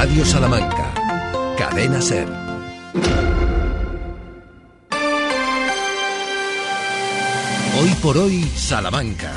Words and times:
Radio 0.00 0.24
Salamanca. 0.24 0.94
Cadena 1.58 2.00
Ser. 2.00 2.28
Hoy 7.80 7.88
por 8.00 8.16
hoy, 8.16 8.44
Salamanca. 8.54 9.32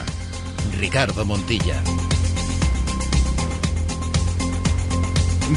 Ricardo 0.79 1.25
Montilla. 1.25 1.81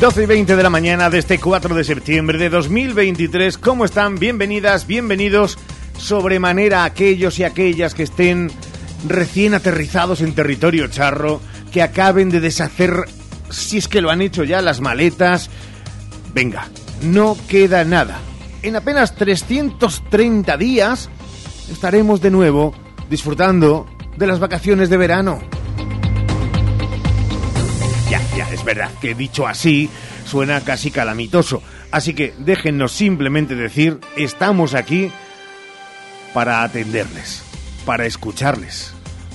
12 0.00 0.22
y 0.22 0.26
20 0.26 0.56
de 0.56 0.62
la 0.62 0.70
mañana 0.70 1.10
de 1.10 1.18
este 1.18 1.38
4 1.38 1.74
de 1.74 1.84
septiembre 1.84 2.38
de 2.38 2.48
2023. 2.48 3.58
¿Cómo 3.58 3.84
están? 3.84 4.18
Bienvenidas, 4.18 4.86
bienvenidos 4.86 5.58
sobremanera 5.98 6.80
a 6.80 6.86
aquellos 6.86 7.38
y 7.38 7.44
aquellas 7.44 7.92
que 7.92 8.04
estén 8.04 8.50
recién 9.06 9.52
aterrizados 9.52 10.22
en 10.22 10.34
territorio 10.34 10.88
charro, 10.88 11.42
que 11.72 11.82
acaben 11.82 12.30
de 12.30 12.40
deshacer, 12.40 13.04
si 13.54 13.78
es 13.78 13.88
que 13.88 14.00
lo 14.00 14.10
han 14.10 14.22
hecho 14.22 14.44
ya, 14.44 14.60
las 14.62 14.80
maletas. 14.80 15.50
Venga, 16.34 16.68
no 17.02 17.36
queda 17.48 17.84
nada. 17.84 18.18
En 18.62 18.76
apenas 18.76 19.14
330 19.14 20.56
días 20.56 21.10
estaremos 21.70 22.20
de 22.20 22.30
nuevo 22.30 22.74
disfrutando 23.10 23.86
de 24.16 24.26
las 24.26 24.38
vacaciones 24.38 24.90
de 24.90 24.96
verano. 24.96 25.40
Ya, 28.10 28.20
ya, 28.36 28.50
es 28.50 28.64
verdad 28.64 28.90
que 29.00 29.14
dicho 29.14 29.46
así 29.46 29.90
suena 30.24 30.60
casi 30.60 30.90
calamitoso. 30.90 31.62
Así 31.90 32.14
que 32.14 32.34
déjennos 32.38 32.92
simplemente 32.92 33.54
decir, 33.54 34.00
estamos 34.16 34.74
aquí 34.74 35.10
para 36.32 36.62
atenderles, 36.62 37.42
para 37.84 38.06
escucharles, 38.06 38.92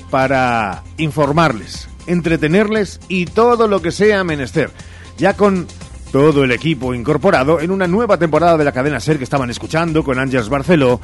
para 0.10 0.84
informarles, 0.98 1.89
entretenerles 2.08 3.00
y 3.08 3.26
todo 3.26 3.68
lo 3.68 3.82
que 3.82 3.92
sea 3.92 4.24
menester. 4.24 4.72
Ya 5.18 5.36
con 5.36 5.68
todo 6.12 6.44
el 6.44 6.52
equipo 6.52 6.94
incorporado 6.94 7.60
en 7.60 7.72
una 7.72 7.88
nueva 7.88 8.18
temporada 8.18 8.58
de 8.58 8.66
la 8.66 8.72
cadena 8.72 9.00
SER 9.00 9.18
que 9.18 9.24
estaban 9.24 9.50
escuchando 9.50 10.04
con 10.04 10.20
Ángels 10.20 10.50
Barceló, 10.50 11.00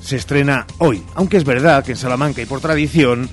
se 0.00 0.16
estrena 0.16 0.66
hoy. 0.78 1.02
Aunque 1.14 1.36
es 1.36 1.44
verdad 1.44 1.84
que 1.84 1.92
en 1.92 1.98
Salamanca 1.98 2.42
y 2.42 2.46
por 2.46 2.60
tradición, 2.60 3.28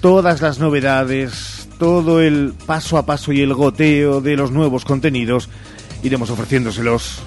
todas 0.00 0.40
las 0.40 0.58
novedades, 0.58 1.68
todo 1.78 2.20
el 2.20 2.54
paso 2.66 2.98
a 2.98 3.06
paso 3.06 3.32
y 3.32 3.40
el 3.40 3.54
goteo 3.54 4.20
de 4.20 4.36
los 4.36 4.50
nuevos 4.50 4.84
contenidos, 4.84 5.48
iremos 6.02 6.30
ofreciéndoselos, 6.30 7.22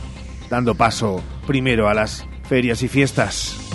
dando 0.49 0.75
paso 0.75 1.21
primero 1.47 1.87
a 1.87 1.93
las 1.93 2.25
ferias 2.47 2.83
y 2.83 2.87
fiestas. 2.87 3.74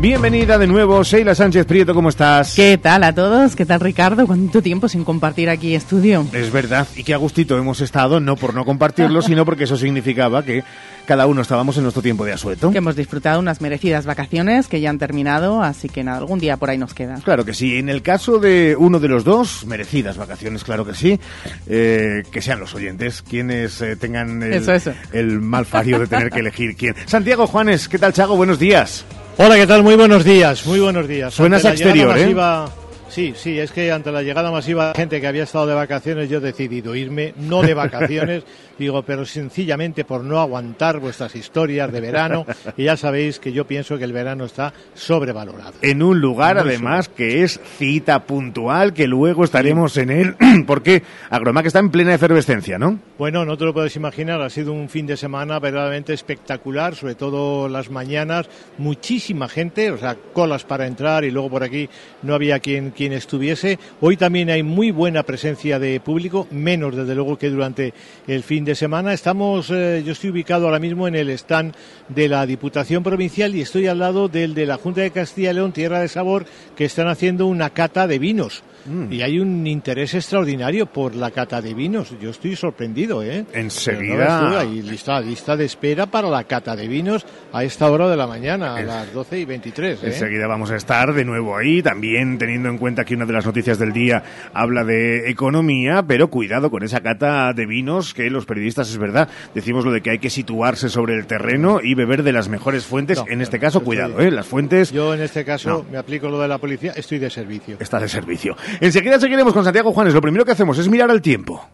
Bienvenida 0.00 0.56
de 0.56 0.66
nuevo, 0.66 1.02
Sheila 1.02 1.34
Sánchez 1.34 1.66
Prieto, 1.66 1.92
¿cómo 1.92 2.08
estás? 2.08 2.54
¿Qué 2.54 2.78
tal 2.78 3.04
a 3.04 3.14
todos? 3.14 3.54
¿Qué 3.54 3.66
tal 3.66 3.80
Ricardo? 3.80 4.26
¿Cuánto 4.26 4.62
tiempo 4.62 4.88
sin 4.88 5.04
compartir 5.04 5.50
aquí 5.50 5.74
estudio? 5.74 6.26
Es 6.32 6.50
verdad, 6.50 6.88
y 6.96 7.04
qué 7.04 7.12
a 7.12 7.18
gustito 7.18 7.58
hemos 7.58 7.82
estado, 7.82 8.18
no 8.18 8.34
por 8.36 8.54
no 8.54 8.64
compartirlo, 8.64 9.20
sino 9.20 9.44
porque 9.44 9.64
eso 9.64 9.76
significaba 9.76 10.42
que 10.42 10.64
cada 11.04 11.26
uno 11.26 11.42
estábamos 11.42 11.76
en 11.76 11.82
nuestro 11.82 12.00
tiempo 12.02 12.24
de 12.24 12.32
asueto. 12.32 12.70
Que 12.70 12.78
hemos 12.78 12.96
disfrutado 12.96 13.40
unas 13.40 13.60
merecidas 13.60 14.06
vacaciones 14.06 14.68
que 14.68 14.80
ya 14.80 14.88
han 14.88 14.98
terminado, 14.98 15.62
así 15.62 15.90
que 15.90 16.02
nada, 16.02 16.16
algún 16.16 16.38
día 16.38 16.56
por 16.56 16.70
ahí 16.70 16.78
nos 16.78 16.94
queda. 16.94 17.16
Claro 17.22 17.44
que 17.44 17.52
sí, 17.52 17.76
en 17.76 17.90
el 17.90 18.00
caso 18.00 18.38
de 18.38 18.76
uno 18.78 19.00
de 19.00 19.08
los 19.08 19.22
dos, 19.22 19.66
merecidas 19.66 20.16
vacaciones, 20.16 20.64
claro 20.64 20.86
que 20.86 20.94
sí, 20.94 21.20
eh, 21.66 22.22
que 22.32 22.40
sean 22.40 22.58
los 22.58 22.74
oyentes 22.74 23.20
quienes 23.20 23.82
eh, 23.82 23.96
tengan 23.96 24.42
el, 24.42 24.54
Eso, 24.54 24.72
eso. 24.72 24.94
el 25.12 25.42
mal 25.42 25.66
fario 25.66 25.98
de 25.98 26.06
tener 26.06 26.30
que 26.30 26.40
elegir 26.40 26.74
quién. 26.74 26.94
Santiago 27.04 27.46
Juanes, 27.46 27.86
¿qué 27.86 27.98
tal 27.98 28.14
Chago? 28.14 28.34
Buenos 28.34 28.58
días. 28.58 29.04
Hola, 29.36 29.56
¿qué 29.56 29.66
tal? 29.66 29.82
Muy 29.82 29.96
buenos 29.96 30.24
días, 30.24 30.66
muy 30.66 30.80
buenos 30.80 31.08
días. 31.08 31.32
Suenas 31.32 31.64
exterior, 31.64 32.16
¿eh? 32.16 32.22
masiva- 32.22 32.68
Sí, 33.10 33.34
sí, 33.36 33.58
es 33.58 33.72
que 33.72 33.90
ante 33.90 34.12
la 34.12 34.22
llegada 34.22 34.52
masiva 34.52 34.88
de 34.88 34.94
gente 34.94 35.20
que 35.20 35.26
había 35.26 35.42
estado 35.42 35.66
de 35.66 35.74
vacaciones, 35.74 36.30
yo 36.30 36.38
he 36.38 36.40
decidido 36.40 36.94
irme, 36.94 37.34
no 37.38 37.60
de 37.60 37.74
vacaciones, 37.74 38.44
digo, 38.78 39.02
pero 39.02 39.26
sencillamente 39.26 40.04
por 40.04 40.22
no 40.22 40.38
aguantar 40.38 41.00
vuestras 41.00 41.34
historias 41.34 41.90
de 41.90 42.00
verano, 42.00 42.46
y 42.76 42.84
ya 42.84 42.96
sabéis 42.96 43.40
que 43.40 43.52
yo 43.52 43.66
pienso 43.66 43.98
que 43.98 44.04
el 44.04 44.12
verano 44.12 44.44
está 44.44 44.72
sobrevalorado. 44.94 45.72
En 45.82 46.04
un 46.04 46.20
lugar, 46.20 46.54
Muy 46.54 46.68
además, 46.68 47.08
que 47.08 47.42
es 47.42 47.58
cita 47.78 48.20
puntual, 48.26 48.92
que 48.92 49.08
luego 49.08 49.42
estaremos 49.42 49.96
en 49.96 50.10
él, 50.10 50.36
porque 50.68 51.02
Agromac 51.30 51.66
está 51.66 51.80
en 51.80 51.90
plena 51.90 52.14
efervescencia, 52.14 52.78
¿no? 52.78 53.00
Bueno, 53.18 53.44
no 53.44 53.58
te 53.58 53.64
lo 53.64 53.74
puedes 53.74 53.96
imaginar, 53.96 54.40
ha 54.40 54.50
sido 54.50 54.72
un 54.72 54.88
fin 54.88 55.06
de 55.06 55.16
semana 55.16 55.58
verdaderamente 55.58 56.12
espectacular, 56.12 56.94
sobre 56.94 57.16
todo 57.16 57.68
las 57.68 57.90
mañanas, 57.90 58.48
muchísima 58.78 59.48
gente, 59.48 59.90
o 59.90 59.98
sea, 59.98 60.16
colas 60.32 60.62
para 60.62 60.86
entrar 60.86 61.24
y 61.24 61.32
luego 61.32 61.50
por 61.50 61.64
aquí 61.64 61.88
no 62.22 62.34
había 62.34 62.60
quien, 62.60 62.92
quien 63.00 63.14
estuviese. 63.14 63.78
Hoy 64.02 64.18
también 64.18 64.50
hay 64.50 64.62
muy 64.62 64.90
buena 64.90 65.22
presencia 65.22 65.78
de 65.78 66.00
público, 66.00 66.46
menos 66.50 66.94
desde 66.94 67.14
luego 67.14 67.38
que 67.38 67.48
durante 67.48 67.94
el 68.26 68.42
fin 68.42 68.62
de 68.66 68.74
semana. 68.74 69.14
Estamos, 69.14 69.70
eh, 69.70 70.02
yo 70.04 70.12
estoy 70.12 70.28
ubicado 70.28 70.66
ahora 70.66 70.80
mismo 70.80 71.08
en 71.08 71.14
el 71.14 71.30
stand 71.30 71.74
de 72.10 72.28
la 72.28 72.44
Diputación 72.44 73.02
Provincial 73.02 73.54
y 73.54 73.62
estoy 73.62 73.86
al 73.86 74.00
lado 74.00 74.28
del 74.28 74.52
de 74.52 74.66
la 74.66 74.76
Junta 74.76 75.00
de 75.00 75.12
Castilla 75.12 75.52
y 75.52 75.54
León, 75.54 75.72
Tierra 75.72 76.00
de 76.00 76.08
Sabor, 76.08 76.44
que 76.76 76.84
están 76.84 77.08
haciendo 77.08 77.46
una 77.46 77.70
cata 77.70 78.06
de 78.06 78.18
vinos. 78.18 78.62
Y 79.10 79.22
hay 79.22 79.38
un 79.38 79.66
interés 79.66 80.14
extraordinario 80.14 80.86
por 80.86 81.14
la 81.14 81.30
cata 81.30 81.60
de 81.60 81.74
vinos. 81.74 82.14
Yo 82.20 82.30
estoy 82.30 82.56
sorprendido, 82.56 83.22
¿eh? 83.22 83.44
Enseguida. 83.52 84.40
No 84.42 84.62
lista, 84.82 85.20
lista 85.20 85.56
de 85.56 85.64
espera 85.64 86.06
para 86.06 86.28
la 86.28 86.44
cata 86.44 86.74
de 86.76 86.88
vinos 86.88 87.24
a 87.52 87.64
esta 87.64 87.90
hora 87.90 88.08
de 88.08 88.16
la 88.16 88.26
mañana, 88.26 88.76
a 88.76 88.82
las 88.82 89.12
12 89.12 89.40
y 89.40 89.44
23. 89.44 90.02
¿eh? 90.02 90.06
Enseguida 90.06 90.46
vamos 90.46 90.70
a 90.70 90.76
estar 90.76 91.12
de 91.12 91.24
nuevo 91.24 91.56
ahí, 91.56 91.82
también 91.82 92.38
teniendo 92.38 92.68
en 92.68 92.78
cuenta 92.78 93.04
que 93.04 93.14
una 93.14 93.26
de 93.26 93.32
las 93.32 93.46
noticias 93.46 93.78
del 93.78 93.92
día 93.92 94.22
habla 94.52 94.84
de 94.84 95.30
economía, 95.30 96.02
pero 96.06 96.28
cuidado 96.28 96.70
con 96.70 96.82
esa 96.82 97.00
cata 97.00 97.52
de 97.52 97.66
vinos 97.66 98.14
que 98.14 98.30
los 98.30 98.46
periodistas, 98.46 98.90
es 98.90 98.98
verdad, 98.98 99.28
decimos 99.54 99.84
lo 99.84 99.92
de 99.92 100.00
que 100.00 100.10
hay 100.10 100.18
que 100.18 100.30
situarse 100.30 100.88
sobre 100.88 101.14
el 101.14 101.26
terreno 101.26 101.80
y 101.82 101.94
beber 101.94 102.22
de 102.22 102.32
las 102.32 102.48
mejores 102.48 102.84
fuentes. 102.84 103.18
No, 103.18 103.24
en 103.28 103.40
este 103.40 103.58
no, 103.58 103.60
caso, 103.62 103.78
estoy- 103.78 103.86
cuidado, 103.86 104.20
¿eh? 104.20 104.30
las 104.30 104.46
fuentes 104.46 104.92
Yo 104.92 105.14
en 105.14 105.20
este 105.22 105.44
caso 105.44 105.84
me 105.90 105.98
aplico 105.98 106.28
lo 106.28 106.40
de 106.40 106.48
la 106.48 106.58
policía, 106.58 106.92
estoy 106.96 107.18
de 107.18 107.30
servicio. 107.30 107.76
está 107.80 107.98
de 107.98 108.08
servicio. 108.08 108.56
Enseguida 108.80 109.18
seguiremos 109.18 109.52
con 109.52 109.64
Santiago 109.64 109.92
Juanes. 109.92 110.14
Lo 110.14 110.20
primero 110.20 110.44
que 110.44 110.52
hacemos 110.52 110.78
es 110.78 110.88
mirar 110.88 111.10
al 111.10 111.22
tiempo. 111.22 111.66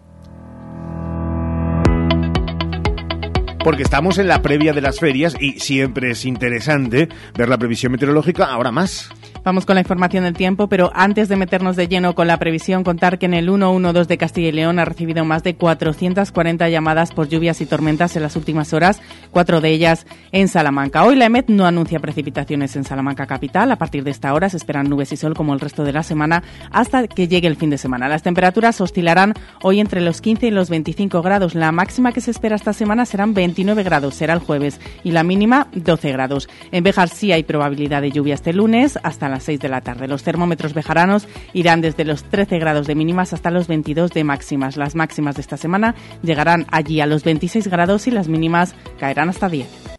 Porque 3.62 3.82
estamos 3.82 4.18
en 4.18 4.28
la 4.28 4.42
previa 4.42 4.72
de 4.72 4.80
las 4.80 5.00
ferias 5.00 5.34
y 5.40 5.58
siempre 5.58 6.12
es 6.12 6.24
interesante 6.24 7.08
ver 7.36 7.48
la 7.48 7.58
previsión 7.58 7.90
meteorológica, 7.90 8.44
ahora 8.44 8.70
más. 8.70 9.10
Vamos 9.44 9.64
con 9.64 9.74
la 9.74 9.80
información 9.80 10.24
del 10.24 10.34
tiempo, 10.34 10.68
pero 10.68 10.90
antes 10.94 11.28
de 11.28 11.36
meternos 11.36 11.76
de 11.76 11.88
lleno 11.88 12.14
con 12.14 12.26
la 12.26 12.36
previsión, 12.38 12.82
contar 12.82 13.18
que 13.18 13.26
en 13.26 13.34
el 13.34 13.46
112 13.46 14.08
de 14.08 14.18
Castilla 14.18 14.48
y 14.48 14.52
León 14.52 14.78
ha 14.78 14.84
recibido 14.84 15.24
más 15.24 15.42
de 15.42 15.54
440 15.54 16.68
llamadas 16.68 17.12
por 17.12 17.28
lluvias 17.28 17.60
y 17.60 17.66
tormentas 17.66 18.16
en 18.16 18.22
las 18.22 18.36
últimas 18.36 18.72
horas, 18.72 19.00
cuatro 19.30 19.60
de 19.60 19.70
ellas 19.70 20.06
en 20.32 20.48
Salamanca. 20.48 21.04
Hoy 21.04 21.16
la 21.16 21.26
EMET 21.26 21.48
no 21.48 21.66
anuncia 21.66 22.00
precipitaciones 22.00 22.74
en 22.76 22.84
Salamanca 22.84 23.26
capital. 23.26 23.70
A 23.70 23.76
partir 23.76 24.04
de 24.04 24.10
esta 24.10 24.34
hora 24.34 24.48
se 24.48 24.56
esperan 24.56 24.88
nubes 24.88 25.12
y 25.12 25.16
sol 25.16 25.34
como 25.34 25.54
el 25.54 25.60
resto 25.60 25.84
de 25.84 25.92
la 25.92 26.02
semana 26.02 26.42
hasta 26.70 27.06
que 27.06 27.28
llegue 27.28 27.48
el 27.48 27.56
fin 27.56 27.70
de 27.70 27.78
semana. 27.78 28.08
Las 28.08 28.22
temperaturas 28.22 28.80
oscilarán 28.80 29.34
hoy 29.62 29.80
entre 29.80 30.00
los 30.00 30.20
15 30.20 30.48
y 30.48 30.50
los 30.50 30.70
25 30.70 31.22
grados. 31.22 31.54
La 31.54 31.72
máxima 31.72 32.12
que 32.12 32.20
se 32.20 32.30
espera 32.30 32.56
esta 32.56 32.72
semana 32.72 33.06
serán 33.06 33.34
29 33.34 33.82
grados, 33.82 34.14
será 34.14 34.34
el 34.34 34.40
jueves, 34.40 34.80
y 35.04 35.12
la 35.12 35.22
mínima 35.22 35.68
12 35.72 36.12
grados. 36.12 36.48
En 36.72 36.84
Bejar 36.84 37.08
sí 37.08 37.32
hay 37.32 37.42
probabilidad 37.42 38.02
de 38.02 38.10
lluvia 38.10 38.34
este 38.34 38.52
lunes 38.52 38.98
hasta 39.02 39.25
las 39.28 39.44
6 39.44 39.60
de 39.60 39.68
la 39.68 39.80
tarde. 39.80 40.08
Los 40.08 40.22
termómetros 40.22 40.74
bejaranos 40.74 41.28
irán 41.52 41.80
desde 41.80 42.04
los 42.04 42.24
13 42.24 42.58
grados 42.58 42.86
de 42.86 42.94
mínimas 42.94 43.32
hasta 43.32 43.50
los 43.50 43.68
22 43.68 44.10
de 44.12 44.24
máximas. 44.24 44.76
Las 44.76 44.94
máximas 44.94 45.36
de 45.36 45.42
esta 45.42 45.56
semana 45.56 45.94
llegarán 46.22 46.66
allí 46.70 47.00
a 47.00 47.06
los 47.06 47.24
26 47.24 47.68
grados 47.68 48.06
y 48.06 48.10
las 48.10 48.28
mínimas 48.28 48.74
caerán 48.98 49.28
hasta 49.28 49.48
10. 49.48 49.96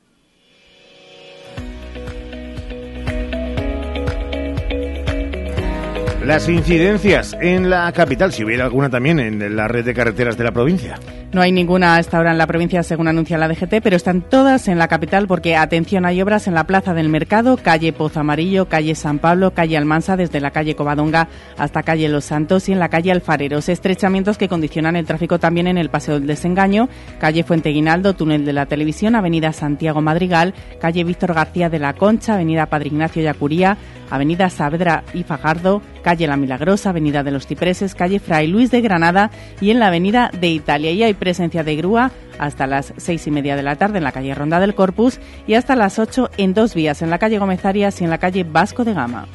Las 6.27 6.49
incidencias 6.49 7.37
en 7.39 7.69
la 7.69 7.89
capital, 7.93 8.33
si 8.33 8.43
hubiera 8.43 8.65
alguna 8.65 8.89
también 8.89 9.17
en 9.17 9.55
la 9.55 9.69
red 9.69 9.85
de 9.85 9.93
carreteras 9.93 10.37
de 10.37 10.43
la 10.43 10.51
provincia. 10.51 10.99
No 11.37 11.43
hay 11.43 11.51
ninguna 11.51 11.93
a 11.93 11.99
esta 11.99 12.19
hora 12.19 12.31
en 12.31 12.39
la 12.39 12.47
provincia, 12.47 12.81
según 12.81 13.07
anuncia 13.07 13.37
la 13.37 13.47
DGT, 13.47 13.75
pero 13.83 13.95
están 13.95 14.23
todas 14.23 14.67
en 14.67 14.79
la 14.79 14.87
capital 14.87 15.27
porque, 15.27 15.55
atención, 15.55 16.03
hay 16.07 16.19
obras 16.19 16.47
en 16.47 16.55
la 16.55 16.63
Plaza 16.63 16.95
del 16.95 17.09
Mercado, 17.09 17.57
calle 17.57 17.93
Pozo 17.93 18.21
Amarillo, 18.21 18.67
calle 18.67 18.95
San 18.95 19.19
Pablo, 19.19 19.53
calle 19.53 19.77
Almansa, 19.77 20.17
desde 20.17 20.39
la 20.39 20.49
calle 20.49 20.75
Covadonga 20.75 21.27
hasta 21.55 21.83
calle 21.83 22.09
Los 22.09 22.25
Santos 22.25 22.67
y 22.69 22.71
en 22.71 22.79
la 22.79 22.89
calle 22.89 23.11
Alfareros. 23.11 23.69
Estrechamientos 23.69 24.39
que 24.39 24.49
condicionan 24.49 24.95
el 24.95 25.05
tráfico 25.05 25.37
también 25.37 25.67
en 25.67 25.77
el 25.77 25.91
Paseo 25.91 26.15
del 26.15 26.25
Desengaño, 26.25 26.89
calle 27.19 27.43
Fuente 27.43 27.69
Guinaldo, 27.69 28.15
túnel 28.15 28.43
de 28.43 28.53
la 28.53 28.65
Televisión, 28.65 29.13
avenida 29.13 29.53
Santiago 29.53 30.01
Madrigal, 30.01 30.55
calle 30.81 31.03
Víctor 31.03 31.35
García 31.35 31.69
de 31.69 31.77
la 31.77 31.93
Concha, 31.93 32.33
avenida 32.33 32.65
Padre 32.65 32.87
Ignacio 32.87 33.21
Yacuría, 33.21 33.77
avenida 34.09 34.49
Saavedra 34.49 35.03
y 35.13 35.23
Fajardo, 35.23 35.81
calle 36.01 36.27
La 36.27 36.37
Milagrosa, 36.37 36.89
avenida 36.89 37.23
de 37.23 37.31
los 37.31 37.45
Cipreses, 37.45 37.93
calle 37.93 38.19
Fray 38.19 38.47
Luis 38.47 38.71
de 38.71 38.81
Granada 38.81 39.29
y 39.61 39.71
en 39.71 39.79
la 39.79 39.87
avenida 39.87 40.31
de 40.39 40.49
Italia. 40.49 40.91
Y 40.91 41.03
hay 41.03 41.13
presencia 41.27 41.65
de 41.65 41.75
grúa 41.75 42.09
hasta 42.39 42.67
las 42.67 42.93
seis 42.95 43.27
y 43.27 43.31
media 43.31 43.57
de 43.57 43.61
la 43.61 43.75
tarde 43.75 43.97
en 43.97 44.05
la 44.05 44.13
calle 44.13 44.33
Ronda 44.33 44.61
del 44.61 44.75
Corpus 44.75 45.19
y 45.45 45.55
hasta 45.55 45.75
las 45.75 45.99
ocho 45.99 46.29
en 46.37 46.53
dos 46.53 46.73
vías, 46.73 47.01
en 47.01 47.09
la 47.09 47.19
calle 47.19 47.37
Gómez 47.37 47.65
Arias 47.65 47.99
y 47.99 48.05
en 48.05 48.09
la 48.09 48.17
calle 48.17 48.45
Vasco 48.45 48.85
de 48.85 48.93
Gama. 48.93 49.27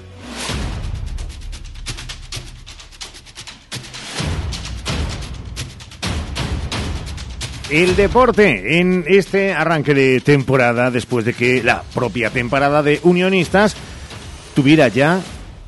el 7.70 7.96
deporte 7.96 8.80
en 8.80 9.04
este 9.06 9.54
arranque 9.54 9.94
de 9.94 10.20
temporada 10.20 10.90
después 10.90 11.24
de 11.24 11.32
que 11.32 11.62
la 11.62 11.82
propia 11.94 12.28
temporada 12.28 12.82
de 12.82 13.00
Unionistas 13.02 13.74
tuviera 14.54 14.88
ya 14.88 15.20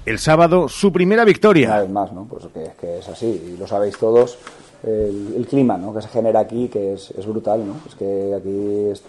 el 0.04 0.18
sábado 0.18 0.68
su 0.68 0.92
primera 0.92 1.24
victoria. 1.24 1.68
Una 1.68 1.80
vez 1.80 1.90
más, 1.90 2.12
¿no? 2.12 2.26
Pues 2.26 2.44
que, 2.52 2.72
que 2.78 2.98
es 2.98 3.08
así, 3.08 3.54
y 3.54 3.56
lo 3.56 3.66
sabéis 3.66 3.96
todos, 3.96 4.38
el, 4.86 5.34
el 5.36 5.46
clima 5.46 5.76
¿no? 5.76 5.94
que 5.94 6.02
se 6.02 6.08
genera 6.08 6.40
aquí, 6.40 6.68
que 6.68 6.94
es, 6.94 7.10
es 7.10 7.26
brutal, 7.26 7.66
¿no? 7.66 7.76
Es 7.86 7.94
que 7.94 8.34
aquí 8.36 8.90
es, 8.90 9.02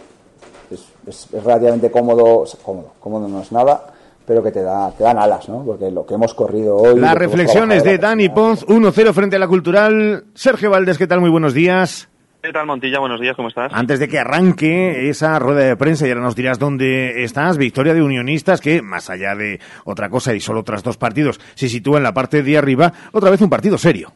es, 0.71 1.27
es, 1.33 1.43
relativamente 1.43 1.91
cómodo, 1.91 2.45
cómodo, 2.63 2.93
cómodo 2.99 3.27
no 3.27 3.41
es 3.41 3.51
nada, 3.51 3.87
pero 4.25 4.41
que 4.41 4.51
te, 4.51 4.61
da, 4.61 4.91
te 4.91 5.03
dan 5.03 5.17
alas, 5.17 5.49
¿no? 5.49 5.63
Porque 5.65 5.91
lo 5.91 6.05
que 6.05 6.15
hemos 6.15 6.33
corrido 6.33 6.77
hoy... 6.77 6.99
Las 6.99 7.15
reflexiones 7.15 7.83
de 7.83 7.97
Dani 7.97 8.29
Ponz, 8.29 8.65
1-0 8.65 9.13
frente 9.13 9.35
a 9.35 9.39
la 9.39 9.47
Cultural. 9.47 10.25
Sergio 10.33 10.69
Valdés, 10.69 10.97
¿qué 10.97 11.07
tal? 11.07 11.21
Muy 11.21 11.29
buenos 11.29 11.53
días. 11.53 12.09
¿Qué 12.41 12.53
tal, 12.53 12.67
Montilla? 12.67 12.99
Buenos 12.99 13.19
días, 13.19 13.35
¿cómo 13.35 13.47
estás? 13.47 13.71
Antes 13.73 13.99
de 13.99 14.07
que 14.07 14.19
arranque 14.19 15.09
esa 15.09 15.39
rueda 15.39 15.61
de 15.61 15.75
prensa, 15.75 16.05
y 16.05 16.11
ahora 16.11 16.21
nos 16.21 16.35
dirás 16.35 16.59
dónde 16.59 17.23
estás, 17.23 17.57
victoria 17.57 17.95
de 17.95 18.03
Unionistas, 18.03 18.61
que 18.61 18.83
más 18.83 19.09
allá 19.09 19.35
de 19.35 19.59
otra 19.83 20.09
cosa 20.09 20.33
y 20.35 20.39
solo 20.39 20.63
tras 20.63 20.83
dos 20.83 20.95
partidos, 20.95 21.39
se 21.55 21.69
sitúa 21.69 21.97
en 21.97 22.03
la 22.03 22.13
parte 22.13 22.43
de 22.43 22.55
arriba, 22.55 22.93
otra 23.13 23.31
vez 23.31 23.41
un 23.41 23.49
partido 23.49 23.79
serio. 23.79 24.13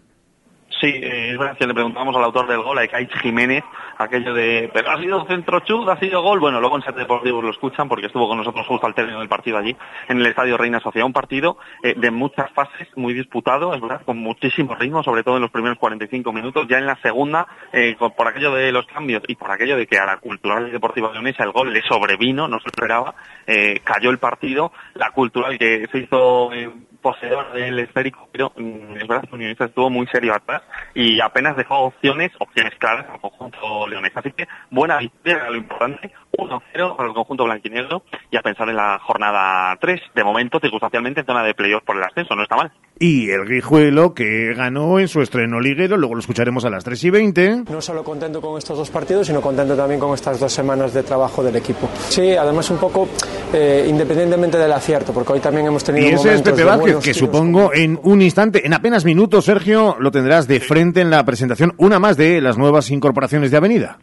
Sí, 0.79 0.87
eh, 0.87 1.37
que 1.57 1.67
le 1.67 1.73
preguntamos 1.73 2.15
al 2.15 2.23
autor 2.23 2.47
del 2.47 2.61
gol, 2.61 2.77
a 2.77 2.85
Ikaich 2.85 3.11
Jiménez, 3.17 3.65
aquello 3.97 4.33
de, 4.33 4.69
pero 4.73 4.91
ha 4.91 4.97
sido 4.97 5.25
centro 5.25 5.59
chud, 5.59 5.89
ha 5.89 5.99
sido 5.99 6.21
gol. 6.21 6.39
Bueno, 6.39 6.61
luego 6.61 6.77
en 6.77 6.83
Set 6.83 6.95
Deportivos 6.95 7.43
lo 7.43 7.49
escuchan 7.49 7.89
porque 7.89 8.05
estuvo 8.05 8.29
con 8.29 8.37
nosotros 8.37 8.65
justo 8.65 8.87
al 8.87 8.95
término 8.95 9.19
del 9.19 9.27
partido 9.27 9.57
allí, 9.57 9.75
en 10.07 10.19
el 10.19 10.25
Estadio 10.27 10.55
Reina 10.55 10.79
Sofía. 10.79 11.03
Un 11.03 11.11
partido 11.11 11.57
eh, 11.83 11.95
de 11.97 12.11
muchas 12.11 12.49
fases, 12.51 12.87
muy 12.95 13.13
disputado, 13.13 13.73
es 13.73 13.81
verdad, 13.81 14.03
con 14.05 14.19
muchísimo 14.19 14.73
ritmo, 14.75 15.03
sobre 15.03 15.23
todo 15.23 15.35
en 15.35 15.41
los 15.41 15.51
primeros 15.51 15.77
45 15.77 16.31
minutos. 16.31 16.65
Ya 16.69 16.77
en 16.77 16.85
la 16.85 16.95
segunda, 17.01 17.45
eh, 17.73 17.97
por 17.97 18.27
aquello 18.29 18.53
de 18.53 18.71
los 18.71 18.85
cambios 18.85 19.21
y 19.27 19.35
por 19.35 19.51
aquello 19.51 19.75
de 19.75 19.85
que 19.85 19.97
a 19.97 20.05
la 20.05 20.17
Cultural 20.17 20.71
Deportiva 20.71 21.11
Leonesa 21.11 21.43
el 21.43 21.51
gol 21.51 21.73
le 21.73 21.81
sobrevino, 21.81 22.47
no 22.47 22.57
se 22.61 22.69
esperaba, 22.69 23.15
eh, 23.45 23.81
cayó 23.83 24.11
el 24.11 24.17
partido. 24.17 24.71
La 24.93 25.11
Cultural 25.11 25.57
que 25.57 25.87
se 25.91 25.97
hizo 25.97 26.51
poseedor 27.01 27.53
del 27.53 27.79
esférico, 27.79 28.27
pero 28.31 28.51
mm, 28.55 28.97
es 28.97 29.07
verdad 29.07 29.27
que 29.27 29.35
Unionista 29.35 29.65
estuvo 29.65 29.89
muy 29.89 30.07
serio 30.07 30.33
atrás 30.33 30.61
y 30.93 31.19
apenas 31.21 31.55
dejó 31.57 31.79
opciones, 31.79 32.31
opciones 32.39 32.73
claras 32.77 33.07
al 33.09 33.19
conjunto 33.19 33.87
leonés. 33.87 34.11
Así 34.15 34.31
que 34.31 34.47
buena 34.69 34.97
victoria, 34.97 35.49
lo 35.49 35.57
importante, 35.57 36.11
1-0 36.37 36.95
para 36.95 37.09
el 37.09 37.15
conjunto 37.15 37.45
blanquinegro 37.45 38.03
y 38.31 38.37
a 38.37 38.41
pensar 38.41 38.69
en 38.69 38.75
la 38.75 38.99
jornada 38.99 39.75
3, 39.79 40.01
de 40.15 40.23
momento 40.23 40.59
circunstancialmente 40.59 41.21
en 41.21 41.25
zona 41.25 41.43
de 41.43 41.53
playoff 41.53 41.83
por 41.83 41.97
el 41.97 42.03
ascenso, 42.03 42.35
no 42.35 42.43
está 42.43 42.55
mal. 42.55 42.71
Y 43.01 43.29
el 43.31 43.45
Guijuelo 43.47 44.13
que 44.13 44.53
ganó 44.53 44.99
en 44.99 45.07
su 45.07 45.21
estreno 45.21 45.61
liguero, 45.61 45.95
luego 45.95 46.15
lo 46.15 46.19
escucharemos 46.19 46.65
a 46.65 46.69
las 46.69 46.83
3 46.83 47.01
y 47.05 47.09
20. 47.09 47.63
No 47.69 47.81
solo 47.81 48.03
contento 48.03 48.41
con 48.41 48.57
estos 48.57 48.77
dos 48.77 48.89
partidos, 48.89 49.27
sino 49.27 49.39
contento 49.39 49.75
también 49.75 50.01
con 50.01 50.13
estas 50.13 50.37
dos 50.37 50.51
semanas 50.51 50.93
de 50.93 51.03
trabajo 51.03 51.41
del 51.41 51.55
equipo. 51.55 51.89
Sí, 52.09 52.35
además 52.35 52.69
un 52.69 52.77
poco 52.77 53.07
eh, 53.53 53.85
independientemente 53.87 54.57
del 54.57 54.71
acierto, 54.71 55.13
porque 55.13 55.33
hoy 55.33 55.39
también 55.39 55.67
hemos 55.67 55.83
tenido 55.83 56.09
y 56.09 56.13
ese 56.13 56.35
es 56.35 56.41
Pepe 56.41 56.63
Que 57.03 57.13
supongo 57.13 57.73
en 57.73 57.99
un 58.03 58.21
instante, 58.21 58.65
en 58.65 58.73
apenas 58.73 59.05
minutos, 59.05 59.45
Sergio, 59.45 59.97
lo 59.99 60.11
tendrás 60.11 60.47
de 60.47 60.59
frente 60.59 61.01
en 61.01 61.09
la 61.09 61.23
presentación, 61.23 61.73
una 61.77 61.99
más 61.99 62.17
de 62.17 62.41
las 62.41 62.57
nuevas 62.57 62.89
incorporaciones 62.89 63.51
de 63.51 63.57
Avenida. 63.57 63.99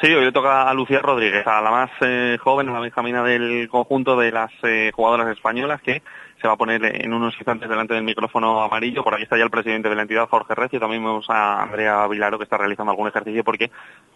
Sí, 0.00 0.06
hoy 0.06 0.24
le 0.24 0.32
toca 0.32 0.62
a 0.62 0.72
Lucía 0.72 1.00
Rodríguez, 1.00 1.46
a 1.46 1.60
la 1.60 1.70
más 1.70 1.90
eh, 2.00 2.38
joven, 2.42 2.70
a 2.70 2.72
la 2.72 2.80
benjamina 2.80 3.22
del 3.22 3.68
conjunto 3.68 4.18
de 4.18 4.32
las 4.32 4.50
eh, 4.62 4.90
jugadoras 4.94 5.28
españolas 5.28 5.82
que 5.82 6.02
se 6.40 6.48
va 6.48 6.54
a 6.54 6.56
poner 6.56 6.84
en 7.04 7.12
unos 7.12 7.34
instantes 7.34 7.68
delante 7.68 7.94
del 7.94 8.02
micrófono 8.02 8.62
amarillo. 8.62 9.04
Por 9.04 9.14
aquí 9.14 9.24
está 9.24 9.36
ya 9.36 9.44
el 9.44 9.50
presidente 9.50 9.88
de 9.88 9.94
la 9.94 10.02
entidad, 10.02 10.28
Jorge 10.28 10.54
Recio. 10.54 10.80
También 10.80 11.04
vemos 11.04 11.28
a 11.28 11.62
Andrea 11.62 12.06
Vilaro, 12.06 12.38
que 12.38 12.44
está 12.44 12.56
realizando 12.56 12.92
algún 12.92 13.08
ejercicio 13.08 13.44
porque 13.44 13.70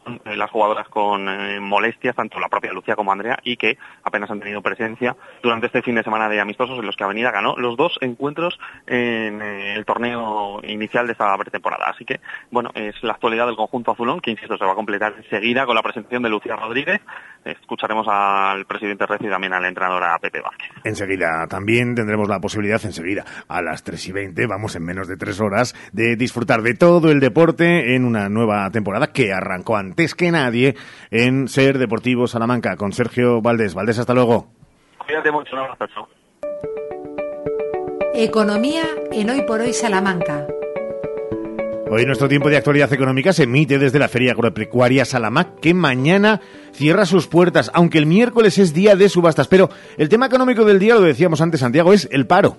eh, 0.07 0.37
las 0.37 0.51
jugadoras 0.51 0.89
con 0.89 1.29
eh, 1.29 1.61
molestias, 1.61 2.17
tanto 2.17 2.41
la 2.41 2.49
propia 2.49 2.73
Lucía 2.73 2.97
como 2.97 3.13
Andrea, 3.13 3.39
y 3.43 3.57
que 3.57 3.77
apenas 4.03 4.31
han 4.31 4.41
tenido 4.41 4.63
presencia 4.63 5.17
durante 5.43 5.67
este 5.67 5.83
fin 5.83 5.95
de 5.95 6.03
semana 6.03 6.29
de 6.29 6.41
amistosos 6.41 6.79
en 6.79 6.87
los 6.87 6.97
que 6.97 7.05
Avenida 7.05 7.31
ganó 7.31 7.57
los 7.57 7.77
dos 7.77 7.99
encuentros 8.01 8.59
en 8.87 9.43
eh, 9.43 9.75
el 9.75 9.85
torneo 9.85 10.61
inicial 10.63 11.07
de 11.07 11.13
esta 11.13 11.37
pretemporada. 11.37 11.87
Así 11.87 12.05
que, 12.05 12.21
bueno, 12.51 12.71
es 12.75 12.95
la 13.03 13.13
actualidad 13.13 13.47
del 13.47 13.57
conjunto 13.57 13.93
azulón, 13.93 14.21
que 14.21 14.31
insisto, 14.31 14.57
se 14.57 14.65
va 14.65 14.73
a 14.73 14.77
completar 14.77 15.15
enseguida 15.17 15.67
con 15.67 15.75
la 15.75 15.83
presentación 15.83 16.23
de 16.23 16.31
Lucía 16.31 16.57
Rodríguez. 16.57 17.01
Escucharemos 17.45 18.07
al 18.09 18.65
presidente 18.65 19.05
Recio 19.05 19.29
y 19.29 19.31
también 19.31 19.53
al 19.53 19.65
entrenador 19.67 20.03
Pepe 20.21 20.41
Vázquez. 20.41 20.71
Enseguida 20.85 21.47
también 21.49 21.95
tendremos 21.95 22.14
tendremos 22.15 22.29
la 22.29 22.41
posibilidad 22.41 22.81
enseguida, 22.85 23.25
a 23.49 23.61
las 23.61 23.83
3 23.83 24.09
y 24.09 24.13
20, 24.13 24.47
vamos 24.47 24.77
en 24.77 24.85
menos 24.85 25.09
de 25.09 25.17
3 25.17 25.41
horas, 25.41 25.75
de 25.93 26.15
disfrutar 26.15 26.63
de 26.63 26.75
todo 26.75 27.11
el 27.11 27.19
deporte 27.19 27.97
en 27.97 28.05
una 28.05 28.29
nueva 28.29 28.71
temporada 28.71 29.09
que 29.09 29.33
arrancó 29.33 29.77
antes 29.77 30.15
que 30.15 30.31
nadie 30.31 30.77
en 31.11 31.49
Ser 31.49 31.79
Deportivo 31.79 32.29
Salamanca 32.29 32.77
con 32.77 32.93
Sergio 32.93 33.43
Valdés. 33.43 33.75
Valdés, 33.75 33.99
hasta 33.99 34.15
luego. 34.15 34.47
Cuídate 35.05 35.33
mucho, 35.33 35.57
un 35.57 35.63
abrazo. 35.63 36.09
Economía 38.15 38.85
en 39.11 39.31
Hoy 39.31 39.43
por 39.43 39.61
Hoy 39.61 39.73
Salamanca. 39.73 40.47
Hoy 41.91 42.07
nuestro 42.07 42.29
tiempo 42.29 42.49
de 42.49 42.57
actualidad 42.57 42.91
económica 42.93 43.33
se 43.35 43.43
emite 43.43 43.79
desde 43.79 43.99
la 43.99 44.09
Feria 44.09 44.33
Agropecuaria 44.33 45.05
Salamac, 45.05 45.61
que 45.61 45.75
mañana 45.75 46.41
cierra 46.73 47.05
sus 47.05 47.27
puertas, 47.27 47.71
aunque 47.75 47.99
el 47.99 48.07
miércoles 48.07 48.57
es 48.59 48.73
día 48.73 48.97
de 48.97 49.11
subastas. 49.11 49.49
Pero 49.49 49.69
el 49.99 50.09
tema 50.09 50.25
económico 50.27 50.65
del 50.65 50.79
día, 50.79 50.95
lo 50.95 51.03
decíamos 51.03 51.43
antes, 51.43 51.61
Santiago, 51.61 51.93
es 51.93 52.09
el 52.11 52.27
paro. 52.27 52.57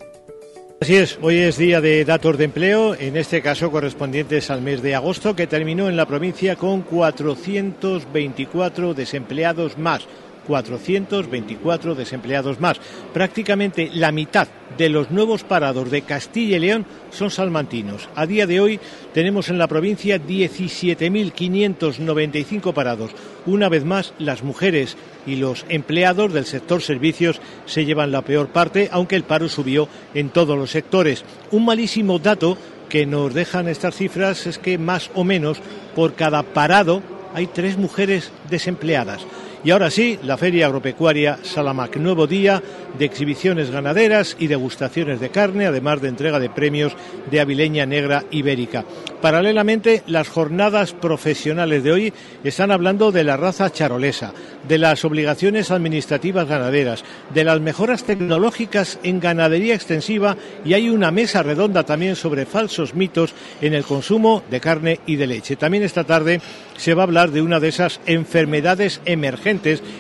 Así 0.80 0.98
es, 0.98 1.18
hoy 1.22 1.38
es 1.38 1.58
día 1.58 1.82
de 1.82 2.06
datos 2.06 2.38
de 2.38 2.44
empleo, 2.44 2.94
en 2.96 3.18
este 3.18 3.42
caso 3.42 3.72
correspondientes 3.72 4.52
al 4.52 4.62
mes 4.62 4.84
de 4.84 4.94
agosto, 4.94 5.36
que 5.36 5.48
terminó 5.48 5.90
en 5.90 5.98
la 5.98 6.06
provincia 6.06 6.56
con 6.58 6.82
424 6.82 8.94
desempleados 8.94 9.80
más. 9.80 10.08
424 10.48 11.96
desempleados 11.96 12.60
más. 12.60 12.80
Prácticamente 13.14 13.90
la 13.94 14.12
mitad 14.12 14.48
de 14.78 14.90
los 14.90 15.10
nuevos 15.12 15.44
parados 15.44 15.92
de 15.92 16.02
Castilla 16.02 16.58
y 16.58 16.60
León 16.60 16.86
son 17.12 17.32
salmantinos. 17.32 18.10
A 18.16 18.26
día 18.26 18.46
de 18.48 18.60
hoy 18.60 18.82
tenemos 19.14 19.48
en 19.50 19.58
la 19.58 19.68
provincia 19.68 20.22
17.595 20.22 22.74
parados. 22.74 23.12
Una 23.46 23.70
vez 23.70 23.86
más, 23.86 24.14
las 24.20 24.44
mujeres 24.44 24.98
y 25.26 25.38
los 25.38 25.66
empleados 25.70 26.34
del 26.34 26.46
sector 26.46 26.82
servicios 26.82 27.40
se 27.66 27.86
llevan 27.86 28.12
la 28.12 28.24
peor 28.24 28.50
parte, 28.50 28.90
aunque 28.92 29.16
el 29.16 29.24
paro 29.24 29.48
subió 29.50 29.88
en 30.14 30.30
todos 30.30 30.56
los 30.58 30.72
sectores. 30.72 31.24
Un 31.52 31.66
malísimo 31.66 32.20
dato 32.20 32.58
que 32.90 33.06
nos 33.06 33.34
dejan 33.34 33.68
estas 33.68 33.96
cifras 33.96 34.48
es 34.48 34.60
que 34.60 34.78
más 34.78 35.10
o 35.16 35.24
menos 35.24 35.60
por 35.96 36.14
cada 36.14 36.44
parado 36.44 37.02
hay 37.34 37.48
tres 37.48 37.78
mujeres 37.78 38.32
desempleadas. 38.50 39.26
Y 39.66 39.72
ahora 39.72 39.90
sí, 39.90 40.20
la 40.22 40.38
Feria 40.38 40.68
Agropecuaria 40.68 41.40
Salamac, 41.42 41.98
nuevo 41.98 42.28
día 42.28 42.62
de 43.00 43.04
exhibiciones 43.04 43.72
ganaderas 43.72 44.38
y 44.40 44.46
degustaciones 44.46 45.20
de 45.20 45.32
carne, 45.32 45.66
además 45.66 46.02
de 46.02 46.10
entrega 46.10 46.40
de 46.40 46.52
premios 46.52 46.96
de 47.32 47.40
avileña 47.40 47.88
negra 47.88 48.24
ibérica. 48.30 48.86
Paralelamente, 49.22 50.04
las 50.06 50.30
jornadas 50.30 50.94
profesionales 50.94 51.84
de 51.84 51.92
hoy 51.92 52.14
están 52.44 52.70
hablando 52.70 53.12
de 53.12 53.24
la 53.24 53.38
raza 53.38 53.72
charolesa, 53.72 54.34
de 54.68 54.78
las 54.78 55.04
obligaciones 55.04 55.72
administrativas 55.72 56.48
ganaderas, 56.48 57.04
de 57.34 57.44
las 57.44 57.60
mejoras 57.60 58.04
tecnológicas 58.04 59.00
en 59.02 59.20
ganadería 59.20 59.74
extensiva 59.74 60.38
y 60.64 60.76
hay 60.76 60.90
una 60.90 61.10
mesa 61.10 61.42
redonda 61.42 61.84
también 61.84 62.16
sobre 62.16 62.46
falsos 62.46 62.94
mitos 62.94 63.34
en 63.62 63.74
el 63.74 63.84
consumo 63.84 64.44
de 64.52 64.62
carne 64.62 65.00
y 65.08 65.16
de 65.16 65.26
leche. 65.26 65.56
También 65.56 65.84
esta 65.84 66.04
tarde 66.04 66.40
se 66.78 66.94
va 66.94 67.02
a 67.02 67.06
hablar 67.06 67.32
de 67.32 67.42
una 67.42 67.60
de 67.60 67.70
esas 67.70 68.00
enfermedades 68.06 69.02
emergentes 69.06 69.55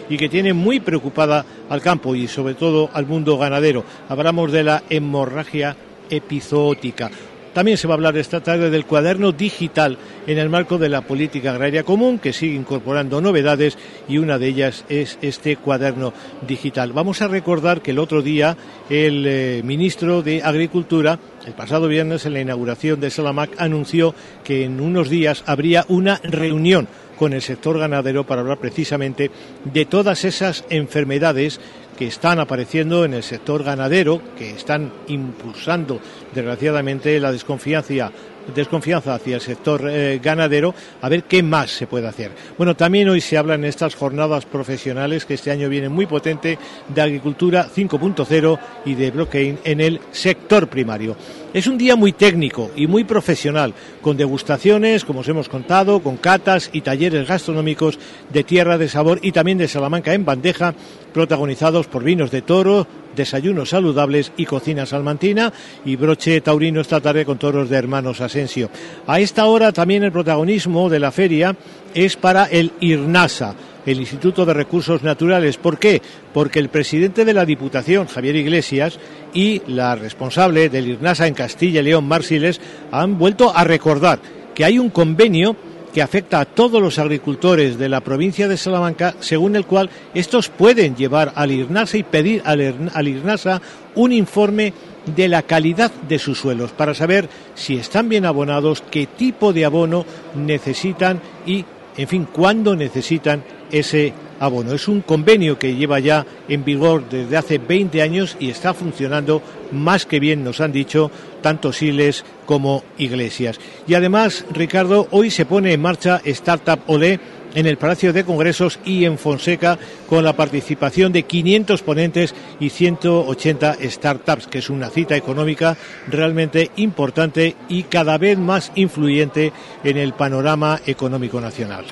y 0.09 0.17
que 0.17 0.29
tiene 0.29 0.53
muy 0.53 0.79
preocupada 0.79 1.45
al 1.69 1.81
campo 1.81 2.15
y 2.15 2.27
sobre 2.27 2.53
todo 2.53 2.89
al 2.93 3.05
mundo 3.05 3.38
ganadero. 3.38 3.83
Hablamos 4.09 4.51
de 4.51 4.63
la 4.63 4.83
hemorragia 4.89 5.75
epizootica. 6.09 7.12
También 7.55 7.77
se 7.77 7.88
va 7.88 7.93
a 7.93 7.95
hablar 7.95 8.17
esta 8.17 8.43
tarde 8.43 8.69
del 8.69 8.85
cuaderno 8.85 9.31
digital 9.31 9.97
en 10.27 10.38
el 10.39 10.50
marco 10.50 10.77
de 10.77 10.89
la 10.89 11.03
política 11.03 11.51
agraria 11.51 11.83
común, 11.83 12.19
que 12.19 12.33
sigue 12.33 12.53
incorporando 12.53 13.21
novedades 13.21 13.77
y 14.09 14.17
una 14.17 14.38
de 14.38 14.47
ellas 14.47 14.83
es 14.89 15.17
este 15.21 15.55
cuaderno 15.55 16.12
digital. 16.45 16.91
Vamos 16.91 17.21
a 17.21 17.29
recordar 17.29 17.81
que 17.81 17.91
el 17.91 18.00
otro 18.00 18.21
día 18.21 18.57
el 18.89 19.25
eh, 19.25 19.62
ministro 19.63 20.21
de 20.21 20.43
Agricultura, 20.43 21.17
el 21.47 21.53
pasado 21.53 21.88
viernes 21.88 22.25
en 22.25 22.33
la 22.33 22.41
inauguración 22.41 23.00
de 23.00 23.09
Salamac, 23.09 23.51
anunció 23.57 24.13
que 24.43 24.65
en 24.65 24.81
unos 24.81 25.09
días 25.09 25.41
habría 25.47 25.85
una 25.88 26.19
reunión 26.24 26.89
con 27.17 27.34
el 27.34 27.41
sector 27.41 27.79
ganadero 27.79 28.25
para 28.25 28.41
hablar 28.41 28.57
precisamente 28.57 29.31
de 29.63 29.86
todas 29.86 30.25
esas 30.25 30.63
enfermedades 30.69 31.60
que 31.98 32.07
están 32.07 32.39
apareciendo 32.39 33.05
en 33.05 33.13
el 33.13 33.24
sector 33.24 33.63
ganadero, 33.63 34.22
que 34.38 34.51
están 34.51 34.91
impulsando 35.07 36.00
desgraciadamente 36.34 37.19
la 37.19 37.31
desconfianza 37.31 38.12
desconfianza 38.53 39.15
hacia 39.15 39.36
el 39.36 39.41
sector 39.41 39.89
eh, 39.89 40.19
ganadero, 40.22 40.75
a 41.01 41.10
ver 41.10 41.24
qué 41.24 41.41
más 41.41 41.72
se 41.72 41.88
puede 41.88 42.07
hacer. 42.07 42.31
Bueno, 42.57 42.75
también 42.75 43.10
hoy 43.10 43.22
se 43.22 43.38
habla 43.38 43.55
en 43.55 43.65
estas 43.65 43.95
jornadas 43.95 44.45
profesionales 44.45 45.25
que 45.25 45.34
este 45.34 45.51
año 45.51 45.69
viene 45.69 45.89
muy 45.89 46.05
potente 46.05 46.60
de 46.88 47.01
agricultura 47.01 47.67
5.0 47.74 48.60
y 48.86 48.95
de 48.95 49.12
blockchain 49.12 49.60
en 49.63 49.81
el 49.81 50.00
sector 50.12 50.67
primario. 50.67 51.15
Es 51.55 51.67
un 51.67 51.77
día 51.77 51.95
muy 51.95 52.12
técnico 52.12 52.69
y 52.75 52.85
muy 52.85 53.05
profesional, 53.05 53.74
con 54.01 54.17
degustaciones, 54.17 55.05
como 55.05 55.21
os 55.21 55.27
hemos 55.29 55.47
contado, 55.47 56.03
con 56.03 56.17
catas 56.17 56.69
y 56.74 56.81
talleres 56.81 57.29
gastronómicos 57.29 57.97
de 58.33 58.43
tierra 58.43 58.77
de 58.77 58.89
sabor 58.89 59.19
y 59.21 59.31
también 59.31 59.57
de 59.57 59.69
Salamanca 59.69 60.13
en 60.13 60.25
bandeja, 60.25 60.75
protagonizados 61.13 61.88
por 61.88 62.03
vinos 62.03 62.29
de 62.29 62.41
toro, 62.41 62.85
desayunos 63.15 63.69
saludables 63.69 64.33
y 64.35 64.45
cocina 64.45 64.85
salmantina 64.85 65.53
y 65.85 65.95
broche 65.95 66.41
taurino 66.41 66.81
esta 66.81 67.00
tarde 67.00 67.24
con 67.24 67.38
toros 67.38 67.69
de 67.69 67.77
hermanos 67.77 68.19
Asensio. 68.19 68.69
A 69.07 69.21
esta 69.21 69.45
hora 69.45 69.71
también 69.71 70.03
el 70.03 70.12
protagonismo 70.12 70.89
de 70.89 71.00
la 71.00 71.13
feria 71.13 71.55
es 71.93 72.17
para 72.17 72.47
el 72.47 72.74
IRNASA, 72.81 73.55
el 73.86 74.00
Instituto 74.00 74.46
de 74.46 74.54
Recursos 74.54 75.04
Naturales. 75.04 75.58
¿Por 75.58 75.77
qué? 75.77 76.01
Porque 76.34 76.60
el 76.60 76.70
presidente 76.70 77.25
de 77.25 77.34
la 77.34 77.46
Diputación, 77.46 78.08
Javier 78.08 78.36
Iglesias, 78.36 79.00
y 79.34 79.62
la 79.68 79.96
responsable 79.96 80.70
del 80.70 80.88
IRNASA 80.88 81.27
en 81.27 81.34
Castilla 81.34 81.82
y 81.82 81.84
León, 81.84 82.08
Marsiles, 82.08 82.60
han 82.92 83.18
vuelto 83.18 83.56
a 83.56 83.63
recordar 83.63 84.20
que 84.54 84.65
hay 84.65 84.80
un 84.80 84.89
convenio 84.89 85.56
que 85.94 86.01
afecta 86.01 86.42
a 86.42 86.46
todos 86.46 86.82
los 86.82 87.00
agricultores 87.00 87.77
de 87.77 87.88
la 87.88 88.01
provincia 88.01 88.50
de 88.50 88.58
Salamanca, 88.58 89.15
según 89.22 89.56
el 89.56 89.65
cual 89.65 89.89
estos 90.13 90.50
pueden 90.50 90.96
llevar 90.98 91.32
al 91.36 91.51
IRNASA 91.51 91.98
y 91.98 92.04
pedir 92.04 92.42
al 92.44 93.08
IRNASA 93.08 93.62
un 93.96 94.12
informe 94.12 94.74
de 95.15 95.30
la 95.30 95.44
calidad 95.44 95.92
de 96.08 96.20
sus 96.20 96.39
suelos 96.39 96.72
para 96.72 96.94
saber 96.94 97.30
si 97.54 97.77
están 97.77 98.10
bien 98.10 98.25
abonados, 98.25 98.84
qué 98.92 99.06
tipo 99.06 99.54
de 99.54 99.63
abono 99.63 100.06
necesitan 100.36 101.22
y, 101.46 101.63
en 101.96 102.08
fin, 102.10 102.27
cuándo 102.30 102.75
necesitan 102.75 103.44
ese 103.75 104.13
abono. 104.39 104.74
Es 104.74 104.88
un 104.88 105.01
convenio 105.01 105.60
que 105.60 105.75
lleva 105.75 106.00
ya 106.00 106.25
en 106.48 106.63
vigor 106.63 107.08
desde 107.10 107.38
hace 107.38 107.58
20 107.58 108.01
años 108.01 108.38
y 108.39 108.50
está 108.50 108.74
funcionando 108.74 109.41
más 109.72 110.05
que 110.05 110.20
bien, 110.20 110.44
nos 110.44 110.62
han 110.62 110.72
dicho, 110.72 111.12
tanto 111.41 111.74
Siles 111.74 112.24
como 112.46 112.84
Iglesias. 112.98 113.60
Y 113.88 113.94
además, 113.94 114.46
Ricardo, 114.51 115.08
hoy 115.12 115.29
se 115.29 115.46
pone 115.46 115.74
en 115.74 115.82
marcha 115.82 116.22
Startup 116.24 116.79
Olé 116.88 117.20
en 117.53 117.65
el 117.65 117.77
Palacio 117.77 118.13
de 118.13 118.25
Congresos 118.25 118.79
y 118.86 119.05
en 119.05 119.17
Fonseca 119.17 119.77
con 120.08 120.24
la 120.24 120.36
participación 120.36 121.12
de 121.12 121.24
500 121.24 121.82
ponentes 121.84 122.36
y 122.60 122.70
180 122.70 123.77
startups, 123.89 124.48
que 124.48 124.60
es 124.60 124.70
una 124.70 124.89
cita 124.89 125.15
económica 125.15 125.77
realmente 126.08 126.72
importante 126.75 127.55
y 127.70 127.84
cada 127.84 128.17
vez 128.17 128.38
más 128.38 128.72
influyente 128.75 129.53
en 129.84 129.98
el 129.98 130.13
panorama 130.13 130.82
económico 130.86 131.39
nacional. 131.39 131.86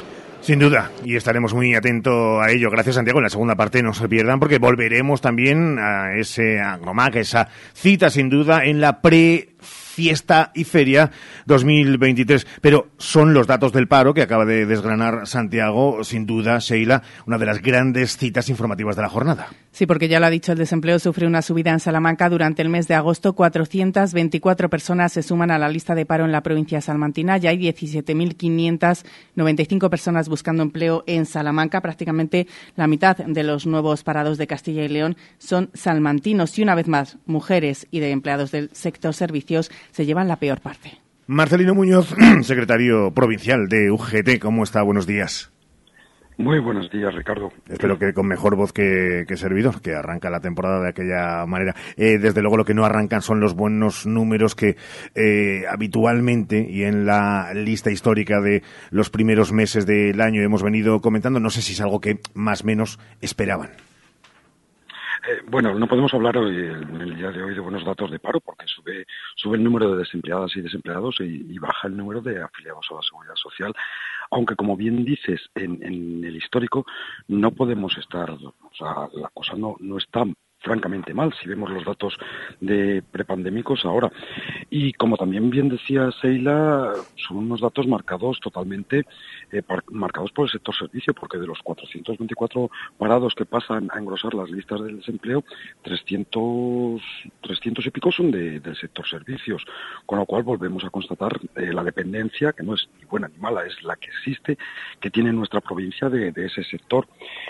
Sin 0.43 0.59
duda, 0.59 0.91
y 1.05 1.15
estaremos 1.15 1.53
muy 1.53 1.73
atentos 1.73 2.45
a 2.45 2.51
ello. 2.51 2.69
Gracias, 2.69 2.95
Santiago. 2.95 3.19
En 3.19 3.23
la 3.23 3.29
segunda 3.29 3.55
parte 3.55 3.81
no 3.81 3.93
se 3.93 4.09
pierdan 4.09 4.41
porque 4.41 4.59
volveremos 4.59 5.21
también 5.21 5.79
a 5.79 6.17
ese 6.17 6.59
Agromac, 6.59 7.15
esa 7.15 7.47
cita 7.73 8.09
sin 8.09 8.29
duda 8.29 8.65
en 8.65 8.81
la 8.81 8.99
pre 8.99 9.55
fiesta 9.93 10.51
y 10.55 10.63
feria 10.63 11.11
2023. 11.45 12.47
Pero 12.61 12.87
son 12.97 13.33
los 13.33 13.45
datos 13.47 13.73
del 13.73 13.87
paro 13.87 14.13
que 14.13 14.21
acaba 14.23 14.45
de 14.45 14.65
desgranar 14.65 15.27
Santiago, 15.27 16.03
sin 16.03 16.25
duda, 16.25 16.57
Sheila, 16.59 17.03
una 17.27 17.37
de 17.37 17.45
las 17.45 17.61
grandes 17.61 18.17
citas 18.17 18.49
informativas 18.49 18.95
de 18.95 19.03
la 19.03 19.09
jornada. 19.09 19.49
Sí, 19.71 19.85
porque 19.85 20.07
ya 20.07 20.19
lo 20.19 20.25
ha 20.27 20.29
dicho, 20.29 20.51
el 20.51 20.59
desempleo 20.59 20.99
sufre 20.99 21.25
una 21.25 21.41
subida 21.41 21.71
en 21.71 21.79
Salamanca. 21.79 22.29
Durante 22.29 22.61
el 22.61 22.69
mes 22.69 22.87
de 22.87 22.93
agosto, 22.95 23.33
424 23.33 24.69
personas 24.69 25.13
se 25.13 25.23
suman 25.23 25.51
a 25.51 25.57
la 25.57 25.69
lista 25.69 25.95
de 25.95 26.05
paro 26.05 26.25
en 26.25 26.31
la 26.31 26.43
provincia 26.43 26.79
salmantina. 26.79 27.37
Ya 27.37 27.49
hay 27.49 27.57
17.595 27.57 29.89
personas 29.89 30.29
buscando 30.29 30.61
empleo 30.61 31.03
en 31.07 31.25
Salamanca. 31.25 31.81
Prácticamente 31.81 32.45
la 32.75 32.85
mitad 32.87 33.17
de 33.17 33.43
los 33.43 33.65
nuevos 33.65 34.03
parados 34.03 34.37
de 34.37 34.45
Castilla 34.47 34.83
y 34.83 34.89
León 34.89 35.17
son 35.39 35.71
salmantinos. 35.73 36.59
Y 36.59 36.63
una 36.63 36.75
vez 36.75 36.87
más, 36.87 37.17
mujeres 37.25 37.87
y 37.89 37.99
de 37.99 38.11
empleados 38.11 38.51
del 38.51 38.69
sector 38.73 39.13
servicios 39.13 39.71
se 39.93 40.05
llevan 40.05 40.27
la 40.27 40.37
peor 40.37 40.59
parte. 40.59 40.99
Marcelino 41.27 41.75
Muñoz, 41.75 42.13
secretario 42.41 43.11
provincial 43.13 43.67
de 43.69 43.91
UGT, 43.91 44.39
¿cómo 44.41 44.63
está? 44.63 44.81
Buenos 44.81 45.07
días. 45.07 45.51
Muy 46.35 46.59
buenos 46.59 46.89
días, 46.89 47.13
Ricardo. 47.13 47.51
Espero 47.69 47.99
que 47.99 48.11
con 48.11 48.25
mejor 48.27 48.55
voz 48.55 48.73
que, 48.73 49.23
servidor, 49.35 49.81
que 49.81 49.93
arranca 49.93 50.31
la 50.31 50.39
temporada 50.39 50.81
de 50.81 50.89
aquella 50.89 51.45
manera. 51.45 51.75
Eh, 51.95 52.17
desde 52.17 52.41
luego 52.41 52.57
lo 52.57 52.65
que 52.65 52.73
no 52.73 52.85
arrancan 52.85 53.21
son 53.21 53.39
los 53.39 53.53
buenos 53.53 54.07
números 54.07 54.55
que 54.55 54.75
eh, 55.13 55.65
habitualmente 55.69 56.65
y 56.67 56.85
en 56.85 57.05
la 57.05 57.53
lista 57.53 57.91
histórica 57.91 58.41
de 58.41 58.63
los 58.89 59.11
primeros 59.11 59.53
meses 59.53 59.85
del 59.85 60.19
año 60.21 60.41
hemos 60.41 60.63
venido 60.63 61.01
comentando. 61.01 61.39
No 61.39 61.51
sé 61.51 61.61
si 61.61 61.73
es 61.73 61.81
algo 61.81 62.01
que 62.01 62.19
más 62.33 62.63
o 62.63 62.65
menos 62.65 62.99
esperaban. 63.21 63.69
Eh, 65.25 65.41
bueno, 65.47 65.73
no 65.73 65.87
podemos 65.87 66.13
hablar 66.13 66.37
hoy, 66.37 66.57
en 66.57 67.01
el 67.01 67.15
día 67.15 67.31
de 67.31 67.41
hoy 67.41 67.53
de 67.53 67.61
buenos 67.61 67.85
datos 67.85 68.11
de 68.11 68.19
paro 68.19 68.41
porque 68.41 68.67
sube, 68.67 69.05
sube 69.35 69.55
el 69.55 69.63
número 69.63 69.91
de 69.91 69.99
desempleadas 69.99 70.53
y 70.57 70.61
desempleados 70.61 71.15
y, 71.21 71.57
baja 71.59 71.87
el 71.87 71.95
número 71.95 72.19
de 72.19 72.43
afiliados 72.43 72.85
a 72.91 72.95
la 72.95 73.01
seguridad 73.01 73.35
social. 73.35 73.73
Aunque, 74.31 74.55
como 74.57 74.75
bien 74.75 75.05
dices, 75.05 75.49
en, 75.55 75.81
en 75.81 76.25
el 76.25 76.35
histórico 76.35 76.85
no 77.29 77.51
podemos 77.51 77.97
estar, 77.97 78.31
o 78.31 78.53
sea, 78.77 79.07
la 79.13 79.29
cosa 79.29 79.53
no, 79.55 79.77
no 79.79 79.97
está 79.97 80.25
francamente 80.63 81.13
mal 81.13 81.33
si 81.39 81.47
vemos 81.47 81.69
los 81.69 81.85
datos 81.85 82.17
de 82.59 83.03
prepandémicos 83.11 83.85
ahora. 83.85 84.11
Y 84.69 84.93
como 84.93 85.17
también 85.17 85.49
bien 85.49 85.69
decía 85.69 86.09
Seila, 86.21 86.93
son 87.15 87.37
unos 87.37 87.61
datos 87.61 87.85
marcados 87.85 88.39
totalmente, 88.39 89.05
eh, 89.51 89.61
marcados 89.91 90.31
por 90.31 90.45
el 90.45 90.51
sector 90.51 90.75
servicio, 90.75 91.13
porque 91.13 91.37
de 91.37 91.47
los 91.47 91.59
424 91.59 92.71
parados 92.97 93.35
que 93.35 93.45
pasan 93.45 93.89
a 93.93 93.99
engrosar 93.99 94.33
las 94.33 94.49
listas 94.49 94.81
del 94.81 94.97
desempleo, 94.97 95.43
300, 95.83 97.01
300 97.41 97.85
y 97.85 97.91
pico 97.91 98.11
son 98.11 98.31
del 98.31 98.75
sector 98.77 99.07
servicios, 99.07 99.63
con 100.05 100.19
lo 100.19 100.25
cual 100.25 100.43
volvemos 100.43 100.83
a 100.85 100.89
constatar 100.89 101.39
eh, 101.55 101.73
la 101.73 101.83
dependencia, 101.83 102.53
que 102.53 102.63
no 102.63 102.75
es 102.75 102.87
ni 102.99 103.05
buena 103.05 103.27
ni 103.27 103.37
mala, 103.37 103.65
es 103.65 103.83
la 103.83 103.95
que 103.97 104.07
existe, 104.07 104.57
que 104.99 105.09
tiene 105.09 105.33
nuestra 105.33 105.59
provincia 105.59 106.09
de, 106.09 106.33
ese 106.33 106.63
sector. 106.63 107.07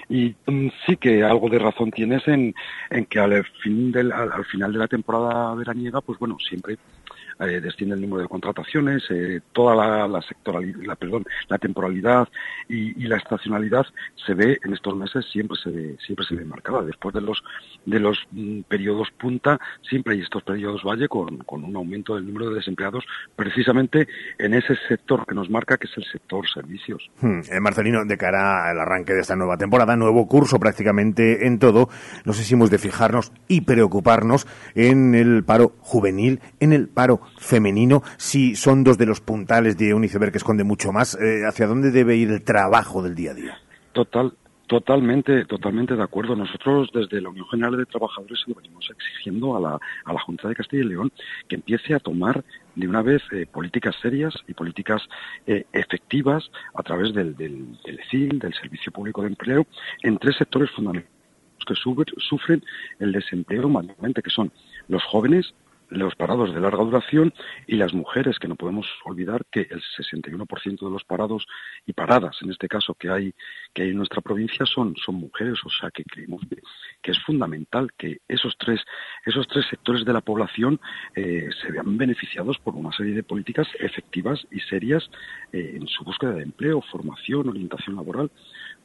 Y 0.09 0.35
mm, 0.45 0.67
sí 0.85 0.97
que 0.97 1.23
algo 1.23 1.49
de 1.49 1.59
razón 1.59 1.91
tienes 1.91 2.27
en 2.27 2.53
que 3.05 3.19
al, 3.19 3.43
fin 3.61 3.91
del, 3.91 4.11
al, 4.11 4.45
final 4.45 4.73
de 4.73 4.79
la 4.79 4.87
temporada 4.87 5.53
veraniega, 5.55 6.01
pues 6.01 6.19
bueno, 6.19 6.37
siempre 6.39 6.77
eh, 7.47 7.61
desciende 7.61 7.95
el 7.95 8.01
número 8.01 8.23
de 8.23 8.27
contrataciones, 8.27 9.03
eh, 9.09 9.41
toda 9.51 9.75
la, 9.75 10.07
la, 10.07 10.23
la, 10.85 10.95
perdón, 10.95 11.25
la 11.47 11.57
temporalidad 11.57 12.27
y, 12.69 12.93
la 13.03 13.17
estacionalidad 13.17 13.85
se 14.25 14.33
ve 14.33 14.57
en 14.63 14.73
estos 14.73 14.95
meses 14.95 15.25
siempre 15.31 15.57
se 15.61 15.69
ve, 15.69 15.97
siempre 16.05 16.25
se 16.25 16.35
ve 16.35 16.45
marcada. 16.45 16.81
Después 16.81 17.13
de 17.13 17.21
los 17.21 17.43
de 17.85 17.99
los 17.99 18.17
mm, 18.31 18.61
periodos 18.61 19.09
punta, 19.11 19.59
siempre 19.87 20.13
hay 20.13 20.21
estos 20.21 20.41
periodos 20.43 20.83
valle 20.83 21.07
con, 21.07 21.39
con, 21.39 21.63
un 21.63 21.75
aumento 21.75 22.15
del 22.15 22.25
número 22.25 22.49
de 22.49 22.55
desempleados, 22.55 23.03
precisamente 23.35 24.07
en 24.37 24.53
ese 24.53 24.75
sector 24.87 25.25
que 25.25 25.35
nos 25.35 25.49
marca, 25.49 25.77
que 25.77 25.87
es 25.87 25.97
el 25.97 26.05
sector 26.05 26.47
servicios. 26.47 27.09
Hmm, 27.19 27.41
eh, 27.51 27.59
Marcelino, 27.59 28.05
de 28.05 28.17
cara 28.17 28.69
al 28.69 28.79
arranque 28.79 29.13
de 29.13 29.21
esta 29.21 29.35
nueva 29.35 29.57
temporada, 29.57 29.95
nuevo 29.95 30.27
curso 30.27 30.59
prácticamente 30.59 31.45
en 31.45 31.59
todo, 31.59 31.89
no 32.25 32.33
sé 32.33 32.43
si 32.43 32.53
hemos 32.53 32.69
de 32.69 32.77
fijarnos 32.77 33.31
y 33.47 33.61
preocuparnos 33.61 34.47
en 34.75 35.15
el 35.15 35.43
paro 35.43 35.73
juvenil, 35.79 36.39
en 36.59 36.73
el 36.73 36.87
paro 36.87 37.21
femenino, 37.37 38.03
si 38.17 38.55
son 38.55 38.83
dos 38.83 38.97
de 38.97 39.05
los 39.05 39.21
puntales 39.21 39.77
de 39.77 39.93
un 39.93 40.03
iceberg 40.03 40.31
que 40.31 40.37
esconde 40.37 40.63
mucho 40.63 40.91
más, 40.91 41.15
eh, 41.15 41.41
¿hacia 41.47 41.67
dónde 41.67 41.91
debe 41.91 42.15
ir 42.15 42.29
el 42.29 42.43
trabajo 42.43 43.01
del 43.01 43.15
día 43.15 43.31
a 43.31 43.33
día? 43.33 43.57
Total, 43.93 44.33
Totalmente, 44.67 45.43
totalmente 45.45 45.95
de 45.95 46.01
acuerdo. 46.01 46.35
Nosotros 46.35 46.89
desde 46.93 47.21
la 47.21 47.29
Unión 47.29 47.45
General 47.47 47.77
de 47.77 47.85
Trabajadores 47.85 48.43
lo 48.47 48.55
venimos 48.55 48.89
exigiendo 48.89 49.57
a 49.57 49.59
la, 49.59 49.79
a 50.05 50.13
la 50.13 50.19
Junta 50.21 50.47
de 50.47 50.55
Castilla 50.55 50.83
y 50.83 50.87
León 50.87 51.11
que 51.49 51.55
empiece 51.55 51.93
a 51.93 51.99
tomar 51.99 52.43
de 52.73 52.87
una 52.87 53.01
vez 53.01 53.21
eh, 53.33 53.45
políticas 53.45 53.93
serias 54.01 54.33
y 54.47 54.53
políticas 54.53 55.01
eh, 55.45 55.65
efectivas 55.73 56.49
a 56.73 56.81
través 56.81 57.13
del, 57.13 57.35
del, 57.35 57.77
del 57.83 58.39
del 58.39 58.53
Servicio 58.53 58.91
Público 58.91 59.21
de 59.21 59.27
Empleo, 59.27 59.67
en 60.01 60.17
tres 60.17 60.37
sectores 60.37 60.71
fundamentales 60.71 61.13
que 61.67 61.75
sufren 61.75 62.63
el 62.99 63.11
desempleo 63.11 63.69
mayormente, 63.69 64.21
que 64.21 64.29
son 64.29 64.51
los 64.87 65.03
jóvenes, 65.03 65.53
los 65.93 66.15
parados 66.15 66.53
de 66.53 66.59
larga 66.59 66.83
duración 66.83 67.33
y 67.67 67.75
las 67.75 67.93
mujeres, 67.93 68.39
que 68.39 68.47
no 68.47 68.55
podemos 68.55 68.87
olvidar 69.05 69.45
que 69.51 69.61
el 69.61 69.81
61% 69.81 70.79
de 70.79 70.91
los 70.91 71.03
parados 71.03 71.45
y 71.85 71.93
paradas, 71.93 72.37
en 72.41 72.51
este 72.51 72.67
caso, 72.67 72.93
que 72.95 73.09
hay, 73.09 73.33
que 73.73 73.83
hay 73.83 73.89
en 73.89 73.97
nuestra 73.97 74.21
provincia 74.21 74.65
son, 74.65 74.95
son 74.97 75.15
mujeres, 75.15 75.59
o 75.63 75.69
sea 75.69 75.91
que 75.91 76.03
creemos 76.03 76.41
que 77.01 77.11
es 77.11 77.19
fundamental 77.23 77.91
que 77.97 78.19
esos 78.27 78.55
tres, 78.57 78.81
esos 79.25 79.47
tres 79.47 79.65
sectores 79.69 80.05
de 80.05 80.13
la 80.13 80.21
población 80.21 80.79
eh, 81.15 81.49
se 81.61 81.71
vean 81.71 81.97
beneficiados 81.97 82.57
por 82.59 82.75
una 82.75 82.91
serie 82.91 83.13
de 83.13 83.23
políticas 83.23 83.67
efectivas 83.79 84.45
y 84.51 84.59
serias 84.59 85.09
eh, 85.51 85.73
en 85.75 85.87
su 85.87 86.03
búsqueda 86.03 86.33
de 86.33 86.43
empleo, 86.43 86.81
formación, 86.81 87.49
orientación 87.49 87.95
laboral 87.95 88.31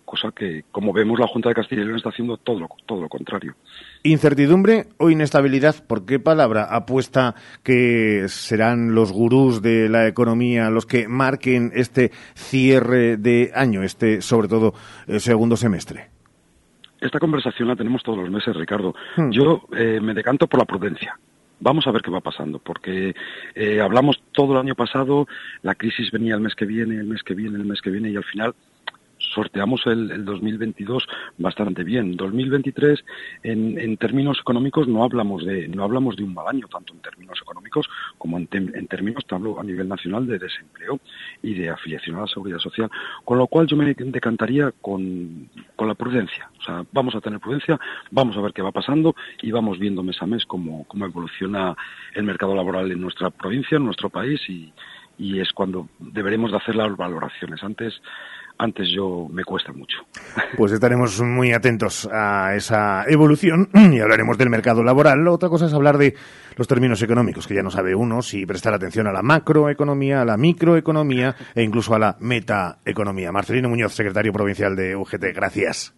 cosa 0.09 0.33
que, 0.35 0.65
como 0.73 0.93
vemos, 0.93 1.21
la 1.21 1.27
Junta 1.27 1.51
de 1.51 1.55
Castilla 1.55 1.83
y 1.83 1.85
León 1.85 1.99
está 1.99 2.09
haciendo 2.09 2.39
todo 2.39 2.61
lo, 2.61 2.69
todo 2.87 3.03
lo 3.03 3.09
contrario. 3.09 3.55
Incertidumbre 4.03 4.87
o 4.97 5.11
inestabilidad, 5.11 5.87
¿por 5.87 6.07
qué 6.07 6.19
palabra 6.19 6.65
apuesta 6.75 7.35
que 7.63 8.25
serán 8.29 8.95
los 8.95 9.13
gurús 9.13 9.61
de 9.61 9.89
la 9.89 10.09
economía 10.09 10.71
los 10.71 10.87
que 10.87 11.09
marquen 11.09 11.73
este 11.75 12.11
cierre 12.35 13.19
de 13.19 13.53
año, 13.55 13.83
este, 13.83 14.23
sobre 14.23 14.49
todo, 14.49 14.73
eh, 15.07 15.21
segundo 15.21 15.57
semestre? 15.57 16.09
Esta 17.01 17.19
conversación 17.19 17.69
la 17.69 17.77
tenemos 17.77 18.03
todos 18.03 18.19
los 18.19 18.31
meses, 18.31 18.57
Ricardo. 18.57 18.95
Hmm. 19.17 19.31
Yo 19.31 19.67
eh, 19.77 20.01
me 20.01 20.15
decanto 20.15 20.47
por 20.47 20.59
la 20.59 20.65
prudencia. 20.65 21.19
vamos 21.61 21.87
a 21.87 21.91
ver 21.91 22.03
qué 22.03 22.11
va 22.11 22.21
pasando, 22.21 22.59
porque 22.61 23.15
eh, 23.55 23.81
hablamos 23.81 24.23
todo 24.33 24.53
el 24.55 24.61
año 24.61 24.75
pasado, 24.75 25.27
la 25.63 25.75
crisis 25.75 26.11
venía 26.11 26.35
el 26.35 26.41
mes 26.41 26.55
que 26.55 26.65
viene, 26.65 26.97
el 26.97 27.07
mes 27.07 27.23
que 27.23 27.35
viene, 27.35 27.59
el 27.59 27.67
mes 27.67 27.81
que 27.83 27.91
viene, 27.91 28.11
y 28.11 28.17
al 28.17 28.25
final 28.25 28.55
sorteamos 29.19 29.83
el, 29.87 30.11
el 30.11 30.25
2022 30.25 31.07
bastante 31.39 31.85
bien. 31.85 32.17
2023, 32.17 33.05
en, 33.43 33.79
en, 33.79 33.97
términos 33.97 34.39
económicos, 34.41 34.89
no 34.89 35.05
hablamos 35.05 35.45
de 35.45 35.69
no 35.69 35.85
hablamos 35.85 36.17
de 36.17 36.25
un 36.25 36.35
mal 36.35 36.47
año, 36.49 36.67
tanto 36.69 36.93
en 36.95 37.01
términos 37.01 37.39
económicos 37.41 37.89
como 38.17 38.39
en, 38.39 38.49
en 38.53 38.87
términos, 38.87 39.25
a 39.31 39.63
nivel 39.63 39.89
nacional, 39.89 40.27
de 40.27 40.39
desempleo 40.39 41.01
y 41.43 41.55
de 41.55 41.71
afiliación 41.71 42.17
a 42.17 42.21
la 42.23 42.27
seguridad 42.27 42.59
social. 42.59 42.91
Con 43.25 43.39
lo 43.39 43.47
cual 43.47 43.67
yo 43.67 43.77
me 43.77 43.95
decantaría 43.95 44.73
con, 44.81 45.49
con 45.77 45.89
la 45.89 45.95
prudencia. 45.95 46.51
O 46.59 46.63
sea, 46.63 46.85
vamos 46.93 47.15
a 47.15 47.21
tener 47.21 47.41
prudencia, 47.41 47.79
vamos 48.11 48.37
a 48.37 48.41
ver 48.41 48.53
qué 48.53 48.63
va 48.63 48.73
pasando 48.73 49.15
y 49.43 49.51
vamos 49.51 49.79
viendo 49.79 50.03
mes 50.03 50.21
a 50.23 50.27
mes 50.27 50.45
cómo, 50.47 50.85
cómo 50.85 51.07
evoluciona 51.07 51.77
el 52.15 52.25
mercado 52.25 52.55
laboral 52.55 52.91
en 52.91 53.01
nuestra 53.01 53.31
provincia, 53.31 53.77
en 53.77 53.85
nuestro 53.85 54.11
país 54.11 54.41
y, 54.49 54.73
y 55.19 55.41
es 55.41 55.53
cuando 55.53 55.89
deberemos 55.99 56.51
de 56.51 56.59
hacer 56.59 56.77
las 56.77 56.97
valoraciones. 56.97 57.63
Antes 57.63 58.01
antes 58.59 58.89
yo 58.95 59.27
me 59.31 59.45
cuesta 59.45 59.73
mucho. 59.73 59.99
Pues 60.57 60.73
estaremos 60.73 61.21
muy 61.21 61.53
atentos 61.53 62.09
a 62.11 62.55
esa 62.57 63.05
evolución 63.07 63.69
y 63.75 64.01
hablaremos 64.01 64.39
del 64.39 64.51
mercado 64.51 64.83
laboral. 64.83 65.27
Otra 65.29 65.49
cosa 65.49 65.67
es 65.67 65.75
hablar 65.75 65.99
de 65.99 66.15
los 66.57 66.67
términos 66.67 67.03
económicos, 67.03 67.47
que 67.47 67.55
ya 67.55 67.63
no 67.63 67.71
sabe 67.71 67.95
uno 67.95 68.23
si 68.23 68.47
prestar 68.47 68.75
atención 68.75 69.07
a 69.07 69.13
la 69.13 69.23
macroeconomía, 69.23 70.23
a 70.23 70.25
la 70.25 70.37
microeconomía 70.37 71.35
e 71.55 71.63
incluso 71.63 71.95
a 71.95 71.99
la 71.99 72.17
metaeconomía. 72.21 73.31
Marcelino 73.31 73.69
Muñoz, 73.69 73.93
secretario 73.93 74.33
provincial 74.33 74.75
de 74.75 74.97
UGT, 74.97 75.35
gracias. 75.35 75.95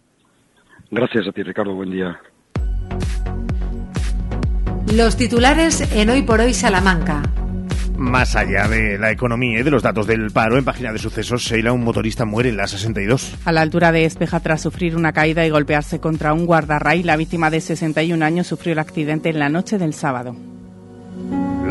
Gracias 0.91 1.27
a 1.27 1.31
ti, 1.31 1.43
Ricardo. 1.43 1.73
Buen 1.73 1.91
día. 1.91 2.19
Los 4.93 5.15
titulares 5.15 5.95
en 5.95 6.09
Hoy 6.09 6.23
por 6.23 6.41
Hoy 6.41 6.53
Salamanca. 6.53 7.23
Más 8.01 8.35
allá 8.35 8.67
de 8.67 8.97
la 8.97 9.11
economía 9.11 9.59
y 9.59 9.63
de 9.63 9.69
los 9.69 9.83
datos 9.83 10.07
del 10.07 10.31
paro, 10.31 10.57
en 10.57 10.65
página 10.65 10.91
de 10.91 10.97
sucesos, 10.97 11.43
Sheila, 11.43 11.71
un 11.71 11.83
motorista 11.83 12.25
muere 12.25 12.49
en 12.49 12.57
la 12.57 12.65
62. 12.65 13.35
A 13.45 13.51
la 13.51 13.61
altura 13.61 13.91
de 13.91 14.05
Espeja, 14.05 14.39
tras 14.39 14.61
sufrir 14.61 14.95
una 14.95 15.13
caída 15.13 15.45
y 15.45 15.51
golpearse 15.51 15.99
contra 15.99 16.33
un 16.33 16.47
guardarray, 16.47 17.03
la 17.03 17.15
víctima 17.15 17.51
de 17.51 17.61
61 17.61 18.25
años 18.25 18.47
sufrió 18.47 18.73
el 18.73 18.79
accidente 18.79 19.29
en 19.29 19.37
la 19.37 19.49
noche 19.49 19.77
del 19.77 19.93
sábado. 19.93 20.35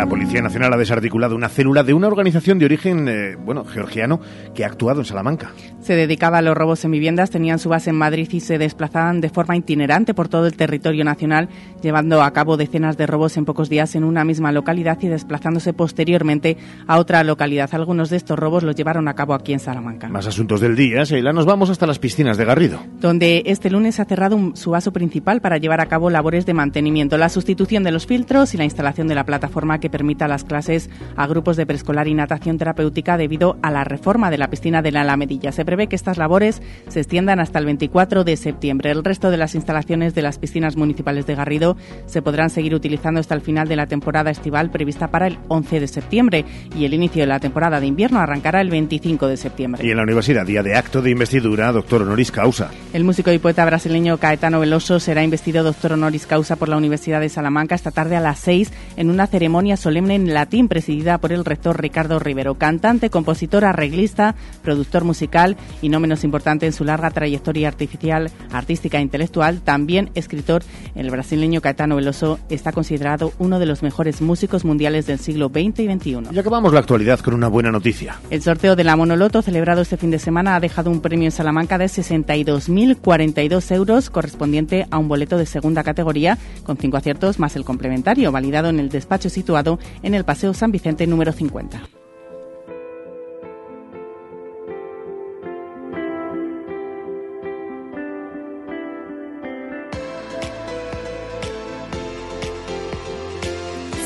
La 0.00 0.06
Policía 0.06 0.40
Nacional 0.40 0.72
ha 0.72 0.78
desarticulado 0.78 1.36
una 1.36 1.50
célula 1.50 1.82
de 1.82 1.92
una 1.92 2.06
organización 2.06 2.58
de 2.58 2.64
origen, 2.64 3.06
eh, 3.06 3.36
bueno, 3.36 3.66
georgiano, 3.66 4.18
que 4.54 4.64
ha 4.64 4.68
actuado 4.68 5.00
en 5.00 5.04
Salamanca. 5.04 5.50
Se 5.82 5.94
dedicaba 5.94 6.38
a 6.38 6.42
los 6.42 6.56
robos 6.56 6.82
en 6.86 6.92
viviendas, 6.92 7.28
tenían 7.28 7.58
su 7.58 7.68
base 7.68 7.90
en 7.90 7.96
Madrid 7.96 8.26
y 8.32 8.40
se 8.40 8.56
desplazaban 8.56 9.20
de 9.20 9.28
forma 9.28 9.58
itinerante 9.58 10.14
por 10.14 10.28
todo 10.28 10.46
el 10.46 10.56
territorio 10.56 11.04
nacional, 11.04 11.50
llevando 11.82 12.22
a 12.22 12.30
cabo 12.32 12.56
decenas 12.56 12.96
de 12.96 13.06
robos 13.06 13.36
en 13.36 13.44
pocos 13.44 13.68
días 13.68 13.94
en 13.94 14.04
una 14.04 14.24
misma 14.24 14.52
localidad 14.52 14.96
y 15.02 15.08
desplazándose 15.08 15.74
posteriormente 15.74 16.56
a 16.86 16.98
otra 16.98 17.22
localidad. 17.22 17.68
Algunos 17.74 18.08
de 18.08 18.16
estos 18.16 18.38
robos 18.38 18.62
los 18.62 18.76
llevaron 18.76 19.06
a 19.06 19.12
cabo 19.12 19.34
aquí 19.34 19.52
en 19.52 19.60
Salamanca. 19.60 20.08
Más 20.08 20.26
asuntos 20.26 20.62
del 20.62 20.76
día, 20.76 21.04
Sheila, 21.04 21.34
nos 21.34 21.44
vamos 21.44 21.68
hasta 21.68 21.86
las 21.86 21.98
piscinas 21.98 22.38
de 22.38 22.46
Garrido. 22.46 22.80
Donde 23.00 23.42
este 23.44 23.68
lunes 23.68 24.00
ha 24.00 24.06
cerrado 24.06 24.34
un, 24.34 24.56
su 24.56 24.70
vaso 24.70 24.94
principal 24.94 25.42
para 25.42 25.58
llevar 25.58 25.82
a 25.82 25.86
cabo 25.86 26.08
labores 26.08 26.46
de 26.46 26.54
mantenimiento, 26.54 27.18
la 27.18 27.28
sustitución 27.28 27.84
de 27.84 27.92
los 27.92 28.06
filtros 28.06 28.54
y 28.54 28.56
la 28.56 28.64
instalación 28.64 29.06
de 29.06 29.14
la 29.14 29.26
plataforma 29.26 29.78
que 29.78 29.89
permita 29.90 30.28
las 30.28 30.44
clases 30.44 30.88
a 31.16 31.26
grupos 31.26 31.56
de 31.56 31.66
preescolar 31.66 32.08
y 32.08 32.14
natación 32.14 32.58
terapéutica 32.58 33.16
debido 33.16 33.58
a 33.62 33.70
la 33.70 33.84
reforma 33.84 34.30
de 34.30 34.38
la 34.38 34.48
piscina 34.48 34.82
de 34.82 34.92
la 34.92 35.02
Alamedilla. 35.02 35.52
Se 35.52 35.64
prevé 35.64 35.88
que 35.88 35.96
estas 35.96 36.18
labores 36.18 36.62
se 36.88 37.00
extiendan 37.00 37.40
hasta 37.40 37.58
el 37.58 37.66
24 37.66 38.24
de 38.24 38.36
septiembre. 38.36 38.90
El 38.90 39.04
resto 39.04 39.30
de 39.30 39.36
las 39.36 39.54
instalaciones 39.54 40.14
de 40.14 40.22
las 40.22 40.38
piscinas 40.38 40.76
municipales 40.76 41.26
de 41.26 41.34
Garrido 41.34 41.76
se 42.06 42.22
podrán 42.22 42.50
seguir 42.50 42.74
utilizando 42.74 43.20
hasta 43.20 43.34
el 43.34 43.40
final 43.40 43.68
de 43.68 43.76
la 43.76 43.86
temporada 43.86 44.30
estival 44.30 44.70
prevista 44.70 45.08
para 45.08 45.26
el 45.26 45.38
11 45.48 45.80
de 45.80 45.88
septiembre 45.88 46.44
y 46.76 46.84
el 46.84 46.94
inicio 46.94 47.22
de 47.22 47.26
la 47.26 47.40
temporada 47.40 47.80
de 47.80 47.86
invierno 47.86 48.20
arrancará 48.20 48.60
el 48.60 48.70
25 48.70 49.26
de 49.26 49.36
septiembre. 49.36 49.84
Y 49.84 49.90
en 49.90 49.96
la 49.96 50.02
universidad, 50.02 50.46
día 50.46 50.62
de 50.62 50.76
acto 50.76 51.02
de 51.02 51.10
investidura, 51.10 51.72
doctor 51.72 52.02
honoris 52.02 52.30
causa. 52.30 52.70
El 52.92 53.04
músico 53.04 53.32
y 53.32 53.38
poeta 53.38 53.64
brasileño 53.64 54.18
Caetano 54.18 54.60
Veloso 54.60 55.00
será 55.00 55.22
investido 55.22 55.62
doctor 55.62 55.92
honoris 55.92 56.26
causa 56.26 56.56
por 56.56 56.68
la 56.68 56.76
Universidad 56.76 57.20
de 57.20 57.28
Salamanca 57.28 57.74
esta 57.74 57.90
tarde 57.90 58.16
a 58.16 58.20
las 58.20 58.38
6 58.40 58.72
en 58.96 59.10
una 59.10 59.26
ceremonia 59.26 59.76
solemne 59.80 60.14
en 60.14 60.32
latín 60.32 60.68
presidida 60.68 61.18
por 61.18 61.32
el 61.32 61.44
rector 61.44 61.80
Ricardo 61.80 62.18
Rivero, 62.18 62.54
cantante, 62.54 63.10
compositor, 63.10 63.64
arreglista, 63.64 64.34
productor 64.62 65.04
musical 65.04 65.56
y 65.82 65.88
no 65.88 65.98
menos 66.00 66.22
importante 66.22 66.66
en 66.66 66.72
su 66.72 66.84
larga 66.84 67.10
trayectoria 67.10 67.68
artificial, 67.68 68.30
artística 68.52 68.98
e 68.98 69.02
intelectual, 69.02 69.60
también 69.60 70.10
escritor, 70.14 70.62
el 70.94 71.10
brasileño 71.10 71.60
Caetano 71.60 71.96
Veloso 71.96 72.38
está 72.48 72.72
considerado 72.72 73.32
uno 73.38 73.58
de 73.58 73.66
los 73.66 73.82
mejores 73.82 74.20
músicos 74.20 74.64
mundiales 74.64 75.06
del 75.06 75.18
siglo 75.18 75.48
XX 75.48 75.80
y 75.80 75.92
XXI. 75.92 76.18
Y 76.32 76.38
acabamos 76.38 76.72
la 76.72 76.80
actualidad 76.80 77.20
con 77.20 77.34
una 77.34 77.48
buena 77.48 77.70
noticia. 77.70 78.20
El 78.30 78.42
sorteo 78.42 78.76
de 78.76 78.84
la 78.84 78.96
Monoloto 78.96 79.42
celebrado 79.42 79.82
este 79.82 79.96
fin 79.96 80.10
de 80.10 80.18
semana 80.18 80.56
ha 80.56 80.60
dejado 80.60 80.90
un 80.90 81.00
premio 81.00 81.26
en 81.26 81.32
Salamanca 81.32 81.78
de 81.78 81.86
62.042 81.86 83.74
euros 83.74 84.10
correspondiente 84.10 84.86
a 84.90 84.98
un 84.98 85.08
boleto 85.08 85.38
de 85.38 85.46
segunda 85.46 85.82
categoría 85.82 86.38
con 86.64 86.76
cinco 86.76 86.96
aciertos 86.96 87.38
más 87.38 87.56
el 87.56 87.64
complementario 87.64 88.32
validado 88.32 88.68
en 88.68 88.80
el 88.80 88.88
despacho 88.88 89.28
situado 89.30 89.59
en 90.02 90.14
el 90.14 90.24
Paseo 90.24 90.54
San 90.54 90.72
Vicente 90.72 91.06
número 91.06 91.32
50. 91.32 91.80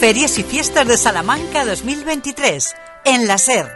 Ferias 0.05 0.39
y 0.39 0.43
Fiestas 0.43 0.87
de 0.87 0.99
Salamanca 0.99 1.65
2023 1.65 2.75
en 3.07 3.27
la 3.27 3.39
SER. 3.39 3.67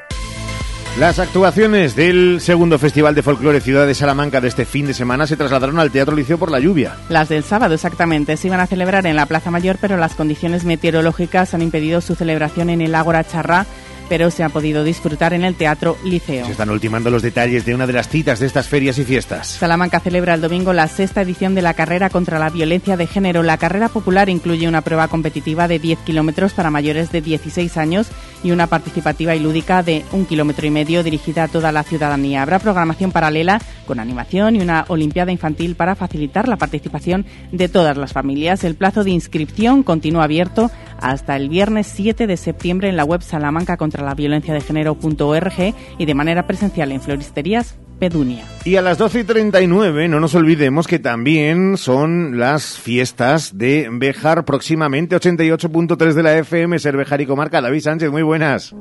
Las 0.99 1.21
actuaciones 1.21 1.95
del 1.95 2.41
segundo 2.41 2.77
Festival 2.77 3.15
de 3.15 3.23
Folclore 3.23 3.61
Ciudad 3.61 3.87
de 3.87 3.95
Salamanca 3.95 4.41
de 4.41 4.49
este 4.49 4.65
fin 4.65 4.85
de 4.85 4.95
semana 4.95 5.29
se 5.29 5.37
trasladaron 5.37 5.79
al 5.79 5.93
Teatro 5.93 6.17
Liceo 6.17 6.39
por 6.39 6.51
la 6.51 6.59
lluvia. 6.59 6.97
Las 7.09 7.29
del 7.29 7.45
sábado 7.45 7.75
exactamente 7.75 8.37
se 8.37 8.49
iban 8.49 8.59
a 8.59 8.67
celebrar 8.67 9.07
en 9.07 9.15
la 9.15 9.27
Plaza 9.27 9.53
Mayor, 9.53 9.79
pero 9.81 9.97
las 9.97 10.17
condiciones 10.17 10.65
meteorológicas 10.65 11.55
han 11.55 11.63
impedido 11.63 12.01
su 12.01 12.17
celebración 12.17 12.69
en 12.69 12.81
el 12.81 12.97
Ágora 12.97 13.23
Charrá 13.23 13.65
pero 14.09 14.31
se 14.31 14.45
ha 14.45 14.49
podido 14.49 14.85
disfrutar 14.85 15.33
en 15.33 15.45
el 15.45 15.55
Teatro 15.55 15.97
Liceo. 16.05 16.47
Se 16.47 16.53
están 16.53 16.71
ultimando 16.71 17.11
los 17.11 17.23
detalles 17.23 17.65
de 17.65 17.75
una 17.75 17.87
de 17.87 17.93
las 17.93 18.09
citas 18.09 18.41
de 18.41 18.47
estas 18.47 18.69
ferias 18.69 18.99
y 18.99 19.05
fiestas. 19.05 19.49
Salamanca 19.49 20.01
celebra 20.01 20.35
el 20.35 20.41
domingo 20.41 20.73
la 20.73 20.89
sexta 20.89 21.23
edición 21.23 21.55
de 21.55 21.63
la 21.63 21.75
carrera 21.75 22.11
contra 22.11 22.39
la 22.39 22.51
violencia 22.51 22.97
de 22.97 23.07
género. 23.07 23.43
La 23.43 23.59
carrera 23.59 23.89
popular 23.89 24.29
incluye 24.29 24.69
una 24.69 24.83
prueba 24.83 25.09
competitiva 25.09 25.69
de 25.69 25.79
10 25.79 26.01
kilómetros 26.01 26.53
para 26.53 26.71
mayores 26.71 27.13
de 27.13 27.21
16 27.21 27.77
años 27.77 28.09
y 28.43 28.51
una 28.51 28.67
participativa 28.67 29.35
y 29.35 29.41
lúdica 29.41 29.83
de 29.83 30.05
un 30.13 30.25
kilómetro 30.27 30.67
y 30.67 30.71
medio 30.71 31.03
dirigida 31.03 31.45
a 31.45 31.49
toda 31.49 31.73
la 31.73 31.83
ciudadanía. 31.83 32.43
Habrá 32.43 32.59
programación 32.59 33.13
paralela 33.13 33.61
con 33.87 34.01
animación 34.01 34.57
y 34.57 34.61
una 34.61 34.85
olimpiada 34.89 35.33
infantil 35.33 35.75
para 35.75 35.95
facilitar 35.95 36.49
la 36.49 36.57
participación 36.57 37.27
de 37.53 37.69
todas 37.69 37.97
las 37.97 38.13
familias. 38.13 38.65
El 38.65 38.75
plazo 38.75 39.05
de 39.05 39.11
inscripción 39.11 39.83
continúa 39.83 40.25
abierto 40.25 40.71
hasta 41.01 41.37
el 41.37 41.49
viernes 41.49 41.87
7 41.87 42.27
de 42.27 42.37
septiembre 42.37 42.89
en 42.89 42.97
la 42.97 43.05
web 43.05 43.23
Salamanca 43.23 43.77
contra 43.77 44.05
la 44.05 44.15
violencia 44.15 44.55
de 44.55 44.61
género.org 44.61 45.75
y 45.99 46.05
de 46.05 46.15
manera 46.15 46.47
presencial 46.47 46.93
en 46.93 47.01
floristerías 47.01 47.77
Pedunia. 47.99 48.45
Y 48.65 48.77
a 48.77 48.83
las 48.83 48.99
12 48.99 49.21
y 49.21 49.25
39 49.25 50.09
no 50.09 50.21
nos 50.21 50.35
olvidemos 50.35 50.87
que 50.87 50.99
también 50.99 51.77
son 51.77 52.39
las 52.39 52.79
fiestas 52.79 53.59
de 53.59 53.89
Bejar 53.91 54.45
próximamente 54.45 55.17
88.3 55.17 56.13
de 56.13 56.23
la 56.23 56.39
FM 56.39 56.79
Ser 56.79 56.97
Bejar 56.97 57.21
y 57.21 57.27
Comarca. 57.27 57.61
David 57.61 57.81
Sánchez, 57.81 58.11
muy 58.11 58.23
buenas. 58.23 58.75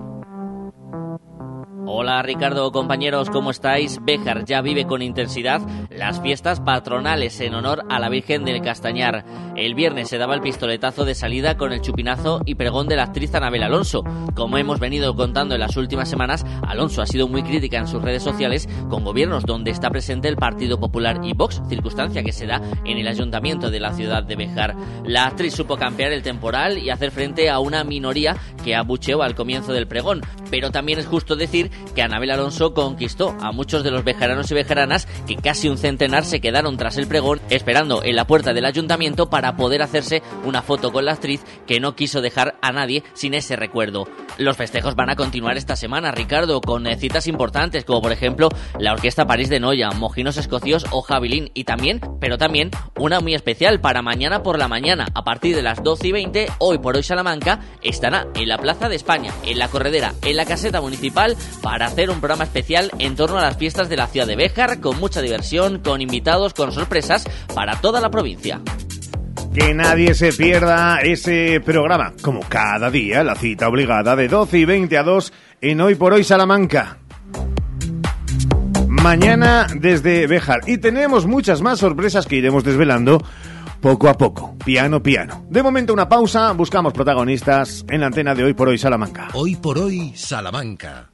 Hola 1.89 2.21
Ricardo, 2.21 2.69
compañeros, 2.73 3.29
¿cómo 3.29 3.49
estáis? 3.49 4.03
Béjar 4.03 4.43
ya 4.43 4.61
vive 4.61 4.85
con 4.85 5.01
intensidad 5.01 5.61
las 5.89 6.21
fiestas 6.21 6.59
patronales 6.59 7.39
en 7.39 7.55
honor 7.55 7.85
a 7.87 7.97
la 7.99 8.09
Virgen 8.09 8.43
del 8.43 8.61
Castañar. 8.61 9.23
El 9.55 9.73
viernes 9.73 10.09
se 10.09 10.17
daba 10.17 10.35
el 10.35 10.41
pistoletazo 10.41 11.05
de 11.05 11.15
salida 11.15 11.55
con 11.55 11.71
el 11.71 11.79
chupinazo 11.79 12.41
y 12.45 12.55
pregón 12.55 12.89
de 12.89 12.97
la 12.97 13.03
actriz 13.03 13.33
Anabel 13.33 13.63
Alonso. 13.63 14.03
Como 14.35 14.57
hemos 14.57 14.81
venido 14.81 15.15
contando 15.15 15.55
en 15.55 15.61
las 15.61 15.77
últimas 15.77 16.09
semanas, 16.09 16.45
Alonso 16.67 17.01
ha 17.01 17.05
sido 17.05 17.29
muy 17.29 17.41
crítica 17.41 17.77
en 17.77 17.87
sus 17.87 18.01
redes 18.01 18.21
sociales 18.21 18.67
con 18.89 19.05
gobiernos 19.05 19.45
donde 19.45 19.71
está 19.71 19.89
presente 19.89 20.27
el 20.27 20.35
Partido 20.35 20.81
Popular 20.81 21.21
y 21.23 21.31
Vox, 21.33 21.61
circunstancia 21.69 22.21
que 22.21 22.33
se 22.33 22.47
da 22.47 22.61
en 22.83 22.97
el 22.97 23.07
ayuntamiento 23.07 23.71
de 23.71 23.79
la 23.79 23.93
ciudad 23.93 24.23
de 24.23 24.35
Béjar. 24.35 24.75
La 25.05 25.25
actriz 25.25 25.55
supo 25.55 25.77
campear 25.77 26.11
el 26.11 26.21
temporal 26.21 26.79
y 26.79 26.89
hacer 26.89 27.11
frente 27.11 27.49
a 27.49 27.59
una 27.59 27.85
minoría 27.85 28.35
que 28.65 28.75
abucheó 28.75 29.23
al 29.23 29.35
comienzo 29.35 29.71
del 29.71 29.87
pregón, 29.87 30.21
pero 30.51 30.69
también 30.69 30.99
es 30.99 31.07
justo 31.07 31.37
decir 31.37 31.71
que 31.95 32.01
Anabel 32.01 32.31
Alonso 32.31 32.73
conquistó 32.73 33.35
a 33.41 33.51
muchos 33.51 33.83
de 33.83 33.91
los 33.91 34.03
bejaranos 34.03 34.51
y 34.51 34.53
bejaranas 34.53 35.07
que 35.27 35.35
casi 35.35 35.69
un 35.69 35.77
centenar 35.77 36.25
se 36.25 36.41
quedaron 36.41 36.77
tras 36.77 36.97
el 36.97 37.07
pregón 37.07 37.41
esperando 37.49 38.03
en 38.03 38.15
la 38.15 38.27
puerta 38.27 38.53
del 38.53 38.65
ayuntamiento 38.65 39.29
para 39.29 39.55
poder 39.55 39.81
hacerse 39.81 40.21
una 40.43 40.61
foto 40.61 40.91
con 40.91 41.05
la 41.05 41.13
actriz 41.13 41.43
que 41.65 41.79
no 41.79 41.95
quiso 41.95 42.21
dejar 42.21 42.57
a 42.61 42.71
nadie 42.71 43.03
sin 43.13 43.33
ese 43.33 43.55
recuerdo. 43.55 44.07
Los 44.37 44.57
festejos 44.57 44.95
van 44.95 45.09
a 45.09 45.15
continuar 45.15 45.57
esta 45.57 45.75
semana, 45.75 46.11
Ricardo, 46.11 46.61
con 46.61 46.87
eh, 46.87 46.97
citas 46.97 47.27
importantes 47.27 47.85
como 47.85 48.01
por 48.01 48.11
ejemplo 48.11 48.49
la 48.79 48.93
Orquesta 48.93 49.25
París 49.25 49.49
de 49.49 49.59
Noya, 49.59 49.89
Mojinos 49.91 50.37
Escocios 50.37 50.85
o 50.91 51.01
Javilín 51.01 51.51
y 51.53 51.63
también, 51.63 52.01
pero 52.19 52.37
también 52.37 52.71
una 52.99 53.19
muy 53.19 53.33
especial 53.33 53.79
para 53.81 54.01
mañana 54.01 54.43
por 54.43 54.59
la 54.59 54.67
mañana 54.67 55.07
a 55.13 55.23
partir 55.23 55.55
de 55.55 55.63
las 55.63 55.83
12 55.83 56.07
y 56.07 56.11
20, 56.11 56.47
hoy 56.59 56.77
por 56.77 56.95
hoy 56.95 57.03
Salamanca 57.03 57.59
estará 57.81 58.27
en 58.35 58.47
la 58.47 58.57
Plaza 58.57 58.89
de 58.89 58.95
España, 58.95 59.33
en 59.43 59.59
la 59.59 59.67
Corredera, 59.67 60.13
en 60.23 60.35
la 60.35 60.45
Caseta 60.45 60.81
Municipal 60.81 61.35
para 61.67 61.87
hacer 61.87 62.09
un 62.09 62.21
programa 62.21 62.45
especial 62.45 62.89
en 62.97 63.17
torno 63.17 63.37
a 63.37 63.41
las 63.41 63.57
fiestas 63.57 63.89
de 63.89 63.97
la 63.97 64.07
ciudad 64.07 64.25
de 64.25 64.37
Béjar 64.37 64.79
con 64.79 64.97
mucha 65.01 65.21
diversión, 65.21 65.79
con 65.79 65.99
invitados, 65.99 66.53
con 66.53 66.71
sorpresas 66.71 67.27
para 67.53 67.75
toda 67.81 67.99
la 67.99 68.09
provincia. 68.09 68.61
Que 69.53 69.73
nadie 69.73 70.13
se 70.13 70.31
pierda 70.31 71.01
ese 71.01 71.59
programa, 71.59 72.13
como 72.21 72.39
cada 72.39 72.89
día, 72.89 73.21
la 73.21 73.35
cita 73.35 73.67
obligada 73.67 74.15
de 74.15 74.29
12 74.29 74.59
y 74.59 74.63
20 74.63 74.97
a 74.97 75.03
2 75.03 75.33
en 75.59 75.81
Hoy 75.81 75.95
por 75.95 76.13
Hoy 76.13 76.23
Salamanca. 76.23 76.99
Mañana 78.87 79.67
desde 79.75 80.25
Béjar. 80.25 80.61
Y 80.67 80.77
tenemos 80.77 81.25
muchas 81.25 81.61
más 81.61 81.79
sorpresas 81.79 82.27
que 82.27 82.37
iremos 82.37 82.63
desvelando 82.63 83.21
poco 83.81 84.07
a 84.07 84.13
poco, 84.13 84.55
piano 84.63 85.03
piano. 85.03 85.45
De 85.49 85.61
momento 85.61 85.91
una 85.91 86.07
pausa, 86.07 86.53
buscamos 86.53 86.93
protagonistas 86.93 87.83
en 87.89 87.99
la 87.99 88.07
antena 88.07 88.33
de 88.33 88.45
Hoy 88.45 88.53
por 88.53 88.69
Hoy 88.69 88.77
Salamanca. 88.77 89.27
Hoy 89.33 89.57
por 89.57 89.77
Hoy 89.77 90.13
Salamanca. 90.15 91.09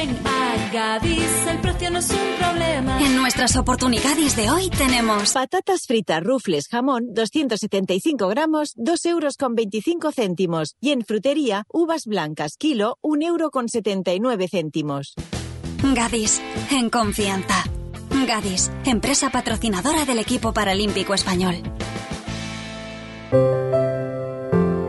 Ven 0.00 0.16
a 0.24 0.70
Gadis, 0.72 1.46
el 1.46 1.60
precio 1.60 1.90
no 1.90 1.98
es 1.98 2.10
un 2.10 2.38
problema. 2.38 3.02
En 3.02 3.16
nuestras 3.16 3.54
oportunidades 3.56 4.34
de 4.34 4.50
hoy 4.50 4.70
tenemos 4.70 5.34
patatas 5.34 5.86
fritas, 5.86 6.22
rufles, 6.22 6.68
jamón, 6.68 7.12
275 7.12 8.28
gramos, 8.28 8.72
2 8.76 9.04
euros 9.06 9.36
con 9.36 9.54
25 9.54 10.10
céntimos. 10.12 10.74
Y 10.80 10.92
en 10.92 11.04
frutería, 11.04 11.66
uvas 11.70 12.06
blancas, 12.06 12.56
kilo, 12.56 12.96
1 13.02 13.26
euro 13.26 13.50
con 13.50 13.68
79 13.68 14.48
céntimos. 14.48 15.12
Gadis, 15.82 16.40
en 16.70 16.88
confianza. 16.88 17.64
Gadis, 18.26 18.70
empresa 18.86 19.28
patrocinadora 19.28 20.06
del 20.06 20.18
equipo 20.20 20.54
paralímpico 20.54 21.12
español. 21.12 21.56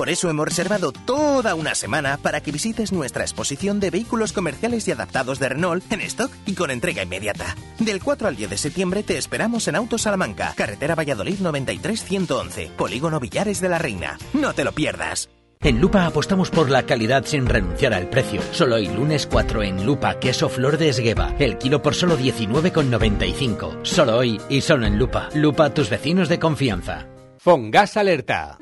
Por 0.00 0.08
eso 0.08 0.30
hemos 0.30 0.48
reservado 0.48 0.92
toda 0.92 1.54
una 1.54 1.74
semana 1.74 2.16
para 2.16 2.40
que 2.40 2.52
visites 2.52 2.90
nuestra 2.90 3.22
exposición 3.22 3.80
de 3.80 3.90
vehículos 3.90 4.32
comerciales 4.32 4.88
y 4.88 4.92
adaptados 4.92 5.38
de 5.38 5.50
Renault 5.50 5.92
en 5.92 6.00
stock 6.00 6.32
y 6.46 6.54
con 6.54 6.70
entrega 6.70 7.02
inmediata. 7.02 7.54
Del 7.78 8.02
4 8.02 8.28
al 8.28 8.34
10 8.34 8.48
de 8.48 8.56
septiembre 8.56 9.02
te 9.02 9.18
esperamos 9.18 9.68
en 9.68 9.76
Auto 9.76 9.98
Salamanca, 9.98 10.54
carretera 10.56 10.94
Valladolid 10.94 11.40
93-111, 11.40 12.70
Polígono 12.70 13.20
Villares 13.20 13.60
de 13.60 13.68
la 13.68 13.76
Reina. 13.76 14.16
No 14.32 14.54
te 14.54 14.64
lo 14.64 14.72
pierdas. 14.72 15.28
En 15.60 15.82
Lupa 15.82 16.06
apostamos 16.06 16.48
por 16.48 16.70
la 16.70 16.86
calidad 16.86 17.26
sin 17.26 17.44
renunciar 17.44 17.92
al 17.92 18.08
precio. 18.08 18.40
Solo 18.52 18.76
hoy 18.76 18.88
lunes 18.88 19.28
4 19.30 19.62
en 19.64 19.84
Lupa, 19.84 20.18
queso 20.18 20.48
flor 20.48 20.78
de 20.78 20.88
esgueva. 20.88 21.34
El 21.38 21.58
kilo 21.58 21.82
por 21.82 21.94
solo 21.94 22.18
19,95. 22.18 23.80
Solo 23.82 24.16
hoy 24.16 24.40
y 24.48 24.62
solo 24.62 24.86
en 24.86 24.98
Lupa. 24.98 25.28
Lupa, 25.34 25.74
tus 25.74 25.90
vecinos 25.90 26.30
de 26.30 26.38
confianza. 26.38 27.06
Fongas 27.36 27.98
Alerta. 27.98 28.56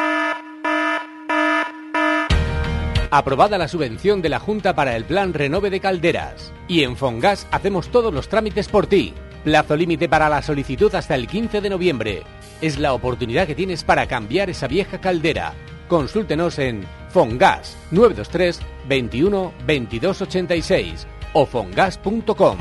Aprobada 3.11 3.57
la 3.57 3.69
subvención 3.69 4.21
de 4.21 4.29
la 4.29 4.39
Junta 4.39 4.75
para 4.75 4.95
el 4.95 5.05
Plan 5.05 5.33
Renove 5.33 5.71
de 5.71 5.81
Calderas. 5.81 6.53
Y 6.69 6.83
en 6.83 6.97
Fongas 6.97 7.47
hacemos 7.51 7.89
todos 7.89 8.13
los 8.13 8.29
trámites 8.29 8.69
por 8.69 8.87
ti. 8.87 9.15
Plazo 9.45 9.77
límite 9.77 10.11
para 10.11 10.29
la 10.29 10.43
solicitud 10.43 10.95
hasta 10.95 11.15
el 11.15 11.27
15 11.27 11.63
de 11.63 11.71
noviembre. 11.71 12.23
Es 12.61 12.79
la 12.79 12.93
oportunidad 12.93 13.47
que 13.47 13.55
tienes 13.55 13.83
para 13.83 14.07
cambiar 14.07 14.51
esa 14.51 14.67
vieja 14.67 15.01
caldera. 15.01 15.55
Consúltenos 15.89 16.59
en 16.59 16.85
Fongas 17.09 17.79
923 17.93 18.61
21 18.89 19.53
22 19.67 20.23
86 20.23 21.07
o 21.33 21.47
fongas.com. 21.47 22.59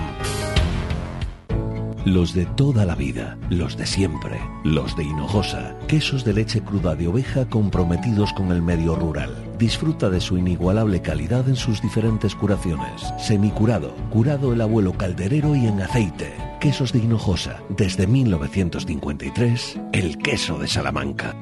Los 2.06 2.34
de 2.34 2.46
toda 2.46 2.86
la 2.86 2.96
vida, 2.96 3.38
los 3.50 3.76
de 3.76 3.86
siempre, 3.86 4.40
los 4.64 4.96
de 4.96 5.04
Hinojosa, 5.04 5.76
quesos 5.90 6.24
de 6.24 6.32
leche 6.32 6.62
cruda 6.62 6.96
de 6.96 7.10
oveja 7.10 7.50
comprometidos 7.50 8.32
con 8.32 8.54
el 8.54 8.62
medio 8.62 8.96
rural. 8.96 9.47
Disfruta 9.58 10.12
de 10.12 10.22
su 10.22 10.38
inigualable 10.38 11.02
calidad 11.02 11.50
en 11.50 11.56
sus 11.56 11.82
diferentes 11.82 12.36
curaciones. 12.36 13.02
Semicurado, 13.17 13.96
curado 14.12 14.54
el 14.54 14.62
abuelo 14.62 14.93
calderero 14.93 15.56
y 15.56 15.65
en 15.65 15.82
aceite. 15.82 16.32
Quesos 16.60 16.93
de 16.93 17.00
Hinojosa, 17.00 17.62
desde 17.70 18.06
1953, 18.06 19.80
el 19.93 20.17
queso 20.20 20.60
de 20.60 20.67
Salamanca. 20.67 21.36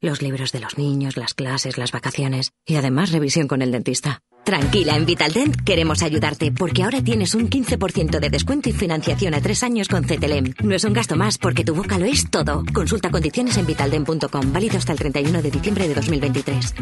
Los 0.00 0.20
libros 0.20 0.50
de 0.50 0.60
los 0.60 0.78
niños, 0.78 1.16
las 1.16 1.34
clases, 1.34 1.78
las 1.78 1.92
vacaciones 1.92 2.52
y 2.64 2.76
además 2.76 3.12
revisión 3.12 3.46
con 3.46 3.62
el 3.62 3.70
dentista. 3.70 4.22
Tranquila, 4.46 4.94
en 4.94 5.04
Vitaldent 5.06 5.56
queremos 5.64 6.04
ayudarte 6.04 6.52
porque 6.52 6.84
ahora 6.84 7.02
tienes 7.02 7.34
un 7.34 7.50
15% 7.50 8.20
de 8.20 8.30
descuento 8.30 8.68
y 8.68 8.72
financiación 8.72 9.34
a 9.34 9.40
tres 9.40 9.64
años 9.64 9.88
con 9.88 10.04
CTLM. 10.04 10.54
No 10.62 10.76
es 10.76 10.84
un 10.84 10.92
gasto 10.92 11.16
más 11.16 11.36
porque 11.36 11.64
tu 11.64 11.74
boca 11.74 11.98
lo 11.98 12.04
es 12.04 12.30
todo. 12.30 12.62
Consulta 12.72 13.10
condiciones 13.10 13.56
en 13.56 13.66
vitaldent.com, 13.66 14.52
válido 14.52 14.78
hasta 14.78 14.92
el 14.92 14.98
31 15.00 15.42
de 15.42 15.50
diciembre 15.50 15.88
de 15.88 15.94
2023. 15.94 16.74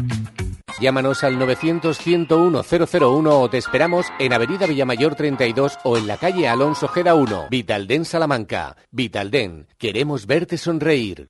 Llámanos 0.79 1.23
al 1.23 1.39
900-101-001 1.39 3.29
o 3.31 3.49
te 3.49 3.57
esperamos 3.57 4.05
en 4.19 4.33
Avenida 4.33 4.67
Villamayor 4.67 5.15
32 5.15 5.79
o 5.85 5.97
en 5.97 6.05
la 6.05 6.17
calle 6.17 6.47
Alonso 6.47 6.87
Gera 6.87 7.15
1, 7.15 7.47
Vitalden 7.49 8.05
Salamanca. 8.05 8.75
Vitalden, 8.91 9.65
queremos 9.79 10.27
verte 10.27 10.59
sonreír. 10.59 11.29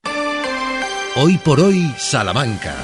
Hoy 1.15 1.37
por 1.37 1.61
hoy, 1.61 1.93
Salamanca. 1.97 2.75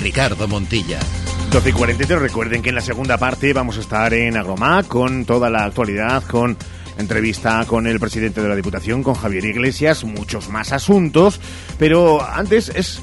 Ricardo 0.00 0.46
Montilla. 0.46 1.00
12 1.50 1.70
y 1.70 1.72
43, 1.72 2.20
recuerden 2.20 2.60
que 2.60 2.68
en 2.68 2.74
la 2.74 2.82
segunda 2.82 3.16
parte 3.16 3.54
vamos 3.54 3.78
a 3.78 3.80
estar 3.80 4.12
en 4.12 4.36
Agromá 4.36 4.82
con 4.82 5.24
toda 5.24 5.48
la 5.48 5.64
actualidad, 5.64 6.22
con 6.24 6.58
entrevista 6.98 7.64
con 7.66 7.86
el 7.86 7.98
presidente 7.98 8.42
de 8.42 8.48
la 8.48 8.54
Diputación, 8.54 9.02
con 9.02 9.14
Javier 9.14 9.46
Iglesias, 9.46 10.04
muchos 10.04 10.50
más 10.50 10.72
asuntos, 10.72 11.40
pero 11.78 12.22
antes 12.22 12.68
es 12.68 13.02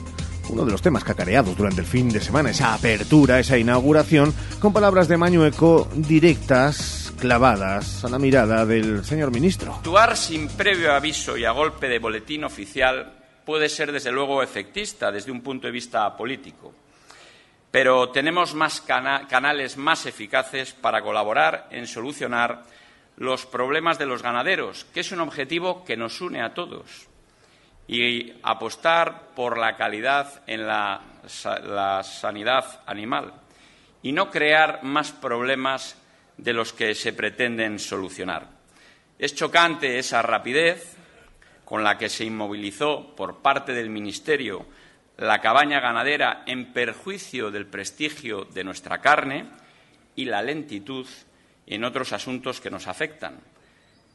uno 0.49 0.63
de 0.63 0.71
los 0.71 0.83
temas 0.83 1.03
cacareados 1.03 1.57
durante 1.57 1.81
el 1.81 1.87
fin 1.87 2.09
de 2.09 2.21
semana, 2.21 2.51
esa 2.51 2.75
apertura, 2.75 3.39
esa 3.39 3.57
inauguración, 3.57 4.31
con 4.59 4.71
palabras 4.71 5.07
de 5.07 5.17
Mañueco 5.17 5.87
directas, 5.95 7.13
clavadas 7.19 8.05
a 8.05 8.09
la 8.09 8.19
mirada 8.19 8.63
del 8.63 9.03
señor 9.03 9.31
ministro. 9.31 9.73
Actuar 9.73 10.15
sin 10.15 10.49
previo 10.49 10.93
aviso 10.93 11.35
y 11.35 11.45
a 11.45 11.51
golpe 11.51 11.89
de 11.89 11.97
boletín 11.97 12.43
oficial 12.43 13.11
puede 13.43 13.69
ser 13.69 13.91
desde 13.91 14.11
luego 14.11 14.43
efectista 14.43 15.11
desde 15.11 15.31
un 15.31 15.41
punto 15.41 15.65
de 15.65 15.73
vista 15.73 16.15
político 16.15 16.84
pero 17.75 18.07
tenemos 18.07 18.53
más 18.53 18.79
canales 18.79 19.75
más 19.75 20.05
eficaces 20.05 20.71
para 20.71 21.01
colaborar 21.01 21.67
en 21.71 21.87
solucionar 21.87 22.63
los 23.17 23.45
problemas 23.45 23.99
de 23.99 24.05
los 24.05 24.23
ganaderos, 24.23 24.85
que 24.93 25.01
es 25.01 25.11
un 25.11 25.19
objetivo 25.19 25.83
que 25.83 25.97
nos 25.97 26.21
une 26.21 26.41
a 26.41 26.53
todos, 26.53 27.09
y 27.85 28.31
apostar 28.43 29.31
por 29.35 29.57
la 29.57 29.75
calidad 29.75 30.41
en 30.47 30.65
la, 30.65 31.01
la 31.65 32.01
sanidad 32.03 32.79
animal 32.85 33.33
y 34.01 34.13
no 34.13 34.31
crear 34.31 34.81
más 34.83 35.11
problemas 35.11 36.01
de 36.37 36.53
los 36.53 36.71
que 36.71 36.95
se 36.95 37.11
pretenden 37.11 37.77
solucionar. 37.79 38.47
Es 39.19 39.35
chocante 39.35 39.99
esa 39.99 40.21
rapidez 40.21 40.95
con 41.65 41.83
la 41.83 41.97
que 41.97 42.07
se 42.07 42.23
inmovilizó 42.23 43.13
por 43.17 43.39
parte 43.39 43.73
del 43.73 43.89
Ministerio 43.89 44.65
la 45.17 45.39
cabaña 45.39 45.79
ganadera 45.79 46.43
en 46.45 46.73
perjuicio 46.73 47.51
del 47.51 47.67
prestigio 47.67 48.45
de 48.45 48.63
nuestra 48.63 48.99
carne 48.99 49.45
y 50.15 50.25
la 50.25 50.41
lentitud 50.41 51.07
en 51.67 51.83
otros 51.83 52.13
asuntos 52.13 52.59
que 52.59 52.69
nos 52.69 52.87
afectan. 52.87 53.39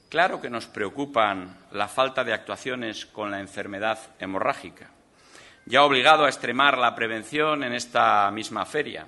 Claro 0.09 0.41
que 0.41 0.51
nos 0.51 0.67
preocupan 0.67 1.57
la 1.73 1.89
falta 1.89 2.25
de 2.25 2.33
actuaciones 2.33 3.07
con 3.07 3.31
la 3.31 3.41
enfermedad 3.41 3.99
hemorrágica. 4.19 4.91
Ya 5.67 5.85
obligado 5.85 6.25
a 6.25 6.29
extremar 6.29 6.79
la 6.79 6.95
prevención 6.95 7.63
en 7.65 7.73
esta 7.73 8.31
misma 8.31 8.67
feria 8.67 9.07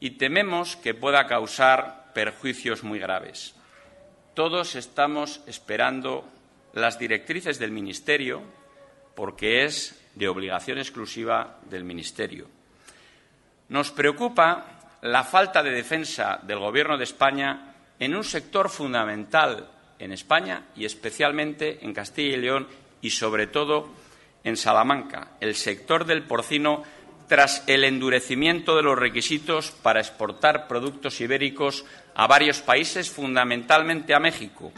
y 0.00 0.12
tememos 0.12 0.76
que 0.76 0.94
pueda 0.94 1.26
causar 1.26 2.12
perjuicios 2.12 2.82
muy 2.82 2.98
graves. 2.98 3.54
Todos 4.34 4.74
estamos 4.74 5.42
esperando 5.46 6.28
las 6.74 6.98
directrices 6.98 7.58
del 7.58 7.70
Ministerio 7.70 8.42
porque 9.14 9.64
es 9.64 10.05
de 10.16 10.28
obligación 10.28 10.78
exclusiva 10.78 11.58
del 11.70 11.84
Ministerio. 11.84 12.48
Nos 13.68 13.92
preocupa 13.92 14.98
la 15.02 15.22
falta 15.22 15.62
de 15.62 15.70
defensa 15.70 16.40
del 16.42 16.58
Gobierno 16.58 16.98
de 16.98 17.04
España 17.04 17.74
en 17.98 18.16
un 18.16 18.24
sector 18.24 18.68
fundamental 18.68 19.70
en 19.98 20.12
España 20.12 20.64
y 20.74 20.84
especialmente 20.84 21.84
en 21.84 21.94
Castilla 21.94 22.36
y 22.36 22.40
León 22.40 22.66
y 23.00 23.10
sobre 23.10 23.46
todo 23.46 23.88
en 24.42 24.56
Salamanca, 24.56 25.32
el 25.40 25.54
sector 25.54 26.04
del 26.04 26.22
porcino 26.22 26.82
tras 27.28 27.64
el 27.66 27.84
endurecimiento 27.84 28.76
de 28.76 28.82
los 28.82 28.98
requisitos 28.98 29.70
para 29.70 30.00
exportar 30.00 30.68
productos 30.68 31.20
ibéricos 31.20 31.84
a 32.14 32.26
varios 32.26 32.60
países, 32.60 33.10
fundamentalmente 33.10 34.14
a 34.14 34.20
México. 34.20 34.72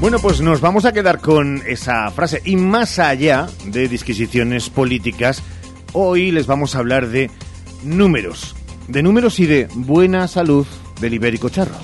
Bueno, 0.00 0.18
pues 0.18 0.40
nos 0.40 0.62
vamos 0.62 0.86
a 0.86 0.92
quedar 0.92 1.20
con 1.20 1.62
esa 1.66 2.10
frase. 2.10 2.40
Y 2.46 2.56
más 2.56 2.98
allá 2.98 3.48
de 3.66 3.86
disquisiciones 3.86 4.70
políticas, 4.70 5.42
hoy 5.92 6.30
les 6.30 6.46
vamos 6.46 6.74
a 6.74 6.78
hablar 6.78 7.08
de 7.08 7.30
números. 7.84 8.56
De 8.88 9.02
números 9.02 9.38
y 9.40 9.46
de 9.46 9.68
buena 9.74 10.26
salud 10.26 10.66
del 11.02 11.12
ibérico 11.12 11.50
charro. 11.50 11.74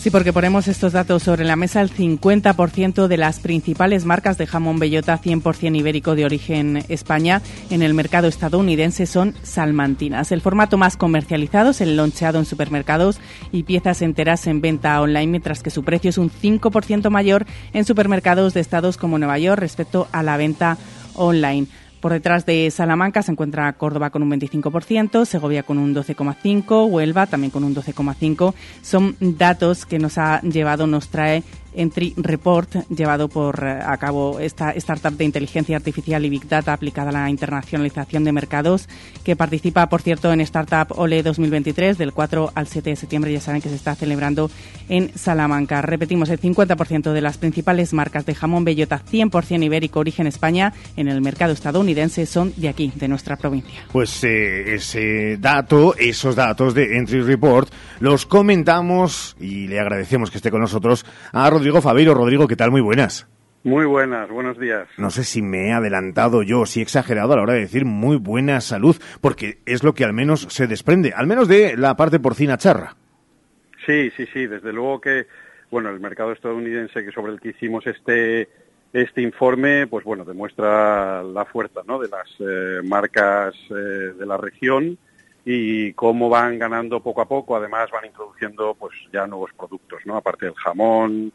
Sí, 0.00 0.10
porque 0.10 0.32
ponemos 0.32 0.66
estos 0.66 0.94
datos 0.94 1.24
sobre 1.24 1.44
la 1.44 1.56
mesa. 1.56 1.82
El 1.82 1.90
50% 1.90 3.06
de 3.06 3.16
las 3.18 3.38
principales 3.38 4.06
marcas 4.06 4.38
de 4.38 4.46
jamón 4.46 4.78
bellota 4.78 5.20
100% 5.20 5.76
ibérico 5.76 6.14
de 6.14 6.24
origen 6.24 6.82
España 6.88 7.42
en 7.68 7.82
el 7.82 7.92
mercado 7.92 8.26
estadounidense 8.26 9.04
son 9.04 9.34
salmantinas. 9.42 10.32
El 10.32 10.40
formato 10.40 10.78
más 10.78 10.96
comercializado 10.96 11.72
es 11.72 11.82
el 11.82 11.98
loncheado 11.98 12.38
en 12.38 12.46
supermercados 12.46 13.20
y 13.52 13.64
piezas 13.64 14.00
enteras 14.00 14.46
en 14.46 14.62
venta 14.62 14.98
online, 15.02 15.26
mientras 15.26 15.62
que 15.62 15.68
su 15.68 15.84
precio 15.84 16.08
es 16.08 16.16
un 16.16 16.30
5% 16.30 17.10
mayor 17.10 17.44
en 17.74 17.84
supermercados 17.84 18.54
de 18.54 18.60
estados 18.60 18.96
como 18.96 19.18
Nueva 19.18 19.38
York 19.38 19.60
respecto 19.60 20.08
a 20.12 20.22
la 20.22 20.38
venta 20.38 20.78
online. 21.12 21.66
Por 22.00 22.12
detrás 22.12 22.46
de 22.46 22.70
Salamanca 22.70 23.22
se 23.22 23.32
encuentra 23.32 23.72
Córdoba 23.74 24.10
con 24.10 24.22
un 24.22 24.30
25%, 24.30 25.24
Segovia 25.26 25.62
con 25.62 25.78
un 25.78 25.94
12,5%, 25.94 26.88
Huelva 26.88 27.26
también 27.26 27.50
con 27.50 27.62
un 27.62 27.74
12,5%. 27.74 28.54
Son 28.82 29.16
datos 29.20 29.84
que 29.84 29.98
nos 29.98 30.16
ha 30.16 30.40
llevado, 30.40 30.86
nos 30.86 31.08
trae 31.08 31.42
Entry 31.74 32.14
Report, 32.16 32.88
llevado 32.88 33.28
por 33.28 33.64
eh, 33.64 33.80
a 33.84 33.96
cabo 33.98 34.40
esta 34.40 34.70
startup 34.72 35.16
de 35.16 35.24
inteligencia 35.24 35.76
artificial 35.76 36.24
y 36.24 36.30
Big 36.30 36.48
Data 36.48 36.72
aplicada 36.72 37.10
a 37.10 37.12
la 37.12 37.30
internacionalización 37.30 38.24
de 38.24 38.32
mercados, 38.32 38.88
que 39.24 39.36
participa, 39.36 39.88
por 39.88 40.02
cierto, 40.02 40.32
en 40.32 40.40
Startup 40.40 40.86
OLE 40.98 41.22
2023 41.22 41.98
del 41.98 42.12
4 42.12 42.52
al 42.54 42.66
7 42.66 42.90
de 42.90 42.96
septiembre. 42.96 43.32
Ya 43.32 43.40
saben 43.40 43.62
que 43.62 43.68
se 43.68 43.76
está 43.76 43.94
celebrando 43.94 44.50
en 44.88 45.16
Salamanca. 45.16 45.82
Repetimos, 45.82 46.30
el 46.30 46.40
50% 46.40 47.12
de 47.12 47.20
las 47.20 47.38
principales 47.38 47.92
marcas 47.92 48.26
de 48.26 48.34
jamón 48.34 48.64
bellota 48.64 49.02
100% 49.04 49.64
ibérico 49.64 50.00
origen 50.00 50.26
España 50.26 50.72
en 50.96 51.08
el 51.08 51.20
mercado 51.20 51.52
estadounidense 51.52 52.26
son 52.26 52.52
de 52.56 52.68
aquí, 52.68 52.92
de 52.94 53.08
nuestra 53.08 53.36
provincia. 53.36 53.84
Pues 53.92 54.24
eh, 54.24 54.74
ese 54.74 55.36
dato, 55.38 55.94
esos 55.96 56.34
datos 56.36 56.74
de 56.74 56.96
Entry 56.96 57.22
Report, 57.22 57.70
los 58.00 58.26
comentamos 58.26 59.36
y 59.40 59.68
le 59.68 59.78
agradecemos 59.78 60.30
que 60.30 60.38
esté 60.38 60.50
con 60.50 60.60
nosotros 60.60 61.04
a 61.32 61.50
Rodrigo 61.60 61.82
Fabeiro. 61.82 62.14
Rodrigo, 62.14 62.48
¿qué 62.48 62.56
tal? 62.56 62.70
Muy 62.70 62.80
buenas. 62.80 63.28
Muy 63.64 63.84
buenas, 63.84 64.30
buenos 64.30 64.58
días. 64.58 64.88
No 64.96 65.10
sé 65.10 65.24
si 65.24 65.42
me 65.42 65.68
he 65.68 65.72
adelantado 65.72 66.42
yo, 66.42 66.64
si 66.64 66.80
he 66.80 66.82
exagerado 66.82 67.34
a 67.34 67.36
la 67.36 67.42
hora 67.42 67.52
de 67.52 67.60
decir 67.60 67.84
muy 67.84 68.16
buena 68.16 68.62
salud, 68.62 68.96
porque 69.20 69.58
es 69.66 69.84
lo 69.84 69.92
que 69.92 70.04
al 70.04 70.14
menos 70.14 70.46
se 70.48 70.66
desprende, 70.66 71.12
al 71.14 71.26
menos 71.26 71.48
de 71.48 71.76
la 71.76 71.96
parte 71.96 72.18
porcina 72.18 72.56
charra. 72.56 72.96
Sí, 73.84 74.10
sí, 74.16 74.24
sí, 74.32 74.46
desde 74.46 74.72
luego 74.72 75.02
que, 75.02 75.26
bueno, 75.70 75.90
el 75.90 76.00
mercado 76.00 76.32
estadounidense 76.32 77.04
que 77.04 77.12
sobre 77.12 77.32
el 77.32 77.40
que 77.40 77.50
hicimos 77.50 77.86
este 77.86 78.48
este 78.94 79.20
informe, 79.20 79.86
pues 79.86 80.02
bueno, 80.06 80.24
demuestra 80.24 81.22
la 81.22 81.44
fuerza, 81.44 81.82
¿no? 81.86 81.98
De 81.98 82.08
las 82.08 82.28
eh, 82.40 82.80
marcas 82.82 83.54
eh, 83.68 84.14
de 84.18 84.24
la 84.24 84.38
región 84.38 84.96
y 85.44 85.92
cómo 85.92 86.30
van 86.30 86.58
ganando 86.58 87.00
poco 87.00 87.20
a 87.20 87.28
poco, 87.28 87.54
además 87.54 87.90
van 87.90 88.06
introduciendo 88.06 88.74
pues 88.74 88.94
ya 89.12 89.26
nuevos 89.26 89.50
productos, 89.52 90.00
¿no? 90.06 90.16
Aparte 90.16 90.46
del 90.46 90.54
jamón, 90.54 91.32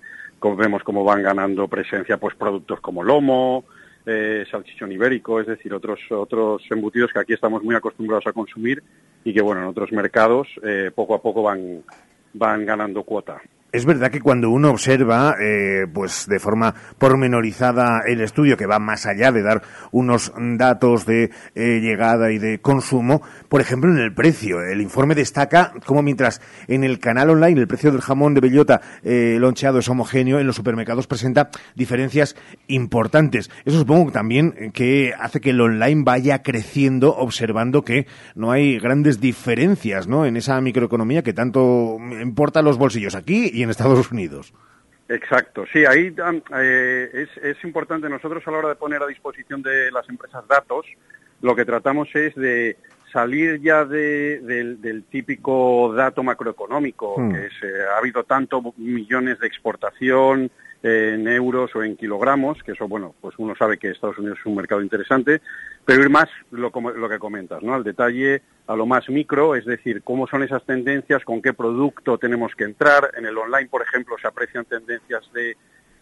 vemos 0.54 0.84
cómo 0.84 1.04
van 1.04 1.24
ganando 1.24 1.68
presencia 1.68 2.18
pues 2.18 2.36
productos 2.36 2.80
como 2.82 3.02
lomo, 3.04 3.66
eh, 4.06 4.46
salchichón 4.52 4.92
ibérico, 4.92 5.40
es 5.40 5.48
decir, 5.48 5.74
otros 5.74 6.00
otros 6.12 6.62
embutidos 6.70 7.12
que 7.12 7.20
aquí 7.20 7.34
estamos 7.34 7.64
muy 7.64 7.76
acostumbrados 7.76 8.28
a 8.28 8.34
consumir 8.34 8.84
y 9.24 9.34
que 9.34 9.42
bueno, 9.42 9.62
en 9.62 9.68
otros 9.68 9.92
mercados 9.92 10.48
eh, 10.64 10.92
poco 10.94 11.16
a 11.16 11.22
poco 11.22 11.42
van 11.42 11.84
van 12.34 12.66
ganando 12.66 13.04
cuota. 13.04 13.42
Es 13.76 13.86
verdad 13.86 14.10
que 14.10 14.22
cuando 14.22 14.52
uno 14.52 14.70
observa, 14.70 15.36
eh, 15.38 15.86
pues 15.94 16.28
de 16.30 16.40
forma 16.40 16.74
pormenorizada 16.98 18.04
el 18.08 18.22
estudio, 18.22 18.56
que 18.56 18.68
va 18.68 18.80
más 18.80 19.06
allá 19.06 19.34
de 19.34 19.42
dar 19.42 19.64
unos 19.92 20.32
datos 20.38 21.06
de 21.06 21.30
eh, 21.56 21.82
llegada 21.82 22.32
y 22.32 22.38
de 22.38 22.60
consumo, 22.60 23.22
por 23.50 23.60
ejemplo, 23.60 23.92
en 23.92 23.98
el 23.98 24.14
precio, 24.14 24.62
el 24.62 24.80
informe 24.80 25.14
destaca 25.14 25.74
como 25.86 26.02
mientras 26.02 26.40
en 26.70 26.86
el 26.86 27.00
canal 27.00 27.32
online 27.32 27.60
el 27.60 27.68
precio 27.68 27.92
del 27.92 28.00
jamón 28.00 28.34
de 28.34 28.40
bellota 28.40 28.80
eh, 29.04 29.36
loncheado 29.42 29.80
es 29.80 29.90
homogéneo, 29.90 30.40
en 30.40 30.48
los 30.48 30.56
supermercados 30.56 31.06
presenta 31.06 31.50
diferencias 31.76 32.38
importantes. 32.68 33.52
Eso 33.66 33.80
supongo 33.80 34.10
también 34.10 34.72
que 34.72 35.14
hace 35.20 35.42
que 35.42 35.50
el 35.50 35.60
online 35.60 36.04
vaya 36.06 36.44
creciendo, 36.44 37.14
observando 37.14 37.84
que 37.84 38.08
no 38.36 38.54
hay 38.54 38.80
grandes 38.80 39.20
diferencias, 39.20 40.08
¿no? 40.08 40.26
En 40.26 40.38
esa 40.38 40.62
microeconomía 40.62 41.24
que 41.24 41.34
tanto 41.34 41.98
importa 42.22 42.62
los 42.62 42.78
bolsillos 42.78 43.16
aquí 43.16 43.52
y 43.54 43.65
en 43.66 43.72
Estados 43.72 44.12
Unidos. 44.12 44.54
Exacto, 45.08 45.66
sí, 45.72 45.86
ahí 45.86 46.16
eh, 46.58 47.10
es, 47.14 47.44
es, 47.44 47.64
importante 47.64 48.10
nosotros 48.10 48.42
a 48.48 48.52
la 48.52 48.58
hora 48.58 48.70
de 48.70 48.76
poner 48.76 49.04
a 49.04 49.08
disposición 49.08 49.62
de 49.62 49.92
las 49.92 50.10
empresas 50.10 50.48
datos, 50.48 50.88
lo 51.42 51.56
que 51.56 51.64
tratamos 51.64 52.10
es 52.16 52.34
de 52.34 52.78
salir 53.14 53.62
ya 53.62 53.86
de, 53.86 54.40
del, 54.40 55.04
típico 55.04 55.94
dato 55.94 56.24
macroeconómico, 56.24 57.20
hmm. 57.20 57.32
que 57.32 57.50
se, 57.60 57.84
ha 57.84 58.00
habido 58.00 58.24
tanto 58.24 58.74
millones 58.78 59.40
de 59.40 59.48
exportación, 59.48 60.50
en 60.86 61.28
euros 61.28 61.76
o 61.76 61.84
en 61.84 61.98
kilogramos, 61.98 62.62
que 62.62 62.74
eso, 62.74 62.88
bueno, 62.88 63.16
pues 63.20 63.34
uno 63.40 63.56
sabe 63.56 63.78
que 63.78 63.90
Estados 63.90 64.20
Unidos 64.20 64.38
es 64.40 64.46
un 64.46 64.56
mercado 64.56 64.82
interesante, 64.82 65.42
pero 65.86 66.02
ir 66.02 66.10
más 66.10 66.28
lo, 66.52 66.72
lo 66.72 67.10
que 67.10 67.20
comentas, 67.20 67.62
¿no? 67.62 67.74
Al 67.74 67.84
detalle, 67.84 68.42
a 68.68 68.76
lo 68.76 68.86
más 68.86 69.08
micro, 69.10 69.56
es 69.56 69.66
decir, 69.66 70.02
cómo 70.04 70.28
son 70.28 70.44
esas 70.44 70.66
tendencias, 70.66 71.24
con 71.24 71.42
qué 71.42 71.54
producto 71.54 72.18
tenemos 72.18 72.56
que 72.56 72.64
entrar. 72.64 73.12
En 73.16 73.26
el 73.26 73.38
online, 73.38 73.70
por 73.70 73.82
ejemplo, 73.82 74.16
se 74.20 74.28
aprecian 74.28 74.66
tendencias 74.66 75.24
de 75.34 75.56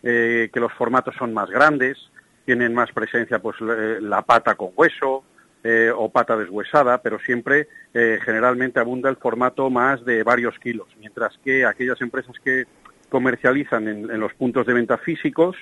eh, 0.03 0.49
que 0.53 0.59
los 0.59 0.73
formatos 0.73 1.15
son 1.17 1.33
más 1.33 1.49
grandes, 1.49 1.97
tienen 2.45 2.73
más 2.73 2.91
presencia, 2.91 3.39
pues 3.39 3.57
la 3.61 4.21
pata 4.21 4.55
con 4.55 4.71
hueso, 4.75 5.23
eh, 5.65 5.93
o 5.95 6.09
pata 6.09 6.35
deshuesada, 6.35 7.01
pero 7.01 7.19
siempre 7.19 7.69
eh, 7.93 8.19
generalmente 8.21 8.81
abunda 8.81 9.09
el 9.09 9.15
formato 9.15 9.69
más 9.69 10.03
de 10.03 10.21
varios 10.21 10.59
kilos, 10.59 10.89
mientras 10.99 11.37
que 11.37 11.65
aquellas 11.65 12.01
empresas 12.01 12.35
que 12.43 12.65
comercializan 13.07 13.87
en, 13.87 14.19
los 14.19 14.33
puntos 14.33 14.65
de 14.65 14.73
venta 14.73 14.97
físicos, 14.97 15.55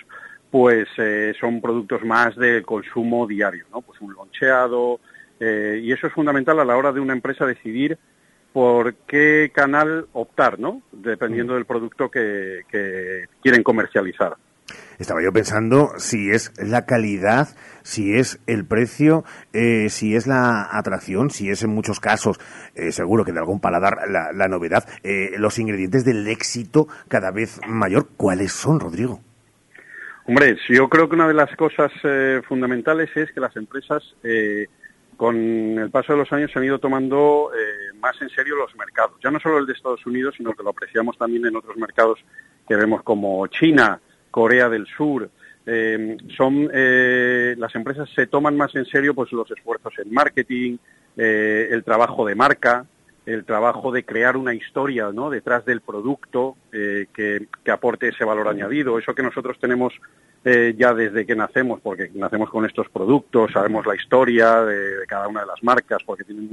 pues 0.51 0.87
eh, 0.97 1.33
son 1.39 1.61
productos 1.61 2.03
más 2.03 2.35
de 2.35 2.61
consumo 2.61 3.25
diario, 3.25 3.65
¿no? 3.71 3.81
Pues 3.81 3.99
un 4.01 4.13
loncheado, 4.13 4.99
eh, 5.39 5.79
y 5.81 5.91
eso 5.91 6.07
es 6.07 6.13
fundamental 6.13 6.59
a 6.59 6.65
la 6.65 6.77
hora 6.77 6.91
de 6.91 6.99
una 6.99 7.13
empresa 7.13 7.45
decidir 7.45 7.97
por 8.53 8.93
qué 9.07 9.49
canal 9.53 10.07
optar, 10.13 10.59
¿no? 10.59 10.81
Dependiendo 10.91 11.53
mm. 11.53 11.55
del 11.55 11.65
producto 11.65 12.11
que 12.11 12.65
quieren 13.41 13.63
comercializar. 13.63 14.35
Estaba 14.99 15.23
yo 15.23 15.33
pensando 15.33 15.93
si 15.97 16.29
es 16.29 16.51
la 16.57 16.85
calidad, 16.85 17.49
si 17.81 18.13
es 18.13 18.39
el 18.45 18.65
precio, 18.65 19.23
eh, 19.53 19.89
si 19.89 20.15
es 20.15 20.27
la 20.27 20.69
atracción, 20.71 21.31
si 21.31 21.49
es 21.49 21.63
en 21.63 21.71
muchos 21.71 21.99
casos, 21.99 22.39
eh, 22.75 22.91
seguro 22.91 23.25
que 23.25 23.31
de 23.31 23.39
algún 23.39 23.59
paladar, 23.59 23.97
la, 24.07 24.47
novedad, 24.47 24.87
eh, 25.03 25.31
los 25.37 25.57
ingredientes 25.57 26.05
del 26.05 26.27
éxito 26.27 26.87
cada 27.07 27.31
vez 27.31 27.59
mayor. 27.67 28.09
¿Cuáles 28.15 28.51
son, 28.51 28.79
Rodrigo? 28.79 29.21
Hombre, 30.25 30.57
yo 30.69 30.87
creo 30.87 31.09
que 31.09 31.15
una 31.15 31.27
de 31.27 31.33
las 31.33 31.55
cosas 31.55 31.91
fundamentales 32.47 33.09
es 33.15 33.31
que 33.31 33.39
las 33.39 33.55
empresas, 33.55 34.15
con 35.17 35.35
el 35.35 35.89
paso 35.89 36.13
de 36.13 36.19
los 36.19 36.31
años, 36.31 36.51
se 36.51 36.59
han 36.59 36.65
ido 36.65 36.79
tomando 36.79 37.49
más 37.99 38.21
en 38.21 38.29
serio 38.29 38.55
los 38.55 38.75
mercados. 38.75 39.13
Ya 39.23 39.31
no 39.31 39.39
solo 39.39 39.57
el 39.57 39.65
de 39.65 39.73
Estados 39.73 40.05
Unidos, 40.05 40.35
sino 40.37 40.53
que 40.53 40.63
lo 40.63 40.69
apreciamos 40.69 41.17
también 41.17 41.45
en 41.47 41.55
otros 41.55 41.75
mercados 41.75 42.19
que 42.67 42.75
vemos 42.75 43.01
como 43.03 43.47
China, 43.47 43.99
Corea 44.29 44.69
del 44.69 44.85
Sur, 44.85 45.29
eh, 45.65 46.17
son 46.35 46.69
eh, 46.73 47.55
las 47.57 47.73
empresas 47.75 48.09
se 48.15 48.25
toman 48.25 48.57
más 48.57 48.73
en 48.75 48.85
serio 48.85 49.13
pues 49.13 49.31
los 49.31 49.49
esfuerzos 49.51 49.93
en 49.99 50.11
marketing, 50.11 50.77
eh, 51.15 51.69
el 51.71 51.83
trabajo 51.83 52.25
de 52.25 52.35
marca, 52.35 52.85
el 53.25 53.45
trabajo 53.45 53.91
de 53.91 54.03
crear 54.03 54.35
una 54.35 54.53
historia 54.53 55.11
¿no? 55.13 55.29
detrás 55.29 55.65
del 55.65 55.81
producto 55.81 56.55
que, 56.71 57.47
aporte 57.71 58.09
ese 58.09 58.25
valor 58.25 58.47
añadido. 58.47 58.97
Eso 58.97 59.13
que 59.13 59.23
nosotros 59.23 59.57
tenemos 59.59 59.93
eh, 60.43 60.73
ya 60.77 60.93
desde 60.93 61.25
que 61.25 61.35
nacemos, 61.35 61.79
porque 61.81 62.09
nacemos 62.15 62.49
con 62.49 62.65
estos 62.65 62.89
productos, 62.89 63.51
sabemos 63.51 63.85
la 63.85 63.95
historia 63.95 64.61
de, 64.61 65.05
cada 65.07 65.27
una 65.27 65.41
de 65.41 65.47
las 65.47 65.63
marcas, 65.63 66.01
porque 66.03 66.23
tienen 66.23 66.49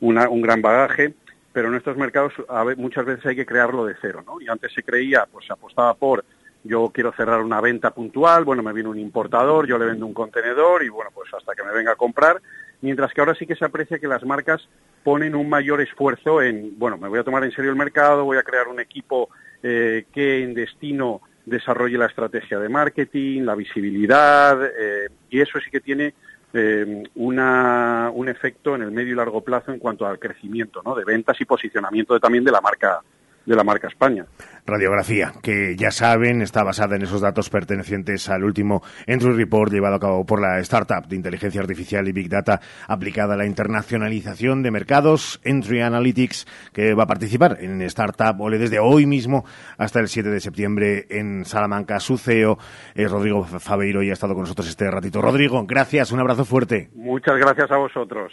una, 0.00 0.28
un 0.28 0.42
gran 0.42 0.60
bagaje, 0.60 1.14
pero 1.52 1.68
en 1.68 1.76
estos 1.76 1.96
mercados 1.96 2.34
muchas 2.76 3.06
veces 3.06 3.24
hay 3.24 3.36
que 3.36 3.46
crearlo 3.46 3.86
de 3.86 3.94
cero, 4.00 4.22
¿no? 4.26 4.38
Y 4.40 4.48
antes 4.48 4.72
se 4.74 4.82
creía, 4.82 5.26
pues 5.32 5.46
se 5.46 5.54
apostaba 5.54 5.94
por 5.94 6.24
yo 6.66 6.90
quiero 6.92 7.12
cerrar 7.12 7.42
una 7.42 7.60
venta 7.60 7.90
puntual, 7.92 8.44
bueno, 8.44 8.62
me 8.62 8.72
viene 8.72 8.88
un 8.88 8.98
importador, 8.98 9.66
yo 9.66 9.78
le 9.78 9.86
vendo 9.86 10.06
un 10.06 10.14
contenedor 10.14 10.82
y 10.82 10.88
bueno, 10.88 11.10
pues 11.14 11.32
hasta 11.32 11.54
que 11.54 11.62
me 11.62 11.72
venga 11.72 11.92
a 11.92 11.96
comprar, 11.96 12.40
mientras 12.80 13.12
que 13.12 13.20
ahora 13.20 13.34
sí 13.34 13.46
que 13.46 13.56
se 13.56 13.64
aprecia 13.64 13.98
que 13.98 14.08
las 14.08 14.24
marcas 14.24 14.68
ponen 15.04 15.34
un 15.34 15.48
mayor 15.48 15.80
esfuerzo 15.80 16.42
en, 16.42 16.78
bueno, 16.78 16.98
me 16.98 17.08
voy 17.08 17.18
a 17.18 17.24
tomar 17.24 17.44
en 17.44 17.52
serio 17.52 17.70
el 17.70 17.76
mercado, 17.76 18.24
voy 18.24 18.38
a 18.38 18.42
crear 18.42 18.68
un 18.68 18.80
equipo 18.80 19.30
eh, 19.62 20.04
que 20.12 20.42
en 20.42 20.54
destino 20.54 21.20
desarrolle 21.44 21.96
la 21.96 22.06
estrategia 22.06 22.58
de 22.58 22.68
marketing, 22.68 23.42
la 23.42 23.54
visibilidad, 23.54 24.58
eh, 24.64 25.08
y 25.30 25.40
eso 25.40 25.60
sí 25.60 25.70
que 25.70 25.80
tiene 25.80 26.14
eh, 26.52 27.04
un 27.14 28.28
efecto 28.28 28.74
en 28.74 28.82
el 28.82 28.90
medio 28.90 29.12
y 29.12 29.16
largo 29.16 29.42
plazo 29.42 29.72
en 29.72 29.78
cuanto 29.78 30.06
al 30.06 30.18
crecimiento 30.18 30.82
¿no? 30.84 30.94
de 30.94 31.04
ventas 31.04 31.40
y 31.40 31.44
posicionamiento 31.44 32.18
también 32.18 32.44
de 32.44 32.52
la 32.52 32.60
marca 32.60 33.00
de 33.46 33.56
la 33.56 33.64
marca 33.64 33.88
España. 33.88 34.26
Radiografía, 34.66 35.32
que 35.42 35.76
ya 35.76 35.92
saben, 35.92 36.42
está 36.42 36.64
basada 36.64 36.96
en 36.96 37.02
esos 37.02 37.20
datos 37.20 37.50
pertenecientes 37.50 38.28
al 38.28 38.42
último 38.42 38.82
Entry 39.06 39.32
Report 39.32 39.72
llevado 39.72 39.94
a 39.94 40.00
cabo 40.00 40.26
por 40.26 40.40
la 40.40 40.58
startup 40.58 41.06
de 41.06 41.14
inteligencia 41.14 41.60
artificial 41.60 42.08
y 42.08 42.12
Big 42.12 42.28
Data 42.28 42.60
aplicada 42.88 43.34
a 43.34 43.36
la 43.36 43.46
internacionalización 43.46 44.64
de 44.64 44.72
mercados, 44.72 45.40
Entry 45.44 45.82
Analytics, 45.82 46.46
que 46.72 46.94
va 46.94 47.04
a 47.04 47.06
participar 47.06 47.58
en 47.60 47.80
Startup 47.82 48.38
Ole 48.40 48.58
desde 48.58 48.80
hoy 48.80 49.06
mismo 49.06 49.44
hasta 49.78 50.00
el 50.00 50.08
7 50.08 50.28
de 50.30 50.40
septiembre 50.40 51.06
en 51.10 51.44
Salamanca. 51.44 52.00
Su 52.00 52.18
CEO 52.18 52.58
es 52.94 53.08
Rodrigo 53.08 53.44
Fabeiro 53.44 54.02
y 54.02 54.10
ha 54.10 54.14
estado 54.14 54.34
con 54.34 54.42
nosotros 54.42 54.68
este 54.68 54.90
ratito. 54.90 55.22
Rodrigo, 55.22 55.64
gracias, 55.64 56.10
un 56.10 56.18
abrazo 56.18 56.44
fuerte. 56.44 56.90
Muchas 56.94 57.36
gracias 57.36 57.70
a 57.70 57.76
vosotros. 57.76 58.32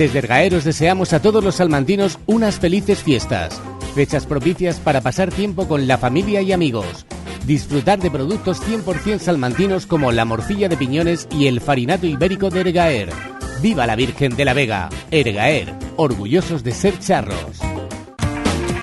Desde 0.00 0.20
Ergaeros 0.20 0.64
deseamos 0.64 1.12
a 1.12 1.20
todos 1.20 1.44
los 1.44 1.56
salmantinos 1.56 2.18
unas 2.24 2.58
felices 2.58 3.02
fiestas. 3.02 3.60
Fechas 3.94 4.24
propicias 4.24 4.80
para 4.80 5.02
pasar 5.02 5.30
tiempo 5.30 5.68
con 5.68 5.86
la 5.86 5.98
familia 5.98 6.40
y 6.40 6.52
amigos. 6.52 7.04
Disfrutar 7.46 7.98
de 7.98 8.10
productos 8.10 8.62
100% 8.62 9.18
salmantinos 9.18 9.84
como 9.84 10.10
la 10.10 10.24
morcilla 10.24 10.70
de 10.70 10.78
piñones 10.78 11.28
y 11.30 11.48
el 11.48 11.60
farinato 11.60 12.06
ibérico 12.06 12.48
de 12.48 12.60
Ergaer. 12.60 13.10
¡Viva 13.60 13.86
la 13.86 13.94
Virgen 13.94 14.36
de 14.36 14.46
la 14.46 14.54
Vega! 14.54 14.88
Ergaer, 15.10 15.74
orgullosos 15.96 16.64
de 16.64 16.72
ser 16.72 16.98
charros. 16.98 17.60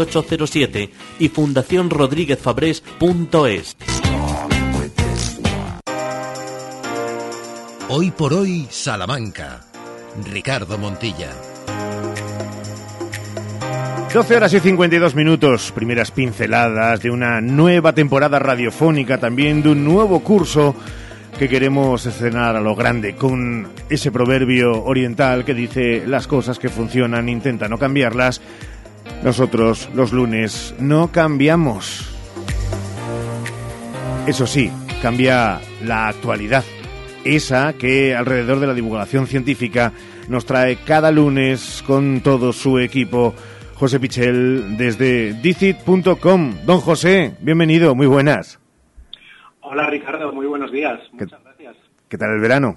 807 0.00 0.90
y 1.18 1.28
fundacionrodríguezfabres.es. 1.28 3.76
Hoy 7.88 8.10
por 8.12 8.34
hoy, 8.34 8.68
Salamanca. 8.70 9.66
Ricardo 10.30 10.78
Montilla. 10.78 11.30
12 14.12 14.36
horas 14.36 14.52
y 14.54 14.58
52 14.58 15.14
minutos, 15.14 15.72
primeras 15.72 16.10
pinceladas 16.10 17.00
de 17.00 17.10
una 17.10 17.40
nueva 17.40 17.92
temporada 17.92 18.40
radiofónica, 18.40 19.18
también 19.18 19.62
de 19.62 19.70
un 19.70 19.84
nuevo 19.84 20.20
curso 20.20 20.74
que 21.38 21.48
queremos 21.48 22.04
escenar 22.06 22.56
a 22.56 22.60
lo 22.60 22.74
grande, 22.74 23.14
con 23.14 23.68
ese 23.88 24.10
proverbio 24.10 24.84
oriental 24.84 25.44
que 25.44 25.54
dice 25.54 26.02
las 26.06 26.26
cosas 26.26 26.58
que 26.58 26.68
funcionan, 26.68 27.28
intenta 27.28 27.68
no 27.68 27.78
cambiarlas, 27.78 28.40
nosotros 29.22 29.88
los 29.94 30.12
lunes 30.12 30.74
no 30.78 31.12
cambiamos. 31.12 32.06
Eso 34.26 34.46
sí, 34.46 34.70
cambia 35.02 35.60
la 35.84 36.08
actualidad, 36.08 36.64
esa 37.24 37.72
que 37.72 38.14
alrededor 38.14 38.60
de 38.60 38.66
la 38.66 38.74
divulgación 38.74 39.26
científica 39.26 39.92
nos 40.28 40.46
trae 40.46 40.76
cada 40.76 41.10
lunes 41.10 41.82
con 41.86 42.20
todo 42.20 42.52
su 42.52 42.78
equipo. 42.78 43.34
José 43.74 43.98
Pichel 43.98 44.76
desde 44.76 45.32
dicit.com. 45.32 46.54
Don 46.66 46.80
José, 46.80 47.34
bienvenido, 47.40 47.94
muy 47.94 48.06
buenas. 48.06 48.60
Hola 49.60 49.88
Ricardo, 49.88 50.32
muy 50.32 50.46
buenos 50.46 50.70
días. 50.70 51.00
Muchas 51.12 51.42
gracias. 51.42 51.76
¿Qué 52.08 52.18
tal 52.18 52.30
el 52.34 52.40
verano? 52.40 52.76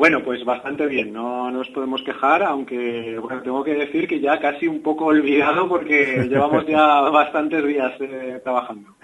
Bueno, 0.00 0.24
pues 0.24 0.42
bastante 0.46 0.86
bien, 0.86 1.12
no 1.12 1.50
nos 1.50 1.68
podemos 1.68 2.02
quejar, 2.02 2.42
aunque 2.42 3.18
bueno, 3.20 3.42
tengo 3.42 3.62
que 3.62 3.74
decir 3.74 4.08
que 4.08 4.18
ya 4.18 4.40
casi 4.40 4.66
un 4.66 4.80
poco 4.80 5.04
olvidado 5.04 5.68
porque 5.68 6.24
llevamos 6.30 6.66
ya 6.66 7.02
bastantes 7.10 7.62
días 7.66 7.92
eh, 8.00 8.40
trabajando. 8.42 8.96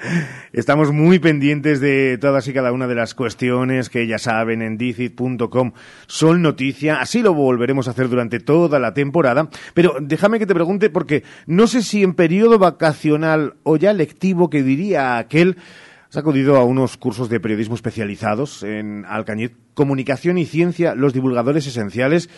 Estamos 0.54 0.92
muy 0.92 1.18
pendientes 1.18 1.82
de 1.82 2.16
todas 2.16 2.48
y 2.48 2.54
cada 2.54 2.72
una 2.72 2.86
de 2.86 2.94
las 2.94 3.14
cuestiones 3.14 3.90
que 3.90 4.06
ya 4.06 4.16
saben 4.16 4.62
en 4.62 4.78
dicit.com 4.78 5.72
son 6.06 6.40
noticia, 6.40 6.98
así 6.98 7.20
lo 7.20 7.34
volveremos 7.34 7.88
a 7.88 7.90
hacer 7.90 8.08
durante 8.08 8.40
toda 8.40 8.78
la 8.78 8.94
temporada, 8.94 9.50
pero 9.74 9.96
déjame 10.00 10.38
que 10.38 10.46
te 10.46 10.54
pregunte 10.54 10.88
porque 10.88 11.24
no 11.46 11.66
sé 11.66 11.82
si 11.82 12.04
en 12.04 12.14
periodo 12.14 12.58
vacacional 12.58 13.56
o 13.64 13.76
ya 13.76 13.92
lectivo 13.92 14.48
que 14.48 14.62
diría 14.62 15.18
aquel 15.18 15.58
Has 16.16 16.22
acudido 16.22 16.56
a 16.56 16.64
unos 16.64 16.96
cursos 16.96 17.28
de 17.28 17.40
periodismo 17.40 17.74
especializados 17.74 18.62
en 18.62 19.04
Alcañiz, 19.04 19.52
comunicación 19.74 20.38
y 20.38 20.46
ciencia, 20.46 20.94
los 20.94 21.12
divulgadores 21.12 21.66
esenciales 21.66 22.30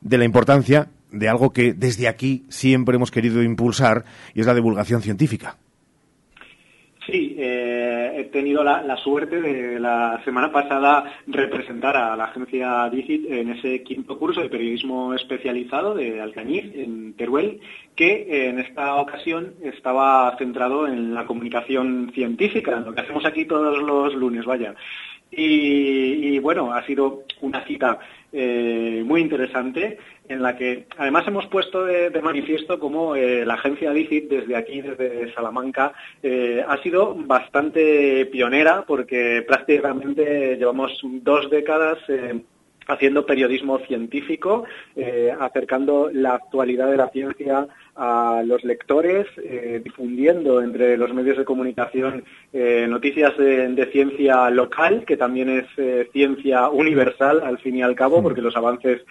de 0.00 0.16
la 0.16 0.24
importancia 0.24 0.88
de 1.12 1.28
algo 1.28 1.52
que 1.52 1.74
desde 1.74 2.08
aquí 2.08 2.46
siempre 2.48 2.96
hemos 2.96 3.10
querido 3.10 3.42
impulsar 3.42 4.06
y 4.32 4.40
es 4.40 4.46
la 4.46 4.54
divulgación 4.54 5.02
científica. 5.02 5.58
Sí, 7.06 7.36
eh, 7.38 7.87
he 8.18 8.24
tenido 8.24 8.64
la, 8.64 8.96
suerte 8.96 9.40
de 9.40 9.78
la 9.78 10.20
semana 10.24 10.50
pasada 10.50 11.04
representar 11.26 11.96
a 11.96 12.16
la 12.16 12.24
agencia 12.24 12.88
DICIT 12.90 13.30
en 13.30 13.50
ese 13.50 13.82
quinto 13.82 14.18
curso 14.18 14.40
de 14.40 14.48
periodismo 14.48 15.14
especializado 15.14 15.94
de 15.94 16.20
Alcañiz, 16.20 16.64
en 16.74 17.14
Teruel, 17.14 17.60
que 17.94 18.48
en 18.48 18.58
esta 18.58 18.96
ocasión 18.96 19.54
estaba 19.62 20.36
centrado 20.36 20.88
en 20.88 21.14
la 21.14 21.26
comunicación 21.26 22.10
científica, 22.12 22.76
en 22.76 22.84
lo 22.84 22.92
que 22.92 23.02
hacemos 23.02 23.24
aquí 23.24 23.44
todos 23.44 23.80
los 23.80 24.14
lunes, 24.14 24.44
vaya. 24.44 24.74
Y, 25.30 26.38
bueno, 26.38 26.72
ha 26.72 26.84
sido 26.86 27.24
una 27.42 27.64
cita 27.66 27.98
eh, 28.30 29.02
muy 29.06 29.22
interesante 29.22 29.98
en 30.28 30.42
la 30.42 30.54
que 30.54 30.86
además 30.98 31.26
hemos 31.26 31.46
puesto 31.46 31.86
de, 31.86 32.10
manifiesto 32.20 32.78
cómo 32.78 33.16
eh, 33.16 33.46
la 33.46 33.54
agencia 33.54 33.90
DICIT 33.90 34.28
desde 34.28 34.54
aquí, 34.54 34.82
desde 34.82 35.32
Salamanca, 35.32 35.94
eh, 36.22 36.62
ha 36.66 36.76
sido 36.82 37.14
bastante 37.14 38.26
pionera 38.26 38.84
porque 38.86 39.42
prácticamente 39.46 40.56
llevamos 40.56 41.00
dos 41.02 41.48
décadas 41.48 41.98
haciendo 42.86 43.26
periodismo 43.26 43.78
científico, 43.80 44.64
acercando 45.40 46.10
la 46.12 46.34
actualidad 46.34 46.90
de 46.90 46.96
la 46.96 47.08
ciencia 47.08 47.66
a 47.98 48.42
los 48.46 48.62
lectores, 48.62 49.26
eh, 49.38 49.80
difundiendo 49.82 50.62
entre 50.62 50.96
los 50.96 51.12
medios 51.12 51.36
de 51.36 51.44
comunicación 51.44 52.22
eh, 52.52 52.86
noticias 52.88 53.36
de, 53.36 53.88
ciencia 53.90 54.48
local, 54.50 55.04
que 55.04 55.16
también 55.16 55.48
es 55.48 55.66
eh, 55.76 56.08
ciencia 56.12 56.68
universal 56.68 57.40
al 57.42 57.58
fin 57.58 57.76
y 57.76 57.82
al 57.82 57.96
cabo, 57.96 58.22
porque 58.22 58.40
los 58.40 58.56
avances 58.56 59.02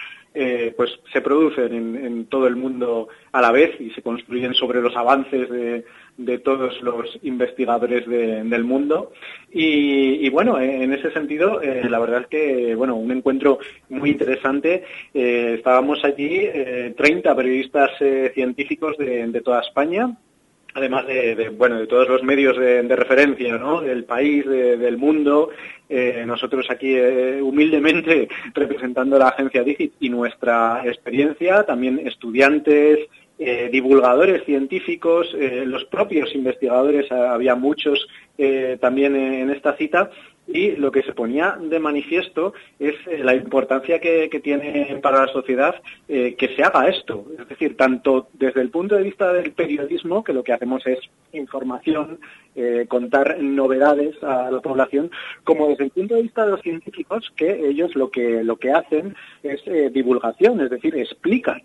pues 0.76 0.91
se 1.12 1.22
producen 1.22 1.74
en, 1.74 2.26
todo 2.26 2.45
el 2.45 2.55
mundo 2.55 3.07
a 3.32 3.41
la 3.41 3.51
vez 3.51 3.72
y 3.82 3.89
se 3.89 4.03
construyen 4.03 4.53
sobre 4.53 4.84
los 4.84 4.95
avances 4.95 5.49
de, 5.49 5.84
de 6.18 6.39
todos 6.39 6.82
los 6.82 7.18
investigadores 7.22 8.07
del 8.07 8.63
mundo. 8.63 9.11
Y, 9.51 10.30
bueno, 10.30 10.59
en 10.59 10.91
ese 10.93 11.11
sentido, 11.11 11.61
eh, 11.61 11.88
la 11.89 11.99
verdad 11.99 12.22
es 12.22 12.28
que, 12.28 12.76
bueno, 12.76 12.95
un 12.95 13.11
encuentro 13.11 13.59
muy 13.89 14.11
interesante. 14.11 14.84
Eh, 15.13 15.55
estábamos 15.57 16.03
allí 16.03 16.49
30 16.95 17.36
periodistas 17.36 17.91
científicos 18.34 18.97
de, 18.97 19.41
toda 19.41 19.61
España, 19.61 20.18
además 20.74 21.05
de, 21.07 21.49
bueno 21.49 21.80
de 21.80 21.88
todos 21.88 22.09
los 22.09 22.24
medios 22.24 22.57
de, 22.57 22.95
referencia 22.95 23.57
¿no? 23.57 23.82
del 23.82 24.03
país 24.03 24.45
del 24.45 24.97
mundo 24.97 25.49
nosotros 26.26 26.68
aquí 26.70 26.99
humildemente 27.41 28.28
representando 28.53 29.18
la 29.18 29.30
agencia 29.30 29.63
Digit 29.63 29.93
y 29.99 30.09
nuestra 30.09 30.82
experiencia 30.86 31.63
también 31.63 32.05
estudiantes 32.05 33.07
eh, 33.40 33.70
divulgadores 33.72 34.44
científicos, 34.46 35.28
eh, 35.38 35.64
los 35.64 35.86
propios 35.86 36.34
investigadores, 36.34 37.06
eh, 37.12 37.14
había 37.14 37.56
muchos 37.56 38.08
también 38.80 39.16
en 39.16 39.50
esta 39.50 39.76
cita, 39.78 40.12
y 40.48 40.76
lo 40.76 40.92
que 40.92 41.02
se 41.02 41.14
ponía 41.14 41.58
de 41.60 41.80
manifiesto 41.80 42.54
es 42.78 42.94
la 43.08 43.34
importancia 43.34 44.00
que, 44.00 44.30
tiene 44.44 45.00
para 45.02 45.26
la 45.26 45.34
sociedad 45.34 45.74
que 46.08 46.54
se 46.56 46.64
haga 46.64 46.88
esto. 46.88 47.26
Es 47.40 47.50
decir, 47.50 47.76
tanto 47.76 48.28
desde 48.34 48.62
el 48.62 48.70
punto 48.70 48.94
de 48.94 49.02
vista 49.02 49.34
del 49.34 49.54
periodismo, 49.54 50.24
que 50.24 50.34
lo 50.34 50.44
que 50.44 50.54
hacemos 50.54 50.86
es 50.86 51.00
información, 51.34 52.20
contar 52.88 53.40
novedades 53.42 54.22
a 54.22 54.52
la 54.52 54.60
población, 54.60 55.10
como 55.44 55.70
desde 55.70 55.86
el 55.86 55.90
punto 55.90 56.14
de 56.14 56.22
vista 56.22 56.46
de 56.46 56.52
los 56.52 56.62
científicos, 56.62 57.34
que 57.36 57.68
ellos 57.70 57.96
lo 57.96 58.12
que, 58.12 58.44
lo 58.44 58.58
que 58.58 58.72
hacen 58.72 59.16
es 59.42 59.64
divulgación, 59.92 60.62
es 60.62 60.70
decir, 60.70 60.96
explican 60.96 61.64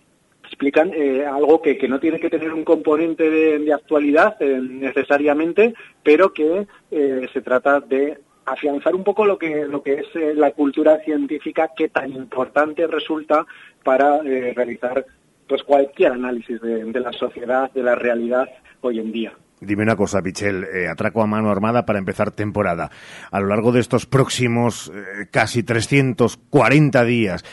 explican 0.53 0.92
eh, 0.94 1.24
algo 1.24 1.62
que, 1.62 1.76
no 1.88 1.98
tiene 1.98 2.20
que 2.20 2.28
tener 2.28 2.53
un 2.53 2.62
componente 2.62 3.30
de, 3.30 3.72
actualidad 3.72 4.36
eh, 4.40 4.61
necesariamente, 4.61 5.74
pero 6.03 6.32
que 6.32 6.66
eh, 6.90 7.26
se 7.32 7.40
trata 7.40 7.80
de 7.80 8.18
afianzar 8.44 8.94
un 8.94 9.03
poco 9.03 9.24
lo 9.24 9.38
que, 9.38 9.66
lo 9.66 9.82
que 9.82 9.94
es 10.00 10.36
la 10.36 10.50
cultura 10.50 10.98
científica 11.05 11.70
que 11.74 11.88
tan 11.88 12.12
importante 12.12 12.86
resulta 12.86 13.46
para 13.82 14.20
realizar 14.20 15.07
pues 15.48 15.62
cualquier 15.62 16.12
análisis 16.12 16.61
de, 16.61 17.00
la 17.00 17.12
sociedad, 17.12 17.70
de 17.72 17.82
la 17.84 17.94
realidad 17.94 18.48
hoy 18.80 18.98
en 18.98 19.12
día. 19.12 19.32
Dime 19.61 19.84
una 19.84 19.94
cosa, 19.94 20.20
Pichel, 20.22 20.66
atraco 20.90 21.22
a 21.22 21.26
mano 21.28 21.50
armada 21.50 21.86
para 21.86 22.00
empezar 22.00 22.32
temporada. 22.32 22.90
A 23.30 23.40
lo 23.40 23.46
largo 23.46 23.70
de 23.70 23.78
estos 23.78 24.07
próximos 24.07 24.92
casi 25.30 25.62
340 25.62 27.05
días, 27.05 27.44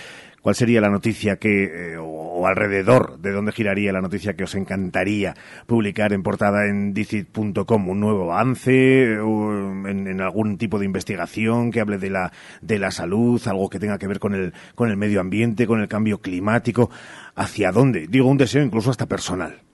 ¿Cuál 0.50 0.56
sería 0.56 0.82
la 0.82 0.90
noticia 0.90 1.36
que, 1.36 1.66
eh, 1.66 1.98
o, 2.00 2.48
alrededor 2.48 3.20
de 3.20 3.32
dónde 3.34 3.52
giraría 3.52 3.94
la 3.94 4.02
noticia 4.02 4.34
que 4.34 4.46
os 4.46 4.56
encantaría 4.56 5.36
publicar 5.68 6.12
en 6.12 6.24
portada 6.24 6.66
en 6.66 6.92
dicit.com? 6.92 7.88
¿Un 7.88 8.00
nuevo 8.00 8.34
avance? 8.34 9.20
O 9.20 9.52
en, 9.88 10.20
algún 10.20 10.58
tipo 10.58 10.80
de 10.80 10.86
investigación 10.86 11.70
que 11.70 11.82
hable 11.82 12.00
de 12.00 12.10
la, 12.10 12.34
de 12.64 12.80
la 12.80 12.90
salud? 12.90 13.40
¿Algo 13.46 13.70
que 13.70 13.78
tenga 13.78 14.00
que 14.00 14.08
ver 14.08 14.18
con 14.18 14.34
el, 14.34 14.54
con 14.74 14.90
el 14.90 14.98
medio 14.98 15.22
ambiente, 15.22 15.68
con 15.68 15.82
el 15.82 15.88
cambio 15.88 16.20
climático? 16.20 16.90
¿Hacia 17.36 17.72
dónde? 17.72 18.08
Digo, 18.08 18.28
un 18.28 18.38
deseo 18.38 18.64
incluso 18.64 18.90
hasta 18.90 19.06
personal. 19.06 19.69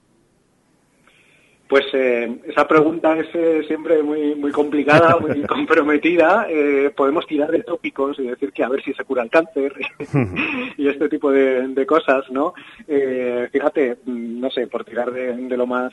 Pues 1.68 1.84
eh, 1.94 2.38
esa 2.46 2.68
pregunta 2.68 3.18
es 3.18 3.26
eh, 3.34 3.64
siempre 3.66 4.00
muy, 4.00 4.36
muy 4.36 4.52
complicada, 4.52 5.16
muy 5.18 5.42
comprometida. 5.48 6.46
Eh, 6.48 6.92
podemos 6.94 7.26
tirar 7.26 7.50
de 7.50 7.64
tópicos 7.64 8.18
y 8.20 8.28
decir 8.28 8.52
que 8.52 8.62
a 8.62 8.68
ver 8.68 8.82
si 8.84 8.92
se 8.94 9.04
cura 9.04 9.24
el 9.24 9.30
cáncer 9.30 9.74
y 10.76 10.86
este 10.86 11.08
tipo 11.08 11.32
de, 11.32 11.84
cosas, 11.86 12.28
¿no? 12.30 12.52
fíjate, 13.52 13.98
mm, 14.04 14.40
no 14.40 14.50
sé, 14.50 14.66
por 14.66 14.84
tirar 14.84 15.12
de, 15.12 15.56
lo 15.56 15.66
más 15.66 15.92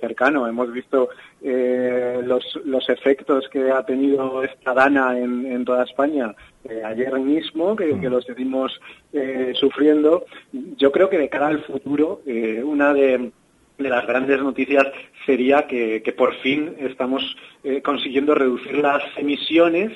cercano, 0.00 0.46
hemos 0.46 0.72
visto 0.72 1.10
los, 1.42 2.60
los 2.64 2.88
efectos 2.88 3.48
que 3.50 3.70
ha 3.70 3.84
tenido 3.84 4.42
esta 4.42 4.72
dana 4.72 5.18
en, 5.18 5.64
toda 5.64 5.84
España 5.84 6.34
ayer 6.86 7.12
mismo, 7.18 7.76
que, 7.76 8.00
que 8.00 8.08
los 8.08 8.24
seguimos 8.24 8.80
sufriendo. 9.54 10.24
Yo 10.52 10.90
creo 10.90 11.10
que 11.10 11.18
de 11.18 11.28
cara 11.28 11.48
al 11.48 11.62
futuro, 11.64 12.22
una 12.64 12.94
de 12.94 13.30
de 13.78 13.88
las 13.88 14.06
grandes 14.06 14.42
noticias 14.42 14.84
sería 15.24 15.66
que, 15.66 16.02
por 16.16 16.34
fin 16.36 16.74
estamos 16.80 17.36
eh, 17.62 17.80
consiguiendo 17.80 18.34
reducir 18.34 18.76
las 18.78 19.02
emisiones 19.16 19.92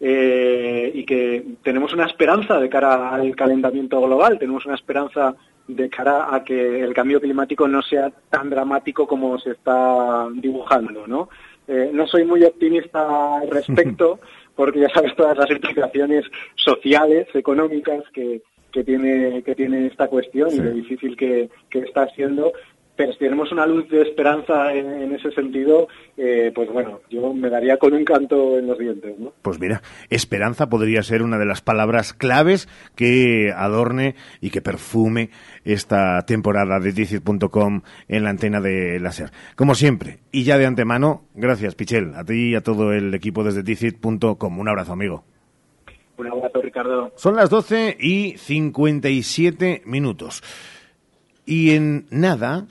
eh, 0.00 0.92
y 0.94 1.04
que 1.04 1.44
tenemos 1.62 1.92
una 1.92 2.06
esperanza 2.06 2.60
de 2.60 2.68
cara 2.68 3.10
al 3.10 3.34
calentamiento 3.34 4.00
global, 4.00 4.38
tenemos 4.38 4.64
una 4.66 4.76
esperanza 4.76 5.34
de 5.66 5.88
cara 5.90 6.34
a 6.34 6.44
que 6.44 6.80
el 6.80 6.94
cambio 6.94 7.20
climático 7.20 7.66
no 7.66 7.82
sea 7.82 8.12
tan 8.30 8.50
dramático 8.50 9.06
como 9.06 9.38
se 9.38 9.52
está 9.52 10.28
dibujando, 10.34 11.06
¿no? 11.06 11.28
Eh, 11.66 11.90
no 11.92 12.06
soy 12.06 12.24
muy 12.24 12.44
optimista 12.44 13.38
al 13.38 13.50
respecto, 13.50 14.20
porque 14.54 14.80
ya 14.80 14.88
sabes 14.90 15.16
todas 15.16 15.36
las 15.36 15.50
implicaciones 15.50 16.24
sociales, 16.54 17.26
económicas 17.34 18.04
que, 18.12 18.42
que 18.70 18.84
tiene 18.84 19.42
que 19.42 19.54
tiene 19.54 19.86
esta 19.86 20.06
cuestión 20.06 20.50
y 20.52 20.58
lo 20.58 20.70
difícil 20.70 21.16
que, 21.16 21.48
que 21.68 21.80
está 21.80 22.06
siendo 22.10 22.52
pero 22.96 23.12
si 23.12 23.18
tenemos 23.18 23.52
una 23.52 23.66
luz 23.66 23.88
de 23.90 24.02
esperanza 24.02 24.72
en, 24.72 25.14
ese 25.14 25.30
sentido, 25.32 25.88
eh, 26.16 26.50
pues 26.54 26.70
bueno, 26.70 27.00
yo 27.10 27.32
me 27.32 27.50
daría 27.50 27.76
con 27.76 27.92
un 27.92 28.04
canto 28.04 28.58
en 28.58 28.66
los 28.66 28.78
dientes. 28.78 29.18
¿no? 29.18 29.32
Pues 29.42 29.60
mira, 29.60 29.82
esperanza 30.08 30.68
podría 30.68 31.02
ser 31.02 31.22
una 31.22 31.38
de 31.38 31.44
las 31.44 31.60
palabras 31.60 32.12
claves 32.12 32.68
que 32.94 33.52
adorne 33.54 34.14
y 34.40 34.50
que 34.50 34.62
perfume 34.62 35.30
esta 35.64 36.22
temporada 36.22 36.80
de 36.80 36.92
Dicit.com 36.92 37.82
en 38.08 38.24
la 38.24 38.30
antena 38.30 38.60
de 38.60 38.98
láser. 38.98 39.30
Como 39.56 39.74
siempre, 39.74 40.18
y 40.32 40.44
ya 40.44 40.56
de 40.58 40.66
antemano, 40.66 41.24
gracias 41.34 41.74
Pichel, 41.74 42.14
a 42.14 42.24
ti 42.24 42.50
y 42.50 42.54
a 42.54 42.62
todo 42.62 42.92
el 42.92 43.14
equipo 43.14 43.44
desde 43.44 43.62
Dicit.com. 43.62 44.58
Un 44.58 44.68
abrazo, 44.68 44.92
amigo. 44.92 45.24
Un 46.16 46.28
abrazo, 46.28 46.62
Ricardo. 46.62 47.12
Son 47.16 47.36
las 47.36 47.50
12 47.50 47.96
y 48.00 48.38
57 48.38 49.82
minutos. 49.84 50.42
Y 51.44 51.72
en 51.72 52.06
nada, 52.10 52.66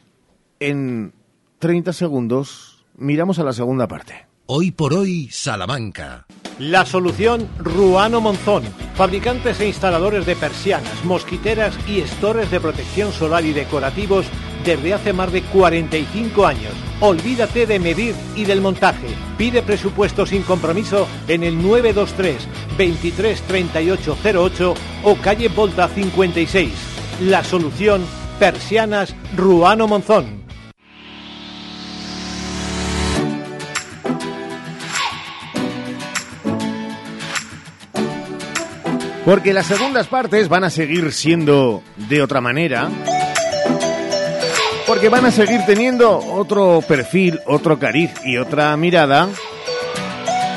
en 0.60 1.14
30 1.60 1.93
segundos 1.93 2.86
miramos 2.97 3.39
a 3.39 3.43
la 3.43 3.53
segunda 3.53 3.88
parte. 3.88 4.28
Hoy 4.47 4.72
por 4.72 4.93
hoy, 4.93 5.30
Salamanca. 5.32 6.28
La 6.60 6.86
solución 6.86 7.49
Ruano 7.58 8.22
Monzón, 8.22 8.64
fabricantes 8.95 9.60
e 9.60 9.68
instaladores 9.68 10.26
de 10.26 10.36
persianas, 10.36 11.03
mosquiteras 11.03 11.76
y 11.88 11.99
estores 11.99 12.49
de 12.51 12.60
protección 12.60 13.12
solar 13.12 13.43
y 13.43 13.51
decorativos 13.53 14.26
desde 14.64 14.93
hace 14.93 15.14
más 15.14 15.32
de 15.32 15.41
45 15.41 16.45
años. 16.45 16.74
Olvídate 17.01 17.66
de 17.66 17.80
medir 17.80 18.16
y 18.36 18.45
del 18.45 18.62
montaje. 18.62 19.08
Pide 19.38 19.64
presupuesto 19.64 20.26
sin 20.26 20.43
compromiso 20.43 21.08
en 21.28 21.43
el 21.43 21.62
923 21.62 22.47
23 22.78 23.43
o 25.03 25.16
calle 25.16 25.49
Volta 25.49 25.88
56. 25.88 26.72
La 27.22 27.43
solución 27.43 28.01
Persianas 28.39 29.16
Ruano 29.36 29.88
Monzón. 29.88 30.45
Porque 39.26 39.54
las 39.54 39.66
segundas 39.66 40.08
partes 40.08 40.48
van 40.50 40.64
a 40.64 40.70
seguir 40.70 41.12
siendo 41.12 41.82
de 41.96 42.22
otra 42.22 42.42
manera. 42.42 42.90
Porque 44.86 45.10
van 45.10 45.26
a 45.26 45.32
seguir 45.32 45.62
teniendo 45.66 46.20
otro 46.20 46.84
perfil, 46.88 47.40
otro 47.48 47.80
cariz 47.80 48.12
y 48.24 48.38
otra 48.38 48.78
mirada. 48.78 49.28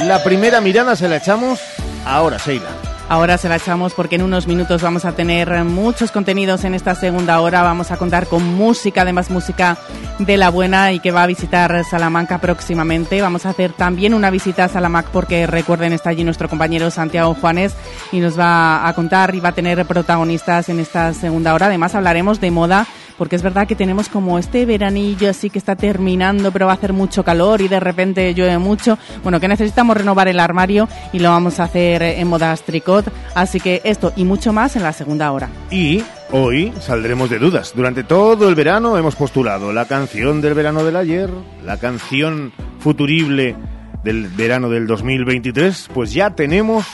La 0.05 0.23
primera 0.23 0.61
mirada 0.61 0.95
se 0.97 1.09
la 1.09 1.17
echamos 1.17 1.59
ahora, 2.05 2.39
Seila. 2.39 2.78
Ahora 3.09 3.39
se 3.39 3.49
la 3.49 3.57
echamos 3.57 3.95
porque 3.95 4.17
en 4.17 4.23
unos 4.23 4.47
minutos 4.47 4.83
vamos 4.83 5.07
a 5.07 5.13
tener 5.13 5.65
muchos 5.65 6.13
contenidos 6.13 6.65
en 6.65 6.75
esta 6.75 6.95
segunda 6.95 7.41
hora. 7.41 7.63
Vamos 7.63 7.91
a 7.91 7.97
contar 7.97 8.27
con 8.27 8.45
música, 8.45 9.01
además 9.01 9.31
música 9.31 9.79
de 10.19 10.37
la 10.37 10.51
buena 10.51 10.93
y 10.93 11.01
que 11.01 11.11
va 11.11 11.23
a 11.23 11.27
visitar 11.27 11.85
Salamanca 11.85 12.37
próximamente. 12.39 13.23
Vamos 13.23 13.47
a 13.47 13.51
hacer 13.51 13.73
también 13.73 14.13
una 14.13 14.31
visita 14.31 14.65
a 14.65 14.69
Salamanca 14.69 15.09
porque 15.11 15.47
recuerden 15.47 15.95
está 15.95 16.11
allí 16.11 16.23
nuestro 16.23 16.51
compañero 16.51 16.91
Santiago 16.91 17.35
Juanes 17.35 17.75
y 18.13 18.21
nos 18.21 18.39
va 18.39 18.87
a 18.87 18.93
contar 18.93 19.35
y 19.35 19.41
va 19.41 19.51
a 19.51 19.53
tener 19.53 19.87
protagonistas 19.87 20.69
en 20.69 20.79
esta 20.79 21.15
segunda 21.15 21.55
hora. 21.55 21.67
Además 21.67 21.95
hablaremos 21.95 22.41
de 22.41 22.51
moda 22.51 22.87
porque 23.19 23.37
es 23.37 23.43
verdad 23.43 23.67
que 23.67 23.75
tenemos 23.75 24.09
como 24.09 24.39
este 24.39 24.65
veranillo 24.65 25.29
así 25.29 25.51
que 25.51 25.59
está 25.59 25.77
terminando, 25.77 26.53
pero 26.53 26.67
va 26.67 26.73
a 26.73 26.77
hacer 26.77 26.93
mucho 26.93 27.25
calor 27.25 27.61
y 27.61 27.69
de 27.69 27.81
repente 27.81 28.33
llueve 28.33 28.59
mucho. 28.59 28.97
Bueno, 29.23 29.41
que 29.41 29.49
necesitamos 29.49 29.97
renovar 29.97 30.29
el 30.29 30.41
armario 30.41 30.89
y 31.13 31.19
lo 31.19 31.31
vamos 31.31 31.61
a 31.61 31.65
hacer 31.65 32.03
en 32.03 32.29
modas 32.29 32.63
tricot. 32.63 33.13
Así 33.35 33.61
que 33.61 33.83
esto 33.85 34.13
y 34.17 34.25
mucho 34.25 34.53
más 34.53 34.77
en 34.77 34.83
la 34.83 34.93
segunda 34.93 35.31
hora. 35.33 35.51
Y 35.71 36.03
Hoy 36.31 36.75
saldremos 36.79 37.31
de 37.31 37.39
dudas. 37.39 37.73
Durante 37.75 38.05
todo 38.05 38.51
el 38.51 38.55
verano 38.55 38.99
hemos 38.99 39.17
postulado 39.17 39.73
la 39.73 39.87
canción 39.87 40.43
del 40.43 40.53
verano 40.53 40.85
del 40.85 40.97
ayer, 40.97 41.31
la 41.65 41.79
canción 41.79 42.53
futurible 42.81 43.57
del 44.05 44.29
verano 44.29 44.69
del 44.69 44.87
2023. 44.87 45.89
Pues 45.95 46.13
ya 46.13 46.35
tenemos 46.35 46.85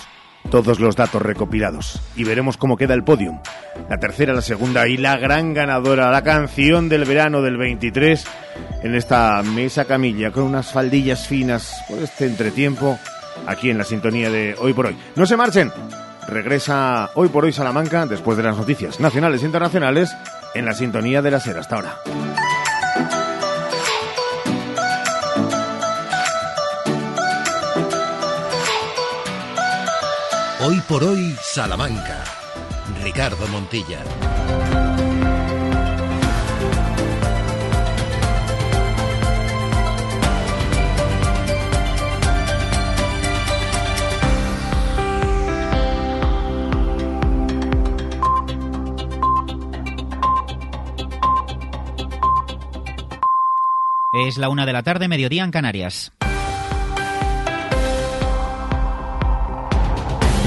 todos 0.50 0.80
los 0.80 0.96
datos 0.96 1.22
recopilados 1.22 2.00
y 2.16 2.24
veremos 2.24 2.56
cómo 2.56 2.76
queda 2.76 2.94
el 2.94 3.04
podium. 3.04 3.40
La 3.88 3.98
tercera, 3.98 4.32
la 4.32 4.42
segunda 4.42 4.86
y 4.88 4.96
la 4.96 5.16
gran 5.16 5.54
ganadora, 5.54 6.10
la 6.10 6.22
canción 6.22 6.88
del 6.88 7.04
verano 7.04 7.42
del 7.42 7.56
23 7.56 8.24
en 8.82 8.94
esta 8.94 9.42
mesa 9.42 9.84
camilla 9.84 10.30
con 10.30 10.44
unas 10.44 10.72
faldillas 10.72 11.26
finas 11.26 11.74
por 11.88 11.98
este 11.98 12.26
entretiempo 12.26 12.98
aquí 13.46 13.70
en 13.70 13.78
la 13.78 13.84
sintonía 13.84 14.30
de 14.30 14.54
Hoy 14.58 14.72
por 14.72 14.86
Hoy. 14.86 14.96
No 15.16 15.26
se 15.26 15.36
marchen. 15.36 15.72
Regresa 16.28 17.10
Hoy 17.14 17.28
por 17.28 17.44
Hoy 17.44 17.52
Salamanca 17.52 18.06
después 18.06 18.36
de 18.36 18.44
las 18.44 18.56
noticias 18.56 19.00
nacionales 19.00 19.42
e 19.42 19.46
internacionales 19.46 20.14
en 20.54 20.64
la 20.64 20.74
sintonía 20.74 21.20
de 21.20 21.30
la 21.30 21.40
SER. 21.40 21.58
Hasta 21.58 21.76
ahora. 21.76 21.96
Hoy 30.66 30.80
por 30.88 31.04
hoy, 31.04 31.36
Salamanca. 31.42 32.24
Ricardo 33.02 33.46
Montilla. 33.48 34.02
Es 54.14 54.38
la 54.38 54.48
una 54.48 54.64
de 54.64 54.72
la 54.72 54.82
tarde, 54.82 55.08
mediodía 55.08 55.44
en 55.44 55.50
Canarias. 55.50 56.14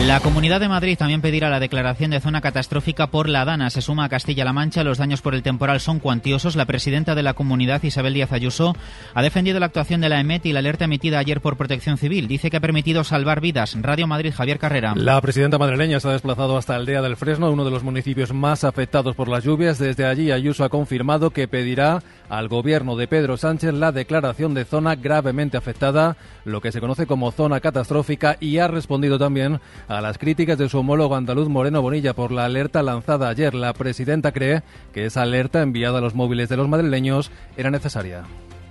La 0.06 0.20
Comunidad 0.20 0.60
de 0.60 0.70
Madrid 0.70 0.96
también 0.96 1.22
pedirá 1.22 1.50
la 1.50 1.60
declaración 1.60 2.12
de 2.12 2.22
zona 2.22 2.40
catastrófica 2.40 3.08
por 3.08 3.28
la 3.28 3.46
Dana. 3.46 3.72
Se 3.72 3.82
suma 3.82 4.06
a 4.06 4.10
Castilla-La 4.10 4.54
Mancha. 4.54 4.84
Los 4.84 5.00
daños 5.00 5.24
por 5.24 5.34
el 5.34 5.42
temporal 5.42 5.80
son 5.80 6.00
cuantiosos. 6.00 6.56
La 6.56 6.66
presidenta 6.66 7.16
de 7.16 7.24
la 7.24 7.34
comunidad, 7.34 7.82
Isabel 7.82 8.14
Díaz 8.14 8.32
Ayuso, 8.32 8.76
ha 9.16 9.24
defendido 9.24 9.60
la 9.60 9.66
actuación 9.66 10.00
de 10.00 10.10
la 10.10 10.20
EMET 10.20 10.46
y 10.46 10.54
la 10.54 10.60
alerta 10.60 10.86
emitida 10.86 11.18
ayer 11.18 11.42
por 11.42 11.58
Protección 11.58 11.98
Civil. 11.98 12.28
Dice 12.28 12.52
que 12.52 12.58
ha 12.58 12.62
permitido 12.62 13.04
salvar 13.04 13.42
vidas. 13.42 13.76
Radio 13.82 14.06
Madrid, 14.06 14.34
Javier 14.36 14.60
Carrera. 14.60 14.94
La 14.96 15.20
presidenta 15.20 15.58
madrileña 15.58 16.00
se 16.00 16.08
ha 16.08 16.12
desplazado 16.12 16.58
hasta 16.58 16.76
Aldea 16.76 17.02
del 17.02 17.18
Fresno, 17.18 17.52
uno 17.52 17.66
de 17.66 17.72
los 17.72 17.84
municipios 17.84 18.32
más 18.34 18.64
afectados 18.64 19.16
por 19.16 19.28
las 19.28 19.44
lluvias. 19.44 19.80
Desde 19.80 20.06
allí, 20.06 20.32
Ayuso 20.32 20.64
ha 20.64 20.70
confirmado 20.70 21.32
que 21.32 21.48
pedirá 21.48 22.04
al 22.30 22.50
gobierno 22.50 22.98
de 22.98 23.08
Pedro 23.08 23.36
Sánchez 23.36 23.74
la 23.74 23.92
declaración 23.92 24.54
de 24.54 24.64
zona 24.64 24.96
gravemente 24.96 25.58
afectada, 25.58 26.18
lo 26.46 26.62
que 26.62 26.72
se 26.72 26.82
conoce 26.82 27.08
como 27.08 27.32
zona 27.32 27.60
catastrófica, 27.62 28.38
y 28.40 28.60
ha 28.60 28.68
respondido 28.68 29.18
también 29.18 29.60
a 29.88 30.02
las 30.02 30.18
críticas 30.18 30.58
de 30.58 30.70
su 30.70 30.80
homólogo 30.80 31.16
andaluz 31.16 31.50
Moreno 31.50 31.82
Bonilla 31.82 32.14
por 32.14 32.32
la 32.32 32.46
alerta 32.46 32.84
lanzada 32.84 33.30
ayer. 33.30 33.54
La 33.54 33.74
presidenta 33.74 34.32
cree 34.32 34.64
que 34.94 35.06
esa 35.06 35.22
alerta 35.22 35.62
enviada 35.62 36.00
a 36.00 36.02
los 36.02 36.16
móviles 36.16 36.50
de 36.50 36.58
los 36.58 36.68
madrileños 36.68 37.32
era 37.56 37.72
necesaria. 37.72 38.24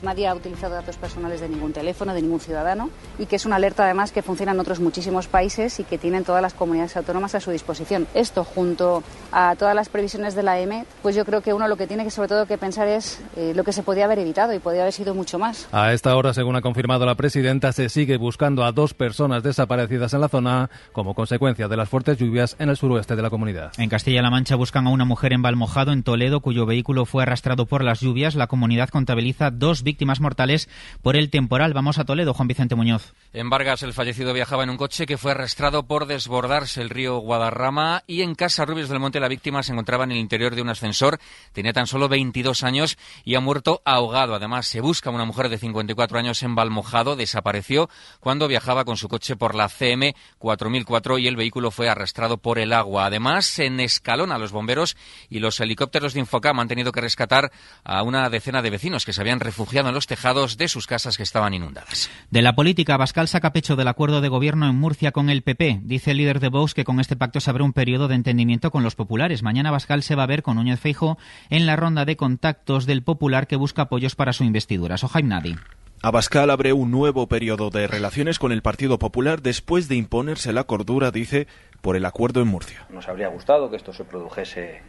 Nadie 0.02 0.26
ha 0.26 0.34
utilizado 0.34 0.74
datos 0.74 0.96
personales 0.96 1.40
de 1.40 1.48
ningún 1.48 1.72
teléfono, 1.72 2.14
de 2.14 2.22
ningún 2.22 2.40
ciudadano, 2.40 2.90
y 3.18 3.26
que 3.26 3.36
es 3.36 3.46
una 3.46 3.56
alerta 3.56 3.84
además 3.84 4.12
que 4.12 4.22
funciona 4.22 4.52
en 4.52 4.60
otros 4.60 4.80
muchísimos 4.80 5.26
países 5.26 5.80
y 5.80 5.84
que 5.84 5.98
tienen 5.98 6.24
todas 6.24 6.42
las 6.42 6.54
comunidades 6.54 6.96
autónomas 6.96 7.34
a 7.34 7.40
su 7.40 7.50
disposición. 7.50 8.06
Esto 8.14 8.44
junto 8.44 9.02
a 9.32 9.56
todas 9.56 9.74
las 9.74 9.88
previsiones 9.88 10.34
de 10.34 10.42
la 10.42 10.60
EMET, 10.60 10.86
pues 11.02 11.16
yo 11.16 11.24
creo 11.24 11.40
que 11.40 11.54
uno 11.54 11.68
lo 11.68 11.76
que 11.76 11.86
tiene 11.86 12.04
que 12.04 12.10
sobre 12.10 12.28
todo 12.28 12.46
que 12.46 12.58
pensar 12.58 12.88
es 12.88 13.20
eh, 13.36 13.52
lo 13.54 13.64
que 13.64 13.72
se 13.72 13.82
podía 13.82 14.04
haber 14.04 14.18
evitado 14.18 14.52
y 14.52 14.58
podía 14.58 14.82
haber 14.82 14.92
sido 14.92 15.14
mucho 15.14 15.38
más. 15.38 15.68
A 15.72 15.92
esta 15.92 16.14
hora, 16.16 16.34
según 16.34 16.56
ha 16.56 16.60
confirmado 16.60 17.06
la 17.06 17.14
presidenta, 17.14 17.72
se 17.72 17.88
sigue 17.88 18.16
buscando 18.18 18.64
a 18.64 18.72
dos 18.72 18.94
personas 18.94 19.42
desaparecidas 19.42 20.12
en 20.12 20.20
la 20.20 20.28
zona 20.28 20.70
como 20.92 21.14
consecuencia 21.14 21.68
de 21.68 21.76
las 21.76 21.88
fuertes 21.88 22.18
lluvias 22.18 22.56
en 22.58 22.68
el 22.68 22.76
suroeste 22.76 23.16
de 23.16 23.22
la 23.22 23.30
comunidad. 23.30 23.72
En 23.78 23.88
Castilla-La 23.88 24.30
Mancha 24.30 24.56
buscan 24.56 24.86
a 24.86 24.90
una 24.90 25.04
mujer 25.04 25.32
en 25.32 25.42
Valmojado, 25.42 25.92
en 25.92 26.02
Toledo, 26.02 26.40
cuyo 26.40 26.66
vehículo 26.66 27.06
fue 27.06 27.22
arrastrado 27.22 27.66
por 27.66 27.82
las 27.82 28.00
lluvias. 28.00 28.34
La 28.34 28.46
comunidad 28.46 28.88
contabiliza 28.88 29.50
dos 29.50 29.82
víctimas 29.86 30.20
mortales 30.20 30.68
por 31.00 31.16
el 31.16 31.30
temporal. 31.30 31.72
Vamos 31.72 31.98
a 31.98 32.04
Toledo, 32.04 32.34
Juan 32.34 32.48
Vicente 32.48 32.74
Muñoz. 32.74 33.14
En 33.32 33.48
Vargas, 33.48 33.82
el 33.82 33.94
fallecido 33.94 34.34
viajaba 34.34 34.64
en 34.64 34.70
un 34.70 34.76
coche 34.76 35.06
que 35.06 35.16
fue 35.16 35.30
arrastrado 35.30 35.86
por 35.86 36.06
desbordarse 36.06 36.82
el 36.82 36.90
río 36.90 37.18
Guadarrama 37.18 38.02
y 38.06 38.22
en 38.22 38.34
Casa 38.34 38.66
Rubios 38.66 38.88
del 38.88 39.00
Monte 39.00 39.20
la 39.20 39.28
víctima 39.28 39.62
se 39.62 39.72
encontraba 39.72 40.04
en 40.04 40.12
el 40.12 40.18
interior 40.18 40.54
de 40.54 40.62
un 40.62 40.68
ascensor. 40.68 41.18
Tenía 41.52 41.72
tan 41.72 41.86
solo 41.86 42.08
22 42.08 42.64
años 42.64 42.98
y 43.24 43.36
ha 43.36 43.40
muerto 43.40 43.80
ahogado. 43.84 44.34
Además, 44.34 44.66
se 44.66 44.80
busca 44.80 45.10
una 45.10 45.24
mujer 45.24 45.48
de 45.48 45.58
54 45.58 46.18
años 46.18 46.42
en 46.42 46.54
Valmojado. 46.54 47.14
Desapareció 47.14 47.88
cuando 48.20 48.48
viajaba 48.48 48.84
con 48.84 48.96
su 48.96 49.08
coche 49.08 49.36
por 49.36 49.54
la 49.54 49.68
CM 49.68 50.16
4004 50.38 51.18
y 51.18 51.28
el 51.28 51.36
vehículo 51.36 51.70
fue 51.70 51.88
arrastrado 51.88 52.38
por 52.38 52.58
el 52.58 52.72
agua. 52.72 53.06
Además, 53.06 53.58
en 53.60 53.78
Escalona, 53.78 54.36
los 54.38 54.50
bomberos 54.50 54.96
y 55.30 55.38
los 55.38 55.60
helicópteros 55.60 56.12
de 56.12 56.20
Infocam 56.20 56.58
han 56.58 56.68
tenido 56.68 56.90
que 56.90 57.00
rescatar 57.00 57.52
a 57.84 58.02
una 58.02 58.28
decena 58.30 58.62
de 58.62 58.70
vecinos 58.70 59.04
que 59.04 59.12
se 59.12 59.20
habían 59.20 59.40
refugiado 59.40 59.75
en 59.84 59.94
los 59.94 60.06
tejados 60.06 60.56
de 60.56 60.68
sus 60.68 60.86
casas 60.86 61.16
que 61.16 61.22
estaban 61.22 61.52
inundadas. 61.52 62.08
De 62.30 62.42
la 62.42 62.54
política, 62.54 62.96
Bascal 62.96 63.28
saca 63.28 63.52
pecho 63.52 63.76
del 63.76 63.88
acuerdo 63.88 64.20
de 64.20 64.28
gobierno 64.28 64.68
en 64.68 64.76
Murcia 64.76 65.12
con 65.12 65.28
el 65.28 65.42
PP. 65.42 65.80
Dice 65.82 66.12
el 66.12 66.18
líder 66.18 66.40
de 66.40 66.48
Vox 66.48 66.72
que 66.72 66.84
con 66.84 67.00
este 67.00 67.16
pacto 67.16 67.40
se 67.40 67.50
abre 67.50 67.64
un 67.64 67.72
periodo 67.72 68.08
de 68.08 68.14
entendimiento 68.14 68.70
con 68.70 68.82
los 68.82 68.94
populares. 68.94 69.42
Mañana 69.42 69.70
Bascal 69.70 70.02
se 70.02 70.14
va 70.14 70.22
a 70.22 70.26
ver 70.26 70.42
con 70.42 70.56
Núñez 70.56 70.80
Feijo 70.80 71.18
en 71.50 71.66
la 71.66 71.76
ronda 71.76 72.04
de 72.04 72.16
contactos 72.16 72.86
del 72.86 73.02
Popular 73.02 73.46
que 73.46 73.56
busca 73.56 73.82
apoyos 73.82 74.14
para 74.14 74.32
su 74.32 74.44
investidura. 74.44 74.96
Sohaim 74.96 75.28
Nadi. 75.28 75.56
Abascal 76.02 76.50
abre 76.50 76.72
un 76.72 76.90
nuevo 76.90 77.26
periodo 77.26 77.70
de 77.70 77.86
relaciones 77.86 78.38
con 78.38 78.52
el 78.52 78.62
Partido 78.62 78.98
Popular 78.98 79.40
después 79.40 79.88
de 79.88 79.96
imponerse 79.96 80.52
la 80.52 80.64
cordura, 80.64 81.10
dice, 81.10 81.46
por 81.80 81.96
el 81.96 82.04
acuerdo 82.04 82.42
en 82.42 82.48
Murcia. 82.48 82.86
Nos 82.90 83.08
habría 83.08 83.28
gustado 83.28 83.70
que 83.70 83.76
esto 83.76 83.92
se 83.92 84.04
produjese 84.04 84.82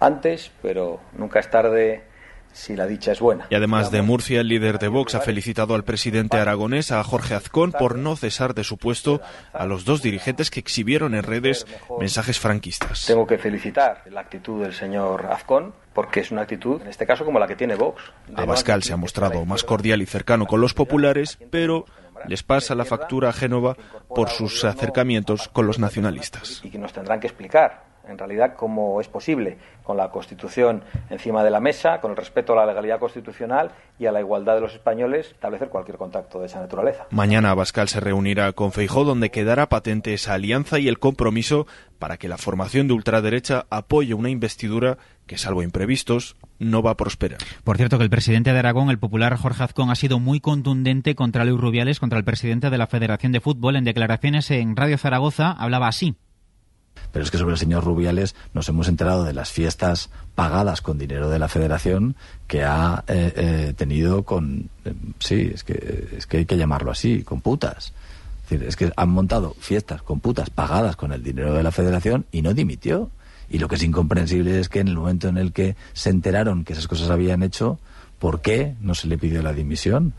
antes, 0.00 0.50
pero 0.60 1.00
nunca 1.16 1.38
es 1.38 1.50
tarde 1.50 2.07
si 2.58 2.74
la 2.74 2.86
dicha 2.86 3.12
es 3.12 3.20
buena. 3.20 3.46
Y 3.50 3.54
además 3.54 3.90
de 3.90 4.02
Murcia, 4.02 4.40
el 4.40 4.48
líder 4.48 4.78
de 4.78 4.88
Vox 4.88 5.14
ha 5.14 5.20
felicitado 5.20 5.74
al 5.74 5.84
presidente 5.84 6.38
aragonés, 6.38 6.90
a 6.90 7.02
Jorge 7.04 7.34
Azcón, 7.34 7.72
por 7.72 7.96
no 7.96 8.16
cesar 8.16 8.54
de 8.54 8.64
su 8.64 8.78
puesto 8.78 9.20
a 9.52 9.64
los 9.64 9.84
dos 9.84 10.02
dirigentes 10.02 10.50
que 10.50 10.60
exhibieron 10.60 11.14
en 11.14 11.22
redes 11.22 11.66
mensajes 12.00 12.40
franquistas. 12.40 13.06
Tengo 13.06 13.26
que 13.26 13.38
felicitar 13.38 14.02
la 14.10 14.20
actitud 14.20 14.62
del 14.62 14.74
señor 14.74 15.26
Azcón, 15.26 15.72
porque 15.94 16.20
es 16.20 16.32
una 16.32 16.42
actitud, 16.42 16.82
en 16.82 16.88
este 16.88 17.06
caso, 17.06 17.24
como 17.24 17.38
la 17.38 17.46
que 17.46 17.56
tiene 17.56 17.76
Vox. 17.76 18.02
Abascal 18.34 18.82
se 18.82 18.92
ha 18.92 18.96
mostrado 18.96 19.44
más 19.44 19.62
cordial 19.62 20.02
y 20.02 20.06
cercano 20.06 20.46
con 20.46 20.60
los 20.60 20.74
populares, 20.74 21.38
pero 21.50 21.86
les 22.26 22.42
pasa 22.42 22.74
la 22.74 22.84
factura 22.84 23.28
a 23.28 23.32
Génova 23.32 23.76
por 24.08 24.30
sus 24.30 24.64
acercamientos 24.64 25.48
con 25.48 25.66
los 25.66 25.78
nacionalistas. 25.78 26.60
Y 26.64 26.70
que 26.70 26.78
nos 26.78 26.92
tendrán 26.92 27.20
que 27.20 27.28
explicar 27.28 27.87
en 28.08 28.18
realidad 28.18 28.54
cómo 28.56 29.00
es 29.00 29.08
posible, 29.08 29.58
con 29.84 29.96
la 29.96 30.10
Constitución 30.10 30.82
encima 31.10 31.44
de 31.44 31.50
la 31.50 31.60
mesa, 31.60 32.00
con 32.00 32.10
el 32.10 32.16
respeto 32.16 32.52
a 32.52 32.56
la 32.56 32.66
legalidad 32.66 32.98
constitucional 32.98 33.70
y 33.98 34.06
a 34.06 34.12
la 34.12 34.20
igualdad 34.20 34.54
de 34.54 34.60
los 34.60 34.74
españoles, 34.74 35.30
establecer 35.32 35.68
cualquier 35.68 35.98
contacto 35.98 36.40
de 36.40 36.46
esa 36.46 36.60
naturaleza. 36.60 37.06
Mañana 37.10 37.50
Abascal 37.50 37.88
se 37.88 38.00
reunirá 38.00 38.52
con 38.52 38.72
Feijó, 38.72 39.04
donde 39.04 39.30
quedará 39.30 39.68
patente 39.68 40.14
esa 40.14 40.34
alianza 40.34 40.78
y 40.78 40.88
el 40.88 40.98
compromiso 40.98 41.66
para 41.98 42.16
que 42.16 42.28
la 42.28 42.38
formación 42.38 42.86
de 42.86 42.94
ultraderecha 42.94 43.66
apoye 43.70 44.14
una 44.14 44.30
investidura 44.30 44.98
que, 45.26 45.36
salvo 45.36 45.62
imprevistos, 45.62 46.36
no 46.58 46.82
va 46.82 46.92
a 46.92 46.96
prosperar. 46.96 47.38
Por 47.64 47.76
cierto, 47.76 47.98
que 47.98 48.04
el 48.04 48.10
presidente 48.10 48.52
de 48.52 48.58
Aragón, 48.58 48.90
el 48.90 48.98
popular 48.98 49.36
Jorge 49.36 49.64
Azcón, 49.64 49.90
ha 49.90 49.94
sido 49.94 50.18
muy 50.18 50.40
contundente 50.40 51.14
contra 51.14 51.44
Luis 51.44 51.60
Rubiales, 51.60 52.00
contra 52.00 52.18
el 52.18 52.24
presidente 52.24 52.70
de 52.70 52.78
la 52.78 52.86
Federación 52.86 53.32
de 53.32 53.40
Fútbol. 53.40 53.76
En 53.76 53.84
declaraciones 53.84 54.50
en 54.50 54.76
Radio 54.76 54.98
Zaragoza 54.98 55.52
hablaba 55.52 55.88
así. 55.88 56.16
Pero 57.18 57.24
es 57.24 57.32
que 57.32 57.38
sobre 57.38 57.54
el 57.54 57.58
señor 57.58 57.82
Rubiales 57.82 58.36
nos 58.54 58.68
hemos 58.68 58.86
enterado 58.86 59.24
de 59.24 59.32
las 59.32 59.50
fiestas 59.50 60.08
pagadas 60.36 60.80
con 60.80 60.98
dinero 60.98 61.28
de 61.28 61.40
la 61.40 61.48
Federación 61.48 62.14
que 62.46 62.62
ha 62.62 63.02
eh, 63.08 63.32
eh, 63.34 63.74
tenido 63.76 64.22
con, 64.22 64.70
eh, 64.84 64.94
sí, 65.18 65.50
es 65.52 65.64
que, 65.64 66.10
es 66.16 66.28
que 66.28 66.36
hay 66.36 66.46
que 66.46 66.56
llamarlo 66.56 66.92
así, 66.92 67.24
con 67.24 67.40
putas. 67.40 67.92
Es, 68.44 68.50
decir, 68.50 68.68
es 68.68 68.76
que 68.76 68.92
han 68.94 69.08
montado 69.08 69.56
fiestas 69.58 70.00
con 70.00 70.20
putas 70.20 70.48
pagadas 70.50 70.94
con 70.94 71.12
el 71.12 71.24
dinero 71.24 71.54
de 71.54 71.64
la 71.64 71.72
Federación 71.72 72.24
y 72.30 72.42
no 72.42 72.54
dimitió. 72.54 73.10
Y 73.50 73.58
lo 73.58 73.66
que 73.66 73.74
es 73.74 73.82
incomprensible 73.82 74.60
es 74.60 74.68
que 74.68 74.78
en 74.78 74.86
el 74.86 74.94
momento 74.94 75.26
en 75.26 75.38
el 75.38 75.52
que 75.52 75.74
se 75.94 76.10
enteraron 76.10 76.62
que 76.62 76.74
esas 76.74 76.86
cosas 76.86 77.10
habían 77.10 77.42
hecho, 77.42 77.80
¿por 78.20 78.42
qué 78.42 78.76
no 78.80 78.94
se 78.94 79.08
le 79.08 79.18
pidió 79.18 79.42
la 79.42 79.54
dimisión? 79.54 80.14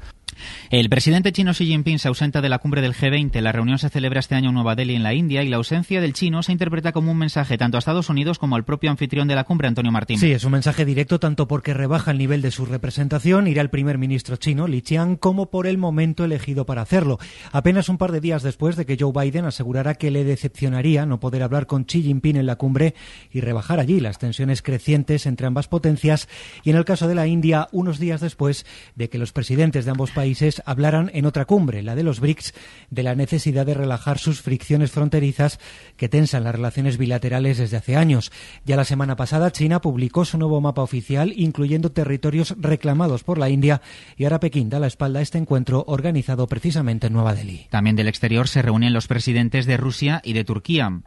El 0.69 0.89
presidente 0.89 1.31
chino 1.31 1.51
Xi 1.51 1.65
Jinping 1.65 1.99
se 1.99 2.07
ausenta 2.07 2.41
de 2.41 2.49
la 2.49 2.59
cumbre 2.59 2.81
del 2.81 2.93
G20. 2.93 3.41
La 3.41 3.51
reunión 3.51 3.79
se 3.79 3.89
celebra 3.89 4.19
este 4.19 4.35
año 4.35 4.49
en 4.49 4.55
Nueva 4.55 4.75
Delhi, 4.75 4.95
en 4.95 5.03
la 5.03 5.13
India, 5.13 5.43
y 5.43 5.49
la 5.49 5.57
ausencia 5.57 5.99
del 5.99 6.13
chino 6.13 6.43
se 6.43 6.51
interpreta 6.51 6.91
como 6.91 7.11
un 7.11 7.17
mensaje 7.17 7.57
tanto 7.57 7.77
a 7.77 7.79
Estados 7.79 8.09
Unidos 8.09 8.39
como 8.39 8.55
al 8.55 8.65
propio 8.65 8.91
anfitrión 8.91 9.27
de 9.27 9.35
la 9.35 9.43
cumbre, 9.43 9.67
Antonio 9.67 9.91
Martín. 9.91 10.19
Sí, 10.19 10.31
es 10.31 10.43
un 10.43 10.51
mensaje 10.51 10.85
directo 10.85 11.19
tanto 11.19 11.47
porque 11.47 11.73
rebaja 11.73 12.11
el 12.11 12.17
nivel 12.17 12.41
de 12.41 12.51
su 12.51 12.65
representación, 12.65 13.47
irá 13.47 13.61
el 13.61 13.69
primer 13.69 13.97
ministro 13.97 14.35
chino, 14.35 14.67
Li 14.67 14.81
Qiang, 14.81 15.15
como 15.15 15.49
por 15.49 15.67
el 15.67 15.77
momento 15.77 16.23
elegido 16.23 16.65
para 16.65 16.81
hacerlo. 16.81 17.17
Apenas 17.51 17.89
un 17.89 17.97
par 17.97 18.11
de 18.11 18.21
días 18.21 18.43
después 18.43 18.75
de 18.75 18.85
que 18.85 18.97
Joe 18.99 19.11
Biden 19.11 19.45
asegurara 19.45 19.95
que 19.95 20.11
le 20.11 20.23
decepcionaría 20.23 21.05
no 21.05 21.19
poder 21.19 21.43
hablar 21.43 21.65
con 21.65 21.85
Xi 21.85 22.03
Jinping 22.03 22.37
en 22.37 22.45
la 22.45 22.55
cumbre 22.55 22.93
y 23.31 23.41
rebajar 23.41 23.79
allí 23.79 23.99
las 23.99 24.19
tensiones 24.19 24.61
crecientes 24.61 25.25
entre 25.25 25.47
ambas 25.47 25.67
potencias, 25.67 26.29
y 26.63 26.69
en 26.69 26.75
el 26.75 26.85
caso 26.85 27.07
de 27.07 27.15
la 27.15 27.27
India, 27.27 27.67
unos 27.71 27.99
días 27.99 28.21
después 28.21 28.65
de 28.95 29.09
que 29.09 29.17
los 29.17 29.33
presidentes 29.33 29.85
de 29.85 29.91
ambos 29.91 30.11
países 30.11 30.18
países 30.19 30.61
hablaran 30.65 31.09
en 31.13 31.25
otra 31.25 31.45
cumbre, 31.45 31.81
la 31.81 31.95
de 31.95 32.03
los 32.03 32.19
BRICS, 32.19 32.53
de 32.89 33.03
la 33.03 33.15
necesidad 33.15 33.65
de 33.65 33.73
relajar 33.73 34.19
sus 34.19 34.41
fricciones 34.41 34.91
fronterizas 34.91 35.61
que 35.95 36.09
tensan 36.09 36.43
las 36.43 36.53
relaciones 36.53 36.97
bilaterales 36.97 37.57
desde 37.57 37.77
hace 37.77 37.95
años. 37.95 38.29
Ya 38.65 38.75
la 38.75 38.83
semana 38.83 39.15
pasada 39.15 39.49
China 39.53 39.79
publicó 39.79 40.25
su 40.25 40.37
nuevo 40.37 40.59
mapa 40.59 40.81
oficial, 40.81 41.31
incluyendo 41.37 41.93
territorios 41.93 42.53
reclamados 42.59 43.23
por 43.23 43.37
la 43.37 43.47
India, 43.47 43.81
y 44.17 44.25
ahora 44.25 44.41
Pekín 44.41 44.69
da 44.69 44.81
la 44.81 44.87
espalda 44.87 45.19
a 45.19 45.21
este 45.21 45.37
encuentro 45.37 45.85
organizado 45.87 46.47
precisamente 46.47 47.07
en 47.07 47.13
Nueva 47.13 47.33
Delhi. 47.33 47.67
También 47.69 47.95
del 47.95 48.09
exterior 48.09 48.49
se 48.49 48.61
reúnen 48.61 48.91
los 48.91 49.07
presidentes 49.07 49.65
de 49.67 49.77
Rusia 49.77 50.19
y 50.25 50.33
de 50.33 50.43
Turquía. 50.43 51.01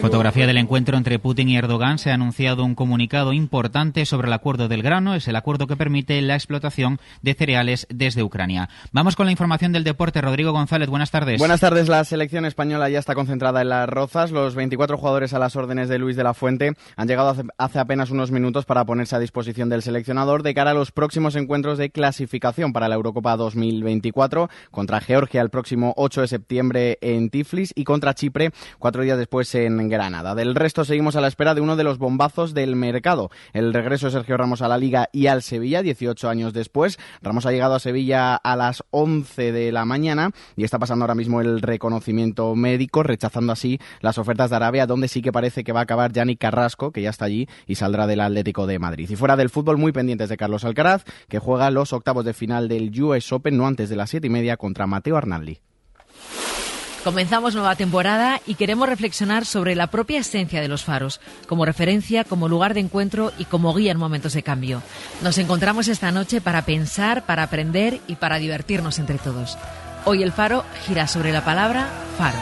Fotografía 0.00 0.46
del 0.46 0.58
encuentro 0.58 0.96
entre 0.96 1.18
Putin 1.18 1.48
y 1.48 1.56
Erdogan. 1.56 1.98
Se 1.98 2.10
ha 2.10 2.14
anunciado 2.14 2.64
un 2.64 2.74
comunicado 2.74 3.32
importante 3.32 4.06
sobre 4.06 4.28
el 4.28 4.32
acuerdo 4.32 4.68
del 4.68 4.82
grano. 4.82 5.14
Es 5.14 5.26
el 5.28 5.36
acuerdo 5.36 5.66
que 5.66 5.76
permite 5.76 6.20
la 6.22 6.34
explotación 6.34 7.00
de 7.22 7.34
cereales 7.34 7.86
desde 7.90 8.22
Ucrania. 8.22 8.68
Vamos 8.92 9.16
con 9.16 9.26
la 9.26 9.32
información 9.32 9.72
del 9.72 9.84
deporte. 9.84 10.20
Rodrigo 10.20 10.52
González, 10.52 10.88
buenas 10.88 11.10
tardes. 11.10 11.38
Buenas 11.38 11.60
tardes. 11.60 11.88
La 11.88 12.04
selección 12.04 12.44
española 12.44 12.88
ya 12.88 12.98
está 12.98 13.14
concentrada 13.14 13.60
en 13.62 13.70
las 13.70 13.88
Rozas. 13.88 14.30
Los 14.30 14.54
24 14.54 14.96
jugadores 14.96 15.34
a 15.34 15.38
las 15.38 15.56
órdenes 15.56 15.88
de 15.88 15.98
Luis 15.98 16.16
de 16.16 16.24
la 16.24 16.34
Fuente 16.34 16.74
han 16.96 17.08
llegado 17.08 17.34
hace, 17.58 17.78
apenas 17.78 18.10
unos 18.10 18.30
minutos 18.30 18.66
para 18.66 18.84
ponerse 18.84 19.16
a 19.16 19.18
disposición 19.18 19.68
del 19.68 19.82
seleccionador 19.82 20.42
de 20.42 20.54
cara 20.54 20.70
a 20.70 20.74
los 20.74 20.92
próximos 20.92 21.34
encuentros 21.36 21.76
de 21.78 21.90
clasificación 21.90 22.72
para 22.72 22.88
la 22.88 22.94
Eurocopa 22.94 23.36
2024 23.36 24.48
contra 24.70 25.00
Georgia 25.00 25.42
el 25.42 25.50
próximo 25.50 25.92
8 25.96 26.20
de 26.22 26.28
septiembre 26.28 26.98
en 27.00 27.30
Tiflis 27.30 27.72
y 27.74 27.84
contra 27.84 28.14
Chipre 28.14 28.37
cuatro 28.78 29.02
días 29.02 29.18
después 29.18 29.54
en 29.54 29.88
Granada. 29.88 30.34
Del 30.34 30.54
resto 30.54 30.84
seguimos 30.84 31.16
a 31.16 31.20
la 31.20 31.28
espera 31.28 31.54
de 31.54 31.60
uno 31.60 31.76
de 31.76 31.84
los 31.84 31.98
bombazos 31.98 32.54
del 32.54 32.76
mercado. 32.76 33.30
El 33.52 33.72
regreso 33.72 34.06
de 34.06 34.12
Sergio 34.12 34.36
Ramos 34.36 34.62
a 34.62 34.68
la 34.68 34.78
Liga 34.78 35.08
y 35.12 35.26
al 35.26 35.42
Sevilla, 35.42 35.82
18 35.82 36.28
años 36.28 36.52
después. 36.52 36.98
Ramos 37.22 37.46
ha 37.46 37.52
llegado 37.52 37.74
a 37.74 37.80
Sevilla 37.80 38.34
a 38.36 38.56
las 38.56 38.84
11 38.90 39.52
de 39.52 39.72
la 39.72 39.84
mañana 39.84 40.30
y 40.56 40.64
está 40.64 40.78
pasando 40.78 41.04
ahora 41.04 41.14
mismo 41.14 41.40
el 41.40 41.60
reconocimiento 41.60 42.54
médico, 42.54 43.02
rechazando 43.02 43.52
así 43.52 43.78
las 44.00 44.18
ofertas 44.18 44.50
de 44.50 44.56
Arabia, 44.56 44.86
donde 44.86 45.08
sí 45.08 45.22
que 45.22 45.32
parece 45.32 45.64
que 45.64 45.72
va 45.72 45.80
a 45.80 45.82
acabar 45.84 46.12
Yannick 46.12 46.40
Carrasco, 46.40 46.92
que 46.92 47.02
ya 47.02 47.10
está 47.10 47.24
allí 47.24 47.48
y 47.66 47.74
saldrá 47.74 48.06
del 48.06 48.20
Atlético 48.20 48.66
de 48.66 48.78
Madrid. 48.78 49.08
Y 49.10 49.16
fuera 49.16 49.36
del 49.36 49.50
fútbol, 49.50 49.78
muy 49.78 49.92
pendientes 49.92 50.28
de 50.28 50.36
Carlos 50.36 50.64
Alcaraz, 50.64 51.04
que 51.28 51.38
juega 51.38 51.70
los 51.70 51.92
octavos 51.92 52.24
de 52.24 52.34
final 52.34 52.68
del 52.68 52.90
US 53.02 53.32
Open, 53.32 53.56
no 53.56 53.66
antes 53.66 53.88
de 53.88 53.96
las 53.96 54.10
siete 54.10 54.26
y 54.26 54.30
media, 54.30 54.56
contra 54.56 54.86
Mateo 54.86 55.16
Arnaldi. 55.16 55.60
Comenzamos 57.08 57.54
nueva 57.54 57.74
temporada 57.74 58.38
y 58.44 58.54
queremos 58.54 58.86
reflexionar 58.86 59.46
sobre 59.46 59.74
la 59.74 59.86
propia 59.86 60.20
esencia 60.20 60.60
de 60.60 60.68
los 60.68 60.84
faros, 60.84 61.22
como 61.46 61.64
referencia, 61.64 62.22
como 62.22 62.50
lugar 62.50 62.74
de 62.74 62.80
encuentro 62.80 63.32
y 63.38 63.46
como 63.46 63.72
guía 63.72 63.92
en 63.92 63.98
momentos 63.98 64.34
de 64.34 64.42
cambio. 64.42 64.82
Nos 65.22 65.38
encontramos 65.38 65.88
esta 65.88 66.12
noche 66.12 66.42
para 66.42 66.66
pensar, 66.66 67.24
para 67.24 67.44
aprender 67.44 67.98
y 68.08 68.16
para 68.16 68.36
divertirnos 68.36 68.98
entre 68.98 69.16
todos. 69.16 69.56
Hoy 70.04 70.22
el 70.22 70.32
faro 70.32 70.66
gira 70.86 71.08
sobre 71.08 71.32
la 71.32 71.42
palabra 71.42 71.88
faro. 72.18 72.36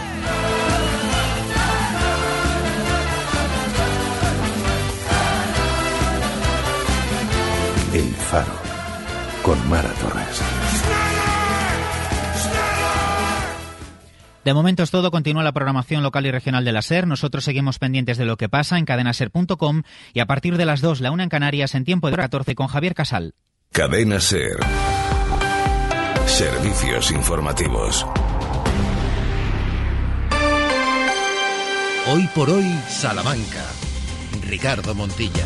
El 7.94 8.12
faro 8.16 8.52
con 9.44 9.70
Mara 9.70 9.90
Torres. 9.90 10.42
De 14.46 14.54
momento 14.54 14.84
es 14.84 14.92
todo, 14.92 15.10
continúa 15.10 15.42
la 15.42 15.50
programación 15.50 16.04
local 16.04 16.24
y 16.24 16.30
regional 16.30 16.64
de 16.64 16.70
la 16.70 16.80
SER. 16.80 17.08
Nosotros 17.08 17.42
seguimos 17.42 17.80
pendientes 17.80 18.16
de 18.16 18.26
lo 18.26 18.36
que 18.36 18.48
pasa 18.48 18.78
en 18.78 18.84
cadenaser.com 18.84 19.82
y 20.14 20.20
a 20.20 20.26
partir 20.26 20.56
de 20.56 20.64
las 20.64 20.80
2, 20.80 21.00
la 21.00 21.10
una 21.10 21.24
en 21.24 21.28
Canarias, 21.28 21.74
en 21.74 21.84
tiempo 21.84 22.12
de 22.12 22.16
14 22.16 22.54
con 22.54 22.68
Javier 22.68 22.94
Casal. 22.94 23.34
Cadena 23.72 24.20
SER. 24.20 24.58
Servicios 26.26 27.10
informativos. 27.10 28.06
Hoy 32.14 32.28
por 32.32 32.48
hoy, 32.48 32.70
Salamanca. 32.86 33.64
Ricardo 34.46 34.94
Montilla. 34.94 35.44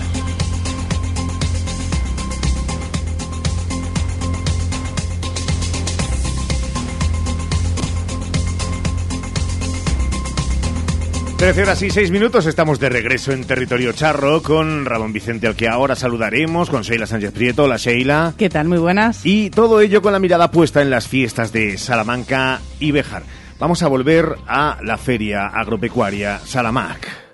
13 11.41 11.63
horas 11.63 11.81
y 11.81 11.89
6 11.89 12.11
minutos, 12.11 12.45
estamos 12.45 12.79
de 12.79 12.91
regreso 12.91 13.33
en 13.33 13.47
territorio 13.47 13.95
charro 13.95 14.43
con 14.43 14.85
Ramón 14.85 15.15
Vicente, 15.15 15.47
al 15.47 15.57
que 15.57 15.69
ahora 15.69 15.97
saludaremos, 15.97 16.69
con 16.69 16.83
Sheila 16.83 17.07
Sánchez 17.07 17.33
Prieto. 17.33 17.65
Hola 17.65 17.79
Sheila. 17.79 18.35
¿Qué 18.37 18.51
tal? 18.51 18.69
Muy 18.69 18.77
buenas. 18.77 19.25
Y 19.25 19.49
todo 19.49 19.81
ello 19.81 20.03
con 20.03 20.13
la 20.13 20.19
mirada 20.19 20.51
puesta 20.51 20.83
en 20.83 20.91
las 20.91 21.09
fiestas 21.09 21.51
de 21.51 21.79
Salamanca 21.79 22.61
y 22.79 22.93
Béjar. 22.93 23.23
Vamos 23.59 23.83
a 23.83 23.89
volver 23.89 24.37
a 24.47 24.77
la 24.83 24.99
feria 24.99 25.47
agropecuaria 25.47 26.41
Salamac. 26.41 27.30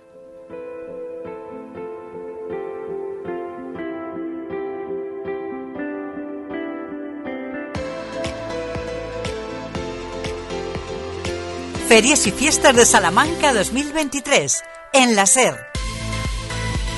Ferias 11.88 12.26
y 12.26 12.32
Fiestas 12.32 12.74
de 12.74 12.84
Salamanca 12.84 13.54
2023, 13.54 14.64
en 14.92 15.14
la 15.14 15.24
SER. 15.24 15.54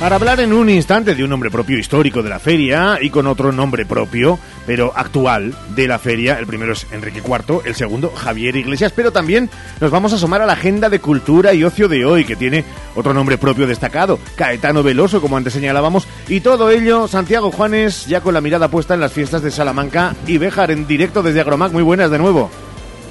Para 0.01 0.17
hablar 0.17 0.41
en 0.41 0.55
un 0.55 0.71
instante 0.71 1.15
de 1.15 1.23
un 1.23 1.29
nombre 1.29 1.51
propio 1.51 1.79
histórico 1.79 2.23
de 2.23 2.31
la 2.31 2.39
feria 2.39 2.99
y 2.99 3.11
con 3.11 3.27
otro 3.27 3.53
nombre 3.53 3.85
propio, 3.85 4.39
pero 4.67 4.93
actual, 4.97 5.55
de 5.75 5.89
la 5.89 5.99
feria, 5.99 6.39
el 6.39 6.47
primero 6.47 6.73
es 6.73 6.87
Enrique 6.91 7.21
IV, 7.23 7.63
el 7.67 7.75
segundo 7.75 8.11
Javier 8.17 8.57
Iglesias, 8.57 8.93
pero 8.97 9.13
también 9.13 9.51
nos 9.79 9.91
vamos 9.91 10.13
a 10.13 10.17
asomar 10.17 10.41
a 10.41 10.47
la 10.47 10.55
agenda 10.55 10.89
de 10.89 11.01
cultura 11.01 11.53
y 11.53 11.65
ocio 11.65 11.89
de 11.89 12.07
hoy, 12.07 12.25
que 12.25 12.37
tiene 12.37 12.65
otro 12.95 13.13
nombre 13.13 13.37
propio 13.37 13.67
destacado, 13.67 14.19
Caetano 14.37 14.83
Veloso, 14.83 15.21
como 15.21 15.37
antes 15.37 15.53
señalábamos, 15.53 16.09
y 16.29 16.41
todo 16.41 16.71
ello, 16.71 17.09
Santiago 17.09 17.51
Juanes, 17.51 18.07
ya 18.07 18.23
con 18.23 18.33
la 18.33 18.41
mirada 18.41 18.69
puesta 18.69 18.95
en 18.95 19.01
las 19.01 19.13
fiestas 19.13 19.43
de 19.43 19.51
Salamanca 19.51 20.17
y 20.27 20.39
Béjar 20.39 20.71
en 20.71 20.87
directo 20.87 21.23
desde 21.23 21.43
Agromac. 21.43 21.73
Muy 21.73 21.83
buenas 21.83 22.11
de 22.11 22.19
nuevo. 22.19 22.51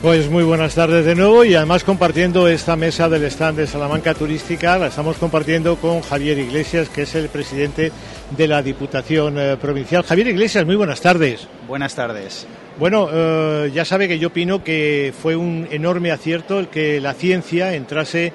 Pues 0.02 0.30
muy 0.30 0.44
buenas 0.44 0.76
tardes 0.76 1.06
de 1.06 1.16
nuevo 1.16 1.44
y 1.44 1.56
además 1.56 1.84
compartiendo 1.84 2.48
esta 2.48 2.76
mesa 2.76 3.10
del 3.10 3.24
stand 3.24 3.58
de 3.58 3.66
Salamanca 3.66 4.14
Turística, 4.14 4.78
la 4.78 4.88
estamos 4.88 5.18
compartiendo 5.18 5.76
con 5.78 6.02
Javier 6.02 6.38
Iglesias, 6.38 6.88
que 6.88 7.02
es 7.02 7.16
el 7.16 7.30
presidente 7.30 7.92
de 8.30 8.48
la 8.48 8.62
Diputación 8.62 9.40
eh, 9.40 9.58
Provincial. 9.58 10.04
Javier 10.04 10.28
Iglesias, 10.28 10.68
muy 10.68 10.76
buenas 10.76 11.02
tardes. 11.02 11.48
Buenas 11.68 11.96
tardes. 11.96 12.46
Bueno, 12.78 13.10
eh, 13.12 13.72
ya 13.74 13.86
sabe 13.86 14.08
que 14.08 14.20
yo 14.20 14.28
opino 14.28 14.64
que 14.64 15.16
fue 15.20 15.36
un 15.36 15.68
enorme 15.72 16.12
acierto 16.12 16.60
el 16.60 16.68
que 16.68 17.02
la 17.02 17.16
ciencia 17.16 17.74
entrase 17.74 18.34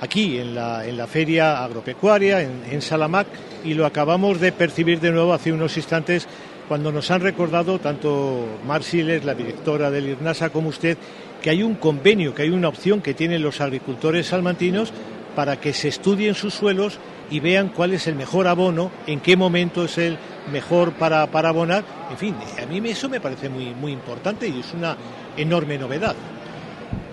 aquí 0.00 0.38
en 0.38 0.54
la, 0.54 0.86
en 0.86 0.96
la 0.96 1.06
feria 1.06 1.62
agropecuaria, 1.62 2.40
en, 2.40 2.62
en 2.70 2.80
Salamac, 2.80 3.26
y 3.64 3.74
lo 3.74 3.84
acabamos 3.84 4.40
de 4.40 4.50
percibir 4.50 4.98
de 4.98 5.12
nuevo 5.12 5.34
hace 5.34 5.52
unos 5.52 5.76
instantes 5.76 6.26
cuando 6.68 6.92
nos 6.92 7.10
han 7.10 7.20
recordado 7.20 7.78
tanto 7.78 8.46
Marsiles, 8.66 9.24
la 9.24 9.34
directora 9.34 9.90
del 9.90 10.08
IRNASA, 10.08 10.50
como 10.50 10.68
usted, 10.68 10.96
que 11.42 11.50
hay 11.50 11.62
un 11.62 11.74
convenio, 11.74 12.34
que 12.34 12.42
hay 12.42 12.50
una 12.50 12.68
opción 12.68 13.00
que 13.02 13.14
tienen 13.14 13.42
los 13.42 13.60
agricultores 13.60 14.28
salmantinos 14.28 14.92
para 15.34 15.60
que 15.60 15.72
se 15.72 15.88
estudien 15.88 16.34
sus 16.34 16.54
suelos 16.54 16.98
y 17.30 17.40
vean 17.40 17.70
cuál 17.70 17.94
es 17.94 18.06
el 18.06 18.14
mejor 18.14 18.46
abono, 18.46 18.90
en 19.06 19.20
qué 19.20 19.36
momento 19.36 19.84
es 19.84 19.98
el 19.98 20.18
mejor 20.52 20.92
para, 20.92 21.26
para 21.28 21.48
abonar. 21.48 21.84
En 22.10 22.18
fin, 22.18 22.36
a 22.62 22.66
mí 22.66 22.80
eso 22.88 23.08
me 23.08 23.20
parece 23.20 23.48
muy, 23.48 23.74
muy 23.74 23.92
importante 23.92 24.46
y 24.46 24.60
es 24.60 24.72
una 24.74 24.96
enorme 25.36 25.78
novedad. 25.78 26.14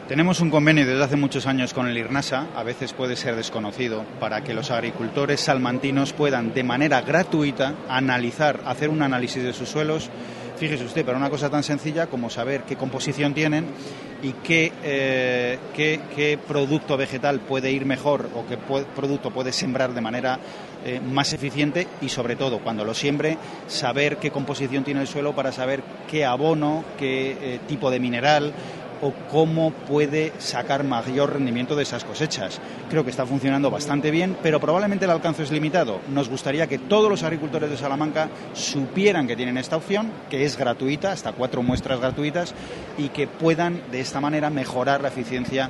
Tenemos 0.10 0.39
un 0.39 0.49
convenio 0.49 0.88
desde 0.88 1.03
hace 1.03 1.16
muchos 1.18 1.45
años 1.45 1.72
con 1.72 1.88
el 1.88 1.95
IRNASA, 1.95 2.47
a 2.55 2.64
veces 2.64 2.93
puede 2.93 3.16
ser 3.16 3.36
desconocido, 3.36 4.03
para 4.20 4.43
que 4.43 4.55
los 4.55 4.72
agricultores 4.72 5.39
salmantinos 5.39 6.14
puedan 6.14 6.51
de 6.51 6.64
manera 6.64 7.01
gratuita 7.01 7.76
analizar, 7.88 8.60
hacer 8.66 8.89
un 8.89 9.03
análisis 9.03 9.43
de 9.43 9.53
sus 9.53 9.70
suelos. 9.70 10.10
Fíjese 10.57 10.84
usted, 10.84 11.05
para 11.05 11.20
una 11.20 11.30
cosa 11.30 11.51
tan 11.51 11.62
sencilla 11.62 12.07
como 12.07 12.32
saber 12.32 12.64
qué 12.64 12.76
composición 12.76 13.36
tienen 13.36 13.68
y 14.24 14.32
qué, 14.43 14.74
eh, 14.84 15.60
qué, 15.76 16.39
producto 16.47 16.97
vegetal 16.97 17.39
puede 17.41 17.72
ir 17.72 17.86
mejor 17.86 18.32
o 18.36 18.47
qué 18.47 18.57
producto 18.57 19.32
puede 19.32 19.51
sembrar 19.51 19.93
de 19.93 20.01
manera 20.01 20.39
eh, 20.86 20.99
más 20.99 21.34
eficiente 21.34 21.88
y 22.01 22.10
sobre 22.10 22.36
todo 22.36 22.60
cuando 22.60 22.84
lo 22.84 22.93
siembre 22.93 23.38
saber 23.68 24.18
qué 24.18 24.32
composición 24.32 24.84
tiene 24.84 25.01
el 25.01 25.07
suelo 25.07 25.36
para 25.36 25.51
saber 25.51 25.84
qué 26.10 26.26
abono, 26.26 26.84
qué 26.97 27.38
eh, 27.39 27.60
tipo 27.68 27.91
de 27.91 27.99
mineral, 27.99 28.53
o 29.02 29.14
cómo 29.32 29.72
puede 29.72 30.34
sacar 30.39 30.84
mayor 30.84 31.34
rendimiento 31.34 31.76
de 31.76 31.84
esas 31.84 32.04
cosechas. 32.04 32.60
Creo 32.89 33.04
que 33.04 33.10
está 33.10 33.26
funcionando 33.26 33.72
bastante 33.72 34.12
bien, 34.12 34.38
pero 34.41 34.60
probablemente 34.60 35.06
el 35.06 35.12
alcance 35.12 35.43
es 35.43 35.52
limitado. 35.52 36.00
Nos 36.10 36.30
gustaría 36.30 36.68
que 36.68 36.80
todos 36.80 37.10
los 37.10 37.24
agricultores 37.24 37.70
de 37.70 37.78
Salamanca 37.78 38.30
supieran 38.54 39.28
que 39.28 39.36
tienen 39.36 39.58
esta 39.58 39.78
opción, 39.78 40.12
que 40.30 40.45
es 40.45 40.58
gratuita, 40.58 41.12
hasta 41.12 41.34
cuatro 41.34 41.64
muestras 41.64 42.00
gratuitas, 42.00 42.54
y 42.97 43.10
que 43.10 43.28
puedan 43.28 43.82
de 43.91 44.02
esta 44.02 44.20
manera 44.20 44.50
mejorar 44.50 45.02
la 45.02 45.10
eficiencia 45.10 45.70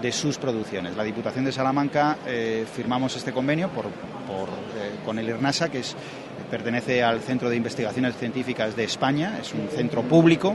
de 0.00 0.12
sus 0.12 0.38
producciones. 0.38 0.96
La 0.96 1.04
Diputación 1.04 1.44
de 1.44 1.52
Salamanca 1.52 2.18
eh, 2.26 2.66
firmamos 2.70 3.16
este 3.16 3.32
convenio 3.32 3.70
por, 3.70 3.86
eh, 3.86 3.90
con 5.04 5.18
el 5.18 5.28
IRNASA, 5.28 5.70
que 5.70 5.78
es 5.78 5.96
pertenece 6.50 7.02
al 7.02 7.20
Centro 7.20 7.50
de 7.50 7.56
Investigaciones 7.56 8.16
Científicas 8.16 8.76
de 8.76 8.84
España, 8.84 9.38
es 9.40 9.52
un 9.52 9.68
centro 9.68 10.02
público 10.02 10.54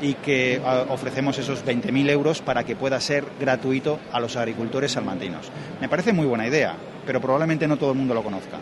y 0.00 0.14
que 0.14 0.60
ah, 0.64 0.86
ofrecemos 0.88 1.38
esos 1.38 1.64
20.000 1.64 2.10
euros 2.10 2.42
para 2.42 2.64
que 2.64 2.76
pueda 2.76 3.00
ser 3.00 3.24
gratuito 3.40 3.98
a 4.12 4.20
los 4.20 4.36
agricultores 4.36 4.92
salmantinos. 4.92 5.50
Me 5.80 5.88
parece 5.88 6.12
muy 6.12 6.26
buena 6.26 6.46
idea, 6.46 6.74
pero 7.06 7.20
probablemente 7.20 7.66
no 7.66 7.76
todo 7.76 7.92
el 7.92 7.98
mundo 7.98 8.14
lo 8.14 8.22
conozca. 8.22 8.58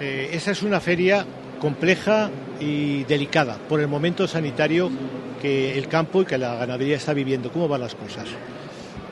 Eh, 0.00 0.30
esa 0.32 0.52
es 0.52 0.62
una 0.62 0.80
feria 0.80 1.26
compleja 1.60 2.30
y 2.60 3.04
delicada 3.04 3.56
por 3.68 3.80
el 3.80 3.88
momento 3.88 4.26
sanitario 4.28 4.90
que 5.42 5.76
el 5.78 5.88
campo 5.88 6.22
y 6.22 6.24
que 6.24 6.38
la 6.38 6.54
ganadería 6.54 6.96
está 6.96 7.12
viviendo. 7.12 7.50
¿Cómo 7.52 7.68
van 7.68 7.80
las 7.80 7.94
cosas? 7.94 8.26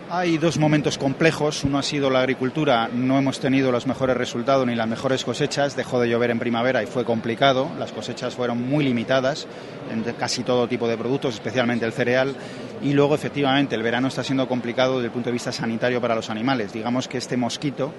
Hay 0.08 0.38
dos 0.38 0.56
momentos 0.58 0.98
complejos. 0.98 1.64
Uno 1.64 1.78
ha 1.78 1.82
sido 1.82 2.10
la 2.10 2.20
agricultura. 2.20 2.88
No 2.92 3.18
hemos 3.18 3.40
tenido 3.40 3.72
los 3.72 3.88
mejores 3.88 4.16
resultados 4.16 4.64
ni 4.64 4.76
las 4.76 4.86
mejores 4.86 5.24
cosechas. 5.24 5.74
Dejó 5.74 5.98
de 5.98 6.08
llover 6.08 6.30
en 6.30 6.38
primavera 6.38 6.80
y 6.80 6.86
fue 6.86 7.04
complicado. 7.04 7.72
Las 7.76 7.90
cosechas 7.90 8.36
fueron 8.36 8.62
muy 8.62 8.84
limitadas 8.84 9.48
en 9.90 10.04
casi 10.14 10.44
todo 10.44 10.68
tipo 10.68 10.86
de 10.86 10.96
productos, 10.96 11.34
especialmente 11.34 11.84
el 11.84 11.92
cereal. 11.92 12.36
Y 12.82 12.92
luego, 12.92 13.16
efectivamente, 13.16 13.74
el 13.74 13.82
verano 13.82 14.06
está 14.06 14.22
siendo 14.22 14.46
complicado 14.46 14.94
desde 14.94 15.06
el 15.06 15.12
punto 15.12 15.30
de 15.30 15.32
vista 15.32 15.50
sanitario 15.50 16.00
para 16.00 16.14
los 16.14 16.30
animales. 16.30 16.72
Digamos 16.72 17.08
que 17.08 17.18
este 17.18 17.36
mosquito 17.36 17.92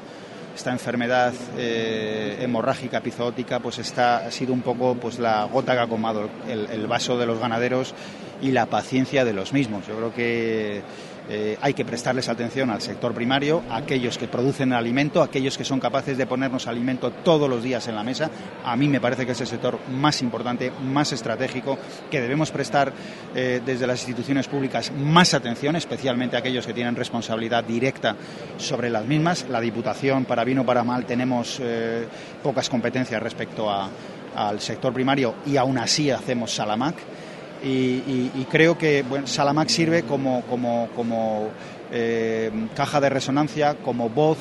esta 0.56 0.72
enfermedad 0.72 1.34
eh, 1.56 2.38
hemorrágica 2.40 2.98
epizootica 2.98 3.60
pues 3.60 3.78
está, 3.78 4.26
ha 4.26 4.32
sido 4.32 4.54
un 4.54 4.62
poco 4.62 4.96
pues 4.96 5.20
la 5.20 5.44
gota 5.44 5.74
que 5.74 5.82
ha 5.82 5.88
comado 5.88 6.28
el 6.48 6.88
vaso 6.88 7.16
de 7.16 7.28
los 7.28 7.38
ganaderos 7.38 7.94
y 8.42 8.52
la 8.52 8.66
paciencia 8.68 9.26
de 9.26 9.34
los 9.34 9.54
mismos. 9.54 9.88
Yo 9.88 9.96
creo 9.96 10.14
que 10.14 10.82
eh, 11.30 11.58
hay 11.62 11.74
que 11.74 11.84
prestarles 11.84 12.30
atención 12.30 12.70
al 12.70 12.82
sector 12.82 13.14
primario, 13.14 13.64
a 13.70 13.78
aquellos 13.78 14.18
que 14.18 14.28
producen 14.28 14.72
alimento, 14.72 15.22
a 15.22 15.26
aquellos 15.26 15.58
que 15.58 15.66
son 15.66 15.80
capaces 15.80 16.18
de 16.18 16.26
ponernos 16.26 16.68
alimento 16.68 17.12
todos 17.12 17.50
los 17.50 17.62
días 17.62 17.88
en 17.88 17.96
la 17.96 18.04
mesa. 18.04 18.30
A 18.64 18.76
mí 18.76 18.88
me 18.88 19.02
parece 19.02 19.26
que 19.26 19.34
es 19.34 19.42
el 19.42 19.48
sector 19.48 19.78
más 19.92 20.22
importante, 20.22 20.72
más 20.72 21.12
estratégico, 21.12 21.78
que 22.10 22.22
debemos 22.22 22.52
prestar 22.52 22.94
eh, 23.36 23.62
desde 23.66 23.88
las 23.88 24.00
instituciones 24.00 24.48
públicas 24.48 24.92
más 24.92 25.34
atención, 25.34 25.76
especialmente 25.76 26.36
a 26.36 26.40
aquellos 26.40 26.66
que 26.66 26.74
tienen 26.74 26.96
responsabilidad 26.96 27.64
directa 27.64 28.16
sobre 28.58 28.90
las 28.90 29.06
mismas. 29.06 29.48
La 29.50 29.60
Diputación, 29.60 30.26
para 30.26 30.46
bien 30.46 30.60
o 30.60 30.66
para 30.66 30.84
mal, 30.84 31.06
tenemos 31.06 31.60
eh, 31.62 32.08
pocas 32.42 32.70
competencias 32.70 33.22
respecto 33.22 33.70
al 33.70 34.62
sector 34.62 34.94
primario 34.94 35.36
y 35.46 35.58
aún 35.58 35.78
así 35.78 36.10
hacemos 36.10 36.54
Salamac 36.54 36.96
y, 37.64 38.46
creo 38.50 38.78
que 38.78 39.04
bueno, 39.04 39.28
Salamac 39.28 39.70
sirve 39.70 40.04
como, 40.04 40.44
como, 40.44 41.50
eh, 41.92 42.52
caja 42.76 43.00
de 43.02 43.10
resonancia, 43.10 43.76
como 43.76 44.10
voz, 44.10 44.38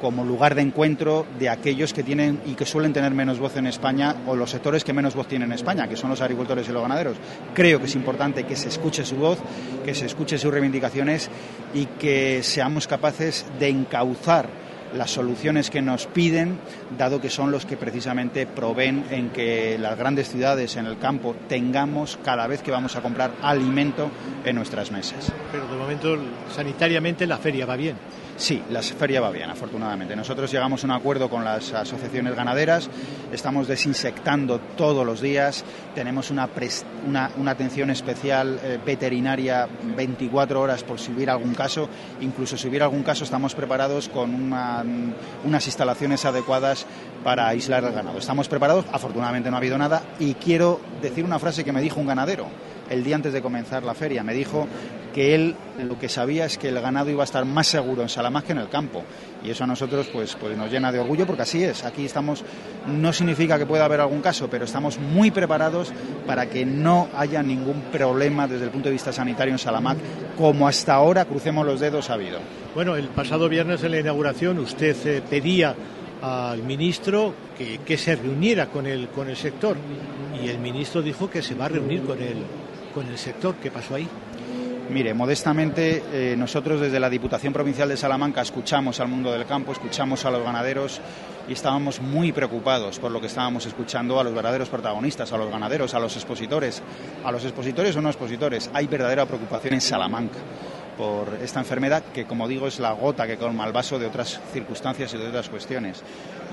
como 0.00 0.24
lugar 0.24 0.56
de 0.56 0.62
encuentro 0.62 1.26
de 1.38 1.48
aquellos 1.48 1.92
que 1.92 2.02
tienen 2.02 2.40
y 2.44 2.54
que 2.54 2.66
suelen 2.66 2.92
tener 2.92 3.12
menos 3.12 3.38
voz 3.38 3.56
en 3.56 3.68
España 3.68 4.16
o 4.26 4.34
los 4.34 4.50
sectores 4.50 4.82
que 4.82 4.92
menos 4.92 5.14
voz 5.14 5.28
tienen 5.28 5.50
en 5.50 5.54
España, 5.54 5.88
que 5.88 5.96
son 5.96 6.10
los 6.10 6.20
agricultores 6.20 6.68
y 6.68 6.72
los 6.72 6.82
ganaderos. 6.82 7.16
Creo 7.54 7.78
que 7.78 7.86
es 7.86 7.94
importante 7.94 8.42
que 8.42 8.56
se 8.56 8.68
escuche 8.68 9.04
su 9.04 9.16
voz, 9.16 9.38
que 9.84 9.94
se 9.94 10.06
escuche 10.06 10.38
sus 10.38 10.52
reivindicaciones 10.52 11.30
y 11.72 11.86
que 11.86 12.42
seamos 12.42 12.88
capaces 12.88 13.46
de 13.60 13.68
encauzar 13.68 14.61
las 14.94 15.10
soluciones 15.10 15.70
que 15.70 15.82
nos 15.82 16.06
piden, 16.06 16.58
dado 16.96 17.20
que 17.20 17.30
son 17.30 17.50
los 17.50 17.66
que 17.66 17.76
precisamente 17.76 18.46
proveen 18.46 19.04
en 19.10 19.30
que 19.30 19.78
las 19.78 19.98
grandes 19.98 20.30
ciudades 20.30 20.76
en 20.76 20.86
el 20.86 20.98
campo 20.98 21.34
tengamos 21.48 22.18
cada 22.24 22.46
vez 22.46 22.62
que 22.62 22.70
vamos 22.70 22.96
a 22.96 23.02
comprar 23.02 23.32
alimento 23.42 24.10
en 24.44 24.56
nuestras 24.56 24.90
mesas. 24.90 25.32
Pero 25.50 25.66
de 25.66 25.76
momento 25.76 26.16
sanitariamente 26.54 27.26
la 27.26 27.38
feria 27.38 27.66
va 27.66 27.76
bien. 27.76 27.96
Sí, 28.42 28.60
la 28.70 28.82
feria 28.82 29.20
va 29.20 29.30
bien, 29.30 29.48
afortunadamente. 29.50 30.16
Nosotros 30.16 30.50
llegamos 30.50 30.82
a 30.82 30.86
un 30.88 30.90
acuerdo 30.90 31.30
con 31.30 31.44
las 31.44 31.72
asociaciones 31.74 32.34
ganaderas, 32.34 32.90
estamos 33.30 33.68
desinsectando 33.68 34.58
todos 34.76 35.06
los 35.06 35.20
días, 35.20 35.64
tenemos 35.94 36.28
una, 36.32 36.48
una, 37.06 37.50
atención 37.52 37.90
especial 37.90 38.58
eh, 38.64 38.80
veterinaria 38.84 39.68
24 39.96 40.60
horas 40.60 40.82
por 40.82 40.98
si 40.98 41.12
hubiera 41.12 41.34
algún 41.34 41.54
caso, 41.54 41.88
incluso 42.20 42.56
si 42.56 42.66
hubiera 42.66 42.86
algún 42.86 43.04
caso 43.04 43.22
estamos 43.22 43.54
preparados 43.54 44.08
con 44.08 44.52
unas 45.44 45.66
instalaciones 45.66 46.24
adecuadas 46.24 46.84
para 47.22 47.46
aislar 47.46 47.84
el 47.84 47.92
ganado. 47.92 48.18
Estamos 48.18 48.48
preparados, 48.48 48.86
afortunadamente 48.92 49.50
no 49.50 49.56
ha 49.56 49.60
habido 49.60 49.78
nada 49.78 50.02
y 50.18 50.34
quiero 50.34 50.80
decir 51.00 51.24
una 51.24 51.38
frase 51.38 51.62
que 51.62 51.70
me 51.70 51.80
dijo 51.80 52.00
un 52.00 52.08
ganadero 52.08 52.48
el 52.92 53.04
día 53.04 53.16
antes 53.16 53.32
de 53.32 53.42
comenzar 53.42 53.82
la 53.82 53.94
feria. 53.94 54.22
Me 54.22 54.34
dijo 54.34 54.68
que 55.12 55.34
él 55.34 55.54
lo 55.78 55.98
que 55.98 56.08
sabía 56.08 56.46
es 56.46 56.58
que 56.58 56.68
el 56.68 56.80
ganado 56.80 57.10
iba 57.10 57.22
a 57.22 57.24
estar 57.24 57.44
más 57.44 57.66
seguro 57.66 58.02
en 58.02 58.08
Salamanca 58.08 58.46
que 58.46 58.52
en 58.52 58.58
el 58.58 58.68
campo. 58.68 59.04
Y 59.44 59.50
eso 59.50 59.64
a 59.64 59.66
nosotros 59.66 60.08
pues, 60.12 60.36
pues 60.36 60.56
nos 60.56 60.70
llena 60.70 60.90
de 60.90 60.98
orgullo 60.98 61.26
porque 61.26 61.42
así 61.42 61.62
es. 61.62 61.84
Aquí 61.84 62.04
estamos, 62.04 62.44
no 62.86 63.12
significa 63.12 63.58
que 63.58 63.66
pueda 63.66 63.84
haber 63.84 64.00
algún 64.00 64.20
caso, 64.20 64.48
pero 64.48 64.64
estamos 64.64 64.98
muy 64.98 65.30
preparados 65.30 65.92
para 66.26 66.48
que 66.48 66.64
no 66.64 67.08
haya 67.16 67.42
ningún 67.42 67.82
problema 67.92 68.48
desde 68.48 68.64
el 68.64 68.70
punto 68.70 68.88
de 68.88 68.92
vista 68.92 69.12
sanitario 69.12 69.52
en 69.52 69.58
Salamanca, 69.58 70.02
como 70.36 70.66
hasta 70.66 70.94
ahora, 70.94 71.24
crucemos 71.24 71.66
los 71.66 71.80
dedos, 71.80 72.10
ha 72.10 72.14
habido. 72.14 72.38
Bueno, 72.74 72.96
el 72.96 73.08
pasado 73.08 73.48
viernes 73.48 73.82
en 73.84 73.90
la 73.90 74.00
inauguración 74.00 74.58
usted 74.58 74.96
eh, 75.06 75.22
pedía 75.28 75.74
al 76.22 76.62
ministro 76.62 77.34
que, 77.58 77.78
que, 77.78 77.98
se 77.98 78.14
reuniera 78.14 78.66
con 78.66 78.86
el, 78.86 79.08
con 79.08 79.28
el 79.28 79.36
sector 79.36 79.76
y 80.40 80.48
el 80.48 80.58
ministro 80.58 81.02
dijo 81.02 81.28
que 81.28 81.42
se 81.42 81.56
va 81.56 81.64
a 81.64 81.68
reunir 81.68 82.02
con 82.04 82.22
el, 82.22 82.44
con 82.92 83.06
el 83.08 83.18
sector. 83.18 83.56
¿Qué 83.56 83.70
pasó 83.70 83.94
ahí? 83.94 84.08
Mire, 84.90 85.14
modestamente 85.14 86.02
eh, 86.12 86.36
nosotros 86.36 86.80
desde 86.80 87.00
la 87.00 87.08
Diputación 87.08 87.52
Provincial 87.52 87.88
de 87.88 87.96
Salamanca 87.96 88.42
escuchamos 88.42 89.00
al 89.00 89.08
mundo 89.08 89.32
del 89.32 89.46
campo, 89.46 89.72
escuchamos 89.72 90.24
a 90.26 90.30
los 90.30 90.42
ganaderos 90.44 91.00
y 91.48 91.52
estábamos 91.54 92.00
muy 92.00 92.32
preocupados 92.32 92.98
por 92.98 93.10
lo 93.10 93.20
que 93.20 93.28
estábamos 93.28 93.64
escuchando 93.64 94.20
a 94.20 94.24
los 94.24 94.34
verdaderos 94.34 94.68
protagonistas, 94.68 95.32
a 95.32 95.38
los 95.38 95.50
ganaderos, 95.50 95.94
a 95.94 95.98
los 95.98 96.14
expositores, 96.16 96.82
a 97.24 97.32
los 97.32 97.44
expositores 97.44 97.96
o 97.96 98.02
no 98.02 98.10
expositores. 98.10 98.70
Hay 98.74 98.86
verdadera 98.86 99.24
preocupación 99.24 99.74
en 99.74 99.80
Salamanca 99.80 100.38
por 100.96 101.38
esta 101.42 101.60
enfermedad 101.60 102.02
que, 102.12 102.24
como 102.24 102.48
digo, 102.48 102.66
es 102.66 102.78
la 102.78 102.92
gota 102.92 103.26
que 103.26 103.36
colma 103.36 103.66
el 103.66 103.72
vaso 103.72 103.98
de 103.98 104.06
otras 104.06 104.40
circunstancias 104.52 105.12
y 105.14 105.18
de 105.18 105.28
otras 105.28 105.48
cuestiones. 105.48 106.02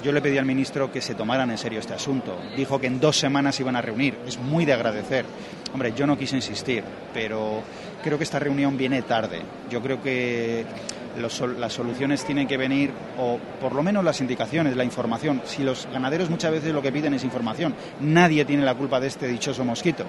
Yo 0.03 0.11
le 0.11 0.21
pedí 0.21 0.37
al 0.37 0.45
ministro 0.45 0.91
que 0.91 1.01
se 1.01 1.15
tomaran 1.15 1.51
en 1.51 1.57
serio 1.57 1.79
este 1.79 1.93
asunto. 1.93 2.37
Dijo 2.55 2.79
que 2.79 2.87
en 2.87 2.99
dos 2.99 3.17
semanas 3.17 3.59
iban 3.59 3.75
a 3.75 3.81
reunir. 3.81 4.17
Es 4.25 4.37
muy 4.37 4.65
de 4.65 4.73
agradecer. 4.73 5.25
Hombre, 5.73 5.93
yo 5.95 6.07
no 6.07 6.17
quise 6.17 6.35
insistir, 6.35 6.83
pero 7.13 7.61
creo 8.03 8.17
que 8.17 8.23
esta 8.23 8.39
reunión 8.39 8.77
viene 8.77 9.01
tarde. 9.01 9.41
Yo 9.69 9.81
creo 9.81 10.01
que 10.01 10.65
las 11.17 11.73
soluciones 11.73 12.23
tienen 12.23 12.47
que 12.47 12.57
venir, 12.57 12.91
o 13.17 13.39
por 13.59 13.73
lo 13.73 13.83
menos 13.83 14.03
las 14.03 14.21
indicaciones, 14.21 14.75
la 14.75 14.83
información. 14.83 15.41
Si 15.45 15.63
los 15.63 15.87
ganaderos 15.91 16.29
muchas 16.29 16.51
veces 16.51 16.73
lo 16.73 16.81
que 16.81 16.91
piden 16.91 17.13
es 17.13 17.23
información, 17.23 17.73
nadie 17.99 18.45
tiene 18.45 18.63
la 18.63 18.75
culpa 18.75 18.99
de 18.99 19.07
este 19.07 19.27
dichoso 19.27 19.65
mosquito. 19.65 20.05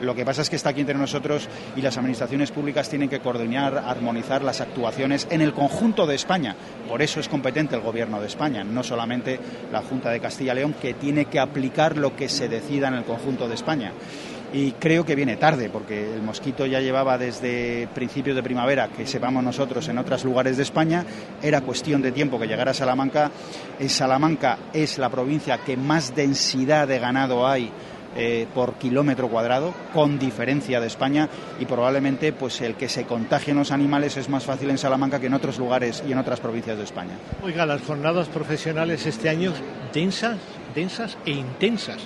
Lo 0.00 0.14
que 0.14 0.24
pasa 0.24 0.42
es 0.42 0.50
que 0.50 0.56
está 0.56 0.70
aquí 0.70 0.80
entre 0.80 0.96
nosotros 0.96 1.48
y 1.76 1.82
las 1.82 1.96
administraciones 1.96 2.50
públicas 2.50 2.88
tienen 2.88 3.08
que 3.08 3.20
coordinar, 3.20 3.78
armonizar 3.78 4.42
las 4.42 4.60
actuaciones 4.60 5.26
en 5.30 5.40
el 5.40 5.52
conjunto 5.52 6.06
de 6.06 6.14
España. 6.14 6.56
Por 6.88 7.02
eso 7.02 7.20
es 7.20 7.28
competente 7.28 7.74
el 7.74 7.82
Gobierno 7.82 8.20
de 8.20 8.26
España, 8.26 8.64
no 8.64 8.82
solamente 8.82 9.38
la 9.72 9.82
Junta 9.82 10.10
de 10.10 10.20
Castilla 10.20 10.52
y 10.52 10.56
León, 10.56 10.74
que 10.80 10.94
tiene 10.94 11.26
que 11.26 11.38
aplicar 11.38 11.96
lo 11.96 12.16
que 12.16 12.28
se 12.28 12.48
decida 12.48 12.88
en 12.88 12.94
el 12.94 13.04
conjunto 13.04 13.48
de 13.48 13.54
España 13.54 13.92
y 14.54 14.70
creo 14.72 15.04
que 15.04 15.16
viene 15.16 15.36
tarde 15.36 15.68
porque 15.68 16.14
el 16.14 16.22
mosquito 16.22 16.64
ya 16.64 16.80
llevaba 16.80 17.18
desde 17.18 17.88
principios 17.92 18.36
de 18.36 18.42
primavera, 18.42 18.88
que 18.88 19.04
sepamos 19.04 19.42
nosotros 19.42 19.88
en 19.88 19.98
otros 19.98 20.24
lugares 20.24 20.56
de 20.56 20.62
España, 20.62 21.04
era 21.42 21.62
cuestión 21.62 22.00
de 22.00 22.12
tiempo 22.12 22.38
que 22.38 22.46
llegara 22.46 22.70
a 22.70 22.74
Salamanca. 22.74 23.32
En 23.80 23.88
Salamanca 23.90 24.58
es 24.72 24.98
la 24.98 25.08
provincia 25.08 25.58
que 25.58 25.76
más 25.76 26.14
densidad 26.14 26.86
de 26.86 27.00
ganado 27.00 27.48
hay 27.48 27.68
eh, 28.16 28.46
por 28.54 28.74
kilómetro 28.74 29.28
cuadrado, 29.28 29.74
con 29.92 30.20
diferencia 30.20 30.80
de 30.80 30.86
España, 30.86 31.28
y 31.58 31.64
probablemente 31.64 32.32
pues 32.32 32.60
el 32.60 32.76
que 32.76 32.88
se 32.88 33.06
contagien 33.06 33.56
los 33.56 33.72
animales 33.72 34.16
es 34.16 34.28
más 34.28 34.44
fácil 34.44 34.70
en 34.70 34.78
Salamanca 34.78 35.18
que 35.18 35.26
en 35.26 35.34
otros 35.34 35.58
lugares 35.58 36.04
y 36.06 36.12
en 36.12 36.18
otras 36.18 36.38
provincias 36.38 36.78
de 36.78 36.84
España. 36.84 37.18
Oiga, 37.42 37.66
las 37.66 37.82
jornadas 37.82 38.28
profesionales 38.28 39.04
este 39.04 39.28
año 39.28 39.52
densas, 39.92 40.38
densas 40.76 41.18
e 41.26 41.32
intensas. 41.32 42.02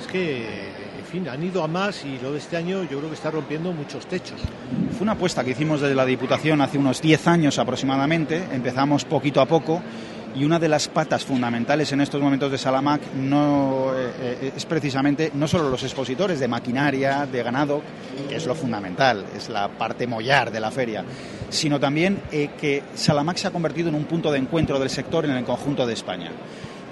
Es 0.00 0.08
que 0.08 0.81
fin, 1.12 1.28
han 1.28 1.42
ido 1.42 1.62
a 1.62 1.68
más 1.68 2.06
y 2.06 2.18
lo 2.22 2.32
de 2.32 2.38
este 2.38 2.56
año 2.56 2.84
yo 2.84 2.98
creo 2.98 3.08
que 3.10 3.14
está 3.14 3.30
rompiendo 3.30 3.70
muchos 3.70 4.06
techos. 4.06 4.40
Fue 4.92 5.02
una 5.02 5.12
apuesta 5.12 5.44
que 5.44 5.50
hicimos 5.50 5.82
desde 5.82 5.94
la 5.94 6.06
Diputación 6.06 6.62
hace 6.62 6.78
unos 6.78 7.02
10 7.02 7.26
años 7.26 7.58
aproximadamente, 7.58 8.42
empezamos 8.50 9.04
poquito 9.04 9.42
a 9.42 9.46
poco 9.46 9.82
y 10.34 10.44
una 10.44 10.58
de 10.58 10.68
las 10.68 10.88
patas 10.88 11.22
fundamentales 11.22 11.92
en 11.92 12.00
estos 12.00 12.18
momentos 12.18 12.50
de 12.50 12.56
Salamac 12.56 13.12
no, 13.14 13.92
eh, 13.94 14.12
eh, 14.40 14.52
es 14.56 14.64
precisamente 14.64 15.30
no 15.34 15.46
solo 15.46 15.68
los 15.68 15.82
expositores 15.82 16.40
de 16.40 16.48
maquinaria, 16.48 17.26
de 17.26 17.42
ganado, 17.42 17.82
que 18.26 18.36
es 18.36 18.46
lo 18.46 18.54
fundamental, 18.54 19.26
es 19.36 19.50
la 19.50 19.68
parte 19.68 20.06
mollar 20.06 20.50
de 20.50 20.60
la 20.60 20.70
feria, 20.70 21.04
sino 21.50 21.78
también 21.78 22.22
eh, 22.32 22.52
que 22.58 22.84
Salamac 22.94 23.36
se 23.36 23.48
ha 23.48 23.50
convertido 23.50 23.90
en 23.90 23.96
un 23.96 24.04
punto 24.04 24.32
de 24.32 24.38
encuentro 24.38 24.78
del 24.78 24.88
sector 24.88 25.26
en 25.26 25.32
el 25.32 25.44
conjunto 25.44 25.86
de 25.86 25.92
España. 25.92 26.30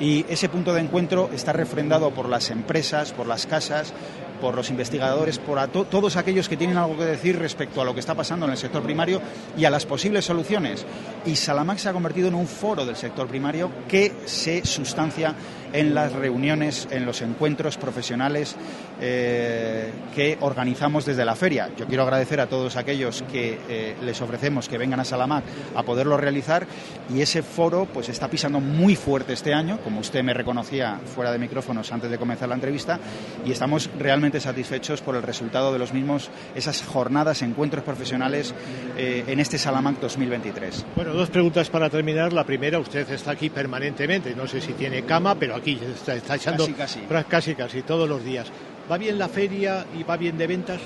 Y 0.00 0.24
ese 0.28 0.48
punto 0.48 0.72
de 0.72 0.80
encuentro 0.80 1.30
está 1.32 1.52
refrendado 1.52 2.10
por 2.10 2.28
las 2.28 2.50
empresas, 2.50 3.12
por 3.12 3.26
las 3.26 3.46
casas, 3.46 3.92
por 4.40 4.56
los 4.56 4.70
investigadores, 4.70 5.38
por 5.38 5.64
todos 5.68 6.16
aquellos 6.16 6.48
que 6.48 6.56
tienen 6.56 6.78
algo 6.78 6.96
que 6.96 7.04
decir 7.04 7.38
respecto 7.38 7.80
a 7.80 7.84
lo 7.84 7.92
que 7.92 8.00
está 8.00 8.14
pasando 8.14 8.46
en 8.46 8.52
el 8.52 8.56
sector 8.56 8.82
primario 8.82 9.20
y 9.56 9.66
a 9.66 9.70
las 9.70 9.84
posibles 9.84 10.24
soluciones. 10.24 10.86
Y 11.26 11.36
Salamac 11.36 11.78
se 11.78 11.90
ha 11.90 11.92
convertido 11.92 12.28
en 12.28 12.34
un 12.34 12.46
foro 12.46 12.86
del 12.86 12.96
sector 12.96 13.28
primario 13.28 13.70
que 13.86 14.12
se 14.24 14.64
sustancia 14.64 15.34
en 15.72 15.94
las 15.94 16.12
reuniones, 16.12 16.88
en 16.90 17.06
los 17.06 17.22
encuentros 17.22 17.76
profesionales 17.76 18.56
eh, 19.00 19.90
que 20.14 20.36
organizamos 20.40 21.04
desde 21.04 21.24
la 21.24 21.34
feria. 21.34 21.70
Yo 21.76 21.86
quiero 21.86 22.02
agradecer 22.02 22.40
a 22.40 22.46
todos 22.46 22.76
aquellos 22.76 23.22
que 23.30 23.58
eh, 23.68 23.96
les 24.02 24.20
ofrecemos 24.20 24.68
que 24.68 24.78
vengan 24.78 25.00
a 25.00 25.04
Salamac 25.04 25.44
a 25.74 25.82
poderlo 25.82 26.16
realizar 26.16 26.66
y 27.14 27.20
ese 27.20 27.42
foro 27.42 27.86
pues 27.92 28.08
está 28.08 28.28
pisando 28.28 28.60
muy 28.60 28.96
fuerte 28.96 29.32
este 29.32 29.54
año, 29.54 29.78
como 29.82 30.00
usted 30.00 30.22
me 30.22 30.34
reconocía 30.34 31.00
fuera 31.14 31.32
de 31.32 31.38
micrófonos 31.38 31.90
antes 31.92 32.10
de 32.10 32.18
comenzar 32.18 32.48
la 32.48 32.54
entrevista, 32.54 32.98
y 33.44 33.52
estamos 33.52 33.90
realmente 33.98 34.40
satisfechos 34.40 35.00
por 35.00 35.16
el 35.16 35.22
resultado 35.22 35.72
de 35.72 35.78
los 35.78 35.92
mismos, 35.92 36.30
esas 36.54 36.82
jornadas, 36.82 37.42
encuentros 37.42 37.84
profesionales 37.84 38.54
eh, 38.96 39.24
en 39.26 39.40
este 39.40 39.58
Salamac 39.58 40.00
2023. 40.00 40.86
Bueno, 40.96 41.12
dos 41.12 41.30
preguntas 41.30 41.70
para 41.70 41.90
terminar. 41.90 42.32
La 42.32 42.44
primera, 42.44 42.78
usted 42.78 43.08
está 43.10 43.32
aquí 43.32 43.50
permanentemente, 43.50 44.34
no 44.34 44.46
sé 44.46 44.60
si 44.60 44.72
tiene 44.72 45.04
cama, 45.04 45.34
pero 45.34 45.54
aquí 45.60 45.78
está, 45.94 46.34
echando 46.34 46.66
casi 46.76 47.00
casi. 47.28 47.54
casi 47.54 47.82
todos 47.82 48.08
los 48.08 48.24
días. 48.24 48.48
¿Va 48.90 48.98
bien 48.98 49.18
la 49.18 49.28
feria 49.28 49.86
y 49.98 50.02
va 50.02 50.16
bien 50.16 50.36
de 50.36 50.46
ventas? 50.46 50.80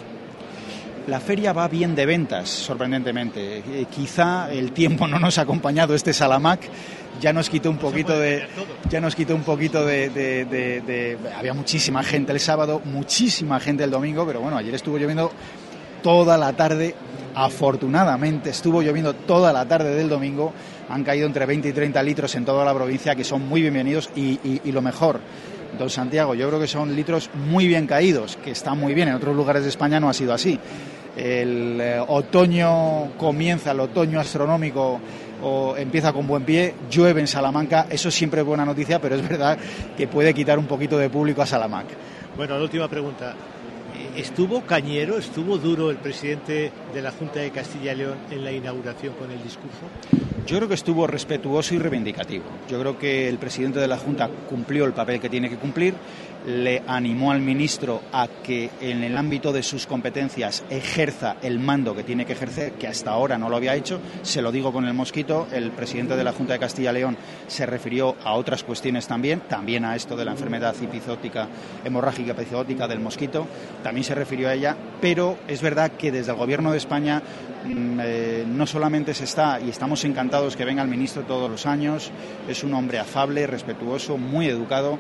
La 1.07 1.21
feria 1.21 1.53
va 1.53 1.69
bien 1.69 1.95
de 1.95 2.07
ventas, 2.07 2.49
sorprendentemente. 2.49 3.59
Eh, 3.59 3.87
quizá 3.95 4.51
el 4.53 4.73
tiempo 4.73 5.07
no 5.07 5.19
nos 5.19 5.39
ha 5.39 5.43
acompañado 5.43 5.95
este 5.95 6.13
Salamac, 6.13 6.63
ya 7.21 7.33
nos 7.33 7.49
quitó 7.49 7.71
un 7.71 7.77
poquito 7.77 8.19
de, 8.19 8.47
ya 8.89 9.01
nos 9.01 9.15
quitó 9.15 9.35
un 9.35 9.43
poquito 9.43 9.85
de, 9.85 11.19
había 11.37 11.55
muchísima 11.55 12.03
gente 12.03 12.33
el 12.33 12.41
sábado, 12.41 12.81
muchísima 12.85 13.61
gente 13.61 13.85
el 13.85 13.91
domingo, 13.91 14.27
pero 14.27 14.41
bueno, 14.41 14.57
ayer 14.57 14.75
estuvo 14.75 14.99
lloviendo 14.99 15.31
toda 16.03 16.37
la 16.37 16.53
tarde. 16.55 16.95
Afortunadamente 17.37 18.51
estuvo 18.51 18.81
lloviendo 18.81 19.13
toda 19.13 19.53
la 19.53 19.67
tarde 19.67 19.95
del 19.95 20.09
domingo 20.09 20.53
han 20.89 21.05
caído 21.05 21.27
entre 21.27 21.47
20 21.47 21.69
y 21.69 21.73
30 21.73 22.03
litros 22.03 22.35
en 22.35 22.45
toda 22.45 22.65
la 22.65 22.75
provincia, 22.75 23.15
que 23.15 23.25
son 23.25 23.47
muy 23.49 23.61
bienvenidos 23.63 24.11
y, 24.17 24.61
lo 24.71 24.83
mejor. 24.83 25.21
Don 25.79 25.91
Santiago, 25.91 26.35
yo 26.35 26.47
creo 26.49 26.61
que 26.61 26.69
son 26.69 26.95
litros 26.95 27.31
muy 27.35 27.67
bien 27.67 27.87
caídos, 27.87 28.37
que 28.37 28.53
están 28.53 28.79
muy 28.79 28.95
bien. 28.95 29.09
En 29.09 29.15
otros 29.15 29.35
lugares 29.35 29.65
de 29.65 29.69
España 29.71 29.99
no 29.99 30.09
ha 30.09 30.15
sido 30.15 30.33
así. 30.33 30.59
El 31.17 31.81
eh, 31.81 32.01
otoño 32.07 33.17
comienza, 33.17 33.73
el 33.73 33.81
otoño 33.81 34.21
astronómico 34.21 35.01
o 35.43 35.77
empieza 35.77 36.13
con 36.13 36.27
buen 36.27 36.43
pie, 36.45 36.75
llueve 36.91 37.21
en 37.21 37.27
Salamanca, 37.27 37.87
eso 37.91 38.11
siempre 38.11 38.41
es 38.41 38.47
buena 38.47 38.65
noticia, 38.65 39.01
pero 39.01 39.15
es 39.15 39.29
verdad 39.29 39.59
que 39.97 40.09
puede 40.09 40.33
quitar 40.33 40.59
un 40.59 40.67
poquito 40.67 40.97
de 40.97 41.11
público 41.11 41.43
a 41.43 41.47
Salamanca. 41.47 41.95
Bueno, 42.37 42.57
la 42.57 42.63
última 42.63 42.89
pregunta. 42.89 43.35
¿Estuvo 44.17 44.61
cañero, 44.61 45.19
estuvo 45.19 45.59
duro 45.59 45.91
el 45.91 45.97
presidente 45.97 46.71
de 46.95 47.03
la 47.03 47.11
Junta 47.11 47.41
de 47.41 47.51
Castilla 47.51 47.95
y 47.95 47.97
León 47.97 48.17
en 48.31 48.45
la 48.45 48.53
inauguración 48.53 49.13
con 49.15 49.29
el 49.33 49.43
discurso? 49.43 49.81
Yo 50.47 50.59
creo 50.59 50.69
que 50.69 50.75
estuvo 50.75 51.09
respetuoso 51.09 51.75
y 51.75 51.79
reivindicativo. 51.79 52.45
Yo 52.71 52.79
creo 52.79 52.97
que 52.97 53.29
el 53.29 53.39
presidente 53.39 53.81
de 53.81 53.89
la 53.89 53.97
Junta 53.97 54.31
cumplió 54.49 54.85
el 54.85 54.93
papel 54.93 55.19
que 55.19 55.29
tiene 55.29 55.51
que 55.51 55.57
cumplir 55.57 55.95
le 56.47 56.83
animó 56.87 57.31
al 57.31 57.41
ministro 57.41 58.03
a 58.13 58.29
que 58.43 58.71
en 58.81 59.03
el 59.03 59.17
ámbito 59.17 59.53
de 59.53 59.63
sus 59.63 59.87
competencias 59.87 60.65
ejerza 60.69 61.37
el 61.43 61.59
mando 61.59 61.95
que 61.95 62.03
tiene 62.03 62.27
que 62.27 62.35
ejercer, 62.35 62.73
que 62.73 62.87
hasta 62.87 63.11
ahora 63.11 63.39
no 63.39 63.49
lo 63.49 63.57
había 63.57 63.75
hecho. 63.75 64.01
Se 64.23 64.43
lo 64.43 64.53
digo 64.53 64.73
con 64.73 64.85
el 64.85 64.95
mosquito. 64.95 65.47
El 65.53 65.71
presidente 65.71 66.17
de 66.17 66.25
la 66.25 66.33
Junta 66.33 66.55
de 66.55 66.59
Castilla 66.59 66.91
y 66.91 66.95
León 66.95 67.17
se 67.47 67.67
refirió 67.67 68.17
a 68.23 68.35
otras 68.35 68.65
cuestiones 68.65 69.07
también, 69.07 69.41
también 69.41 69.85
a 69.85 69.97
esto 69.97 70.17
de 70.17 70.25
la 70.25 70.33
enfermedad 70.33 70.75
epizótica, 70.83 71.49
hemorrágica 71.85 72.33
epizótica 72.33 72.87
del 72.87 73.01
mosquito. 73.01 73.47
También 73.83 74.05
se 74.05 74.15
refirió 74.15 74.49
a 74.49 74.55
ella, 74.55 74.77
pero 75.01 75.39
es 75.49 75.63
verdad 75.63 75.93
que 75.93 76.13
desde 76.13 76.33
el 76.33 76.39
Gobierno 76.39 76.73
de 76.73 76.79
España 76.79 77.23
mm, 77.65 78.01
eh, 78.03 78.45
no 78.47 78.67
solamente 78.67 79.15
se 79.15 79.25
está, 79.25 79.61
y 79.61 79.71
estamos 79.71 80.05
encantados 80.05 80.57
que 80.57 80.65
venga 80.65 80.83
el 80.83 80.89
ministro 80.89 81.23
todos 81.23 81.51
los 81.51 81.67
años, 81.67 82.11
es 82.49 82.63
un 82.65 82.75
hombre 82.75 82.99
afable, 82.99 83.47
respetuoso, 83.47 84.19
muy 84.19 84.49
educado 84.49 84.99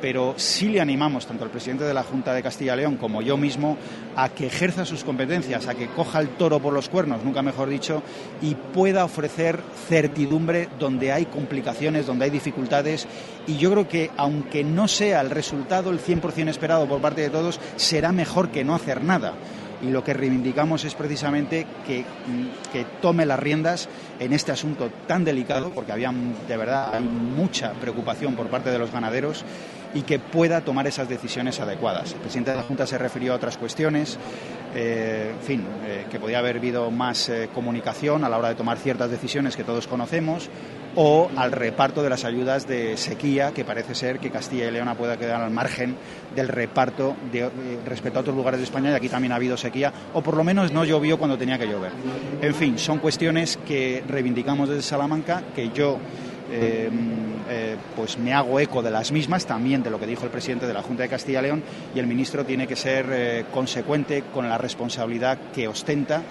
pero 0.00 0.34
sí 0.36 0.68
le 0.68 0.80
animamos, 0.80 1.26
tanto 1.26 1.44
al 1.44 1.50
presidente 1.50 1.84
de 1.84 1.94
la 1.94 2.02
Junta 2.02 2.32
de 2.34 2.42
Castilla 2.42 2.74
y 2.74 2.78
León 2.78 2.96
como 2.96 3.22
yo 3.22 3.36
mismo, 3.36 3.76
a 4.16 4.28
que 4.28 4.46
ejerza 4.46 4.84
sus 4.84 5.04
competencias, 5.04 5.66
a 5.66 5.74
que 5.74 5.88
coja 5.88 6.20
el 6.20 6.30
toro 6.30 6.60
por 6.60 6.72
los 6.72 6.88
cuernos, 6.88 7.24
nunca 7.24 7.42
mejor 7.42 7.68
dicho, 7.68 8.02
y 8.42 8.54
pueda 8.54 9.04
ofrecer 9.04 9.60
certidumbre 9.88 10.68
donde 10.78 11.12
hay 11.12 11.26
complicaciones, 11.26 12.06
donde 12.06 12.26
hay 12.26 12.30
dificultades. 12.30 13.06
Y 13.46 13.56
yo 13.56 13.70
creo 13.70 13.88
que, 13.88 14.10
aunque 14.16 14.64
no 14.64 14.88
sea 14.88 15.20
el 15.20 15.30
resultado 15.30 15.90
el 15.90 16.00
100% 16.00 16.48
esperado 16.48 16.86
por 16.86 17.00
parte 17.00 17.22
de 17.22 17.30
todos, 17.30 17.60
será 17.76 18.12
mejor 18.12 18.50
que 18.50 18.64
no 18.64 18.74
hacer 18.74 19.02
nada 19.02 19.34
y 19.82 19.90
lo 19.90 20.02
que 20.02 20.14
reivindicamos 20.14 20.84
es 20.84 20.94
precisamente 20.94 21.66
que, 21.86 22.04
que, 22.72 22.86
tome 23.00 23.26
las 23.26 23.38
riendas 23.38 23.88
en 24.18 24.32
este 24.32 24.52
asunto 24.52 24.90
tan 25.06 25.24
delicado, 25.24 25.70
porque 25.70 25.92
había 25.92 26.12
de 26.48 26.56
verdad 26.56 27.00
mucha 27.00 27.72
preocupación 27.72 28.34
por 28.34 28.48
parte 28.48 28.70
de 28.70 28.78
los 28.78 28.90
ganaderos 28.90 29.44
y 29.96 30.02
que 30.02 30.18
pueda 30.18 30.60
tomar 30.60 30.86
esas 30.86 31.08
decisiones 31.08 31.58
adecuadas. 31.58 32.12
El 32.12 32.20
presidente 32.20 32.50
de 32.50 32.58
la 32.58 32.62
Junta 32.64 32.86
se 32.86 32.98
refirió 32.98 33.32
a 33.32 33.36
otras 33.36 33.56
cuestiones, 33.56 34.18
eh, 34.74 35.32
en 35.32 35.42
fin, 35.42 35.64
eh, 35.86 36.04
que 36.10 36.20
podía 36.20 36.38
haber 36.38 36.56
habido 36.56 36.90
más 36.90 37.30
eh, 37.30 37.48
comunicación 37.54 38.22
a 38.22 38.28
la 38.28 38.36
hora 38.36 38.50
de 38.50 38.56
tomar 38.56 38.76
ciertas 38.76 39.10
decisiones 39.10 39.56
que 39.56 39.64
todos 39.64 39.86
conocemos, 39.86 40.50
o 40.96 41.30
al 41.34 41.50
reparto 41.52 42.02
de 42.02 42.10
las 42.10 42.26
ayudas 42.26 42.66
de 42.66 42.98
sequía, 42.98 43.52
que 43.52 43.64
parece 43.64 43.94
ser 43.94 44.18
que 44.18 44.30
Castilla 44.30 44.68
y 44.68 44.70
León 44.70 44.94
pueda 44.98 45.16
quedar 45.16 45.40
al 45.40 45.50
margen 45.50 45.96
del 46.34 46.48
reparto 46.48 47.16
respecto 47.86 48.18
a 48.18 48.22
otros 48.22 48.36
lugares 48.36 48.60
de 48.60 48.64
España, 48.64 48.90
y 48.90 48.94
aquí 48.94 49.08
también 49.08 49.32
ha 49.32 49.36
habido 49.36 49.56
sequía, 49.56 49.92
o 50.12 50.22
por 50.22 50.36
lo 50.36 50.44
menos 50.44 50.72
no 50.72 50.84
llovió 50.84 51.18
cuando 51.18 51.38
tenía 51.38 51.58
que 51.58 51.66
llover. 51.66 51.92
En 52.40 52.54
fin, 52.54 52.78
son 52.78 52.98
cuestiones 52.98 53.58
que 53.66 54.04
reivindicamos 54.06 54.68
desde 54.68 54.82
Salamanca, 54.82 55.42
que 55.54 55.70
yo 55.70 55.98
eh, 56.50 56.90
eh, 57.48 57.76
pues 57.94 58.18
me 58.18 58.32
hago 58.32 58.58
eco 58.60 58.82
de 58.82 58.90
las 58.90 59.12
mismas, 59.12 59.46
también 59.46 59.82
de 59.82 59.90
lo 59.90 59.98
que 59.98 60.06
dijo 60.06 60.24
el 60.24 60.30
presidente 60.30 60.66
de 60.66 60.74
la 60.74 60.82
Junta 60.82 61.02
de 61.02 61.08
Castilla 61.08 61.40
y 61.40 61.42
León, 61.42 61.62
y 61.94 61.98
el 61.98 62.06
ministro 62.06 62.44
tiene 62.44 62.66
que 62.66 62.76
ser 62.76 63.06
eh, 63.10 63.44
consecuente 63.52 64.24
con 64.32 64.48
la 64.48 64.58
responsabilidad 64.58 65.38
que 65.54 65.68
ostenta 65.68 66.22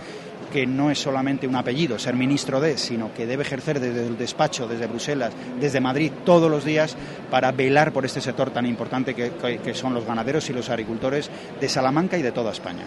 que 0.51 0.65
no 0.65 0.91
es 0.91 0.99
solamente 0.99 1.47
un 1.47 1.55
apellido, 1.55 1.99
ser 1.99 2.15
ministro 2.15 2.59
de, 2.59 2.77
sino 2.77 3.13
que 3.13 3.25
debe 3.25 3.43
ejercer 3.43 3.79
desde 3.79 4.05
el 4.05 4.17
despacho, 4.17 4.67
desde 4.67 4.87
Bruselas, 4.87 5.33
desde 5.59 5.81
Madrid, 5.81 6.11
todos 6.23 6.49
los 6.49 6.63
días 6.63 6.95
para 7.29 7.51
velar 7.51 7.91
por 7.91 8.05
este 8.05 8.21
sector 8.21 8.51
tan 8.51 8.65
importante 8.65 9.13
que 9.13 9.73
son 9.73 9.93
los 9.93 10.05
ganaderos 10.05 10.49
y 10.49 10.53
los 10.53 10.69
agricultores 10.69 11.29
de 11.59 11.69
Salamanca 11.69 12.17
y 12.17 12.21
de 12.21 12.31
toda 12.31 12.51
España. 12.51 12.83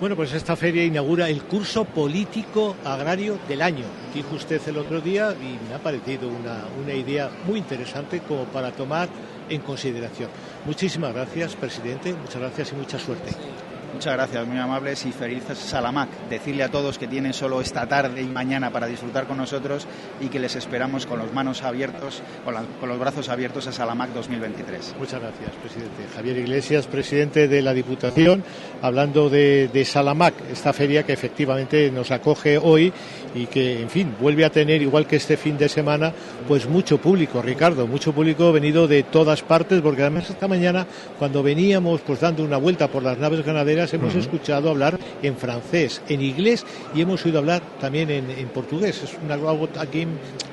Bueno, 0.00 0.16
pues 0.16 0.32
esta 0.32 0.56
feria 0.56 0.82
inaugura 0.82 1.28
el 1.28 1.42
curso 1.42 1.84
político 1.84 2.74
agrario 2.86 3.38
del 3.46 3.60
año. 3.60 3.84
Dijo 4.14 4.34
usted 4.34 4.58
el 4.66 4.78
otro 4.78 5.02
día 5.02 5.34
y 5.34 5.68
me 5.68 5.74
ha 5.74 5.78
parecido 5.78 6.26
una, 6.26 6.64
una 6.82 6.94
idea 6.94 7.28
muy 7.46 7.58
interesante 7.58 8.20
como 8.20 8.44
para 8.44 8.72
tomar 8.72 9.10
en 9.50 9.60
consideración. 9.60 10.30
Muchísimas 10.64 11.12
gracias, 11.12 11.54
presidente. 11.54 12.14
Muchas 12.14 12.40
gracias 12.40 12.72
y 12.72 12.76
mucha 12.76 12.98
suerte. 12.98 13.30
Muchas 14.00 14.14
gracias, 14.14 14.46
muy 14.46 14.56
amables 14.56 15.04
y 15.04 15.12
felices 15.12 15.58
Salamac. 15.58 16.08
Decirle 16.30 16.62
a 16.62 16.70
todos 16.70 16.96
que 16.96 17.06
tienen 17.06 17.34
solo 17.34 17.60
esta 17.60 17.86
tarde 17.86 18.22
y 18.22 18.24
mañana 18.24 18.70
para 18.70 18.86
disfrutar 18.86 19.26
con 19.26 19.36
nosotros 19.36 19.86
y 20.22 20.28
que 20.28 20.38
les 20.38 20.56
esperamos 20.56 21.04
con 21.04 21.18
los 21.18 21.30
manos 21.34 21.62
abiertos, 21.62 22.22
con, 22.42 22.88
los 22.88 22.98
brazos 22.98 23.28
abiertos 23.28 23.66
a 23.66 23.72
Salamac 23.72 24.08
2023. 24.14 24.94
Muchas 24.98 25.20
gracias, 25.20 25.50
presidente. 25.60 26.04
Javier 26.16 26.38
Iglesias, 26.38 26.86
presidente 26.86 27.46
de 27.46 27.60
la 27.60 27.74
Diputación, 27.74 28.42
hablando 28.80 29.28
de, 29.28 29.68
de 29.68 29.84
Salamac, 29.84 30.32
esta 30.50 30.72
feria 30.72 31.02
que 31.02 31.12
efectivamente 31.12 31.90
nos 31.90 32.10
acoge 32.10 32.56
hoy 32.56 32.94
y 33.34 33.46
que, 33.46 33.80
en 33.80 33.90
fin, 33.90 34.14
vuelve 34.20 34.44
a 34.44 34.50
tener, 34.50 34.82
igual 34.82 35.06
que 35.06 35.16
este 35.16 35.36
fin 35.36 35.56
de 35.56 35.68
semana, 35.68 36.12
pues 36.48 36.68
mucho 36.68 36.98
público, 36.98 37.42
Ricardo, 37.42 37.86
mucho 37.86 38.12
público 38.12 38.52
venido 38.52 38.88
de 38.88 39.02
todas 39.02 39.42
partes, 39.42 39.80
porque 39.80 40.02
además 40.02 40.30
esta 40.30 40.48
mañana, 40.48 40.86
cuando 41.18 41.42
veníamos 41.42 42.00
pues 42.00 42.20
dando 42.20 42.44
una 42.44 42.56
vuelta 42.56 42.88
por 42.88 43.02
las 43.02 43.18
naves 43.18 43.44
ganaderas, 43.44 43.92
hemos 43.94 44.14
escuchado 44.14 44.70
hablar 44.70 44.98
en 45.22 45.36
francés, 45.36 46.02
en 46.08 46.22
inglés 46.22 46.64
y 46.94 47.00
hemos 47.00 47.24
oído 47.24 47.38
hablar 47.38 47.62
también 47.80 48.10
en, 48.10 48.48
portugués. 48.48 49.02
Es 49.02 49.16
una, 49.22 49.34
algo 49.34 49.68
aquí 49.78 50.06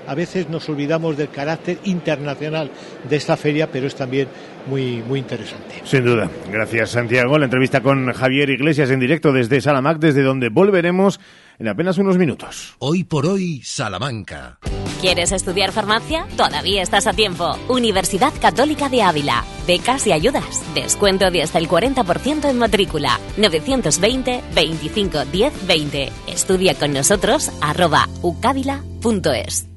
a 0.07 0.15
veces 0.15 0.49
nos 0.49 0.67
olvidamos 0.69 1.17
del 1.17 1.30
carácter 1.30 1.78
internacional 1.84 2.71
de 3.07 3.15
esta 3.15 3.36
feria, 3.36 3.69
pero 3.69 3.88
es 3.88 3.95
también 3.95 4.28
muy, 4.69 5.03
muy 5.07 5.19
interesante. 5.19 5.82
Sin 5.84 6.05
duda. 6.05 6.30
Gracias, 6.51 6.91
Santiago. 6.91 7.38
La 7.38 7.45
entrevista 7.45 7.82
con 7.82 8.11
Javier 8.13 8.49
Iglesias 8.49 8.89
en 8.89 8.99
directo 8.99 9.34
desde 9.34 9.59
Salamac, 9.59 9.99
desde 9.99 10.23
donde 10.23 10.49
volveremos 10.49 11.19
en 11.60 11.68
apenas 11.68 11.97
unos 11.97 12.18
minutos. 12.18 12.76
Hoy 12.80 13.03
por 13.03 13.26
hoy, 13.26 13.62
Salamanca. 13.64 14.60
¿Quieres 15.01 15.32
estudiar 15.32 15.72
farmacia? 15.72 16.28
Todavía 16.36 16.82
estás 16.82 17.05
a 17.05 17.14
tiempo. 17.14 17.55
Universidad 17.68 18.34
Católica 18.41 18.89
de 18.89 19.03
Ávila. 19.03 19.43
Becas 19.68 20.08
y 20.08 20.12
ayudas. 20.12 20.64
Descuento 20.74 21.30
de 21.30 21.43
hasta 21.43 21.60
el 21.60 21.70
40% 21.70 22.49
en 22.49 22.58
matrícula. 22.58 23.20
920 23.38 24.41
25 24.55 25.26
10 25.26 25.68
20. 25.68 26.12
Estudia 26.28 26.74
con 26.74 26.93
nosotros 26.93 27.51
arroba 27.62 28.10
ucávila.es. 28.24 29.76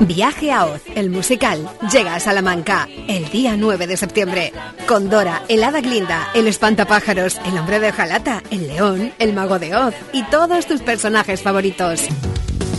Viaje 0.00 0.52
a 0.52 0.66
Oz, 0.66 0.82
el 0.94 1.10
musical, 1.10 1.68
llega 1.90 2.14
a 2.14 2.20
Salamanca 2.20 2.88
el 3.08 3.30
día 3.30 3.56
9 3.56 3.86
de 3.86 3.96
septiembre. 3.96 4.52
Con 4.86 5.08
Dora, 5.08 5.42
el 5.48 5.62
Hada 5.64 5.80
Glinda, 5.80 6.28
el 6.34 6.46
Espantapájaros, 6.46 7.40
el 7.46 7.56
Hombre 7.56 7.80
de 7.80 7.92
Jalata, 7.92 8.42
el 8.50 8.68
León, 8.68 9.12
el 9.18 9.32
Mago 9.32 9.58
de 9.58 9.74
Oz 9.74 9.94
y 10.12 10.22
todos 10.24 10.66
tus 10.66 10.82
personajes 10.82 11.42
favoritos. 11.42 12.02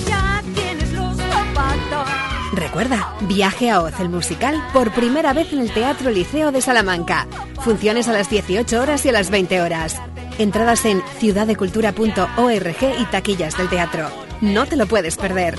Ya 0.07 0.43
tienes 0.53 0.91
los 0.91 1.15
zapatos. 1.15 2.13
Recuerda, 2.53 3.15
Viaje 3.21 3.71
a 3.71 3.81
Oz, 3.81 3.99
el 3.99 4.09
musical, 4.09 4.61
por 4.73 4.91
primera 4.91 5.33
vez 5.33 5.51
en 5.53 5.59
el 5.59 5.71
Teatro 5.71 6.11
Liceo 6.11 6.51
de 6.51 6.61
Salamanca. 6.61 7.27
Funciones 7.61 8.07
a 8.07 8.13
las 8.13 8.29
18 8.29 8.79
horas 8.81 9.05
y 9.05 9.09
a 9.09 9.13
las 9.13 9.31
20 9.31 9.61
horas. 9.61 10.01
Entradas 10.37 10.85
en 10.85 11.01
ciudaddecultura.org 11.19 12.99
y 12.99 13.05
taquillas 13.05 13.57
del 13.57 13.69
teatro. 13.69 14.09
No 14.41 14.65
te 14.65 14.75
lo 14.75 14.85
puedes 14.85 15.15
perder. 15.15 15.57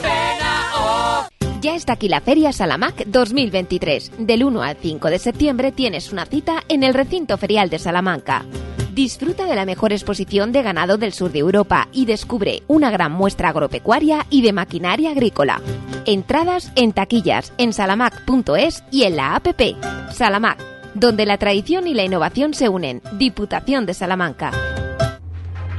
Ya 1.67 1.75
está 1.75 1.95
aquí 1.95 2.09
la 2.09 2.21
Feria 2.21 2.53
Salamac 2.53 3.07
2023. 3.07 4.13
Del 4.19 4.45
1 4.45 4.63
al 4.63 4.77
5 4.77 5.11
de 5.11 5.19
septiembre 5.19 5.73
tienes 5.73 6.13
una 6.13 6.25
cita 6.25 6.63
en 6.69 6.85
el 6.85 6.95
recinto 6.95 7.37
ferial 7.39 7.71
de 7.71 7.81
Salamanca. 7.81 8.45
Disfruta 8.95 9.47
de 9.47 9.57
la 9.57 9.67
mejor 9.67 9.93
exposición 9.93 10.53
de 10.53 10.63
ganado 10.63 10.97
del 10.97 11.13
sur 11.13 11.33
de 11.33 11.41
Europa 11.41 11.89
y 11.91 12.07
descubre 12.07 12.63
una 12.69 12.93
gran 12.93 13.11
muestra 13.11 13.49
agropecuaria 13.49 14.27
y 14.31 14.43
de 14.43 14.53
maquinaria 14.53 15.11
agrícola. 15.11 15.61
Entradas 16.05 16.71
en 16.77 16.93
taquillas 16.93 17.53
en 17.59 17.73
salamac.es 17.73 18.85
y 18.93 19.03
en 19.03 19.17
la 19.17 19.35
app 19.35 19.49
Salamac, 20.13 20.63
donde 20.95 21.27
la 21.27 21.37
tradición 21.37 21.89
y 21.89 21.95
la 21.95 22.05
innovación 22.05 22.55
se 22.55 22.69
unen. 22.69 23.03
Diputación 23.19 23.87
de 23.87 23.95
Salamanca. 23.95 24.53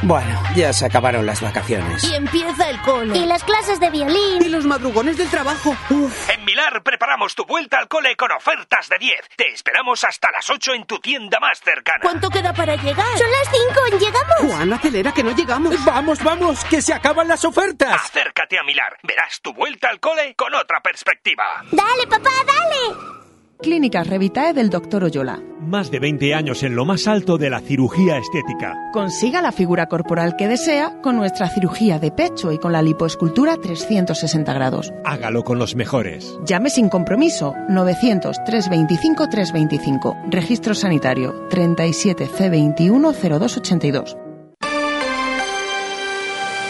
Bueno, 0.03 0.39
ya 0.55 0.71
se 0.73 0.85
acabaron 0.85 1.25
las 1.25 1.41
vacaciones. 1.41 2.03
Y 2.03 2.13
empieza 2.15 2.69
el 2.69 2.79
cole. 2.81 3.17
Y 3.17 3.25
las 3.25 3.43
clases 3.43 3.79
de 3.79 3.89
violín. 3.89 4.41
Y 4.41 4.49
los 4.49 4.65
madrugones 4.65 5.17
del 5.17 5.27
trabajo. 5.29 5.75
Uf. 5.89 6.29
En 6.29 6.45
Milar 6.45 6.83
preparamos 6.83 7.33
tu 7.33 7.45
vuelta 7.45 7.79
al 7.79 7.87
cole 7.87 8.15
con 8.15 8.31
ofertas 8.31 8.89
de 8.89 8.97
10. 8.99 9.13
Te 9.35 9.51
esperamos 9.51 10.03
hasta 10.03 10.29
las 10.31 10.47
8 10.49 10.73
en 10.75 10.85
tu 10.85 10.99
tienda 10.99 11.39
más 11.39 11.59
cercana. 11.59 11.99
¿Cuánto 12.03 12.29
queda 12.29 12.53
para 12.53 12.75
llegar? 12.75 13.17
Son 13.17 13.27
las 13.31 13.49
5, 13.89 13.97
¿llegamos? 13.99 14.53
Juan, 14.55 14.73
acelera 14.73 15.11
que 15.11 15.23
no 15.23 15.35
llegamos. 15.35 15.83
Vamos, 15.83 16.23
vamos, 16.23 16.63
que 16.65 16.81
se 16.81 16.93
acaban 16.93 17.27
las 17.27 17.43
ofertas. 17.43 17.93
Acércate 18.05 18.59
a 18.59 18.63
Milar. 18.63 18.97
Verás 19.03 19.41
tu 19.41 19.53
vuelta 19.53 19.89
al 19.89 19.99
cole 19.99 20.35
con 20.35 20.53
otra 20.53 20.79
perspectiva. 20.81 21.63
Dale, 21.71 22.05
papá, 22.07 22.29
dale. 22.45 23.17
Clínicas 23.61 24.05
Revitae 24.07 24.53
del 24.53 24.69
Dr. 24.69 25.05
Oyola. 25.05 25.39
Más 25.67 25.91
de 25.91 25.99
20 25.99 26.33
años 26.33 26.63
en 26.63 26.73
lo 26.75 26.85
más 26.85 27.07
alto 27.07 27.37
de 27.37 27.49
la 27.49 27.59
cirugía 27.59 28.17
estética. 28.17 28.73
Consiga 28.93 29.41
la 29.41 29.51
figura 29.51 29.87
corporal 29.87 30.37
que 30.37 30.47
desea 30.47 31.01
con 31.01 31.17
nuestra 31.17 31.49
cirugía 31.49 31.99
de 31.99 32.09
pecho 32.09 32.53
y 32.53 32.57
con 32.57 32.71
la 32.71 32.81
lipoescultura 32.81 33.57
360 33.57 34.53
grados. 34.53 34.93
Hágalo 35.03 35.43
con 35.43 35.59
los 35.59 35.75
mejores. 35.75 36.39
Llame 36.45 36.69
sin 36.69 36.87
compromiso 36.87 37.53
900-325-325. 37.67 40.29
Registro 40.29 40.73
sanitario 40.73 41.49
37C210282. 41.49 44.17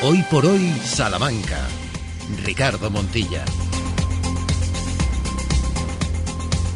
Hoy 0.01 0.23
por 0.31 0.47
hoy, 0.47 0.71
Salamanca. 0.83 1.59
Ricardo 2.43 2.89
Montilla. 2.89 3.45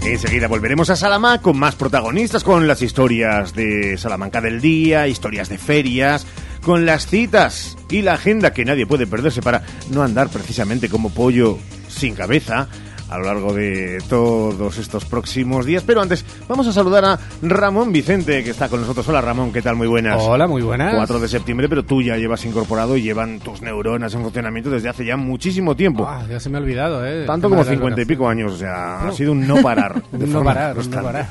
Enseguida 0.03 0.47
volveremos 0.47 0.89
a 0.89 0.95
Salamanca 0.95 1.43
con 1.43 1.59
más 1.59 1.75
protagonistas, 1.75 2.43
con 2.43 2.67
las 2.67 2.81
historias 2.81 3.53
de 3.53 3.97
Salamanca 3.97 4.41
del 4.41 4.59
día, 4.59 5.07
historias 5.07 5.47
de 5.47 5.59
ferias, 5.59 6.25
con 6.61 6.85
las 6.85 7.05
citas 7.05 7.77
y 7.89 8.01
la 8.01 8.13
agenda 8.13 8.51
que 8.51 8.65
nadie 8.65 8.87
puede 8.87 9.05
perderse 9.05 9.41
para 9.41 9.61
no 9.91 10.01
andar 10.01 10.29
precisamente 10.29 10.89
como 10.89 11.11
pollo 11.11 11.59
sin 11.87 12.15
cabeza 12.15 12.67
a 13.11 13.17
lo 13.17 13.25
largo 13.25 13.53
de 13.53 14.01
todos 14.09 14.77
estos 14.77 15.05
próximos 15.05 15.65
días. 15.65 15.83
Pero 15.85 16.01
antes, 16.01 16.25
vamos 16.47 16.65
a 16.67 16.73
saludar 16.73 17.03
a 17.05 17.19
Ramón 17.41 17.91
Vicente, 17.91 18.43
que 18.43 18.49
está 18.49 18.69
con 18.69 18.79
nosotros. 18.79 19.07
Hola 19.09 19.21
Ramón, 19.21 19.51
¿qué 19.51 19.61
tal? 19.61 19.75
Muy 19.75 19.87
buenas. 19.87 20.17
Hola, 20.21 20.47
muy 20.47 20.61
buenas. 20.61 20.95
4 20.95 21.19
de 21.19 21.27
septiembre, 21.27 21.67
pero 21.67 21.83
tú 21.83 22.01
ya 22.01 22.15
llevas 22.15 22.45
incorporado 22.45 22.95
y 22.95 23.01
llevan 23.01 23.39
tus 23.39 23.61
neuronas 23.61 24.13
en 24.13 24.21
funcionamiento 24.23 24.69
desde 24.69 24.89
hace 24.89 25.05
ya 25.05 25.17
muchísimo 25.17 25.75
tiempo. 25.75 26.07
Ah, 26.07 26.23
ya 26.29 26.39
se 26.39 26.49
me 26.49 26.57
ha 26.57 26.61
olvidado, 26.61 27.05
¿eh? 27.05 27.25
Tanto 27.25 27.49
como 27.49 27.63
cincuenta 27.65 28.01
y 28.01 28.05
pico 28.05 28.29
años, 28.29 28.53
o 28.53 28.57
sea, 28.57 29.07
ha 29.07 29.11
sido 29.11 29.33
un 29.33 29.45
no 29.45 29.61
parar. 29.61 30.01
un 30.13 30.31
no 30.31 30.43
parar, 30.43 30.77
un 30.77 30.89
no 30.89 31.03
parar. 31.03 31.27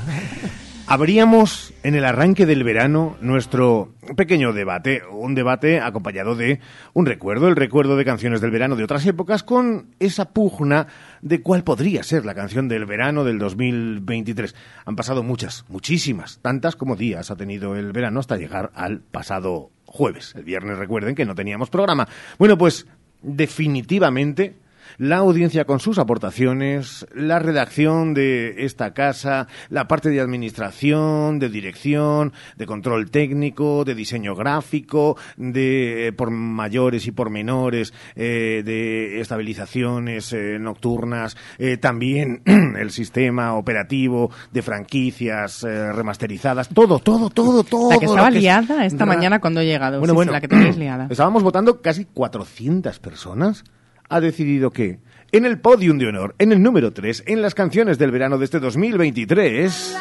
Abríamos 0.91 1.73
en 1.85 1.95
el 1.95 2.05
arranque 2.05 2.47
del 2.47 2.65
verano 2.65 3.17
nuestro 3.21 3.95
pequeño 4.17 4.53
debate, 4.53 5.03
un 5.09 5.37
debate 5.37 5.79
acompañado 5.79 6.35
de 6.35 6.59
un 6.95 7.07
recuerdo, 7.07 7.47
el 7.47 7.55
recuerdo 7.55 7.95
de 7.95 8.05
canciones 8.05 8.41
del 8.41 8.51
verano 8.51 8.75
de 8.75 8.83
otras 8.83 9.07
épocas, 9.07 9.45
con 9.45 9.95
esa 10.01 10.31
pugna 10.31 10.89
de 11.23 11.43
cuál 11.43 11.63
podría 11.63 12.03
ser 12.03 12.25
la 12.25 12.35
canción 12.35 12.67
del 12.67 12.87
verano 12.87 13.23
del 13.23 13.39
2023. 13.39 14.57
Han 14.85 14.97
pasado 14.97 15.23
muchas, 15.23 15.65
muchísimas, 15.69 16.41
tantas 16.43 16.75
como 16.75 16.97
días 16.97 17.31
ha 17.31 17.37
tenido 17.37 17.77
el 17.77 17.93
verano 17.93 18.19
hasta 18.19 18.37
llegar 18.37 18.73
al 18.75 18.99
pasado 18.99 19.71
jueves. 19.87 20.35
El 20.35 20.43
viernes 20.43 20.77
recuerden 20.77 21.15
que 21.15 21.25
no 21.25 21.37
teníamos 21.37 21.71
programa. 21.71 22.09
Bueno, 22.37 22.59
pues 22.59 22.89
definitivamente 23.23 24.57
la 25.01 25.17
audiencia 25.17 25.65
con 25.65 25.81
sus 25.81 25.99
aportaciones, 25.99 27.07
la 27.15 27.39
redacción 27.39 28.13
de 28.13 28.67
esta 28.67 28.93
casa, 28.93 29.49
la 29.71 29.89
parte 29.89 30.11
de 30.11 30.21
administración, 30.21 31.39
de 31.39 31.49
dirección, 31.49 32.35
de 32.59 32.67
control 32.67 33.11
técnico, 33.11 33.87
de 33.87 33.95
diseño 33.95 34.35
gráfico, 34.35 35.17
de 35.39 36.09
eh, 36.09 36.13
por 36.13 36.31
mayores 36.31 37.07
y 37.07 37.13
por 37.13 37.31
menores, 37.31 37.95
eh, 38.15 38.61
de 38.63 39.23
estabilizaciones 39.23 40.35
eh, 40.35 40.59
nocturnas, 40.61 41.35
eh, 41.57 41.79
también 41.79 42.43
el 42.79 42.91
sistema 42.91 43.55
operativo 43.55 44.31
de 44.53 44.61
franquicias 44.61 45.65
eh, 45.65 45.93
remasterizadas, 45.93 46.69
todo, 46.69 46.99
todo, 46.99 47.31
todo, 47.31 47.65
todo. 47.65 47.89
La 47.89 47.97
que 47.97 48.05
estaba 48.05 48.29
es 48.29 48.35
liada 48.35 48.85
esta 48.85 49.07
mañana 49.07 49.41
cuando 49.41 49.61
he 49.61 49.65
llegado. 49.65 49.99
Bueno, 49.99 50.13
sí, 50.13 50.15
sí, 50.15 50.17
bueno, 50.17 50.33
la 50.33 50.41
que 50.43 50.49
tenéis 50.49 50.77
liada. 50.77 51.07
estábamos 51.09 51.43
votando 51.43 51.81
casi 51.81 52.05
400 52.05 52.99
personas. 52.99 53.65
Ha 54.11 54.21
decidido 54.21 54.71
que 54.73 54.99
en 55.33 55.45
el 55.45 55.61
podium 55.61 55.97
de 55.97 56.09
honor, 56.09 56.35
en 56.39 56.51
el 56.51 56.61
número 56.61 56.93
3, 56.93 57.25
en 57.27 57.43
las 57.43 57.55
canciones 57.55 57.97
del 57.97 58.11
verano 58.11 58.39
de 58.39 58.45
este 58.45 58.59
2023, 58.59 59.97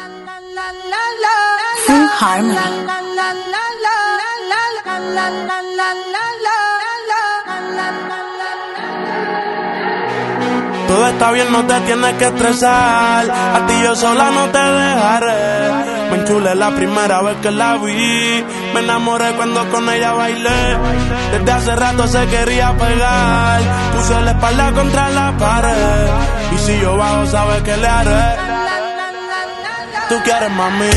Full 1.86 2.06
Harmony. 2.20 2.56
Todo 10.88 11.06
está 11.06 11.30
bien, 11.30 11.52
no 11.52 11.64
te 11.64 11.80
tienes 11.82 12.14
que 12.14 12.24
estresar. 12.24 13.30
A 13.30 13.64
ti 13.68 13.74
yo 13.84 13.94
sola 13.94 14.30
no 14.32 14.48
te 14.50 14.58
dejaré. 14.58 16.10
Me 16.10 16.16
enchulé 16.16 16.56
la 16.56 16.74
primera 16.74 17.22
vez 17.22 17.36
que 17.36 17.52
la 17.52 17.76
vi. 17.78 18.44
Me 18.74 18.80
enamoré 18.80 19.32
cuando 19.34 19.68
con 19.70 19.88
ella 19.88 20.12
bailé. 20.12 20.78
Desde 21.32 21.52
hace 21.52 21.76
rato 21.76 22.06
se 22.06 22.26
quería 22.26 22.76
pegar. 22.76 23.60
Puse 23.96 24.20
la 24.20 24.30
espalda 24.32 24.72
contra 24.72 25.08
la 25.10 25.36
pared. 25.36 26.06
Y 26.54 26.58
si 26.58 26.80
yo 26.80 26.96
bajo, 26.96 27.26
sabes 27.26 27.62
que 27.62 27.76
le 27.76 27.86
haré. 27.86 28.36
Tú 30.08 30.16
quieres 30.24 30.50
mami. 30.50 30.90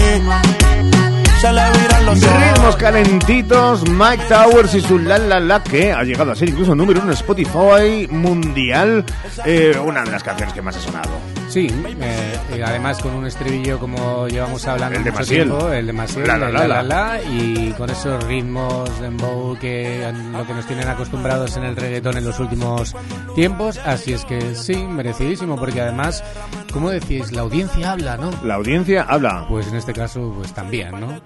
Se 1.44 1.52
le 1.52 1.62
viran 1.72 2.06
los 2.06 2.22
ritmos 2.22 2.76
calentitos, 2.78 3.90
Mike 3.90 4.24
Towers 4.30 4.76
y 4.76 4.82
su 4.82 4.98
La 4.98 5.18
La 5.18 5.42
La, 5.42 5.62
que 5.62 5.92
ha 5.92 6.02
llegado 6.04 6.32
a 6.32 6.36
ser 6.36 6.48
incluso 6.48 6.74
número 6.74 7.02
uno 7.02 7.12
en 7.12 7.18
Spotify 7.18 8.08
mundial, 8.10 9.04
eh, 9.44 9.78
una 9.78 10.04
de 10.04 10.12
las 10.12 10.24
canciones 10.24 10.54
que 10.54 10.62
más 10.62 10.78
ha 10.78 10.80
sonado. 10.80 11.12
Sí, 11.54 11.68
eh, 12.02 12.40
y 12.58 12.62
además 12.62 12.98
con 13.00 13.14
un 13.14 13.28
estribillo 13.28 13.78
como 13.78 14.28
llevamos 14.28 14.66
hablando 14.66 14.98
El 14.98 15.04
de 15.04 15.12
mucho 15.12 15.26
tiempo, 15.26 15.70
el 15.70 15.86
de 15.86 15.94
Maciel, 15.94 16.26
La, 16.28 16.36
la, 16.36 16.50
la, 16.50 16.68
la, 16.68 16.82
la. 16.82 16.84
la, 17.18 17.22
y 17.22 17.72
con 17.78 17.92
esos 17.92 18.24
ritmos 18.24 18.90
de 19.00 19.06
dembow 19.06 19.56
que 19.60 20.12
lo 20.32 20.48
que 20.48 20.54
nos 20.56 20.66
tienen 20.66 20.88
acostumbrados 20.88 21.56
en 21.58 21.66
el 21.66 21.76
reggaetón 21.76 22.18
en 22.18 22.26
los 22.26 22.40
últimos 22.40 22.96
tiempos, 23.36 23.80
así 23.86 24.14
es 24.14 24.26
que 24.26 24.56
sí, 24.56 24.76
merecidísimo, 24.78 25.56
porque 25.56 25.82
además, 25.82 26.24
como 26.72 26.90
decís, 26.90 27.32
la 27.32 27.42
audiencia 27.42 27.92
habla, 27.92 28.18
¿no? 28.18 28.32
La 28.44 28.56
audiencia 28.56 29.04
habla. 29.08 29.46
Pues 29.48 29.68
en 29.68 29.76
este 29.76 29.94
caso, 29.94 30.34
pues 30.36 30.52
también, 30.54 30.92
¿no? 31.00 31.22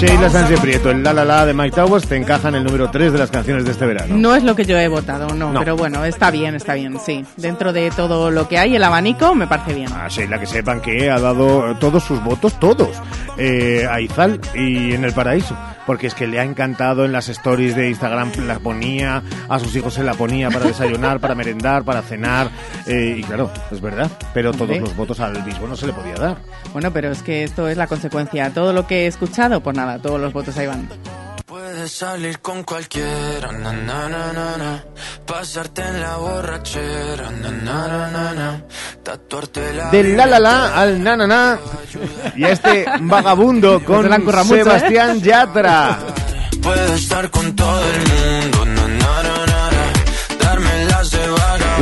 Sheila 0.00 0.30
Sánchez 0.30 0.60
Prieto, 0.60 0.90
el 0.90 1.02
La 1.02 1.12
La 1.12 1.24
La 1.24 1.46
de 1.46 1.54
Mike 1.54 1.74
Towers, 1.76 2.06
te 2.06 2.16
encaja 2.16 2.48
en 2.48 2.56
el 2.56 2.64
número 2.64 2.90
3 2.90 3.12
de 3.12 3.18
las 3.18 3.30
canciones 3.30 3.64
de 3.64 3.72
este 3.72 3.86
verano. 3.86 4.14
No 4.16 4.34
es 4.34 4.42
lo 4.44 4.54
que 4.54 4.64
yo 4.64 4.78
he 4.78 4.88
votado, 4.88 5.28
no, 5.34 5.52
No. 5.52 5.60
pero 5.60 5.76
bueno, 5.76 6.04
está 6.04 6.30
bien, 6.30 6.54
está 6.54 6.74
bien, 6.74 6.98
sí. 7.04 7.24
Dentro 7.36 7.63
dentro 7.72 7.72
de 7.72 7.90
todo 7.90 8.30
lo 8.30 8.46
que 8.48 8.58
hay, 8.58 8.76
el 8.76 8.84
abanico, 8.84 9.34
me 9.34 9.46
parece 9.46 9.74
bien. 9.74 9.88
Ah, 9.94 10.08
sí, 10.10 10.26
la 10.26 10.38
que 10.38 10.46
sepan 10.46 10.80
que 10.80 11.10
ha 11.10 11.18
dado 11.18 11.74
todos 11.76 12.04
sus 12.04 12.22
votos, 12.22 12.58
todos, 12.60 12.90
eh, 13.38 13.86
a 13.90 14.00
Izal 14.00 14.40
y 14.54 14.92
en 14.92 15.04
el 15.04 15.12
paraíso. 15.12 15.56
Porque 15.86 16.06
es 16.06 16.14
que 16.14 16.26
le 16.26 16.40
ha 16.40 16.44
encantado 16.44 17.04
en 17.04 17.12
las 17.12 17.28
stories 17.28 17.76
de 17.76 17.90
Instagram, 17.90 18.32
la 18.46 18.58
ponía, 18.58 19.22
a 19.48 19.58
sus 19.58 19.74
hijos 19.76 19.94
se 19.94 20.02
la 20.02 20.14
ponía 20.14 20.50
para 20.50 20.64
desayunar, 20.66 21.20
para 21.20 21.34
merendar, 21.34 21.84
para 21.84 22.00
cenar. 22.02 22.48
eh, 22.86 23.16
y 23.18 23.22
claro, 23.22 23.50
es 23.70 23.80
verdad, 23.80 24.10
pero 24.32 24.52
todos 24.52 24.78
los 24.78 24.96
votos 24.96 25.20
al 25.20 25.44
mismo 25.44 25.66
no 25.66 25.76
se 25.76 25.86
le 25.86 25.92
podía 25.92 26.14
dar. 26.14 26.36
Bueno, 26.72 26.90
pero 26.92 27.10
es 27.10 27.22
que 27.22 27.44
esto 27.44 27.68
es 27.68 27.76
la 27.76 27.86
consecuencia. 27.86 28.50
Todo 28.50 28.72
lo 28.72 28.86
que 28.86 29.04
he 29.04 29.06
escuchado, 29.06 29.60
pues 29.62 29.76
nada, 29.76 29.98
todos 29.98 30.20
los 30.20 30.32
votos 30.32 30.56
ahí 30.56 30.66
van. 30.66 30.88
Puedes 31.54 31.92
salir 31.92 32.40
con 32.40 32.64
cualquiera, 32.64 33.52
na 33.52 33.72
na 33.72 34.08
na 34.08 34.32
na 34.32 34.56
na. 34.56 34.84
Pasarte 35.24 35.82
en 35.82 36.00
la 36.00 36.16
borrachera, 36.16 37.30
na 37.30 37.48
na 37.48 37.86
na 37.86 38.10
na 38.10 38.34
na. 38.34 38.64
Tatuarte 39.04 39.72
la 39.72 39.88
Del 39.92 40.16
la 40.16 40.26
la 40.26 40.40
la 40.40 40.74
al 40.74 41.00
na 41.00 41.16
na 41.16 41.26
na 41.28 41.58
y 42.34 42.42
a 42.42 42.50
este 42.50 42.86
vagabundo 43.02 43.84
con 43.84 44.12
¿eh? 44.12 44.44
Sebastián 44.44 45.20
Yatra. 45.22 46.00
Puedes 46.60 46.90
estar 46.90 47.30
con 47.30 47.54
todo 47.54 47.82
el 47.84 48.00
mundo, 48.00 48.64
na 48.64 48.88
na 48.88 49.22
na 49.22 49.46
na 49.46 49.70
na. 49.76 50.44
Darme 50.44 50.84
las 50.86 51.10
de. 51.12 51.18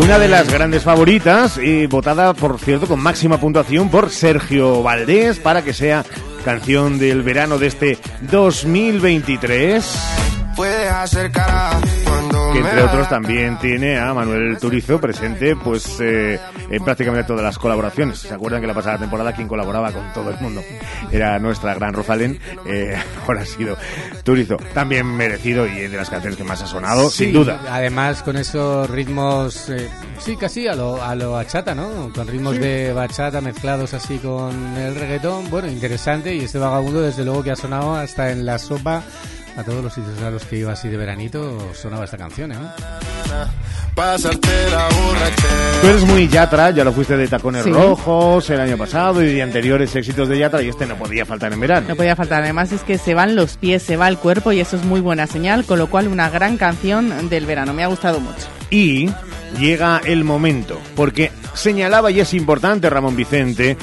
Una 0.03 0.19
de 0.19 0.29
las 0.29 0.53
grandes 0.53 0.83
favoritas 0.83 1.57
y 1.57 1.87
votada, 1.87 2.35
por 2.35 2.59
cierto, 2.59 2.87
con 2.87 3.01
máxima 3.01 3.39
puntuación 3.39 3.89
por 3.89 4.11
Sergio 4.11 4.83
Valdés 4.83 5.39
para 5.39 5.63
que 5.63 5.73
sea 5.73 6.05
canción 6.43 6.99
del 6.99 7.23
verano 7.23 7.59
de 7.59 7.69
este 7.69 7.99
2023. 8.31 10.32
Puedes 10.57 10.91
hacer 10.91 11.31
cara 11.33 11.71
cuando 12.05 12.53
Que 12.53 12.59
entre 12.59 12.83
otros 12.83 13.09
también 13.09 13.59
tiene 13.59 13.99
a 13.99 14.13
Manuel 14.13 14.59
Turizo 14.59 15.01
presente 15.01 15.57
pues 15.57 15.99
eh, 16.01 16.39
en 16.71 16.85
prácticamente 16.85 17.27
todas 17.27 17.43
las 17.43 17.59
colaboraciones. 17.59 18.19
¿Se 18.19 18.35
acuerdan 18.35 18.61
que 18.61 18.67
la 18.67 18.75
pasada 18.75 18.99
temporada 18.99 19.33
quien 19.33 19.49
colaboraba 19.49 19.91
con 19.93 20.13
todo 20.13 20.31
el 20.31 20.39
mundo 20.41 20.63
era 21.11 21.39
nuestra 21.39 21.75
gran 21.75 21.95
Rosalén? 21.95 22.39
Eh, 22.67 22.95
ahora 23.27 23.43
ha 23.43 23.47
sido 23.47 23.77
Turizo. 24.25 24.57
También 24.75 25.07
merecido 25.07 25.67
y 25.67 25.73
de 25.89 25.97
las 25.97 26.11
canciones 26.11 26.37
que 26.37 26.45
más 26.45 26.63
ha 26.63 26.67
sonado, 26.67 27.09
Sí, 27.09 27.25
sin 27.25 27.33
duda. 27.33 27.61
Además, 27.71 28.23
con 28.23 28.37
esos 28.37 28.89
ritmos, 28.91 29.69
eh, 29.71 29.89
sí, 30.19 30.37
casi 30.37 30.69
a 30.69 30.75
lo, 30.75 31.03
a 31.03 31.15
lo 31.15 31.33
bachata, 31.33 31.75
¿no? 31.75 32.11
Con 32.15 32.29
ritmos 32.29 32.55
Sí. 32.57 32.61
de 32.61 32.93
bachata 32.93 33.41
mezclados 33.41 33.95
así 33.95 34.19
con 34.19 34.77
el 34.77 34.95
reggaetón. 34.95 35.49
Bueno, 35.51 35.69
interesante. 35.69 36.35
Y 36.35 36.45
este 36.45 36.59
vagabundo, 36.59 37.01
desde 37.01 37.25
luego, 37.25 37.43
que 37.43 37.51
ha 37.53 37.57
sonado 37.57 37.95
hasta 37.95 38.31
en 38.31 38.45
la 38.45 38.59
sopa. 38.59 39.03
A 39.57 39.63
todos 39.65 39.85
los 39.85 39.93
sitios 39.93 40.21
a 40.23 40.31
los 40.31 40.45
que 40.45 40.57
iba 40.59 40.73
así 40.73 40.89
de 40.89 40.97
veranito, 40.97 41.75
sonaba 41.75 42.05
esta 42.05 42.17
canción, 42.17 42.53
¿eh? 42.53 42.57
Pasarte 43.95 44.49
la 44.71 44.89
borrachera. 44.89 45.81
Tú 45.83 45.87
eres 45.89 46.05
muy 46.05 46.27
Yatra, 46.29 46.71
ya 46.71 46.85
lo 46.85 46.93
fuiste 46.93 47.17
de 47.19 47.29
Tacones 47.29 47.65
Sí. 47.65 47.71
Rojos 47.71 48.49
el 48.49 48.61
año 48.61 48.79
pasado 48.79 49.23
y 49.23 49.35
de 49.35 49.43
anteriores 49.43 49.95
éxitos 49.95 50.29
de 50.29 50.39
Yatra 50.39 50.63
y 50.63 50.69
este 50.71 50.87
no 50.87 50.97
podía 50.97 51.27
faltar 51.27 51.53
en 51.53 51.61
verano. 51.61 51.87
No 51.89 51.97
podía 51.97 52.17
faltar. 52.17 52.43
Además 52.43 52.73
es 52.73 52.81
que 52.83 52.97
se 52.97 53.13
van 53.13 53.37
los 53.37 53.59
pies, 53.59 53.83
se 53.83 53.99
va 53.99 54.09
el 54.09 54.17
cuerpo 54.17 54.53
y 54.53 54.61
eso 54.61 54.77
es 54.77 54.85
muy 54.85 55.01
buena 55.01 55.27
señal, 55.27 55.65
con 55.67 55.79
lo 55.79 55.89
cual 55.89 56.09
una 56.09 56.31
gran 56.31 56.57
canción 56.57 57.29
del 57.29 57.45
verano. 57.45 57.75
Me 57.75 57.85
ha 57.85 57.89
gustado 57.89 58.21
mucho. 58.21 58.47
Y 58.71 59.11
llega 59.59 60.01
el 60.07 60.25
momento, 60.25 60.81
porque 60.97 61.31
señalaba 61.53 62.11
y 62.11 62.21
es 62.21 62.33
importante 62.33 62.89
Ramón 62.89 63.17
Vicente, 63.17 63.77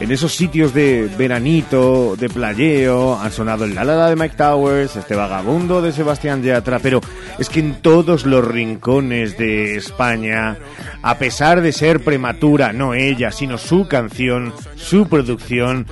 en 0.00 0.12
esos 0.12 0.34
sitios 0.34 0.72
de 0.72 1.10
veranito, 1.18 2.14
de 2.16 2.28
playeo, 2.28 3.18
han 3.18 3.32
sonado 3.32 3.64
el 3.64 3.74
La 3.74 4.08
de 4.08 4.16
Mike 4.16 4.36
Towers, 4.36 4.96
este 4.96 5.14
vagabundo 5.14 5.82
de 5.82 5.92
Sebastián 5.92 6.42
Yatra, 6.42 6.78
pero 6.78 7.00
es 7.38 7.48
que 7.48 7.60
en 7.60 7.82
todos 7.82 8.24
los 8.24 8.46
rincones 8.46 9.36
de 9.36 9.76
España, 9.76 10.56
a 11.02 11.18
pesar 11.18 11.60
de 11.60 11.72
ser 11.72 12.04
prematura, 12.04 12.72
no 12.72 12.94
ella, 12.94 13.32
sino 13.32 13.58
su 13.58 13.88
canción, 13.88 14.52
su 14.76 15.08
producción, 15.08 15.86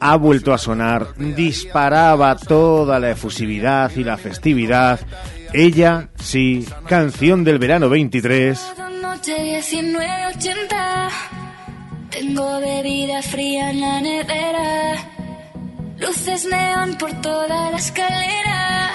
ha 0.00 0.16
vuelto 0.16 0.52
a 0.52 0.58
sonar, 0.58 1.14
disparaba 1.16 2.36
toda 2.36 2.98
la 3.00 3.12
efusividad 3.12 3.90
y 3.96 4.04
la 4.04 4.18
festividad. 4.18 5.00
Ella, 5.54 6.08
sí, 6.16 6.66
canción 6.86 7.44
del 7.44 7.58
verano 7.58 7.88
23. 7.88 8.60
Noche 12.16 12.24
1980 12.24 12.26
Tengo 12.36 12.60
bebida 12.60 13.22
fría 13.22 13.70
en 13.70 13.80
la 13.80 14.00
nevera 14.00 15.10
Luces 15.98 16.46
neón 16.46 16.96
por 16.98 17.12
toda 17.20 17.70
la 17.70 17.76
escalera 17.76 18.90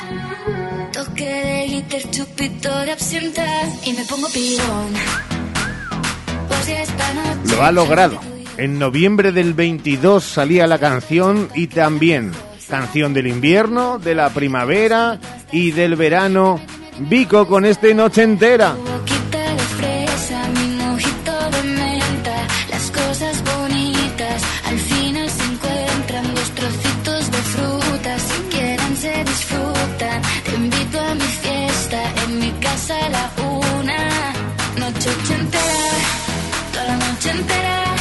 Toque 0.91 1.25
de 1.25 1.67
glitter, 1.67 2.09
chupito 2.09 2.79
de 2.81 2.91
absenta 2.91 3.45
Y 3.85 3.93
me 3.93 4.05
pongo 4.05 4.27
pirón 4.29 4.93
Pues 6.47 6.67
ya 6.67 6.81
esta 6.81 7.13
noche 7.13 7.55
Lo 7.55 7.63
ha 7.63 7.71
logrado. 7.71 8.19
En 8.57 8.77
noviembre 8.79 9.31
del 9.31 9.53
22 9.53 10.23
salía 10.23 10.67
la 10.67 10.77
canción 10.77 11.49
y 11.55 11.67
también 11.67 12.31
canción 12.71 13.13
del 13.13 13.27
invierno, 13.27 13.99
de 13.99 14.15
la 14.15 14.29
primavera 14.29 15.19
y 15.51 15.71
del 15.71 15.97
verano. 15.97 16.57
Vico 16.99 17.45
con 17.45 17.65
este 17.65 17.93
noche 17.93 18.23
entera. 18.23 18.75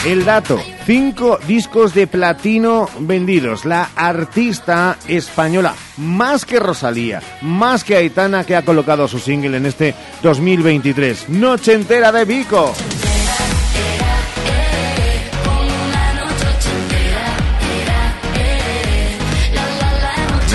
El 0.05 0.24
dato, 0.24 0.59
cinco 0.86 1.38
discos 1.46 1.92
de 1.92 2.07
platino 2.07 2.88
vendidos. 3.01 3.66
La 3.66 3.90
artista 3.94 4.96
española, 5.07 5.74
más 5.98 6.46
que 6.46 6.59
Rosalía, 6.59 7.20
más 7.42 7.84
que 7.84 7.96
Aitana, 7.96 8.44
que 8.44 8.57
ha 8.57 8.64
colocado 8.64 9.07
su 9.09 9.18
single 9.18 9.59
en 9.59 9.66
este 9.66 9.94
2023. 10.22 11.28
Noche 11.28 11.74
entera 11.74 12.12
de 12.12 12.24
Vico. 12.24 12.72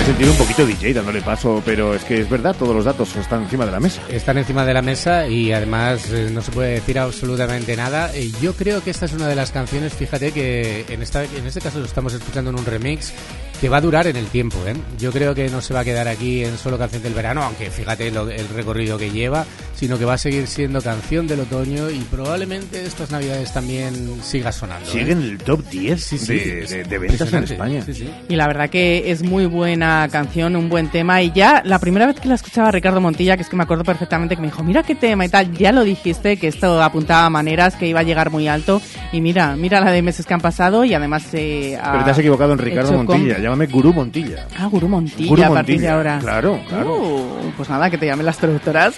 Sentido 0.06 0.30
un 0.30 0.38
poquito 0.38 0.64
DJ 0.64 0.94
dándole 0.94 1.20
paso, 1.20 1.60
pero 1.64 1.92
es 1.92 2.04
que 2.04 2.20
es 2.20 2.30
verdad, 2.30 2.54
todos 2.56 2.76
los 2.76 2.84
datos 2.84 3.16
están 3.16 3.42
encima 3.42 3.66
de 3.66 3.72
la 3.72 3.80
mesa. 3.80 4.00
Están 4.08 4.38
encima 4.38 4.64
de 4.64 4.72
la 4.72 4.80
mesa 4.80 5.26
y 5.26 5.50
además 5.50 6.12
eh, 6.12 6.30
no 6.32 6.42
se 6.42 6.52
puede 6.52 6.74
decir 6.74 6.96
absolutamente 7.00 7.74
nada. 7.74 8.14
Eh, 8.14 8.30
yo 8.40 8.52
creo 8.52 8.84
que 8.84 8.90
esta 8.90 9.06
es 9.06 9.12
una 9.14 9.26
de 9.26 9.34
las 9.34 9.50
canciones, 9.50 9.94
fíjate 9.94 10.30
que 10.30 10.84
en, 10.88 11.02
esta, 11.02 11.24
en 11.24 11.44
este 11.44 11.60
caso 11.60 11.80
lo 11.80 11.86
estamos 11.86 12.14
escuchando 12.14 12.50
en 12.50 12.58
un 12.60 12.64
remix 12.64 13.12
que 13.60 13.68
va 13.68 13.78
a 13.78 13.80
durar 13.80 14.06
en 14.06 14.16
el 14.16 14.26
tiempo. 14.26 14.58
¿eh? 14.66 14.74
Yo 14.98 15.10
creo 15.12 15.34
que 15.34 15.48
no 15.48 15.60
se 15.60 15.72
va 15.74 15.80
a 15.80 15.84
quedar 15.84 16.08
aquí 16.08 16.44
en 16.44 16.58
solo 16.58 16.78
canción 16.78 17.02
del 17.02 17.14
verano, 17.14 17.42
aunque 17.42 17.70
fíjate 17.70 18.10
lo- 18.10 18.28
el 18.30 18.48
recorrido 18.48 18.98
que 18.98 19.10
lleva, 19.10 19.44
sino 19.74 19.98
que 19.98 20.04
va 20.04 20.14
a 20.14 20.18
seguir 20.18 20.46
siendo 20.46 20.80
canción 20.82 21.26
del 21.26 21.40
otoño 21.40 21.90
y 21.90 21.98
probablemente 22.10 22.84
estas 22.84 23.10
navidades 23.10 23.52
también 23.52 24.20
siga 24.22 24.52
sonando. 24.52 24.88
¿eh? 24.88 24.92
Sigue 24.92 25.12
en 25.12 25.22
el 25.22 25.38
top 25.38 25.62
10 25.70 26.02
Sí, 26.04 26.18
sí, 26.18 26.34
de, 26.38 26.66
de- 26.66 26.84
de 26.84 26.98
ventas 26.98 27.32
en. 27.32 27.44
España. 27.44 27.82
Sí, 27.84 27.94
sí. 27.94 28.10
Y 28.28 28.36
la 28.36 28.46
verdad 28.46 28.68
que 28.70 29.10
es 29.10 29.22
muy 29.22 29.46
buena 29.46 30.08
canción, 30.10 30.56
un 30.56 30.68
buen 30.68 30.90
tema. 30.90 31.22
Y 31.22 31.32
ya 31.32 31.62
la 31.64 31.78
primera 31.78 32.06
vez 32.06 32.18
que 32.20 32.28
la 32.28 32.34
escuchaba 32.34 32.70
Ricardo 32.70 33.00
Montilla, 33.00 33.36
que 33.36 33.42
es 33.42 33.48
que 33.48 33.56
me 33.56 33.62
acuerdo 33.62 33.84
perfectamente 33.84 34.34
que 34.36 34.40
me 34.42 34.48
dijo, 34.48 34.62
mira 34.64 34.82
qué 34.82 34.94
tema 34.94 35.24
y 35.24 35.28
tal, 35.28 35.52
ya 35.52 35.72
lo 35.72 35.84
dijiste, 35.84 36.36
que 36.36 36.48
esto 36.48 36.82
apuntaba 36.82 37.26
a 37.26 37.30
maneras, 37.30 37.74
que 37.76 37.86
iba 37.86 38.00
a 38.00 38.02
llegar 38.02 38.30
muy 38.30 38.48
alto. 38.48 38.80
Y 39.12 39.20
mira, 39.20 39.56
mira 39.56 39.80
la 39.80 39.92
de 39.92 40.02
meses 40.02 40.26
que 40.26 40.34
han 40.34 40.40
pasado 40.40 40.84
y 40.84 40.94
además... 40.94 41.24
Eh, 41.32 41.78
Pero 41.92 42.04
te 42.04 42.10
has 42.10 42.18
equivocado 42.18 42.52
en 42.52 42.58
Ricardo 42.58 42.92
Montilla, 43.02 43.38
llámame 43.46 43.66
Gurú 43.66 43.92
Montilla. 43.92 44.48
Ah, 44.58 44.66
Gurú 44.66 44.88
Montilla 44.88 45.28
Gurú 45.28 45.42
a 45.44 45.48
partir 45.48 45.80
de 45.80 45.86
Montilla, 45.86 45.94
ahora. 45.94 46.18
Claro, 46.18 46.60
claro. 46.68 46.96
Uh, 46.96 47.52
pues 47.56 47.68
nada, 47.68 47.88
que 47.88 47.98
te 47.98 48.06
llamen 48.06 48.26
las 48.26 48.38
traductoras. 48.38 48.94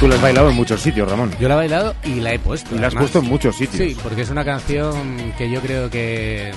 Tú 0.00 0.08
la 0.08 0.14
has 0.14 0.22
bailado 0.22 0.48
en 0.48 0.56
muchos 0.56 0.80
sitios, 0.80 1.10
Ramón. 1.10 1.34
Yo 1.38 1.48
la 1.48 1.54
he 1.54 1.58
bailado 1.58 1.94
y 2.04 2.20
la 2.20 2.32
he 2.32 2.38
puesto. 2.38 2.74
Y 2.74 2.78
la 2.78 2.86
has 2.86 2.94
además. 2.94 3.10
puesto 3.10 3.18
en 3.18 3.24
muchos 3.26 3.56
sitios. 3.56 3.76
Sí, 3.76 3.96
porque 4.02 4.22
es 4.22 4.30
una 4.30 4.44
canción 4.44 5.34
que 5.36 5.50
yo 5.50 5.60
creo 5.60 5.90
que... 5.90 6.52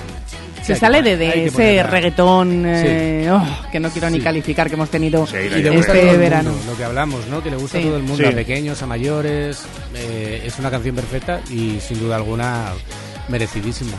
Se 0.62 0.76
sale 0.76 1.02
de, 1.02 1.16
de 1.16 1.46
ese 1.46 1.82
reggaetón 1.82 2.64
eh, 2.66 3.28
oh, 3.32 3.46
que 3.70 3.80
no 3.80 3.90
quiero 3.90 4.08
ni 4.10 4.20
calificar 4.20 4.68
que 4.68 4.74
hemos 4.74 4.90
tenido 4.90 5.26
Y 5.32 5.62
le 5.62 5.70
gusta 5.70 5.92
a 5.92 5.94
todo 5.94 6.04
este 6.04 6.10
el 6.14 6.18
verano. 6.18 6.50
mundo, 6.50 6.72
lo 6.72 6.76
que 6.76 6.84
hablamos, 6.84 7.26
¿no? 7.26 7.42
Que 7.42 7.50
le 7.50 7.56
gusta 7.56 7.78
Sí. 7.78 7.84
a 7.84 7.86
todo 7.88 7.96
el 7.96 8.02
mundo, 8.02 8.22
Sí. 8.22 8.24
a 8.24 8.32
pequeños, 8.34 8.82
a 8.82 8.86
mayores. 8.86 9.62
eh, 9.94 10.42
es 10.44 10.58
una 10.58 10.70
canción 10.70 10.94
perfecta 10.94 11.40
y 11.50 11.78
sin 11.80 11.98
duda 12.00 12.16
alguna 12.16 12.72
merecidísima. 13.28 13.92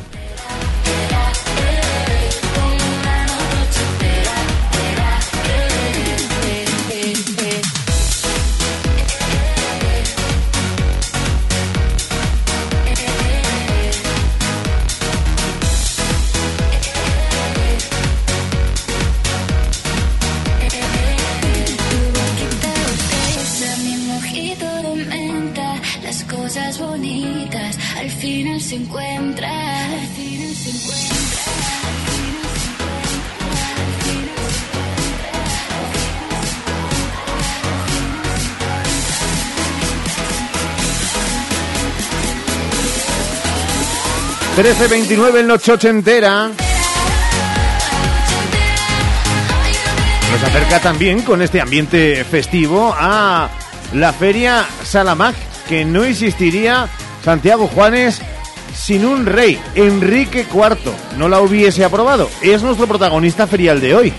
Final 28.23 28.61
se 28.61 28.75
encuentra. 28.75 29.49
Al 29.49 30.07
final 30.07 30.55
se 30.55 30.69
encuentra. 30.69 31.17
Trece 44.55 44.87
veintinueve 44.87 45.41
en 45.41 45.47
noche 45.47 45.73
ochentera. 45.73 46.49
Nos 50.31 50.43
acerca 50.43 50.79
también 50.79 51.23
con 51.23 51.41
este 51.41 51.59
ambiente 51.59 52.23
festivo 52.23 52.95
a 52.97 53.49
la 53.93 54.13
feria 54.13 54.65
Salamac, 54.85 55.35
que 55.67 55.83
no 55.83 56.05
existiría 56.05 56.87
Santiago 57.23 57.67
Juanes 57.67 58.21
sin 58.75 59.05
un 59.05 59.25
rey, 59.25 59.59
Enrique 59.75 60.45
IV. 60.51 60.91
No 61.17 61.29
la 61.29 61.39
hubiese 61.41 61.85
aprobado. 61.85 62.29
Es 62.41 62.63
nuestro 62.63 62.87
protagonista 62.87 63.47
ferial 63.47 63.79
de 63.79 63.95
hoy. 63.95 64.13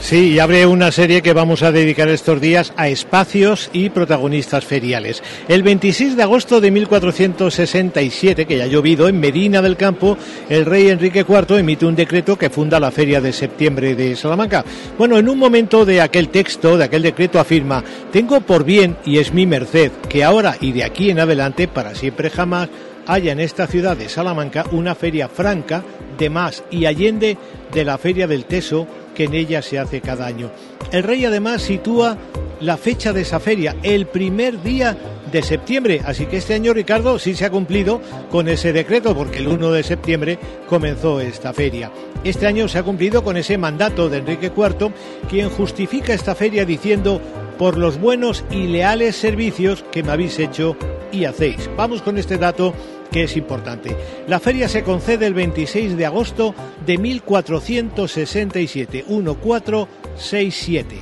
Sí, 0.00 0.30
y 0.30 0.38
abre 0.38 0.64
una 0.64 0.90
serie 0.90 1.20
que 1.20 1.34
vamos 1.34 1.62
a 1.62 1.72
dedicar 1.72 2.08
estos 2.08 2.40
días 2.40 2.72
a 2.76 2.88
espacios 2.88 3.68
y 3.74 3.90
protagonistas 3.90 4.64
feriales. 4.64 5.22
El 5.48 5.62
26 5.62 6.16
de 6.16 6.22
agosto 6.22 6.62
de 6.62 6.70
1467, 6.70 8.46
que 8.46 8.56
ya 8.56 8.64
ha 8.64 8.68
llovido, 8.68 9.08
en 9.08 9.20
Medina 9.20 9.60
del 9.60 9.76
Campo, 9.76 10.16
el 10.48 10.64
rey 10.64 10.88
Enrique 10.88 11.26
IV 11.28 11.58
emite 11.58 11.84
un 11.84 11.96
decreto 11.96 12.38
que 12.38 12.48
funda 12.48 12.80
la 12.80 12.90
Feria 12.90 13.20
de 13.20 13.34
Septiembre 13.34 13.94
de 13.94 14.16
Salamanca. 14.16 14.64
Bueno, 14.96 15.18
en 15.18 15.28
un 15.28 15.38
momento 15.38 15.84
de 15.84 16.00
aquel 16.00 16.30
texto, 16.30 16.78
de 16.78 16.84
aquel 16.84 17.02
decreto, 17.02 17.38
afirma, 17.38 17.84
tengo 18.10 18.40
por 18.40 18.64
bien, 18.64 18.96
y 19.04 19.18
es 19.18 19.34
mi 19.34 19.46
merced, 19.46 19.92
que 20.08 20.24
ahora 20.24 20.56
y 20.58 20.72
de 20.72 20.84
aquí 20.84 21.10
en 21.10 21.20
adelante, 21.20 21.68
para 21.68 21.94
siempre 21.94 22.30
jamás, 22.30 22.70
haya 23.08 23.32
en 23.32 23.40
esta 23.40 23.66
ciudad 23.66 23.96
de 23.96 24.08
Salamanca 24.08 24.64
una 24.70 24.94
feria 24.94 25.28
franca 25.28 25.82
de 26.18 26.30
más 26.30 26.62
y 26.70 26.84
allende 26.84 27.36
de 27.72 27.84
la 27.84 27.96
Feria 27.96 28.26
del 28.26 28.44
Teso 28.44 28.86
que 29.18 29.24
en 29.24 29.34
ella 29.34 29.62
se 29.62 29.80
hace 29.80 30.00
cada 30.00 30.26
año. 30.26 30.52
El 30.92 31.02
rey 31.02 31.24
además 31.24 31.62
sitúa 31.62 32.16
la 32.60 32.76
fecha 32.76 33.12
de 33.12 33.22
esa 33.22 33.40
feria, 33.40 33.74
el 33.82 34.06
primer 34.06 34.62
día 34.62 34.96
de 35.32 35.42
septiembre, 35.42 36.00
así 36.04 36.26
que 36.26 36.36
este 36.36 36.54
año 36.54 36.72
Ricardo 36.72 37.18
sí 37.18 37.34
se 37.34 37.44
ha 37.44 37.50
cumplido 37.50 38.00
con 38.30 38.46
ese 38.46 38.72
decreto 38.72 39.16
porque 39.16 39.38
el 39.38 39.48
1 39.48 39.72
de 39.72 39.82
septiembre 39.82 40.38
comenzó 40.68 41.20
esta 41.20 41.52
feria. 41.52 41.90
Este 42.22 42.46
año 42.46 42.68
se 42.68 42.78
ha 42.78 42.84
cumplido 42.84 43.24
con 43.24 43.36
ese 43.36 43.58
mandato 43.58 44.08
de 44.08 44.18
Enrique 44.18 44.52
IV, 44.56 44.92
quien 45.28 45.50
justifica 45.50 46.14
esta 46.14 46.36
feria 46.36 46.64
diciendo 46.64 47.20
por 47.58 47.76
los 47.76 47.98
buenos 47.98 48.44
y 48.52 48.68
leales 48.68 49.16
servicios 49.16 49.84
que 49.90 50.04
me 50.04 50.12
habéis 50.12 50.38
hecho 50.38 50.76
y 51.10 51.24
hacéis. 51.24 51.68
Vamos 51.76 52.02
con 52.02 52.18
este 52.18 52.38
dato 52.38 52.72
que 53.10 53.24
es 53.24 53.36
importante. 53.36 53.96
La 54.26 54.40
feria 54.40 54.68
se 54.68 54.82
concede 54.82 55.26
el 55.26 55.34
26 55.34 55.96
de 55.96 56.06
agosto 56.06 56.54
de 56.84 56.98
1467, 56.98 59.04
1467. 59.08 60.96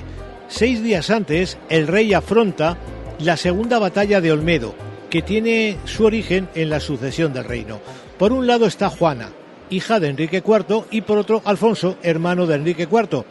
Seis 0.48 0.82
días 0.82 1.10
antes, 1.10 1.58
el 1.68 1.88
rey 1.88 2.14
afronta 2.14 2.78
la 3.18 3.36
segunda 3.36 3.78
batalla 3.78 4.20
de 4.20 4.32
Olmedo, 4.32 4.74
que 5.10 5.22
tiene 5.22 5.78
su 5.84 6.04
origen 6.04 6.48
en 6.54 6.70
la 6.70 6.80
sucesión 6.80 7.32
del 7.32 7.44
reino. 7.44 7.80
Por 8.18 8.32
un 8.32 8.46
lado 8.46 8.66
está 8.66 8.90
Juana, 8.90 9.30
hija 9.70 10.00
de 10.00 10.08
Enrique 10.08 10.42
IV, 10.46 10.84
y 10.90 11.02
por 11.02 11.18
otro 11.18 11.42
Alfonso, 11.44 11.96
hermano 12.02 12.46
de 12.46 12.56
Enrique 12.56 12.88
IV. 12.90 13.24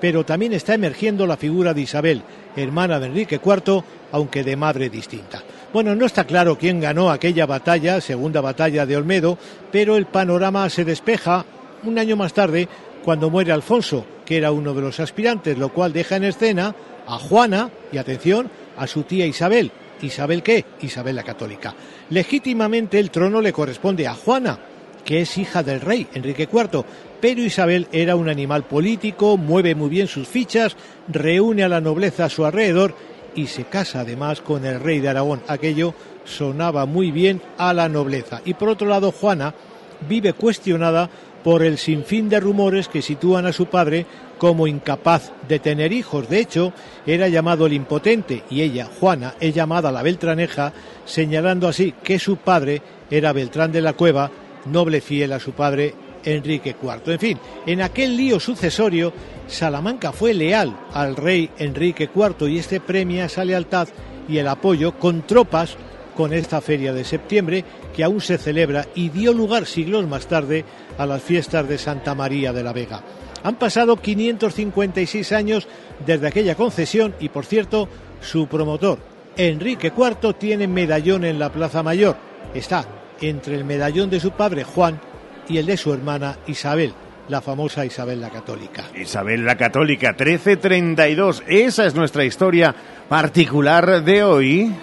Pero 0.00 0.24
también 0.24 0.52
está 0.52 0.74
emergiendo 0.74 1.26
la 1.26 1.36
figura 1.36 1.74
de 1.74 1.82
Isabel, 1.82 2.22
hermana 2.56 2.98
de 2.98 3.06
Enrique 3.06 3.40
IV, 3.44 3.84
aunque 4.10 4.42
de 4.42 4.56
madre 4.56 4.90
distinta. 4.90 5.42
Bueno, 5.72 5.94
no 5.94 6.04
está 6.04 6.24
claro 6.24 6.58
quién 6.58 6.80
ganó 6.80 7.10
aquella 7.10 7.46
batalla, 7.46 8.02
segunda 8.02 8.42
batalla 8.42 8.84
de 8.84 8.94
Olmedo, 8.94 9.38
pero 9.70 9.96
el 9.96 10.04
panorama 10.04 10.68
se 10.68 10.84
despeja 10.84 11.46
un 11.84 11.98
año 11.98 12.14
más 12.14 12.34
tarde 12.34 12.68
cuando 13.02 13.30
muere 13.30 13.52
Alfonso, 13.52 14.04
que 14.26 14.36
era 14.36 14.52
uno 14.52 14.74
de 14.74 14.82
los 14.82 15.00
aspirantes, 15.00 15.56
lo 15.56 15.70
cual 15.70 15.94
deja 15.94 16.16
en 16.16 16.24
escena 16.24 16.76
a 17.06 17.18
Juana 17.18 17.70
y 17.90 17.96
atención 17.96 18.50
a 18.76 18.86
su 18.86 19.04
tía 19.04 19.24
Isabel. 19.24 19.72
¿Isabel 20.02 20.42
qué? 20.42 20.66
Isabel 20.82 21.16
la 21.16 21.22
Católica. 21.22 21.74
Legítimamente 22.10 22.98
el 22.98 23.10
trono 23.10 23.40
le 23.40 23.54
corresponde 23.54 24.06
a 24.06 24.14
Juana, 24.14 24.58
que 25.06 25.22
es 25.22 25.38
hija 25.38 25.62
del 25.62 25.80
rey 25.80 26.06
Enrique 26.12 26.48
IV, 26.52 26.84
pero 27.18 27.40
Isabel 27.40 27.88
era 27.92 28.14
un 28.14 28.28
animal 28.28 28.64
político, 28.64 29.38
mueve 29.38 29.74
muy 29.74 29.88
bien 29.88 30.06
sus 30.06 30.28
fichas, 30.28 30.76
reúne 31.08 31.64
a 31.64 31.68
la 31.68 31.80
nobleza 31.80 32.26
a 32.26 32.28
su 32.28 32.44
alrededor 32.44 32.94
y 33.34 33.46
se 33.46 33.64
casa 33.64 34.00
además 34.00 34.40
con 34.40 34.64
el 34.64 34.80
rey 34.80 35.00
de 35.00 35.08
Aragón. 35.08 35.42
Aquello 35.48 35.94
sonaba 36.24 36.86
muy 36.86 37.10
bien 37.10 37.40
a 37.58 37.72
la 37.72 37.88
nobleza. 37.88 38.40
Y 38.44 38.54
por 38.54 38.68
otro 38.68 38.88
lado, 38.88 39.12
Juana 39.12 39.54
vive 40.08 40.32
cuestionada 40.32 41.10
por 41.42 41.62
el 41.62 41.78
sinfín 41.78 42.28
de 42.28 42.40
rumores 42.40 42.88
que 42.88 43.02
sitúan 43.02 43.46
a 43.46 43.52
su 43.52 43.66
padre 43.66 44.06
como 44.38 44.66
incapaz 44.66 45.32
de 45.48 45.58
tener 45.58 45.92
hijos. 45.92 46.28
De 46.28 46.38
hecho, 46.38 46.72
era 47.06 47.28
llamado 47.28 47.66
el 47.66 47.72
impotente 47.72 48.44
y 48.50 48.62
ella, 48.62 48.88
Juana, 49.00 49.34
es 49.40 49.54
llamada 49.54 49.92
la 49.92 50.02
Beltraneja, 50.02 50.72
señalando 51.04 51.68
así 51.68 51.94
que 52.02 52.18
su 52.18 52.36
padre 52.36 52.82
era 53.10 53.32
Beltrán 53.32 53.72
de 53.72 53.82
la 53.82 53.92
Cueva, 53.92 54.30
noble 54.66 55.00
fiel 55.00 55.32
a 55.32 55.40
su 55.40 55.52
padre 55.52 55.94
Enrique 56.24 56.76
IV. 56.80 57.12
En 57.12 57.18
fin, 57.18 57.38
en 57.66 57.82
aquel 57.82 58.16
lío 58.16 58.40
sucesorio, 58.40 59.12
Salamanca 59.46 60.12
fue 60.12 60.34
leal 60.34 60.76
al 60.92 61.16
rey 61.16 61.50
Enrique 61.58 62.08
IV 62.14 62.48
y 62.48 62.58
este 62.58 62.80
premia 62.80 63.26
esa 63.26 63.44
lealtad 63.44 63.88
y 64.28 64.38
el 64.38 64.48
apoyo 64.48 64.98
con 64.98 65.22
tropas 65.26 65.76
con 66.16 66.32
esta 66.32 66.60
feria 66.60 66.92
de 66.92 67.04
septiembre 67.04 67.64
que 67.94 68.04
aún 68.04 68.20
se 68.20 68.38
celebra 68.38 68.86
y 68.94 69.08
dio 69.08 69.32
lugar 69.32 69.66
siglos 69.66 70.06
más 70.06 70.26
tarde 70.26 70.64
a 70.98 71.06
las 71.06 71.22
fiestas 71.22 71.68
de 71.68 71.78
Santa 71.78 72.14
María 72.14 72.52
de 72.52 72.62
la 72.62 72.72
Vega. 72.72 73.02
Han 73.42 73.56
pasado 73.56 73.96
556 73.96 75.32
años 75.32 75.66
desde 76.06 76.28
aquella 76.28 76.54
concesión 76.54 77.14
y, 77.18 77.28
por 77.28 77.44
cierto, 77.44 77.88
su 78.20 78.46
promotor, 78.46 78.98
Enrique 79.36 79.92
IV, 79.96 80.34
tiene 80.34 80.68
medallón 80.68 81.24
en 81.24 81.38
la 81.38 81.50
Plaza 81.50 81.82
Mayor. 81.82 82.16
Está 82.54 82.86
entre 83.20 83.56
el 83.56 83.64
medallón 83.64 84.10
de 84.10 84.20
su 84.20 84.32
padre, 84.32 84.64
Juan, 84.64 85.00
y 85.48 85.58
el 85.58 85.66
de 85.66 85.76
su 85.76 85.92
hermana, 85.92 86.36
Isabel, 86.46 86.94
la 87.28 87.40
famosa 87.40 87.84
Isabel 87.84 88.20
la 88.20 88.30
Católica. 88.30 88.84
Isabel 88.94 89.44
la 89.44 89.56
Católica, 89.56 90.10
1332. 90.10 91.44
Esa 91.46 91.86
es 91.86 91.94
nuestra 91.94 92.24
historia 92.24 92.74
particular 93.08 94.02
de 94.04 94.22
hoy. 94.22 94.74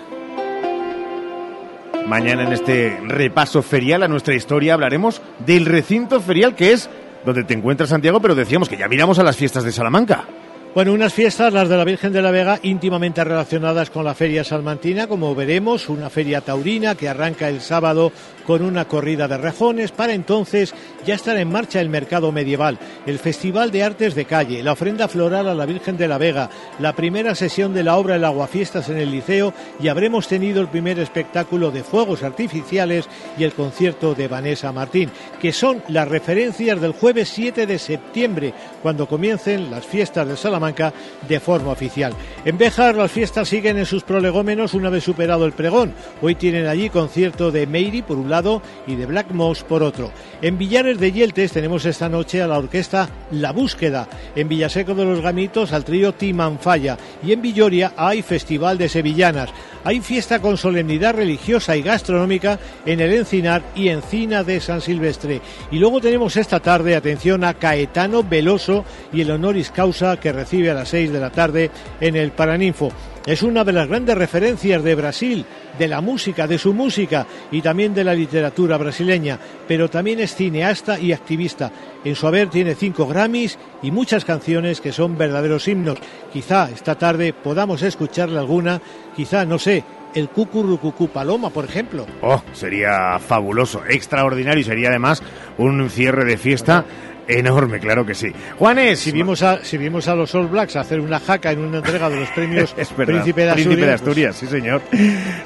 Mañana 2.07 2.43
en 2.43 2.53
este 2.53 2.99
repaso 3.05 3.61
ferial 3.61 4.03
a 4.03 4.07
nuestra 4.07 4.33
historia 4.33 4.73
hablaremos 4.73 5.21
del 5.45 5.65
recinto 5.65 6.19
ferial 6.19 6.55
que 6.55 6.73
es 6.73 6.89
donde 7.25 7.43
te 7.43 7.53
encuentras 7.53 7.89
Santiago, 7.89 8.19
pero 8.19 8.33
decíamos 8.33 8.69
que 8.69 8.77
ya 8.77 8.87
miramos 8.87 9.19
a 9.19 9.23
las 9.23 9.37
fiestas 9.37 9.63
de 9.63 9.71
Salamanca. 9.71 10.25
Bueno, 10.73 10.93
unas 10.93 11.13
fiestas, 11.13 11.51
las 11.51 11.67
de 11.67 11.75
la 11.75 11.83
Virgen 11.83 12.13
de 12.13 12.21
la 12.21 12.29
Vega, 12.29 12.59
íntimamente 12.61 13.23
relacionadas 13.23 13.89
con 13.89 14.05
la 14.05 14.13
Feria 14.13 14.43
Salmantina, 14.43 15.07
como 15.07 15.33
veremos, 15.33 15.89
una 15.89 16.11
feria 16.11 16.41
taurina 16.41 16.93
que 16.93 17.09
arranca 17.09 17.49
el 17.49 17.59
sábado 17.61 18.11
con 18.49 18.63
una 18.63 18.85
corrida 18.85 19.27
de 19.27 19.37
rejones. 19.37 19.91
Para 19.91 20.13
entonces 20.13 20.73
ya 21.05 21.13
estará 21.13 21.39
en 21.39 21.51
marcha 21.51 21.81
el 21.81 21.87
mercado 21.87 22.31
medieval, 22.31 22.79
el 23.05 23.19
Festival 23.19 23.69
de 23.69 23.83
Artes 23.83 24.15
de 24.15 24.25
Calle, 24.25 24.63
la 24.63 24.71
ofrenda 24.71 25.07
floral 25.07 25.47
a 25.47 25.53
la 25.53 25.67
Virgen 25.67 25.97
de 25.97 26.07
la 26.07 26.17
Vega, 26.17 26.49
la 26.79 26.95
primera 26.95 27.35
sesión 27.35 27.75
de 27.75 27.83
la 27.83 27.95
obra 27.95 28.15
El 28.15 28.25
Aguafiestas 28.25 28.89
en 28.89 28.97
el 28.97 29.11
Liceo 29.11 29.53
y 29.79 29.87
habremos 29.87 30.27
tenido 30.27 30.61
el 30.61 30.67
primer 30.67 30.97
espectáculo 30.97 31.69
de 31.69 31.83
fuegos 31.83 32.23
artificiales 32.23 33.07
y 33.37 33.43
el 33.43 33.53
concierto 33.53 34.15
de 34.15 34.27
Vanessa 34.27 34.71
Martín, 34.71 35.11
que 35.39 35.53
son 35.53 35.83
las 35.87 36.07
referencias 36.07 36.81
del 36.81 36.93
jueves 36.93 37.29
7 37.29 37.67
de 37.67 37.77
septiembre, 37.77 38.55
cuando 38.81 39.07
comiencen 39.07 39.69
las 39.69 39.85
fiestas 39.85 40.27
de 40.27 40.35
Salamanca 40.35 40.91
de 41.27 41.39
forma 41.39 41.69
oficial. 41.69 42.13
En 42.45 42.57
Béjar 42.57 42.95
las 42.95 43.11
fiestas 43.11 43.47
siguen 43.47 43.77
en 43.77 43.85
sus 43.85 44.01
prolegómenos 44.01 44.73
una 44.73 44.89
vez 44.89 45.03
superado 45.03 45.45
el 45.45 45.51
pregón. 45.51 45.93
Hoy 46.19 46.33
tienen 46.33 46.65
allí 46.65 46.89
concierto 46.89 47.51
de 47.51 47.67
Meiri 47.67 48.01
por 48.01 48.17
un 48.17 48.27
lado 48.27 48.38
y 48.87 48.95
de 48.95 49.05
Black 49.05 49.31
Moss 49.31 49.63
por 49.63 49.83
otro. 49.83 50.11
En 50.41 50.57
Villares 50.57 50.99
de 50.99 51.11
Yeltes 51.11 51.51
tenemos 51.51 51.85
esta 51.85 52.07
noche 52.07 52.41
a 52.41 52.47
la 52.47 52.57
orquesta 52.57 53.09
La 53.31 53.51
Búsqueda. 53.51 54.07
En 54.35 54.47
Villaseco 54.47 54.95
de 54.95 55.05
los 55.05 55.21
Gamitos 55.21 55.73
al 55.73 55.83
trío 55.83 56.13
Timanfaya. 56.13 56.97
Y 57.23 57.33
en 57.33 57.41
Villoria 57.41 57.93
hay 57.97 58.21
Festival 58.21 58.77
de 58.77 58.87
Sevillanas. 58.87 59.49
Hay 59.83 60.01
fiesta 60.01 60.39
con 60.39 60.57
solemnidad 60.57 61.15
religiosa 61.15 61.75
y 61.75 61.81
gastronómica 61.81 62.59
en 62.85 62.99
el 62.99 63.13
Encinar 63.13 63.61
y 63.75 63.89
Encina 63.89 64.43
de 64.43 64.59
San 64.59 64.81
Silvestre. 64.81 65.41
Y 65.71 65.79
luego 65.79 65.99
tenemos 65.99 66.37
esta 66.37 66.59
tarde, 66.59 66.95
atención, 66.95 67.43
a 67.43 67.53
Caetano 67.53 68.23
Veloso 68.23 68.85
y 69.11 69.21
el 69.21 69.31
honoris 69.31 69.71
causa 69.71 70.17
que 70.17 70.31
recibe 70.31 70.69
a 70.69 70.73
las 70.73 70.89
6 70.89 71.11
de 71.11 71.19
la 71.19 71.29
tarde 71.29 71.71
en 71.99 72.15
el 72.15 72.31
Paraninfo. 72.31 72.91
Es 73.25 73.43
una 73.43 73.63
de 73.63 73.73
las 73.73 73.87
grandes 73.87 74.17
referencias 74.17 74.83
de 74.83 74.95
Brasil, 74.95 75.45
de 75.77 75.87
la 75.87 76.01
música, 76.01 76.47
de 76.47 76.57
su 76.57 76.73
música 76.73 77.25
y 77.51 77.61
también 77.61 77.93
de 77.93 78.03
la 78.03 78.13
literatura 78.13 78.77
brasileña, 78.77 79.37
pero 79.67 79.89
también 79.89 80.19
es 80.19 80.35
cineasta 80.35 80.99
y 80.99 81.13
activista. 81.13 81.71
En 82.03 82.15
su 82.15 82.27
haber 82.27 82.49
tiene 82.49 82.75
cinco 82.75 83.07
Grammys 83.07 83.57
y 83.83 83.91
muchas 83.91 84.25
canciones 84.25 84.81
que 84.81 84.91
son 84.91 85.17
verdaderos 85.17 85.67
himnos. 85.67 85.99
Quizá 86.31 86.69
esta 86.71 86.95
tarde 86.95 87.33
podamos 87.33 87.81
escucharle 87.81 88.39
alguna, 88.39 88.81
quizá, 89.15 89.45
no 89.45 89.59
sé, 89.59 89.83
el 90.15 90.29
cucurrucucú 90.29 91.09
paloma, 91.09 91.49
por 91.49 91.65
ejemplo. 91.65 92.05
Oh, 92.21 92.41
sería 92.53 93.19
fabuloso, 93.19 93.83
extraordinario 93.87 94.61
y 94.61 94.63
sería 94.63 94.89
además 94.89 95.21
un 95.57 95.89
cierre 95.89 96.25
de 96.25 96.37
fiesta 96.37 96.85
enorme, 97.29 97.79
claro 97.79 98.05
que 98.05 98.15
sí. 98.15 98.31
Juanes, 98.57 98.99
Si 98.99 99.11
vimos 99.11 99.41
a, 99.43 99.63
si 99.63 99.77
vimos 99.77 100.07
a 100.07 100.15
los 100.15 100.33
All 100.35 100.47
Blacks 100.47 100.75
hacer 100.75 100.99
una 100.99 101.19
jaca 101.19 101.51
en 101.51 101.59
una 101.59 101.77
entrega 101.77 102.09
de 102.09 102.19
los 102.19 102.29
premios 102.29 102.73
es 102.77 102.95
verdad, 102.95 103.13
Príncipe 103.13 103.41
de 103.41 103.49
Asturias, 103.49 103.55
Príncipe 103.55 103.75
de 103.75 103.91
pues, 103.91 104.01
Asturias, 104.01 104.35
sí 104.35 104.47
señor. 104.47 104.81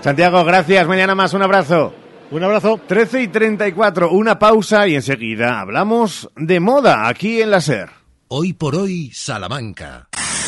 Santiago, 0.02 0.44
gracias, 0.44 0.88
mañana 0.88 1.14
más, 1.14 1.34
un 1.34 1.44
abrazo. 1.44 1.94
Un 2.32 2.44
abrazo. 2.44 2.80
13 2.88 3.22
y 3.22 3.28
34, 3.28 4.10
una 4.12 4.40
pausa 4.40 4.88
y 4.88 4.96
enseguida 4.96 5.60
hablamos 5.60 6.30
de 6.36 6.60
moda 6.60 7.08
aquí 7.08 7.42
en 7.42 7.52
la 7.52 7.62
SER. 7.62 7.90
Hoy 8.30 8.54
por 8.54 8.76
hoy, 8.76 9.12
Salamanca. 9.14 10.08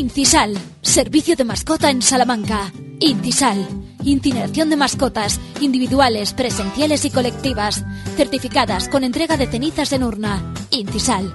Incisal, 0.00 0.56
servicio 0.80 1.36
de 1.36 1.44
mascota 1.44 1.90
en 1.90 2.00
Salamanca. 2.00 2.72
Incisal, 3.00 3.68
incineración 4.02 4.70
de 4.70 4.76
mascotas, 4.76 5.38
individuales, 5.60 6.32
presenciales 6.32 7.04
y 7.04 7.10
colectivas, 7.10 7.84
certificadas 8.16 8.88
con 8.88 9.04
entrega 9.04 9.36
de 9.36 9.46
cenizas 9.46 9.92
en 9.92 10.02
urna. 10.02 10.54
Incisal, 10.70 11.34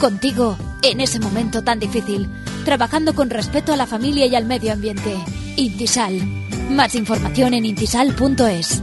contigo 0.00 0.56
en 0.82 1.02
ese 1.02 1.20
momento 1.20 1.62
tan 1.62 1.78
difícil, 1.78 2.26
trabajando 2.64 3.14
con 3.14 3.28
respeto 3.28 3.74
a 3.74 3.76
la 3.76 3.86
familia 3.86 4.24
y 4.24 4.34
al 4.34 4.46
medio 4.46 4.72
ambiente. 4.72 5.14
Incisal, 5.56 6.18
más 6.70 6.94
información 6.94 7.52
en 7.52 7.66
incisal.es. 7.66 8.82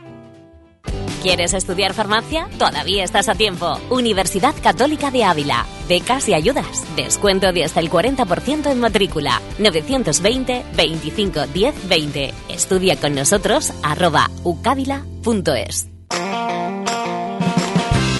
¿Quieres 1.21 1.53
estudiar 1.53 1.93
farmacia? 1.93 2.47
Todavía 2.57 3.03
estás 3.03 3.29
a 3.29 3.35
tiempo. 3.35 3.79
Universidad 3.91 4.55
Católica 4.61 5.11
de 5.11 5.23
Ávila. 5.23 5.67
Becas 5.87 6.27
y 6.27 6.33
ayudas. 6.33 6.83
Descuento 6.95 7.53
de 7.53 7.63
hasta 7.63 7.79
el 7.79 7.91
40% 7.91 8.71
en 8.71 8.79
matrícula. 8.79 9.39
920 9.59 10.65
25 10.75 11.45
10 11.45 11.87
20. 11.87 12.33
Estudia 12.49 12.95
con 12.95 13.13
nosotros 13.13 13.71
arroba. 13.83 14.31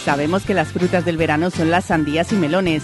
Sabemos 0.06 0.44
que 0.44 0.54
las 0.54 0.68
frutas 0.68 1.04
del 1.04 1.18
verano 1.18 1.50
son 1.50 1.72
las 1.72 1.86
sandías 1.86 2.32
y 2.32 2.36
melones. 2.36 2.84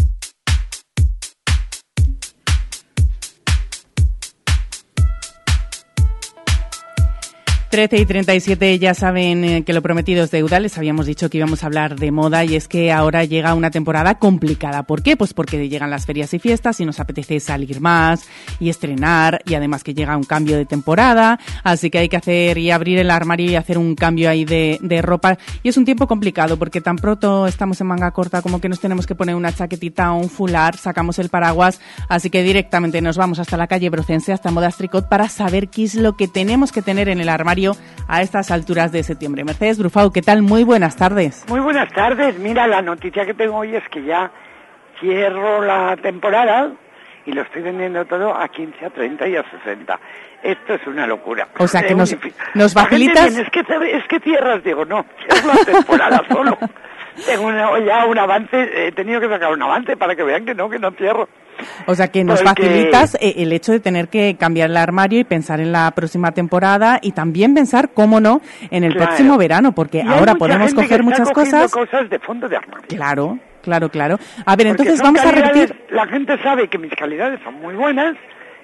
13 7.71 7.99
y 7.99 8.05
37 8.05 8.79
ya 8.79 8.93
saben 8.93 9.45
eh, 9.45 9.63
que 9.63 9.71
lo 9.71 9.81
prometido 9.81 10.25
es 10.25 10.29
deuda. 10.29 10.59
Les 10.59 10.77
habíamos 10.77 11.05
dicho 11.05 11.29
que 11.29 11.37
íbamos 11.37 11.63
a 11.63 11.67
hablar 11.67 11.97
de 11.97 12.11
moda 12.11 12.43
y 12.43 12.57
es 12.57 12.67
que 12.67 12.91
ahora 12.91 13.23
llega 13.23 13.53
una 13.53 13.71
temporada 13.71 14.19
complicada. 14.19 14.83
¿Por 14.83 15.01
qué? 15.01 15.15
Pues 15.15 15.33
porque 15.33 15.69
llegan 15.69 15.89
las 15.89 16.05
ferias 16.05 16.33
y 16.33 16.39
fiestas 16.39 16.81
y 16.81 16.85
nos 16.85 16.99
apetece 16.99 17.39
salir 17.39 17.79
más 17.79 18.27
y 18.59 18.69
estrenar 18.69 19.41
y 19.45 19.53
además 19.53 19.85
que 19.85 19.93
llega 19.93 20.17
un 20.17 20.25
cambio 20.25 20.57
de 20.57 20.65
temporada. 20.65 21.39
Así 21.63 21.89
que 21.89 21.99
hay 21.99 22.09
que 22.09 22.17
hacer 22.17 22.57
y 22.57 22.71
abrir 22.71 22.99
el 22.99 23.09
armario 23.09 23.49
y 23.49 23.55
hacer 23.55 23.77
un 23.77 23.95
cambio 23.95 24.29
ahí 24.29 24.43
de, 24.43 25.01
ropa. 25.01 25.37
Y 25.63 25.69
es 25.69 25.77
un 25.77 25.85
tiempo 25.85 26.07
complicado 26.07 26.57
porque 26.57 26.81
tan 26.81 26.97
pronto 26.97 27.47
estamos 27.47 27.79
en 27.79 27.87
manga 27.87 28.11
corta 28.11 28.41
como 28.41 28.59
que 28.59 28.67
nos 28.67 28.81
tenemos 28.81 29.07
que 29.07 29.15
poner 29.15 29.35
una 29.35 29.53
chaquetita 29.53 30.11
o 30.11 30.17
un 30.17 30.29
fular, 30.29 30.75
sacamos 30.75 31.19
el 31.19 31.29
paraguas. 31.29 31.79
Así 32.09 32.29
que 32.29 32.43
directamente 32.43 33.01
nos 33.01 33.15
vamos 33.15 33.39
hasta 33.39 33.55
la 33.55 33.67
calle 33.67 33.89
Brocense, 33.89 34.33
hasta 34.33 34.51
Modas 34.51 34.75
Tricot 34.75 35.07
para 35.07 35.29
saber 35.29 35.69
qué 35.69 35.85
es 35.85 35.95
lo 35.95 36.17
que 36.17 36.27
tenemos 36.27 36.73
que 36.73 36.81
tener 36.81 37.07
en 37.07 37.21
el 37.21 37.29
armario 37.29 37.60
a 38.07 38.21
estas 38.21 38.51
alturas 38.51 38.91
de 38.91 39.03
septiembre. 39.03 39.43
Mercedes 39.43 39.77
Brufau, 39.79 40.11
¿qué 40.11 40.21
tal? 40.21 40.41
Muy 40.41 40.63
buenas 40.63 40.95
tardes. 40.95 41.45
Muy 41.47 41.59
buenas 41.59 41.91
tardes. 41.93 42.37
Mira, 42.39 42.67
la 42.67 42.81
noticia 42.81 43.25
que 43.25 43.33
tengo 43.33 43.57
hoy 43.57 43.75
es 43.75 43.87
que 43.89 44.03
ya 44.03 44.31
cierro 44.99 45.61
la 45.63 45.95
temporada 45.97 46.71
y 47.25 47.31
lo 47.31 47.41
estoy 47.43 47.61
vendiendo 47.61 48.03
todo 48.05 48.35
a 48.35 48.47
15, 48.47 48.85
a 48.85 48.89
30 48.89 49.27
y 49.27 49.35
a 49.35 49.43
60. 49.63 49.99
Esto 50.43 50.73
es 50.73 50.87
una 50.87 51.05
locura. 51.05 51.47
O 51.59 51.67
sea, 51.67 51.83
que 51.83 51.93
nos, 51.93 52.15
nos 52.55 52.73
facilitas... 52.73 53.27
viene, 53.27 53.41
es, 53.43 53.49
que, 53.51 53.59
es 53.97 54.03
que 54.07 54.19
cierras, 54.21 54.63
digo, 54.63 54.85
no, 54.85 55.05
cierro 55.29 55.53
la 55.53 55.63
temporada 55.65 56.23
solo. 56.31 56.57
Tengo 57.25 57.47
una- 57.47 57.79
ya 57.85 58.05
un 58.05 58.17
avance, 58.17 58.87
he 58.87 58.91
tenido 58.93 59.19
que 59.19 59.27
sacar 59.29 59.51
un 59.51 59.61
avance 59.61 59.95
para 59.97 60.15
que 60.15 60.23
vean 60.23 60.45
que 60.45 60.55
no, 60.55 60.69
que 60.69 60.79
no 60.79 60.91
cierro. 60.91 61.27
O 61.87 61.95
sea, 61.95 62.07
que 62.09 62.23
nos 62.23 62.41
Porque- 62.41 62.63
facilitas 62.63 63.15
eh, 63.21 63.35
el 63.37 63.51
hecho 63.53 63.71
de 63.71 63.79
tener 63.79 64.07
que 64.09 64.35
cambiar 64.39 64.69
el 64.69 64.77
armario 64.77 65.19
y 65.19 65.23
pensar 65.23 65.59
en 65.59 65.71
la 65.71 65.89
próxima 65.91 66.31
temporada 66.31 66.99
y 67.01 67.11
también 67.11 67.53
pensar, 67.53 67.89
cómo 67.93 68.19
no, 68.19 68.41
en 68.69 68.83
el 68.83 68.93
Claro. 68.93 69.07
próximo 69.07 69.37
verano, 69.37 69.71
porque 69.73 69.99
Y 69.99 70.07
ahora 70.07 70.35
podemos 70.35 70.73
coger 70.73 71.03
muchas 71.03 71.29
cosas. 71.31 71.71
cosas 71.71 72.09
de 72.09 72.19
fondo 72.19 72.47
de 72.49 72.57
armario. 72.57 72.87
Claro, 72.87 73.39
claro, 73.61 73.89
claro. 73.89 74.15
A 74.45 74.55
ver, 74.55 74.67
Porque 74.67 74.83
entonces 74.83 75.01
vamos 75.01 75.21
a 75.23 75.31
repetir. 75.31 75.75
La 75.91 76.07
gente 76.07 76.37
sabe 76.41 76.67
que 76.67 76.77
mis 76.77 76.91
calidades 76.93 77.39
son 77.43 77.55
muy 77.61 77.75
buenas 77.75 78.15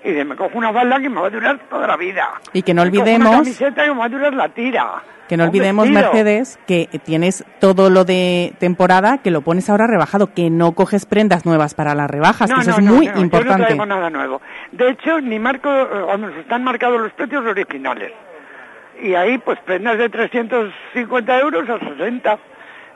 y 0.04 0.12
de, 0.12 0.26
me 0.26 0.36
cojo 0.36 0.58
una 0.58 0.72
falda 0.74 1.00
que 1.00 1.10
me 1.10 1.20
va 1.22 1.28
a 1.28 1.30
durar 1.30 1.60
toda 1.70 1.88
la 1.88 1.98
vida. 1.98 2.30
Y 2.54 2.62
que 2.64 2.74
no 2.74 2.84
Me 2.86 2.90
cojo 2.92 3.02
olvidemos- 3.04 3.28
Una 3.30 3.38
camiseta 3.40 3.84
que 3.84 3.92
me 3.92 3.98
va 4.00 4.06
a 4.06 4.10
durar 4.10 4.34
la 4.34 4.50
tira. 4.50 5.04
Que 5.28 5.36
no 5.36 5.44
olvidemos. 5.44 5.90
Mercedes, 5.90 6.58
que 6.68 6.88
tienes 7.04 7.44
todo 7.60 7.90
lo 7.90 8.06
de 8.06 8.54
temporada, 8.60 9.18
que 9.18 9.30
lo 9.30 9.42
pones 9.42 9.70
ahora 9.70 9.86
rebajado, 9.86 10.34
que 10.34 10.50
no 10.50 10.72
coges 10.72 11.06
prendas 11.06 11.46
nuevas 11.46 11.74
para 11.74 11.94
las 11.96 12.10
rebajas, 12.10 12.50
No, 12.50 12.56
que 12.56 12.62
eso 12.62 12.72
no, 12.72 12.78
es 12.78 12.84
no, 12.86 12.94
muy 12.94 13.08
Yo 13.08 13.20
importante. 13.20 13.60
no 13.60 13.66
traigo 13.66 13.86
nada 13.86 14.10
nuevo. 14.10 14.42
De 14.72 14.90
hecho, 14.90 15.20
ni 15.20 15.38
marco, 15.38 15.70
eh, 15.70 16.40
están 16.40 16.64
marcados 16.64 17.02
los 17.02 17.12
precios 17.12 17.46
originales. 17.46 18.14
Y 19.02 19.16
ahí, 19.16 19.38
pues, 19.38 19.60
prendas 19.66 19.98
de 19.98 20.08
350 20.10 21.40
euros 21.40 21.70
a 21.70 21.78
60. 21.80 22.40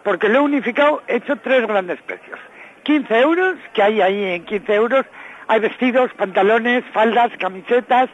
porque 0.03 0.29
lo 0.29 0.39
he 0.39 0.41
unificado, 0.41 1.03
he 1.07 1.17
hecho 1.17 1.35
tres 1.35 1.67
grandes 1.67 2.01
precios. 2.01 2.39
15 2.83 3.19
euros, 3.19 3.55
que 3.73 3.83
hay 3.83 4.01
ahí 4.01 4.23
en 4.23 4.45
15 4.45 4.73
euros, 4.73 5.05
hay 5.51 5.59
vestidos, 5.59 6.11
pantalones, 6.13 6.83
faldas, 6.93 7.29
camisetas, 7.37 8.09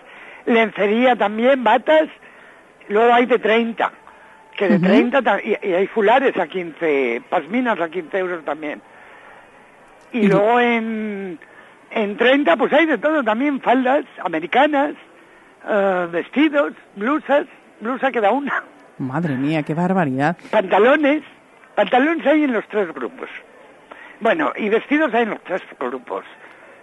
lencería 0.45 1.15
también, 1.15 1.63
batas, 1.63 2.07
luego 2.89 3.13
hay 3.13 3.25
de 3.27 3.37
30, 3.37 3.91
que 4.57 4.67
de 4.69 4.75
Ujú. 4.77 4.85
30, 4.85 5.21
ta- 5.21 5.39
y, 5.43 5.55
y 5.61 5.73
hay 5.73 5.87
fulares 5.87 6.35
a 6.37 6.47
15, 6.47 7.21
pasminas 7.29 7.79
a 7.79 7.89
15 7.89 8.17
euros 8.17 8.43
también. 8.43 8.81
Y 10.11 10.19
Y- 10.21 10.27
luego 10.27 10.59
en, 10.59 11.37
en 11.91 12.17
30 12.17 12.57
pues 12.57 12.73
hay 12.73 12.85
de 12.87 12.97
todo 12.97 13.23
también, 13.23 13.61
faldas 13.61 14.05
americanas, 14.23 14.95
eh, 15.69 16.07
vestidos, 16.11 16.73
blusas, 16.95 17.45
blusa 17.81 18.11
que 18.11 18.21
da 18.21 18.31
una, 18.31 18.63
Madre 18.97 19.35
mía, 19.35 19.61
qué 19.61 19.75
barbaridad. 19.75 20.37
pantalones, 20.49 21.21
pantalones 21.75 22.25
hay 22.25 22.45
en 22.45 22.53
los 22.53 22.67
tres 22.67 22.91
grupos. 22.95 23.29
Bueno, 24.21 24.51
y 24.55 24.69
vestidos 24.69 25.13
hay 25.13 25.21
en 25.23 25.29
los 25.31 25.41
tres 25.43 25.61
grupos. 25.79 26.25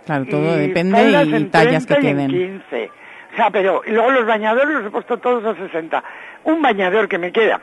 Claro, 0.06 0.26
todo 0.26 0.56
Y 0.56 0.68
depende 0.68 1.10
y 1.10 1.34
en 1.34 1.50
tallas 1.50 1.86
que 1.86 1.94
30 1.94 2.08
y 2.08 2.10
en 2.10 2.16
queden. 2.30 2.60
15. 2.68 2.90
O 3.32 3.36
sea, 3.36 3.50
pero 3.50 3.82
y 3.86 3.90
luego 3.90 4.10
los 4.10 4.26
bañadores 4.26 4.68
los 4.74 4.86
he 4.86 4.90
puesto 4.90 5.16
todos 5.18 5.44
a 5.44 5.54
60. 5.60 6.04
Un 6.44 6.62
bañador 6.62 7.08
que 7.08 7.18
me 7.18 7.32
queda. 7.32 7.60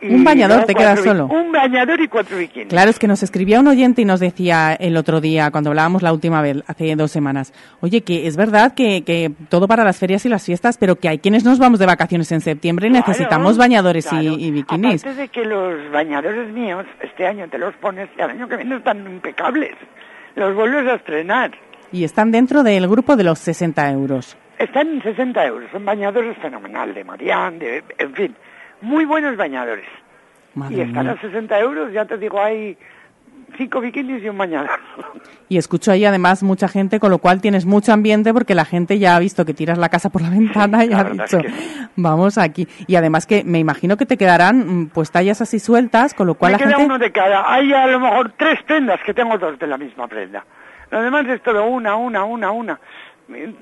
Y 0.00 0.14
Un 0.14 0.22
bañador, 0.22 0.64
te 0.64 0.76
queda 0.76 0.94
solo. 0.94 1.26
Un 1.26 1.50
bañador 1.50 2.00
y 2.00 2.06
cuatro 2.06 2.36
bikinis. 2.38 2.68
Claro, 2.68 2.88
es 2.88 3.00
que 3.00 3.08
nos 3.08 3.24
escribía 3.24 3.58
un 3.58 3.66
oyente 3.66 4.00
y 4.00 4.04
nos 4.04 4.20
decía 4.20 4.74
el 4.78 4.96
otro 4.96 5.20
día, 5.20 5.50
cuando 5.50 5.70
hablábamos 5.70 6.02
la 6.02 6.12
última 6.12 6.40
vez, 6.40 6.62
hace 6.68 6.94
dos 6.94 7.10
semanas, 7.10 7.52
oye, 7.80 8.02
que 8.02 8.28
es 8.28 8.36
verdad 8.36 8.74
que, 8.74 9.02
que 9.02 9.32
todo 9.48 9.66
para 9.66 9.82
las 9.82 9.98
ferias 9.98 10.24
y 10.24 10.28
las 10.28 10.44
fiestas, 10.44 10.78
pero 10.78 10.94
que 10.94 11.08
hay 11.08 11.18
quienes 11.18 11.42
nos 11.44 11.58
vamos 11.58 11.80
de 11.80 11.86
vacaciones 11.86 12.30
en 12.30 12.40
septiembre 12.42 12.86
y 12.86 12.90
Claro, 12.90 13.06
necesitamos 13.08 13.58
bañadores 13.58 14.08
y- 14.12 14.52
bikinis. 14.52 15.02
Aparte 15.02 15.20
de 15.20 15.28
que 15.30 15.44
los 15.44 15.90
bañadores 15.90 16.48
míos, 16.52 16.86
este 17.02 17.26
año 17.26 17.48
te 17.48 17.58
los 17.58 17.74
pones 17.76 18.08
y 18.16 18.20
al 18.22 18.30
año 18.30 18.46
que 18.48 18.54
viene 18.56 18.76
están 18.76 18.98
impecables. 19.04 19.74
Los 20.38 20.54
vuelves 20.54 20.86
a 20.86 20.94
estrenar. 20.94 21.50
Y 21.90 22.04
están 22.04 22.30
dentro 22.30 22.62
del 22.62 22.86
grupo 22.86 23.16
de 23.16 23.24
los 23.24 23.40
60 23.40 23.90
euros. 23.90 24.36
Están 24.58 24.88
en 24.88 25.02
60 25.02 25.46
euros. 25.46 25.68
Son 25.72 25.84
bañadores 25.84 26.36
fenomenal, 26.38 26.94
de 26.94 27.02
Marianne, 27.02 27.58
de, 27.58 27.84
en 27.98 28.14
fin. 28.14 28.36
Muy 28.80 29.04
buenos 29.04 29.36
bañadores. 29.36 29.86
Madre 30.54 30.76
y 30.76 30.80
están 30.82 31.06
mía. 31.06 31.14
a 31.14 31.20
60 31.20 31.58
euros, 31.58 31.92
ya 31.92 32.04
te 32.04 32.18
digo, 32.18 32.40
hay 32.40 32.76
cinco 33.58 33.80
bikinis 33.82 34.22
y 34.24 34.28
un 34.30 34.38
bañador. 34.38 34.70
Y 35.50 35.58
escucho 35.58 35.92
ahí 35.92 36.04
además 36.06 36.42
mucha 36.42 36.68
gente, 36.68 36.98
con 37.00 37.10
lo 37.10 37.18
cual 37.18 37.42
tienes 37.42 37.66
mucho 37.66 37.92
ambiente 37.92 38.32
porque 38.32 38.54
la 38.54 38.64
gente 38.64 38.98
ya 38.98 39.16
ha 39.16 39.18
visto 39.18 39.44
que 39.44 39.52
tiras 39.52 39.76
la 39.76 39.90
casa 39.90 40.08
por 40.08 40.22
la 40.22 40.30
ventana 40.38 40.84
y 40.84 40.88
la 40.88 41.00
ha 41.00 41.04
dicho, 41.04 41.38
es 41.38 41.46
que 41.46 41.52
vamos 41.96 42.38
aquí. 42.38 42.66
Y 42.86 42.96
además 42.96 43.26
que 43.26 43.44
me 43.44 43.58
imagino 43.58 43.96
que 43.98 44.06
te 44.06 44.16
quedarán 44.16 44.58
mm, 44.82 44.86
pues 44.94 45.10
tallas 45.10 45.42
así 45.42 45.58
sueltas, 45.58 46.14
con 46.14 46.26
lo 46.26 46.34
cual 46.34 46.52
Me 46.52 46.58
la 46.58 46.64
queda 46.64 46.76
gente... 46.76 46.84
uno 46.86 46.98
de 46.98 47.12
cada. 47.12 47.52
Hay 47.52 47.70
a 47.74 47.86
lo 47.88 48.00
mejor 48.00 48.32
tres 48.38 48.62
prendas 48.66 49.00
que 49.04 49.12
tengo 49.12 49.36
dos 49.36 49.58
de 49.58 49.66
la 49.66 49.76
misma 49.76 50.08
prenda. 50.08 50.44
Lo 50.90 51.02
demás 51.02 51.26
es 51.26 51.42
todo 51.42 51.66
una, 51.66 51.96
una, 51.96 52.24
una, 52.24 52.50
una. 52.50 52.80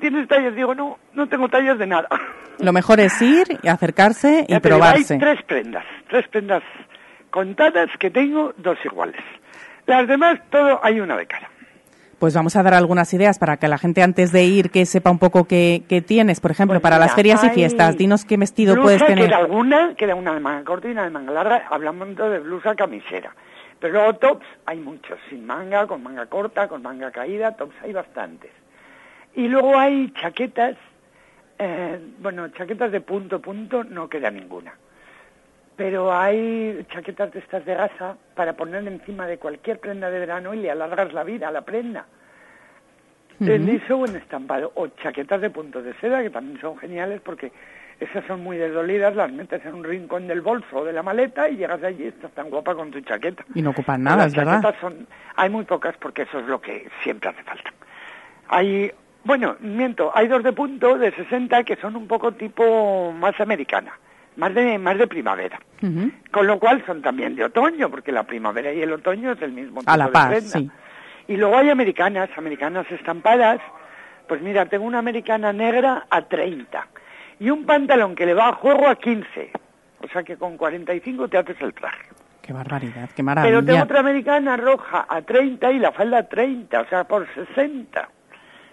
¿Tienes 0.00 0.28
tallas? 0.28 0.54
Digo, 0.54 0.74
no, 0.76 0.96
no 1.14 1.28
tengo 1.28 1.48
tallas 1.48 1.76
de 1.76 1.86
nada. 1.88 2.08
Lo 2.60 2.72
mejor 2.72 3.00
es 3.00 3.20
ir 3.20 3.58
y 3.62 3.68
acercarse 3.68 4.44
y 4.48 4.52
Ya 4.52 4.60
digo, 4.60 4.76
probarse. 4.78 5.14
hay 5.14 5.20
tres 5.20 5.42
prendas, 5.42 5.84
tres 6.08 6.26
prendas 6.28 6.62
contadas 7.30 7.88
que 7.98 8.10
tengo, 8.10 8.54
dos 8.56 8.78
iguales. 8.84 9.20
Las 9.86 10.08
demás, 10.08 10.40
todo 10.50 10.80
hay 10.82 11.00
una 11.00 11.16
de 11.16 11.26
cara. 11.26 11.50
Pues 12.18 12.34
vamos 12.34 12.56
a 12.56 12.62
dar 12.62 12.72
algunas 12.72 13.12
ideas 13.12 13.38
para 13.38 13.58
que 13.58 13.68
la 13.68 13.76
gente 13.76 14.02
antes 14.02 14.32
de 14.32 14.44
ir 14.44 14.70
que 14.70 14.86
sepa 14.86 15.10
un 15.10 15.18
poco 15.18 15.44
qué, 15.44 15.82
qué 15.86 16.00
tienes. 16.00 16.40
Por 16.40 16.50
ejemplo, 16.50 16.76
Pues 16.76 16.82
para 16.82 16.98
las 16.98 17.14
ferias 17.14 17.44
y 17.44 17.50
fiestas, 17.50 17.98
dinos 17.98 18.24
qué 18.24 18.38
vestido 18.38 18.72
Blusa, 18.72 18.84
puedes 18.84 19.06
tener. 19.06 19.26
Queda 19.26 19.36
alguna, 19.36 19.94
queda 19.96 20.14
una 20.14 20.32
de 20.32 20.40
manga 20.40 20.64
corta 20.64 20.88
y 20.88 20.92
una 20.92 21.04
de 21.04 21.10
manga 21.10 21.32
larga, 21.32 21.64
hablando 21.70 22.30
de 22.30 22.40
blusa 22.40 22.74
camisera. 22.74 23.34
Pero 23.78 23.92
luego 23.92 24.14
tops 24.14 24.46
hay 24.64 24.80
muchos, 24.80 25.18
sin 25.28 25.44
manga, 25.44 25.86
con 25.86 26.02
manga 26.02 26.24
corta, 26.26 26.68
con 26.68 26.82
manga 26.82 27.10
caída, 27.10 27.52
tops 27.54 27.74
hay 27.82 27.92
bastantes. 27.92 28.50
Y 29.34 29.48
luego 29.48 29.78
hay 29.78 30.10
chaquetas, 30.18 30.76
eh, 31.58 32.00
bueno, 32.20 32.48
chaquetas 32.48 32.90
de 32.92 33.02
punto 33.02 33.42
punto 33.42 33.84
no 33.84 34.08
queda 34.08 34.30
ninguna. 34.30 34.72
Pero 35.76 36.12
hay 36.12 36.84
chaquetas 36.90 37.32
de 37.32 37.40
estas 37.40 37.64
de 37.66 37.74
gasa 37.74 38.16
para 38.34 38.54
poner 38.54 38.86
encima 38.88 39.26
de 39.26 39.38
cualquier 39.38 39.78
prenda 39.78 40.10
de 40.10 40.18
verano 40.20 40.54
y 40.54 40.58
le 40.58 40.70
alargas 40.70 41.12
la 41.12 41.22
vida 41.24 41.48
a 41.48 41.52
la 41.52 41.62
prenda. 41.62 42.06
En 43.40 43.62
Ujú. 43.64 43.72
liso 43.72 43.96
o 43.98 44.06
en 44.06 44.16
estampado. 44.16 44.72
O 44.74 44.86
chaquetas 44.88 45.40
de 45.42 45.50
punto 45.50 45.82
de 45.82 45.92
seda, 46.00 46.22
que 46.22 46.30
también 46.30 46.58
son 46.60 46.78
geniales 46.78 47.20
porque 47.22 47.52
esas 48.00 48.24
son 48.26 48.42
muy 48.42 48.56
desdolidas, 48.56 49.14
las 49.14 49.30
metes 49.30 49.64
en 49.66 49.74
un 49.74 49.84
rincón 49.84 50.26
del 50.26 50.40
bolso 50.40 50.78
o 50.78 50.84
de 50.84 50.92
la 50.94 51.02
maleta 51.02 51.48
y 51.48 51.56
llegas 51.56 51.82
allí 51.82 52.04
y 52.04 52.08
estás 52.08 52.30
tan 52.32 52.48
guapa 52.48 52.74
con 52.74 52.90
tu 52.90 53.00
chaqueta. 53.02 53.44
Y 53.54 53.60
no 53.60 53.70
ocupan 53.70 54.02
nada, 54.02 54.16
las 54.18 54.26
es 54.28 54.34
verdad. 54.36 54.62
chaquetas 54.62 54.80
son, 54.80 55.06
hay 55.34 55.50
muy 55.50 55.64
pocas 55.64 55.94
porque 55.98 56.22
eso 56.22 56.38
es 56.38 56.46
lo 56.46 56.60
que 56.60 56.88
siempre 57.02 57.28
hace 57.30 57.42
falta. 57.42 57.70
Hay, 58.48 58.90
bueno, 59.24 59.56
miento, 59.60 60.10
hay 60.14 60.28
dos 60.28 60.42
de 60.42 60.52
punto 60.52 60.96
de 60.96 61.10
60 61.12 61.64
que 61.64 61.76
son 61.76 61.96
un 61.96 62.06
poco 62.06 62.32
tipo 62.32 63.12
más 63.12 63.38
americana, 63.40 63.92
más 64.36 64.54
de, 64.54 64.78
más 64.78 64.98
de 64.98 65.06
primavera. 65.06 65.58
Con 66.32 66.46
lo 66.46 66.58
cual 66.58 66.82
son 66.86 67.02
también 67.02 67.36
de 67.36 67.44
otoño, 67.44 67.90
porque 67.90 68.12
la 68.12 68.22
primavera 68.24 68.72
y 68.72 68.82
el 68.82 68.92
otoño 68.92 69.32
es 69.32 69.42
el 69.42 69.52
mismo 69.52 69.80
tipo 69.80 69.90
A 69.90 69.96
la 69.96 70.06
de 70.06 70.12
par, 70.12 70.28
prenda. 70.30 70.48
sí. 70.58 70.70
Y 71.28 71.36
luego 71.36 71.56
hay 71.58 71.70
americanas, 71.70 72.30
americanas 72.36 72.86
estampadas. 72.90 73.60
Pues 74.28 74.40
mira, 74.42 74.66
tengo 74.66 74.84
una 74.84 74.98
americana 74.98 75.52
negra 75.52 76.06
a 76.10 76.22
30 76.22 76.86
y 77.40 77.50
un 77.50 77.64
pantalón 77.66 78.14
que 78.14 78.26
le 78.26 78.34
va 78.34 78.48
a 78.48 78.52
juego 78.54 78.88
a 78.88 78.96
15. 78.96 79.50
O 80.02 80.08
sea 80.08 80.22
que 80.22 80.36
con 80.36 80.56
45 80.56 81.28
te 81.28 81.38
haces 81.38 81.56
el 81.60 81.72
traje. 81.74 82.08
Qué 82.42 82.52
barbaridad, 82.52 83.08
qué 83.08 83.16
Pero 83.16 83.24
maravilla. 83.24 83.62
tengo 83.64 83.82
otra 83.82 84.00
americana 84.00 84.56
roja 84.56 85.06
a 85.08 85.22
30 85.22 85.72
y 85.72 85.78
la 85.80 85.90
falda 85.92 86.18
a 86.18 86.28
30, 86.28 86.80
o 86.80 86.86
sea, 86.88 87.04
por 87.04 87.26
60. 87.34 88.08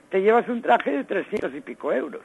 Te 0.10 0.22
llevas 0.22 0.48
un 0.48 0.62
traje 0.62 0.92
de 0.92 1.04
300 1.06 1.54
y 1.56 1.62
pico 1.62 1.92
euros. 1.92 2.22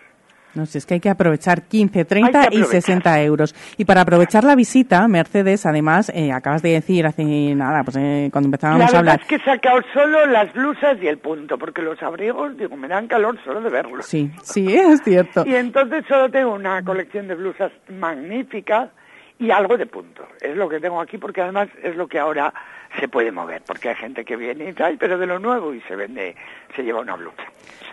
No 0.59 0.67
sé, 0.67 0.79
es 0.79 0.87
que 0.87 0.95
hay 0.95 1.01
que 1.01 1.09
aprovechar 1.09 1.63
15, 1.63 2.05
30 2.05 2.27
Hay 2.27 2.33
que 2.49 2.55
y 2.57 2.59
aprovechar. 2.63 2.83
60 2.83 3.23
euros. 3.23 3.55
Y 3.77 3.85
para 3.85 4.01
aprovechar 4.03 4.43
la 4.45 4.55
visita, 4.57 5.07
Mercedes, 5.09 5.65
además, 5.67 6.11
eh, 6.15 6.33
acabas 6.33 6.63
de 6.63 6.71
decir 6.73 7.07
hace 7.07 7.23
nada, 7.55 7.83
pues 7.85 7.97
eh, 7.97 8.29
cuando 8.33 8.49
empezábamos 8.49 8.81
la 8.81 8.85
a 8.87 8.89
verdad 8.89 8.99
hablar. 9.15 9.21
es 9.23 9.27
que 9.29 9.35
he 9.37 9.45
sacado 9.45 9.81
solo 9.95 10.27
las 10.27 10.53
blusas 10.53 10.99
y 11.01 11.07
el 11.07 11.19
punto, 11.19 11.57
porque 11.59 11.81
los 11.81 12.03
abrigos, 12.03 12.57
digo, 12.59 12.77
me 12.77 12.89
dan 12.89 13.07
calor 13.07 13.39
solo 13.45 13.61
de 13.61 13.71
verlos. 13.71 14.05
Sí, 14.05 14.31
sí, 14.43 14.67
es 14.75 15.01
cierto. 15.05 15.45
Y 15.47 15.55
entonces 15.55 16.05
solo 16.09 16.29
tengo 16.31 16.53
una 16.55 16.83
colección 16.83 17.29
de 17.29 17.37
blusas 17.37 17.71
magnífica 17.89 18.91
y 19.39 19.51
algo 19.51 19.77
de 19.77 19.87
punto. 19.87 20.27
Es 20.41 20.57
lo 20.57 20.69
que 20.69 20.81
tengo 20.81 21.01
aquí 21.01 21.19
porque 21.19 21.41
además 21.43 21.69
es 21.83 21.95
lo 21.97 22.09
que 22.09 22.19
ahora 22.19 22.53
se 22.99 23.09
puede 23.09 23.31
mover, 23.33 23.63
porque 23.67 23.91
hay 23.91 23.95
gente 23.97 24.25
que 24.25 24.37
viene 24.37 24.71
y 24.71 24.73
trae, 24.73 24.97
pero 24.97 25.19
de 25.19 25.27
lo 25.27 25.39
nuevo 25.39 25.75
y 25.75 25.81
se 25.83 25.97
vende, 25.97 26.35
se 26.75 26.83
lleva 26.83 27.01
una 27.01 27.17
blusa. 27.17 27.43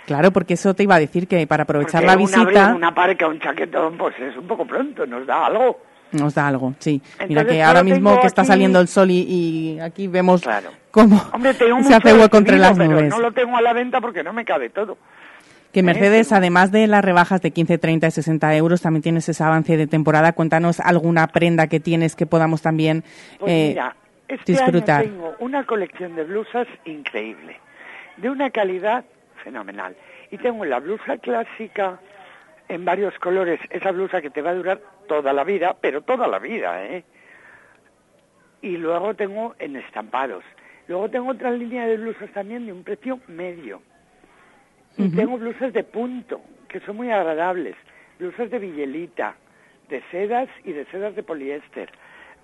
Claro, 0.06 0.32
porque 0.32 0.54
eso 0.54 0.74
te 0.74 0.84
iba 0.84 0.96
a 0.96 1.00
decir 1.00 1.28
que 1.28 1.46
para 1.48 1.64
aprovechar 1.64 2.04
Porque 2.04 2.06
la 2.06 2.14
un 2.14 2.34
abrigo, 2.34 2.50
visita 2.50 2.76
una 2.76 2.94
parca, 2.94 3.28
un 3.28 3.40
chaquetón, 3.40 3.98
pues 3.98 4.16
es 4.20 4.38
un 4.38 4.48
poco 4.48 4.66
pronto, 4.66 5.06
nos 5.06 5.26
da 5.26 5.48
algo. 5.48 5.80
nos 6.12 6.34
da 6.36 6.48
algo, 6.48 6.74
sí. 6.80 7.02
Mira 7.28 7.46
que 7.46 7.62
ahora 7.64 7.84
mismo 7.84 8.20
que 8.22 8.28
está 8.28 8.46
saliendo 8.46 8.80
el 8.80 8.88
sol 8.88 9.10
y, 9.12 9.22
y 9.22 9.80
aquí 9.80 10.08
vemos 10.08 10.44
cómo 10.92 11.22
Hombre, 11.34 11.54
tengo 11.56 11.84
se 11.84 11.94
hace 11.96 12.14
hueco 12.14 12.38
entre 12.38 12.58
las 12.58 12.78
pero 12.78 12.92
nubes. 12.92 13.10
no 13.10 13.20
lo 13.20 13.32
tengo 13.32 13.58
a 13.58 13.62
la 13.62 13.74
venta 13.74 14.00
porque 14.00 14.24
no 14.24 14.32
me 14.32 14.46
cabe 14.46 14.70
todo. 14.70 14.98
Que 15.72 15.84
Mercedes, 15.84 16.32
además 16.32 16.72
de 16.72 16.88
las 16.88 17.04
rebajas 17.04 17.42
de 17.42 17.52
15, 17.52 17.78
30 17.80 18.08
y 18.08 18.12
60 18.12 18.56
euros, 18.56 18.82
también 18.82 19.02
tienes 19.02 19.28
ese 19.28 19.44
avance 19.44 19.76
de 19.76 19.88
temporada. 19.88 20.32
Cuéntanos 20.32 20.80
alguna 20.80 21.28
prenda 21.28 21.68
que 21.68 21.82
tienes 21.82 22.16
que 22.16 22.26
podamos 22.26 22.62
también 22.62 23.04
Pues 23.40 23.52
eh, 23.52 23.68
mira, 23.72 23.94
este 24.28 24.54
disfrutar. 24.54 25.02
año 25.02 25.12
tengo 25.12 25.36
una 25.40 25.64
colección 25.66 26.16
de 26.16 26.24
blusas 26.24 26.68
increíble, 26.86 27.60
de 28.18 28.30
una 28.30 28.50
calidad 28.50 29.06
fenomenal. 29.44 29.96
Y 30.32 30.38
tengo 30.38 30.66
la 30.66 30.80
blusa 30.80 31.18
clásica 31.18 32.00
en 32.68 32.84
varios 32.84 33.18
colores, 33.20 33.60
esa 33.70 33.92
blusa 33.92 34.22
que 34.22 34.30
te 34.30 34.42
va 34.42 34.52
a 34.52 34.56
durar 34.56 34.82
toda 35.08 35.34
la 35.34 35.44
vida, 35.44 35.76
pero 35.80 36.02
toda 36.02 36.28
la 36.28 36.40
vida, 36.40 36.84
¿eh? 36.84 37.04
Y 38.62 38.78
luego 38.78 39.14
tengo 39.14 39.56
en 39.60 39.76
estampados. 39.76 40.44
Luego 40.88 41.10
tengo 41.10 41.30
otra 41.30 41.52
línea 41.52 41.86
de 41.86 41.98
blusas 41.98 42.32
también 42.32 42.66
de 42.66 42.74
un 42.74 42.84
precio 42.84 43.20
medio. 43.28 43.82
Y 44.98 45.10
tengo 45.10 45.38
blusas 45.38 45.74
de 45.74 45.84
punto, 45.84 46.42
que 46.70 46.80
son 46.80 46.96
muy 46.96 47.12
agradables. 47.12 47.76
Blusas 48.18 48.50
de 48.50 48.60
villelita, 48.60 49.36
de 49.90 50.02
sedas 50.10 50.48
y 50.64 50.72
de 50.72 50.86
sedas 50.86 51.16
de 51.16 51.22
poliéster. 51.22 51.92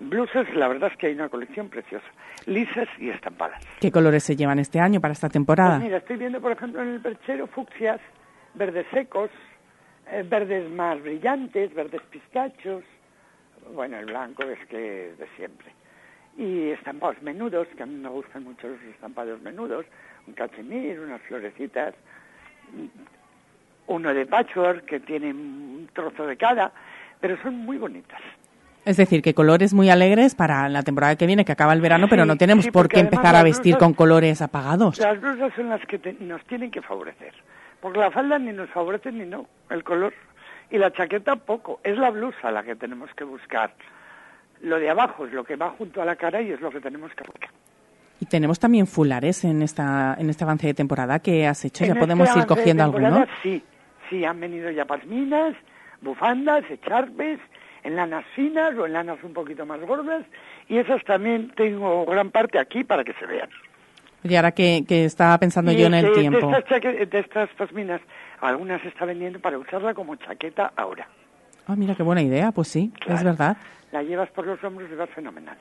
Blusas, 0.08 0.52
la 0.54 0.68
verdad 0.68 0.90
es 0.92 0.98
que 0.98 1.06
hay 1.06 1.14
una 1.14 1.28
colección 1.28 1.68
preciosa. 1.68 2.06
Lisas 2.46 2.88
y 2.98 3.10
estampadas. 3.10 3.64
¿Qué 3.80 3.92
colores 3.92 4.24
se 4.24 4.34
llevan 4.34 4.58
este 4.58 4.80
año 4.80 5.00
para 5.00 5.12
esta 5.12 5.28
temporada? 5.28 5.76
Pues 5.76 5.84
mira, 5.84 5.98
estoy 5.98 6.16
viendo, 6.16 6.40
por 6.40 6.52
ejemplo, 6.52 6.82
en 6.82 6.88
el 6.88 7.00
perchero 7.00 7.46
fucsias, 7.46 8.00
verdes 8.54 8.86
secos, 8.92 9.30
eh, 10.10 10.24
verdes 10.28 10.68
más 10.70 11.00
brillantes, 11.00 11.72
verdes 11.74 12.02
pistachos. 12.10 12.82
Bueno, 13.74 13.96
el 13.98 14.06
blanco 14.06 14.42
es 14.42 14.58
que 14.66 15.14
de 15.16 15.28
siempre. 15.36 15.72
Y 16.36 16.70
estampados 16.70 17.22
menudos, 17.22 17.68
que 17.76 17.82
a 17.82 17.86
mí 17.86 17.94
me 17.94 18.08
gustan 18.08 18.42
mucho 18.42 18.68
los 18.68 18.82
estampados 18.82 19.40
menudos. 19.40 19.86
Un 20.26 20.34
cachemir, 20.34 20.98
unas 20.98 21.20
florecitas. 21.22 21.94
Uno 23.86 24.12
de 24.12 24.26
patchwork, 24.26 24.84
que 24.84 25.00
tiene 25.00 25.30
un 25.30 25.88
trozo 25.92 26.26
de 26.26 26.36
cada. 26.36 26.72
Pero 27.20 27.40
son 27.42 27.56
muy 27.58 27.78
bonitas. 27.78 28.20
Es 28.84 28.96
decir, 28.96 29.22
que 29.22 29.32
colores 29.32 29.74
muy 29.74 29.90
alegres 29.90 30.34
para 30.34 30.68
la 30.68 30.82
temporada 30.82 31.14
que 31.16 31.26
viene, 31.26 31.44
que 31.44 31.52
acaba 31.52 31.72
el 31.72 31.80
verano, 31.80 32.08
pero 32.10 32.24
no 32.24 32.36
tenemos 32.36 32.64
sí, 32.64 32.70
por 32.72 32.88
qué 32.88 33.00
empezar 33.00 33.36
a 33.36 33.42
vestir 33.44 33.74
blusas- 33.76 33.78
con 33.78 33.94
colores 33.94 34.42
apagados. 34.42 34.98
Las 34.98 35.20
blusas 35.20 35.52
son 35.54 35.68
las 35.68 35.80
que 35.86 35.98
te- 35.98 36.14
nos 36.18 36.44
tienen 36.46 36.70
que 36.70 36.82
favorecer. 36.82 37.32
Porque 37.80 37.98
la 38.00 38.10
falda 38.10 38.38
ni 38.38 38.52
nos 38.52 38.68
favorece 38.70 39.12
ni 39.12 39.24
no, 39.24 39.46
el 39.70 39.84
color. 39.84 40.12
Y 40.70 40.78
la 40.78 40.92
chaqueta 40.92 41.36
poco. 41.36 41.80
Es 41.84 41.96
la 41.96 42.10
blusa 42.10 42.50
la 42.50 42.62
que 42.64 42.74
tenemos 42.74 43.10
que 43.14 43.24
buscar. 43.24 43.72
Lo 44.62 44.78
de 44.78 44.90
abajo 44.90 45.26
es 45.26 45.32
lo 45.32 45.44
que 45.44 45.56
va 45.56 45.70
junto 45.70 46.00
a 46.02 46.04
la 46.04 46.16
cara 46.16 46.40
y 46.40 46.50
es 46.50 46.60
lo 46.60 46.70
que 46.70 46.80
tenemos 46.80 47.12
que 47.14 47.24
buscar. 47.24 47.50
Y 48.20 48.26
tenemos 48.26 48.58
también 48.60 48.86
fulares 48.86 49.44
en 49.44 49.62
esta 49.62 50.16
en 50.18 50.30
este 50.30 50.44
avance 50.44 50.66
de 50.68 50.74
temporada 50.74 51.18
que 51.18 51.46
has 51.46 51.64
hecho. 51.64 51.84
Ya 51.84 51.92
En 51.92 51.98
podemos 51.98 52.28
este 52.28 52.40
ir 52.40 52.46
cogiendo 52.46 52.84
alguno. 52.84 53.26
Sí, 53.42 53.62
sí, 54.08 54.24
han 54.24 54.38
venido 54.40 54.70
ya 54.70 54.84
pasminas, 54.84 55.54
bufandas, 56.00 56.62
echarpes, 56.70 57.40
en 57.84 57.96
lanas 57.96 58.24
finas 58.34 58.76
o 58.78 58.86
en 58.86 58.92
lanas 58.92 59.18
un 59.22 59.32
poquito 59.32 59.66
más 59.66 59.80
gordas. 59.80 60.24
Y 60.68 60.78
esas 60.78 61.02
también 61.04 61.50
tengo 61.56 62.04
gran 62.06 62.30
parte 62.30 62.58
aquí 62.58 62.84
para 62.84 63.04
que 63.04 63.12
se 63.14 63.26
vean. 63.26 63.48
Y 64.24 64.36
ahora 64.36 64.52
que, 64.52 64.84
que 64.86 65.04
estaba 65.04 65.36
pensando 65.38 65.72
Y 65.72 65.76
yo 65.78 65.86
en 65.86 65.94
el 65.94 66.04
de- 66.06 66.12
tiempo. 66.12 66.46
De 66.50 66.58
estas, 66.58 66.80
de 67.10 67.18
estas 67.18 67.48
pasminas, 67.50 68.00
algunas 68.40 68.80
se 68.82 68.88
está 68.88 69.04
vendiendo 69.04 69.40
para 69.40 69.58
usarla 69.58 69.94
como 69.94 70.14
chaqueta 70.16 70.72
ahora. 70.76 71.08
Ah, 71.66 71.74
mira 71.76 71.94
qué 71.94 72.02
buena 72.04 72.22
idea. 72.22 72.52
Pues 72.52 72.68
sí, 72.68 72.92
es 73.00 73.04
Claro. 73.06 73.24
verdad. 73.24 73.56
La 73.90 74.02
llevas 74.02 74.30
por 74.30 74.46
los 74.46 74.62
hombros 74.64 74.88
y 74.90 74.94
va 74.94 75.06
fenomenal. 75.08 75.58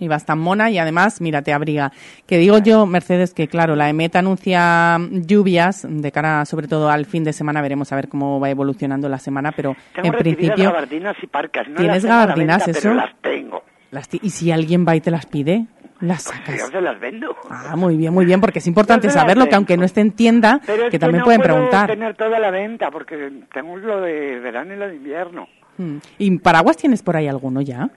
Y 0.00 0.08
vas 0.08 0.24
tan 0.26 0.38
mona 0.40 0.70
y 0.70 0.78
además, 0.78 1.20
mira, 1.20 1.42
te 1.42 1.52
abriga. 1.52 1.92
Que 2.26 2.38
digo 2.38 2.58
yo, 2.58 2.86
Mercedes, 2.86 3.32
que 3.34 3.46
claro, 3.46 3.76
la 3.76 3.88
EMET 3.88 4.16
anuncia 4.16 4.98
lluvias 5.10 5.86
de 5.88 6.10
cara 6.10 6.44
sobre 6.46 6.66
todo 6.68 6.90
al 6.90 7.04
fin 7.06 7.22
de 7.22 7.32
semana. 7.32 7.60
Veremos 7.62 7.92
a 7.92 7.96
ver 7.96 8.08
cómo 8.08 8.40
va 8.40 8.50
evolucionando 8.50 9.08
la 9.08 9.18
semana, 9.18 9.52
pero 9.52 9.76
Tengo 9.94 10.08
en 10.08 10.14
principio... 10.14 10.64
gabardinas 10.64 11.16
y 11.22 11.26
parcas. 11.26 11.68
No 11.68 11.76
¿Tienes 11.76 12.02
las 12.02 12.06
gabardinas, 12.06 12.66
venta, 12.66 12.70
eso? 12.78 12.88
Pero 12.88 12.94
las 12.94 13.14
tengo. 13.20 13.62
las 13.90 14.08
y 14.10 14.30
si 14.30 14.50
alguien 14.50 14.86
va 14.88 14.96
y 14.96 15.00
te 15.02 15.10
las 15.10 15.26
pide, 15.26 15.66
las 16.00 16.24
Yo 16.24 16.30
sacas. 16.32 16.68
se 16.70 16.80
las 16.80 16.98
vendo. 16.98 17.36
Ah, 17.50 17.76
muy 17.76 17.96
bien, 17.98 18.14
muy 18.14 18.24
bien, 18.24 18.40
porque 18.40 18.60
es 18.60 18.66
importante 18.66 19.08
Yo 19.08 19.12
saberlo, 19.12 19.48
que 19.48 19.54
aunque 19.54 19.76
no 19.76 19.84
esté 19.84 20.00
en 20.00 20.12
tienda, 20.12 20.60
Pero 20.64 20.84
es 20.84 20.90
que 20.90 20.98
también 20.98 21.18
no 21.18 21.24
pueden 21.26 21.42
puedo 21.42 21.52
preguntar. 21.54 21.90
tener 21.90 22.14
toda 22.16 22.38
la 22.38 22.50
venta 22.50 22.90
porque 22.90 23.30
tengo 23.52 23.76
lo 23.76 24.00
de 24.00 24.38
verano 24.40 24.72
y 24.72 24.78
lo 24.78 24.88
de 24.88 24.96
invierno. 24.96 25.46
Mm. 25.76 25.96
¿Y 26.18 26.38
paraguas 26.38 26.78
tienes 26.78 27.02
por 27.02 27.16
ahí 27.16 27.28
alguno 27.28 27.60
ya? 27.60 27.90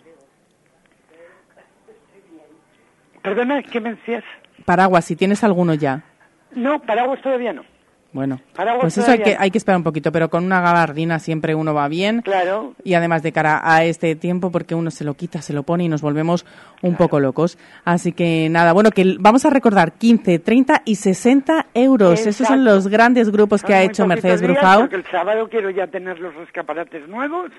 Perdona, 3.24 3.64
¿qué 3.64 3.80
me 3.80 3.96
decías? 3.96 4.24
Paraguas, 4.66 5.06
si 5.06 5.16
tienes 5.16 5.44
alguno 5.44 5.74
ya. 5.74 6.04
No, 6.56 6.80
paraguas 6.80 7.22
todavía 7.22 7.54
no. 7.54 7.64
Bueno, 8.14 8.40
Paraguas 8.56 8.84
pues 8.84 8.98
eso 9.00 9.12
hay 9.12 9.24
que, 9.24 9.36
hay 9.40 9.50
que 9.50 9.58
esperar 9.58 9.78
un 9.78 9.84
poquito, 9.84 10.12
pero 10.12 10.30
con 10.30 10.46
una 10.46 10.62
gabardina 10.62 11.18
siempre 11.18 11.56
uno 11.56 11.74
va 11.74 11.88
bien. 11.88 12.22
Claro. 12.22 12.76
Y 12.84 12.94
además 12.94 13.24
de 13.24 13.32
cara 13.32 13.60
a 13.64 13.84
este 13.86 14.16
tiempo, 14.16 14.52
porque 14.52 14.76
uno 14.76 14.92
se 14.92 15.04
lo 15.04 15.16
quita, 15.16 15.42
se 15.42 15.52
lo 15.52 15.64
pone 15.64 15.86
y 15.86 15.90
nos 15.90 16.04
volvemos 16.04 16.46
un 16.84 16.96
poco 16.96 17.20
locos. 17.20 17.58
Así 17.86 18.12
que 18.12 18.50
nada, 18.52 18.72
bueno, 18.72 18.92
que 18.92 19.16
vamos 19.20 19.46
a 19.46 19.50
recordar 19.50 19.94
15, 19.94 20.38
30 20.38 20.84
y 20.86 20.96
60 20.96 21.68
euros. 21.74 22.20
Esos 22.20 22.48
son 22.48 22.60
Exacto. 22.60 22.76
los 22.76 22.88
grandes 22.88 23.32
grupos 23.32 23.64
que 23.64 23.74
ha 23.74 23.82
hecho 23.82 24.06
Mercedes. 24.06 24.44
Porque 24.44 24.96
el 24.96 25.06
sábado 25.10 25.50
quiero 25.50 25.72
ya 25.72 25.88
tener 25.88 26.20
los 26.20 26.36
escaparates 26.36 27.08
nuevos. 27.08 27.50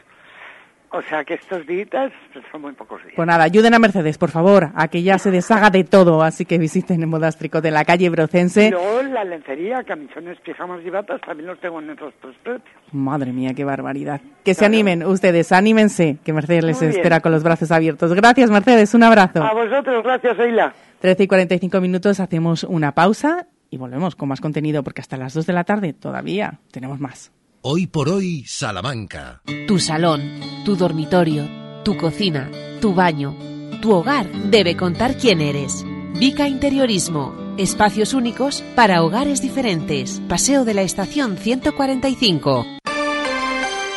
O 0.96 1.02
sea 1.02 1.24
que 1.24 1.34
estos 1.34 1.66
días 1.66 2.12
son 2.52 2.62
muy 2.62 2.72
pocos 2.72 3.02
días. 3.02 3.14
Pues 3.16 3.26
nada, 3.26 3.42
ayuden 3.42 3.74
a 3.74 3.80
Mercedes, 3.80 4.16
por 4.16 4.30
favor, 4.30 4.70
a 4.76 4.86
que 4.86 5.02
ya 5.02 5.18
se 5.18 5.32
deshaga 5.32 5.68
de 5.68 5.82
todo. 5.82 6.22
Así 6.22 6.44
que 6.44 6.56
visiten 6.56 7.00
el 7.00 7.08
Modástrico 7.08 7.60
de 7.60 7.72
la 7.72 7.84
calle 7.84 8.08
Brocense. 8.10 8.70
luego 8.70 9.02
la 9.02 9.24
lencería, 9.24 9.82
camisones, 9.82 10.38
pijamas 10.40 10.80
y 10.86 10.90
batas 10.90 11.20
también 11.22 11.48
los 11.48 11.58
tengo 11.58 11.80
en 11.80 11.90
otros 11.90 12.14
tres 12.20 12.36
precios. 12.44 12.68
Madre 12.92 13.32
mía, 13.32 13.54
qué 13.56 13.64
barbaridad. 13.64 14.20
Que 14.44 14.54
se 14.54 14.64
animen 14.64 15.04
ustedes, 15.04 15.50
anímense, 15.50 16.18
que 16.24 16.32
Mercedes 16.32 16.62
les 16.62 16.78
bien. 16.78 16.92
espera 16.92 17.18
con 17.18 17.32
los 17.32 17.42
brazos 17.42 17.72
abiertos. 17.72 18.14
Gracias, 18.14 18.48
Mercedes, 18.48 18.94
un 18.94 19.02
abrazo. 19.02 19.42
A 19.42 19.52
vosotros, 19.52 20.04
gracias, 20.04 20.38
Eila. 20.38 20.72
13 21.00 21.24
y 21.24 21.26
45 21.26 21.80
minutos, 21.80 22.20
hacemos 22.20 22.62
una 22.62 22.92
pausa 22.92 23.48
y 23.68 23.78
volvemos 23.78 24.14
con 24.14 24.28
más 24.28 24.40
contenido, 24.40 24.84
porque 24.84 25.00
hasta 25.00 25.16
las 25.16 25.34
2 25.34 25.44
de 25.44 25.52
la 25.52 25.64
tarde 25.64 25.92
todavía 25.92 26.60
tenemos 26.70 27.00
más. 27.00 27.32
Hoy 27.66 27.86
por 27.86 28.10
hoy, 28.10 28.44
Salamanca. 28.46 29.40
Tu 29.66 29.78
salón, 29.78 30.20
tu 30.66 30.76
dormitorio, 30.76 31.48
tu 31.82 31.96
cocina, 31.96 32.50
tu 32.82 32.92
baño, 32.92 33.34
tu 33.80 33.94
hogar 33.94 34.30
debe 34.50 34.76
contar 34.76 35.16
quién 35.16 35.40
eres. 35.40 35.82
Vica 36.20 36.46
Interiorismo. 36.46 37.34
Espacios 37.56 38.12
únicos 38.12 38.62
para 38.76 39.02
hogares 39.02 39.40
diferentes. 39.40 40.20
Paseo 40.28 40.66
de 40.66 40.74
la 40.74 40.82
Estación 40.82 41.38
145. 41.38 42.66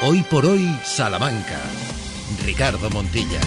Hoy 0.03 0.23
por 0.31 0.45
hoy, 0.45 0.65
Salamanca. 0.85 1.59
Ricardo 2.45 2.89
Montilla. 2.89 3.41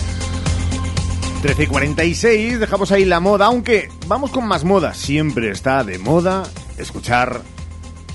13 1.41 1.63
y 1.63 1.67
46, 1.67 2.61
dejamos 2.61 2.93
ahí 2.93 3.07
la 3.07 3.21
moda, 3.21 3.47
aunque 3.47 3.89
vamos 4.07 4.31
con 4.33 4.47
más 4.47 4.65
moda. 4.65 4.93
Siempre 4.93 5.51
está 5.51 5.83
de 5.83 5.99
moda 5.99 6.43
escuchar 6.77 7.41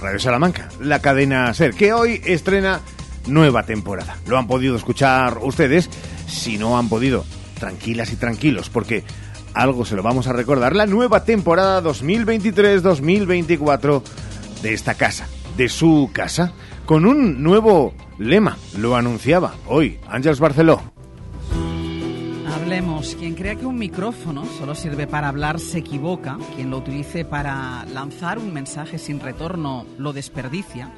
Radio 0.06 0.20
Salamanca, 0.20 0.70
la 0.80 1.00
cadena 1.00 1.52
SER, 1.52 1.74
que 1.74 1.92
hoy 1.92 2.22
estrena 2.26 2.82
nueva 3.26 3.64
temporada. 3.64 4.16
Lo 4.28 4.38
han 4.38 4.46
podido 4.46 4.76
escuchar 4.76 5.40
ustedes, 5.42 5.90
si 6.28 6.60
no 6.60 6.78
han 6.78 6.90
podido, 6.90 7.26
tranquilas 7.60 8.14
y 8.14 8.16
tranquilos, 8.16 8.70
porque 8.70 9.04
algo 9.56 9.84
se 9.84 9.96
lo 9.96 10.04
vamos 10.04 10.28
a 10.28 10.34
recordar, 10.34 10.76
la 10.76 10.86
nueva 10.86 11.24
temporada 11.24 11.82
2023-2024 11.82 14.04
de 14.62 14.76
esta 14.76 14.94
casa, 14.94 15.28
de 15.58 15.70
su 15.70 16.12
casa, 16.14 16.54
con 16.86 17.08
un 17.08 17.42
nuevo 17.42 17.96
lema, 18.20 18.60
lo 18.78 18.96
anunciaba 18.96 19.56
hoy 19.66 19.98
Ángels 20.08 20.40
Barceló. 20.40 20.95
Hablemos. 22.66 23.16
Quien 23.20 23.36
crea 23.36 23.54
que 23.54 23.68
un 23.68 23.78
micrófono 23.78 24.44
solo 24.44 24.74
sirve 24.74 25.06
para 25.06 25.28
hablar 25.28 25.60
se 25.60 25.78
equivoca. 25.78 26.40
Quien 26.56 26.72
lo 26.72 26.80
utilice 26.80 27.24
para 27.24 27.86
lanzar 27.94 28.40
un 28.40 28.52
mensaje 28.52 28.98
sin 28.98 29.20
retorno 29.20 29.86
lo 30.00 30.14
desperdicia. 30.14 30.92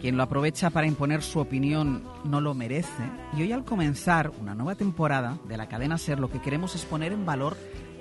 Quien 0.00 0.16
lo 0.16 0.22
aprovecha 0.22 0.70
para 0.70 0.86
imponer 0.86 1.20
su 1.20 1.38
opinión 1.38 2.04
no 2.24 2.40
lo 2.40 2.54
merece. 2.54 3.02
Y 3.36 3.42
hoy 3.42 3.52
al 3.52 3.66
comenzar 3.66 4.32
una 4.40 4.54
nueva 4.54 4.76
temporada 4.76 5.36
de 5.46 5.58
la 5.58 5.68
cadena 5.68 5.98
Ser 5.98 6.18
lo 6.18 6.30
que 6.30 6.40
queremos 6.40 6.74
es 6.74 6.86
poner 6.86 7.12
en 7.12 7.26
valor 7.26 7.54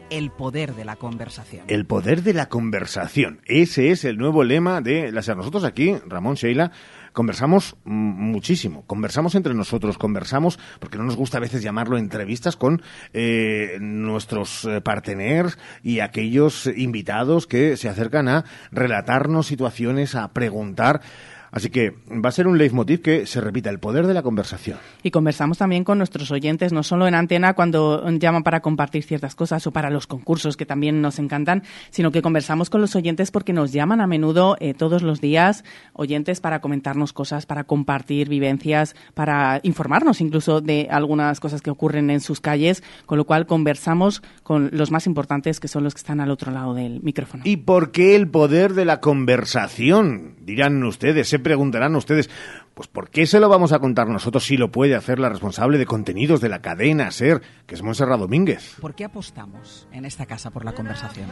el 0.09 0.31
poder 0.31 0.73
de 0.73 0.85
la 0.85 0.95
conversación. 0.95 1.65
El 1.67 1.85
poder 1.85 2.23
de 2.23 2.33
la 2.33 2.47
conversación. 2.47 3.41
Ese 3.45 3.91
es 3.91 4.05
el 4.05 4.17
nuevo 4.17 4.45
lema 4.45 4.79
de 4.79 5.11
la 5.11 5.21
SER. 5.21 5.35
Nosotros 5.35 5.65
aquí, 5.65 5.93
Ramón 6.07 6.35
Sheila, 6.35 6.71
conversamos 7.14 7.76
muchísimo. 7.84 8.86
Conversamos 8.86 9.36
entre 9.36 9.53
nosotros, 9.53 9.98
conversamos, 9.98 10.60
porque 10.80 10.98
no 10.98 11.03
nos 11.03 11.15
gusta 11.15 11.38
a 11.38 11.41
veces 11.41 11.61
llamarlo 11.61 11.98
entrevistas 11.98 12.56
con 12.56 12.81
eh, 13.14 13.77
nuestros 13.80 14.65
eh, 14.65 14.81
parteners 14.81 15.57
y 15.84 15.99
aquellos 15.99 16.68
invitados 16.68 17.48
que 17.48 17.77
se 17.77 17.90
acercan 17.90 18.27
a 18.27 18.45
relatarnos 18.72 19.48
situaciones, 19.48 20.15
a 20.15 20.30
preguntar. 20.34 21.02
Así 21.51 21.69
que 21.69 21.95
va 22.07 22.30
a 22.30 22.31
ser 22.31 22.47
un 22.47 22.57
leitmotiv 22.57 23.01
que 23.01 23.26
se 23.26 23.41
repita, 23.41 23.69
el 23.69 23.80
poder 23.80 24.07
de 24.07 24.13
la 24.13 24.21
conversación. 24.21 24.77
Y 25.03 25.11
conversamos 25.11 25.57
también 25.57 25.84
con 25.84 25.97
nuestros 25.97 26.31
oyentes, 26.31 26.73
no 26.73 26.84
solo 26.84 27.07
en 27.07 27.15
antena 27.15 27.53
cuando 27.53 28.07
llaman 28.09 28.43
para 28.43 28.61
compartir 28.61 29.03
ciertas 29.03 29.35
cosas 29.35 29.65
o 29.67 29.71
para 29.71 29.89
los 29.89 30.07
concursos 30.07 30.57
que 30.57 30.65
también 30.65 31.01
nos 31.01 31.19
encantan, 31.19 31.63
sino 31.89 32.11
que 32.11 32.21
conversamos 32.21 32.69
con 32.69 32.81
los 32.81 32.95
oyentes 32.95 33.31
porque 33.31 33.53
nos 33.53 33.71
llaman 33.71 34.01
a 34.01 34.07
menudo 34.07 34.57
eh, 34.59 34.73
todos 34.73 35.01
los 35.01 35.21
días 35.21 35.63
oyentes 35.93 36.39
para 36.41 36.61
comentarnos 36.61 37.13
cosas, 37.13 37.45
para 37.45 37.63
compartir 37.63 38.30
vivencias, 38.30 38.95
para 39.13 39.59
informarnos 39.63 40.21
incluso 40.21 40.61
de 40.61 40.88
algunas 40.91 41.39
cosas 41.39 41.61
que 41.61 41.69
ocurren 41.69 42.09
en 42.09 42.21
sus 42.21 42.41
calles, 42.41 42.84
con 43.05 43.17
lo 43.17 43.26
cual 43.26 43.45
conversamos 43.45 44.21
con 44.43 44.69
los 44.73 44.91
más 44.91 45.07
importantes 45.07 45.59
que 45.59 45.67
son 45.67 45.84
los 45.84 45.93
que 45.93 45.99
están 45.99 46.19
al 46.19 46.31
otro 46.31 46.51
lado 46.51 46.73
del 46.73 47.01
micrófono. 47.01 47.43
¿Y 47.45 47.57
por 47.57 47.91
qué 47.91 48.15
el 48.15 48.27
poder 48.27 48.73
de 48.73 48.85
la 48.85 48.99
conversación? 48.99 50.35
Dirán 50.41 50.84
ustedes, 50.84 51.34
preguntarán 51.40 51.95
ustedes, 51.95 52.30
pues 52.74 52.88
¿por 52.88 53.10
qué 53.10 53.26
se 53.26 53.40
lo 53.40 53.49
vamos 53.49 53.72
a 53.74 53.80
contar 53.80 54.07
nosotros 54.07 54.45
si 54.45 54.57
lo 54.57 54.72
puede 54.72 54.95
hacer 54.95 55.20
la 55.20 55.30
responsable 55.30 55.78
de 55.78 55.86
contenidos 55.86 56.41
de 56.41 56.49
la 56.49 56.61
cadena 56.61 57.11
SER, 57.11 57.41
que 57.66 57.76
es 57.76 57.84
Monserrat 57.84 58.20
Domínguez? 58.20 58.76
¿Por 58.80 58.95
qué 58.95 59.06
apostamos 59.06 59.88
en 59.91 60.06
esta 60.06 60.26
casa 60.26 60.52
por 60.52 60.66
la 60.66 60.74
conversación? 60.74 61.30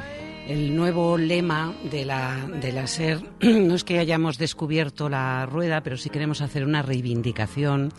El 0.47 0.75
nuevo 0.75 1.17
lema 1.17 1.73
de 1.91 2.05
la, 2.05 2.47
de 2.61 2.71
la 2.71 2.87
SER 2.87 3.21
no 3.41 3.75
es 3.75 3.83
que 3.83 3.99
hayamos 3.99 4.37
descubierto 4.37 5.09
la 5.09 5.45
rueda, 5.45 5.81
pero 5.81 5.97
sí 5.97 6.09
queremos 6.09 6.41
hacer 6.41 6.65
una 6.65 6.81
reivindicación 6.81 7.91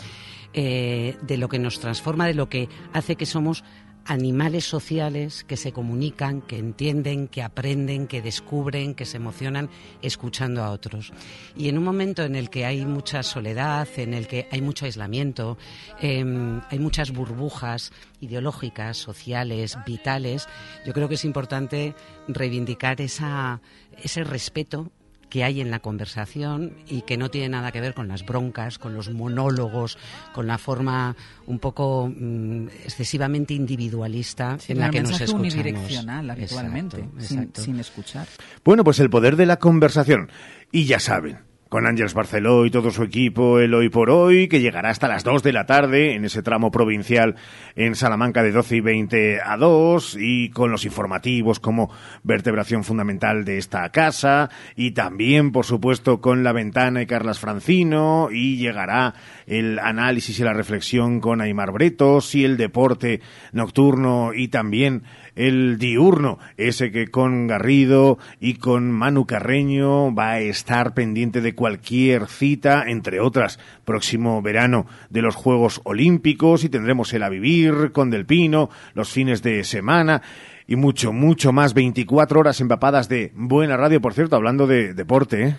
eh, 0.54 1.16
de 1.22 1.36
lo 1.36 1.48
que 1.48 1.58
nos 1.58 1.78
transforma, 1.78 2.26
de 2.26 2.34
lo 2.34 2.48
que 2.48 2.68
hace 2.94 3.16
que 3.16 3.26
somos 3.26 3.64
animales 4.08 4.64
sociales 4.64 5.44
que 5.44 5.58
se 5.58 5.72
comunican, 5.72 6.40
que 6.40 6.58
entienden, 6.58 7.28
que 7.28 7.42
aprenden, 7.42 8.06
que 8.06 8.22
descubren, 8.22 8.94
que 8.94 9.04
se 9.04 9.18
emocionan 9.18 9.68
escuchando 10.00 10.64
a 10.64 10.70
otros. 10.70 11.12
Y 11.54 11.68
en 11.68 11.76
un 11.76 11.84
momento 11.84 12.24
en 12.24 12.34
el 12.34 12.48
que 12.48 12.64
hay 12.64 12.86
mucha 12.86 13.22
soledad, 13.22 13.86
en 13.96 14.14
el 14.14 14.26
que 14.26 14.48
hay 14.50 14.62
mucho 14.62 14.86
aislamiento, 14.86 15.58
eh, 16.00 16.24
hay 16.70 16.78
muchas 16.78 17.12
burbujas 17.12 17.92
ideológicas, 18.20 18.96
sociales, 18.96 19.76
vitales, 19.86 20.48
yo 20.86 20.94
creo 20.94 21.08
que 21.08 21.16
es 21.16 21.24
importante 21.26 21.94
reivindicar 22.28 23.00
esa, 23.02 23.60
ese 24.02 24.24
respeto 24.24 24.90
que 25.28 25.44
hay 25.44 25.60
en 25.60 25.70
la 25.70 25.80
conversación 25.80 26.72
y 26.88 27.02
que 27.02 27.16
no 27.16 27.30
tiene 27.30 27.48
nada 27.50 27.70
que 27.72 27.80
ver 27.80 27.94
con 27.94 28.08
las 28.08 28.24
broncas, 28.24 28.78
con 28.78 28.94
los 28.94 29.10
monólogos, 29.10 29.98
con 30.32 30.46
la 30.46 30.58
forma 30.58 31.16
un 31.46 31.58
poco 31.58 32.10
mm, 32.14 32.68
excesivamente 32.84 33.54
individualista 33.54 34.58
Sí, 34.58 34.72
en 34.72 34.78
la 34.80 34.90
que 34.90 35.02
nos 35.02 35.20
escuchamos. 35.20 35.40
unidireccional 35.54 36.30
habitualmente, 36.30 36.96
Exacto, 36.98 37.20
sin- 37.20 37.38
exacto. 37.38 37.62
sin 37.62 37.80
escuchar. 37.80 38.26
Bueno, 38.64 38.84
pues 38.84 39.00
el 39.00 39.10
poder 39.10 39.36
de 39.36 39.46
la 39.46 39.58
conversación. 39.58 40.30
Y 40.72 40.84
ya 40.84 41.00
saben, 41.00 41.38
con 41.68 41.86
Ángeles 41.86 42.14
Barceló 42.14 42.64
y 42.64 42.70
todo 42.70 42.90
su 42.90 43.02
equipo, 43.02 43.58
el 43.58 43.74
Hoy 43.74 43.90
por 43.90 44.10
Hoy, 44.10 44.48
que 44.48 44.60
llegará 44.60 44.88
hasta 44.88 45.06
las 45.06 45.22
2 45.22 45.42
de 45.42 45.52
la 45.52 45.66
tarde 45.66 46.14
en 46.14 46.24
ese 46.24 46.42
tramo 46.42 46.70
provincial 46.70 47.36
en 47.76 47.94
Salamanca 47.94 48.42
de 48.42 48.52
12 48.52 48.76
y 48.76 48.80
20 48.80 49.40
a 49.44 49.56
2, 49.56 50.16
y 50.18 50.48
con 50.50 50.70
los 50.70 50.86
informativos 50.86 51.60
como 51.60 51.90
vertebración 52.22 52.84
fundamental 52.84 53.44
de 53.44 53.58
esta 53.58 53.88
casa, 53.90 54.48
y 54.76 54.92
también, 54.92 55.52
por 55.52 55.66
supuesto, 55.66 56.20
con 56.20 56.42
La 56.42 56.52
Ventana 56.52 57.02
y 57.02 57.06
Carlas 57.06 57.38
Francino, 57.38 58.28
y 58.32 58.56
llegará 58.56 59.14
el 59.46 59.78
análisis 59.78 60.40
y 60.40 60.44
la 60.44 60.54
reflexión 60.54 61.20
con 61.20 61.42
Aymar 61.42 61.72
Bretos, 61.72 62.34
y 62.34 62.44
el 62.44 62.56
deporte 62.56 63.20
nocturno 63.52 64.32
y 64.34 64.48
también 64.48 65.02
el 65.38 65.78
diurno, 65.78 66.38
ese 66.56 66.90
que 66.90 67.06
con 67.06 67.46
Garrido 67.46 68.18
y 68.40 68.54
con 68.54 68.90
Manu 68.90 69.24
Carreño 69.24 70.12
va 70.12 70.32
a 70.32 70.40
estar 70.40 70.94
pendiente 70.94 71.40
de 71.40 71.54
cualquier 71.54 72.26
cita, 72.26 72.84
entre 72.88 73.20
otras, 73.20 73.60
próximo 73.84 74.42
verano 74.42 74.86
de 75.10 75.22
los 75.22 75.36
Juegos 75.36 75.80
Olímpicos 75.84 76.64
y 76.64 76.68
tendremos 76.68 77.12
el 77.12 77.22
A 77.22 77.28
Vivir 77.28 77.92
con 77.92 78.10
Del 78.10 78.26
Pino, 78.26 78.68
los 78.94 79.10
fines 79.10 79.40
de 79.42 79.62
semana 79.62 80.22
y 80.66 80.74
mucho, 80.74 81.12
mucho 81.12 81.52
más, 81.52 81.72
24 81.72 82.40
horas 82.40 82.60
empapadas 82.60 83.08
de 83.08 83.32
buena 83.34 83.76
radio, 83.76 84.00
por 84.00 84.14
cierto, 84.14 84.34
hablando 84.34 84.66
de 84.66 84.92
deporte, 84.92 85.42
¿eh? 85.44 85.56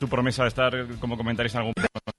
Tu 0.00 0.08
promesa 0.08 0.44
de 0.44 0.48
estar 0.48 0.72
como 0.98 1.14
comentarista 1.18 1.58
en 1.58 1.66
algún 1.66 1.74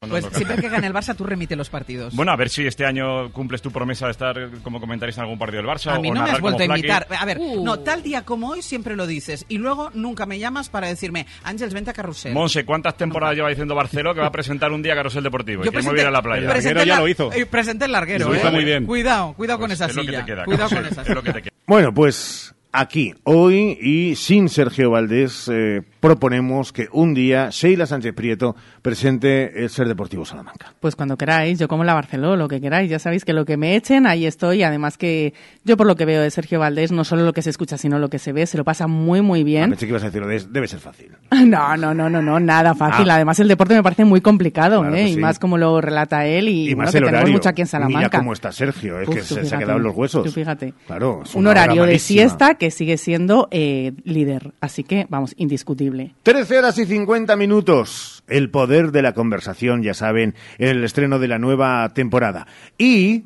Pues 0.08 0.24
siempre 0.34 0.58
que 0.58 0.70
gane 0.70 0.86
el 0.86 0.94
Barça, 0.94 1.16
tú 1.16 1.24
remite 1.24 1.56
los 1.56 1.68
partidos. 1.72 2.16
Bueno, 2.16 2.32
a 2.32 2.36
ver 2.36 2.48
si 2.50 2.68
este 2.68 2.86
año 2.86 3.32
cumples 3.34 3.60
tu 3.60 3.72
promesa 3.72 4.06
de 4.06 4.12
estar 4.12 4.36
como 4.64 4.80
comentarista 4.80 5.22
en 5.22 5.24
algún 5.24 5.40
partido 5.40 5.64
del 5.64 5.72
Barça. 5.72 5.96
A 5.96 6.00
mí 6.00 6.12
o 6.12 6.14
no 6.14 6.22
me 6.22 6.30
has 6.30 6.40
vuelto 6.40 6.62
a 6.62 6.66
invitar. 6.68 7.08
A 7.10 7.26
ver, 7.26 7.40
Uh. 7.40 7.64
no, 7.66 7.80
tal 7.80 8.04
día 8.04 8.22
como 8.24 8.50
hoy 8.50 8.62
siempre 8.62 8.96
lo 8.96 9.08
dices. 9.08 9.46
Y 9.50 9.58
luego 9.58 9.90
nunca 9.96 10.28
me 10.28 10.38
llamas 10.38 10.70
para 10.70 10.86
decirme, 10.90 11.26
Ángels, 11.44 11.74
vente 11.74 11.90
a 11.90 11.94
Carrusel. 11.94 12.34
Monse, 12.36 12.66
¿cuántas 12.66 12.96
temporadas 12.98 13.36
lleva 13.36 13.50
diciendo 13.50 13.74
Barceló 13.74 14.14
que 14.14 14.20
va 14.22 14.28
a 14.28 14.32
presentar 14.32 14.72
un 14.72 14.84
día 14.84 14.94
Carrusel 14.94 15.24
Deportivo? 15.24 15.64
y 15.64 15.66
Yo 15.66 15.72
que 15.72 15.82
muy 15.82 15.96
bien 15.96 16.06
a 16.06 16.12
la 16.12 16.22
playa. 16.22 16.48
presenté 16.52 16.86
la- 16.86 17.02
eh, 17.04 17.46
presenté 17.48 17.86
el 17.86 17.92
larguero. 17.94 18.30
Lo 18.30 18.36
hizo 18.36 18.48
eh. 18.48 18.52
muy 18.52 18.64
bien. 18.64 18.86
Cuidado, 18.86 19.34
cuidado 19.34 19.58
con 19.60 19.72
esa 19.72 19.88
es 19.88 19.96
lo 19.96 20.04
que 20.04 20.08
silla. 20.10 20.20
te 20.20 20.32
queda, 20.32 20.46
cuidado 20.46 20.70
con 20.70 20.86
esa 20.86 21.02
es 21.02 21.10
lo 21.10 21.16
que 21.24 21.32
silla. 21.32 21.34
te 21.34 21.42
queda. 21.50 21.54
Bueno, 21.66 21.92
pues 21.92 22.54
aquí, 22.72 23.14
hoy 23.24 23.78
y 23.82 24.16
sin 24.16 24.50
Sergio 24.50 24.92
Valdés, 24.92 25.50
eh, 25.52 25.82
proponemos 26.00 26.72
que 26.74 26.88
un 26.92 27.14
día 27.14 27.50
Sheila 27.52 27.86
Sánchez 27.86 28.14
Prieto 28.14 28.56
presente 28.82 29.64
el 29.64 29.70
Ser 29.70 29.88
Deportivo 29.88 30.26
Salamanca. 30.26 30.74
Pues 30.80 30.96
cuando 30.96 31.16
queráis, 31.18 31.60
yo 31.60 31.68
como 31.68 31.84
la 31.84 31.94
Barceló, 31.94 32.36
lo 32.36 32.48
que 32.48 32.60
queráis, 32.60 32.90
ya 32.90 32.98
sabéis 33.00 33.24
que 33.24 33.34
lo 33.34 33.46
que 33.46 33.56
me 33.58 33.76
echen, 33.76 34.08
ahí 34.08 34.26
estoy. 34.26 34.64
Además 34.64 34.98
que 34.98 35.34
yo 35.64 35.78
por 35.78 35.86
lo 35.88 35.96
que 35.96 36.06
veo 36.06 36.22
de 36.22 36.32
Sergio 36.32 36.60
Valdés, 36.60 36.92
no 36.92 37.04
solo 37.04 37.24
lo 37.24 37.34
que 37.34 37.42
se 37.42 37.50
escucha, 37.52 37.78
sino 37.78 38.00
lo 38.00 38.10
que 38.10 38.18
se 38.20 38.32
ve, 38.34 38.46
se 38.48 38.58
lo 38.58 38.64
pasa 38.64 38.88
muy, 38.88 39.22
muy 39.22 39.42
Ah, 39.42 39.44
bien. 39.44 39.70
pensé 39.70 39.86
que 39.86 39.92
ibas 39.92 40.04
a 40.04 40.08
decirlo, 40.08 40.28
de- 40.28 40.48
debe 40.50 40.68
ser 40.68 40.80
fácil. 40.80 41.12
No, 41.52 41.76
no, 41.78 41.94
no, 41.94 42.10
no, 42.10 42.22
no, 42.22 42.40
nada 42.40 42.74
fácil. 42.76 43.10
Ah. 43.10 43.16
Además 43.16 43.40
el 43.40 43.48
deporte 43.48 43.74
me 43.76 43.84
parece 43.84 44.06
muy 44.06 44.22
complicado, 44.22 44.80
Claro 44.82 44.96
¿eh? 44.96 45.10
Y 45.10 45.18
más 45.18 45.38
como 45.40 45.58
lo 45.58 45.82
relata 45.82 46.26
él 46.26 46.48
y, 46.48 46.70
Y 46.70 46.74
bueno, 46.74 46.84
más 46.84 46.92
que 46.92 46.98
el 47.00 47.04
tenemos 47.04 47.20
horario. 47.22 47.34
mucho 47.34 47.50
aquí 47.50 47.62
en 47.62 47.66
Mira 47.66 47.72
Salamanca. 47.72 48.18
cómo 48.20 48.34
está 48.34 48.52
Sergio, 48.52 49.00
es 49.00 49.08
Uf, 49.10 49.16
que 49.16 49.22
se, 49.22 49.46
se 49.46 49.56
ha 49.56 49.60
quedado 49.60 49.78
en 49.78 49.84
los 49.84 49.96
huesos. 49.96 50.24
tú 50.24 50.32
fíjate. 50.32 50.74
Claro, 50.88 51.24
Un 51.34 51.48
horario 51.48 51.86
de 51.86 52.00
siesta 52.00 52.56
que 52.62 52.70
sigue 52.70 53.00
siendo 53.00 53.48
eh, 53.50 53.94
líder. 54.04 54.54
Así 54.62 54.84
que, 54.84 55.08
vamos, 55.10 55.34
indiscutible. 55.36 56.14
13 56.22 56.60
horas 56.60 56.78
y 56.78 56.86
50 56.86 57.36
minutos. 57.36 58.24
El 58.28 58.52
poder 58.52 58.92
de 58.92 59.02
la 59.02 59.16
conversación, 59.16 59.82
ya 59.82 59.96
saben, 59.96 60.36
en 60.60 60.68
el 60.68 60.84
estreno 60.84 61.18
de 61.18 61.28
la 61.28 61.40
nueva 61.40 61.92
temporada. 61.96 62.46
Y 62.78 63.24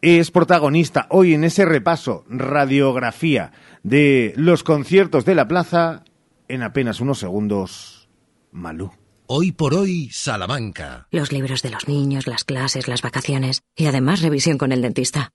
es 0.00 0.30
protagonista 0.30 1.06
hoy 1.10 1.34
en 1.34 1.44
ese 1.44 1.66
repaso, 1.66 2.24
radiografía 2.30 3.52
de 3.82 4.32
los 4.36 4.64
conciertos 4.64 5.26
de 5.26 5.34
la 5.34 5.46
plaza, 5.48 6.02
en 6.48 6.62
apenas 6.62 7.02
unos 7.02 7.18
segundos, 7.18 8.08
Malú. 8.52 8.90
Hoy 9.26 9.52
por 9.52 9.74
hoy, 9.74 10.08
Salamanca. 10.10 11.08
Los 11.10 11.30
libros 11.30 11.60
de 11.60 11.68
los 11.68 11.86
niños, 11.88 12.26
las 12.26 12.44
clases, 12.44 12.88
las 12.88 13.02
vacaciones 13.02 13.60
y 13.76 13.84
además 13.84 14.22
revisión 14.22 14.56
con 14.56 14.72
el 14.72 14.80
dentista. 14.80 15.34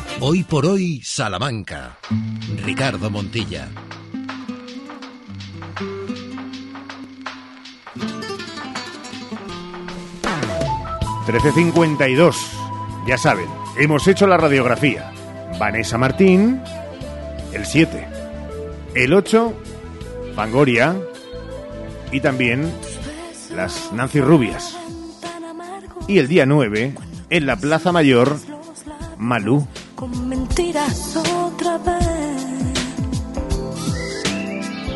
Hoy 0.23 0.43
por 0.43 0.67
hoy, 0.67 1.01
Salamanca. 1.03 1.97
Ricardo 2.63 3.09
Montilla. 3.09 3.69
Trece 11.25 11.51
cincuenta 11.53 12.07
y 12.07 12.13
dos. 12.13 12.37
Ya 13.07 13.17
saben, 13.17 13.47
hemos 13.79 14.07
hecho 14.07 14.27
la 14.27 14.37
radiografía. 14.37 15.11
Vanessa 15.59 15.97
Martín, 15.97 16.61
el 17.51 17.65
7. 17.65 18.07
El 18.93 19.15
8, 19.15 19.53
Fangoria. 20.35 20.95
Y 22.11 22.19
también 22.19 22.71
las 23.55 23.91
Nancy 23.91 24.21
Rubias. 24.21 24.77
Y 26.07 26.19
el 26.19 26.27
día 26.27 26.45
9, 26.45 26.93
en 27.31 27.45
la 27.47 27.55
Plaza 27.55 27.91
Mayor, 27.91 28.37
Malú. 29.17 29.67
Con 30.01 30.29
mentiras 30.29 31.15
otra 31.15 31.77
vez. 31.77 32.73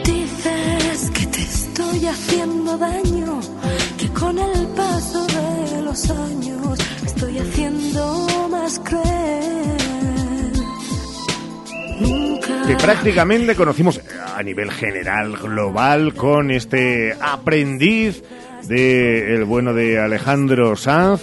Dices 0.04 1.12
que 1.12 1.26
te 1.28 1.42
estoy 1.42 2.08
haciendo 2.08 2.76
daño, 2.76 3.40
que 4.00 4.10
con 4.10 4.40
el 4.40 4.68
paso 4.70 5.28
de 5.28 5.82
los 5.84 6.10
años 6.10 6.80
me 7.02 7.08
estoy 7.08 7.38
haciendo 7.38 8.48
más 8.50 8.80
cruel. 8.80 9.06
Nunca. 12.00 12.68
que 12.68 12.76
prácticamente 12.76 13.56
conocimos 13.56 14.02
a 14.36 14.42
nivel 14.42 14.72
general, 14.72 15.38
global, 15.38 16.16
con 16.16 16.50
este 16.50 17.14
aprendiz 17.22 18.24
de 18.68 19.36
el 19.36 19.46
bueno 19.46 19.76
de 19.76 20.00
Alejandro 20.00 20.76
Sanz 20.76 21.22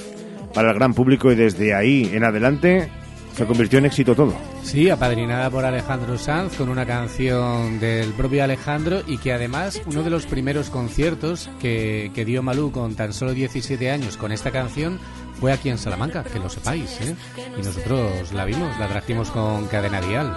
para 0.55 0.71
el 0.71 0.77
gran 0.77 0.95
público 0.95 1.33
y 1.33 1.35
desde 1.35 1.75
ahí 1.75 2.09
en 2.15 2.23
adelante 2.23 3.02
se 3.35 3.47
convirtió 3.47 3.79
en 3.79 3.87
éxito 3.87 4.15
todo. 4.15 4.35
Sí, 4.63 4.91
apadrinada 4.91 5.51
por 5.51 5.65
Alejandro 5.65 6.19
Sanz 6.19 6.57
con 6.57 6.69
una 6.69 6.87
canción 6.87 7.81
del 7.81 8.13
propio 8.13 8.45
Alejandro 8.45 9.03
y 9.07 9.19
que 9.19 9.33
además 9.33 9.81
uno 9.87 10.03
de 10.03 10.11
los 10.11 10.27
primeros 10.27 10.71
conciertos 10.71 11.51
que, 11.61 12.11
que 12.15 12.25
dio 12.25 12.43
Malú 12.43 12.73
con 12.73 12.95
tan 12.95 13.13
solo 13.13 13.33
17 13.33 13.91
años 13.91 14.17
con 14.17 14.33
esta 14.33 14.51
canción 14.51 14.99
fue 15.41 15.53
aquí 15.53 15.71
en 15.71 15.79
Salamanca, 15.79 16.23
que 16.23 16.39
lo 16.39 16.49
sepáis, 16.49 17.01
¿eh? 17.01 17.17
Y 17.59 17.63
nosotros 17.63 18.33
la 18.33 18.45
vimos, 18.45 18.79
la 18.79 18.89
trajimos 18.89 19.31
con 19.31 19.67
Cadena 19.67 20.01
Dial. 20.01 20.37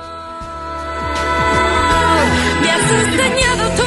Me 2.61 2.69
has 2.71 3.84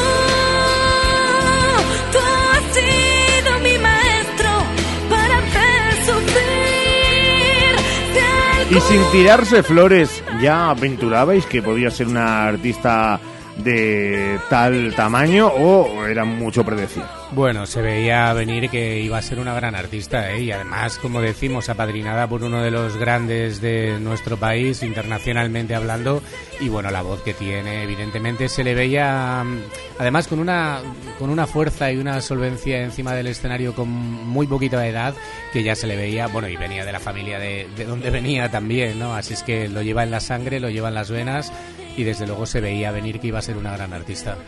Y 8.71 8.81
sin 8.81 9.03
tirarse 9.13 9.63
flores, 9.63 10.23
ya 10.43 10.69
aventurabais 10.69 11.47
que 11.47 11.63
podía 11.63 11.91
ser 11.91 12.07
una 12.07 12.45
artista 12.45 13.19
de 13.59 14.39
tal 14.49 14.95
tamaño 14.95 15.49
o 15.49 16.07
era 16.07 16.25
mucho 16.25 16.65
predecir? 16.65 17.03
Bueno, 17.33 17.67
se 17.67 17.83
veía 17.83 18.33
venir 18.33 18.71
que 18.71 19.01
iba 19.01 19.19
a 19.19 19.23
ser 19.23 19.39
una 19.39 19.53
gran 19.53 19.75
artista 19.75 20.33
¿eh? 20.33 20.43
y 20.45 20.53
además, 20.53 20.99
como 20.99 21.21
decimos, 21.21 21.69
apadrinada 21.69 22.27
por 22.27 22.43
uno 22.43 22.63
de 22.63 22.71
los 22.71 22.97
grandes 22.97 23.61
de 23.61 23.99
nuestro 24.01 24.39
país, 24.39 24.83
internacionalmente 24.83 25.75
hablando, 25.75 26.23
y 26.61 26.69
bueno, 26.69 26.91
la 26.91 27.03
voz 27.03 27.21
que 27.23 27.35
tiene, 27.35 27.83
evidentemente, 27.83 28.49
se 28.49 28.65
le 28.65 28.75
veía, 28.75 29.45
mm, 29.45 29.59
además, 29.99 30.29
con 30.29 30.39
una, 30.39 30.81
con 31.19 31.29
una 31.29 31.47
fuerza 31.47 31.93
y 31.93 31.99
una 31.99 32.21
solvencia 32.23 32.83
encima 32.83 33.13
del 33.13 33.27
escenario 33.27 33.75
con 33.75 33.89
muy 33.91 34.47
poquita 34.47 34.87
edad, 34.87 35.15
que 35.53 35.63
ya 35.63 35.75
se 35.75 35.87
le 35.87 35.97
veía, 35.97 36.29
bueno, 36.29 36.49
y 36.49 36.57
venía 36.57 36.85
de 36.85 36.93
la 36.93 37.01
familia 37.01 37.39
de, 37.39 37.69
de 37.77 37.85
donde 37.85 38.11
venía 38.11 38.51
también, 38.51 38.99
¿no? 38.99 39.15
Así 39.15 39.35
es 39.35 39.43
que 39.43 39.69
lo 39.69 39.83
lleva 39.83 40.03
en 40.03 40.11
la 40.11 40.21
sangre, 40.21 40.61
lo 40.61 40.71
lleva 40.71 40.89
en 40.89 40.95
las 40.95 41.11
venas, 41.11 41.53
y 41.99 42.05
desde 42.05 42.29
luego 42.29 42.47
se 42.47 42.61
veía 42.61 42.93
venir 42.93 43.19
que 43.19 43.27
iba 43.27 43.41
a 43.41 43.43
ser 43.43 43.57
una 43.57 43.77
gran 43.77 43.93
artista. 43.93 44.39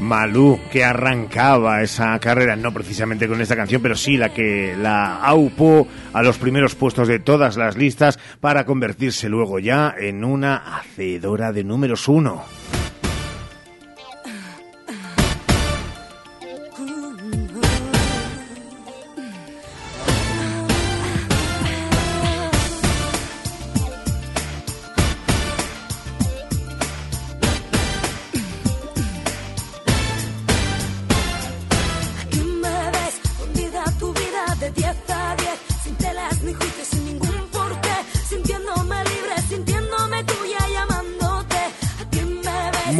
Malú, 0.00 0.58
que 0.72 0.84
arrancaba 0.84 1.80
esa 1.82 2.18
carrera, 2.18 2.56
no 2.56 2.72
precisamente 2.74 3.28
con 3.28 3.40
esta 3.40 3.54
canción, 3.54 3.80
pero 3.80 3.94
sí 3.94 4.16
la 4.16 4.34
que 4.34 4.74
la 4.76 5.22
aupó 5.22 5.86
a 6.12 6.22
los 6.22 6.36
primeros 6.36 6.74
puestos 6.74 7.06
de 7.06 7.20
todas 7.20 7.56
las 7.56 7.76
listas 7.76 8.18
para 8.40 8.66
convertirse 8.66 9.28
luego 9.28 9.60
ya 9.60 9.94
en 9.96 10.24
una 10.24 10.56
hacedora 10.56 11.52
de 11.52 11.62
números 11.62 12.08
uno. 12.08 12.44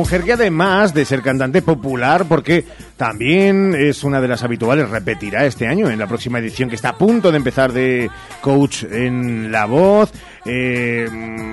Mujer 0.06 0.22
que 0.22 0.34
además 0.34 0.94
de 0.94 1.04
ser 1.04 1.20
cantante 1.20 1.62
popular, 1.62 2.26
porque 2.28 2.64
también 2.96 3.74
es 3.74 4.04
una 4.04 4.20
de 4.20 4.28
las 4.28 4.44
habituales, 4.44 4.88
repetirá 4.88 5.44
este 5.46 5.66
año 5.66 5.90
en 5.90 5.98
la 5.98 6.06
próxima 6.06 6.38
edición 6.38 6.68
que 6.68 6.76
está 6.76 6.90
a 6.90 6.96
punto 6.96 7.32
de 7.32 7.38
empezar 7.38 7.72
de 7.72 8.08
coach 8.40 8.84
en 8.84 9.50
la 9.50 9.64
voz. 9.64 10.12
eh, 10.44 11.08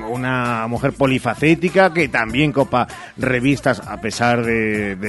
una 0.08 0.68
mujer 0.68 0.94
polifacética 0.94 1.92
que 1.92 2.10
también 2.10 2.52
copa 2.52 2.88
revistas, 3.18 3.80
a 3.80 4.00
pesar 4.00 4.46
de, 4.46 5.00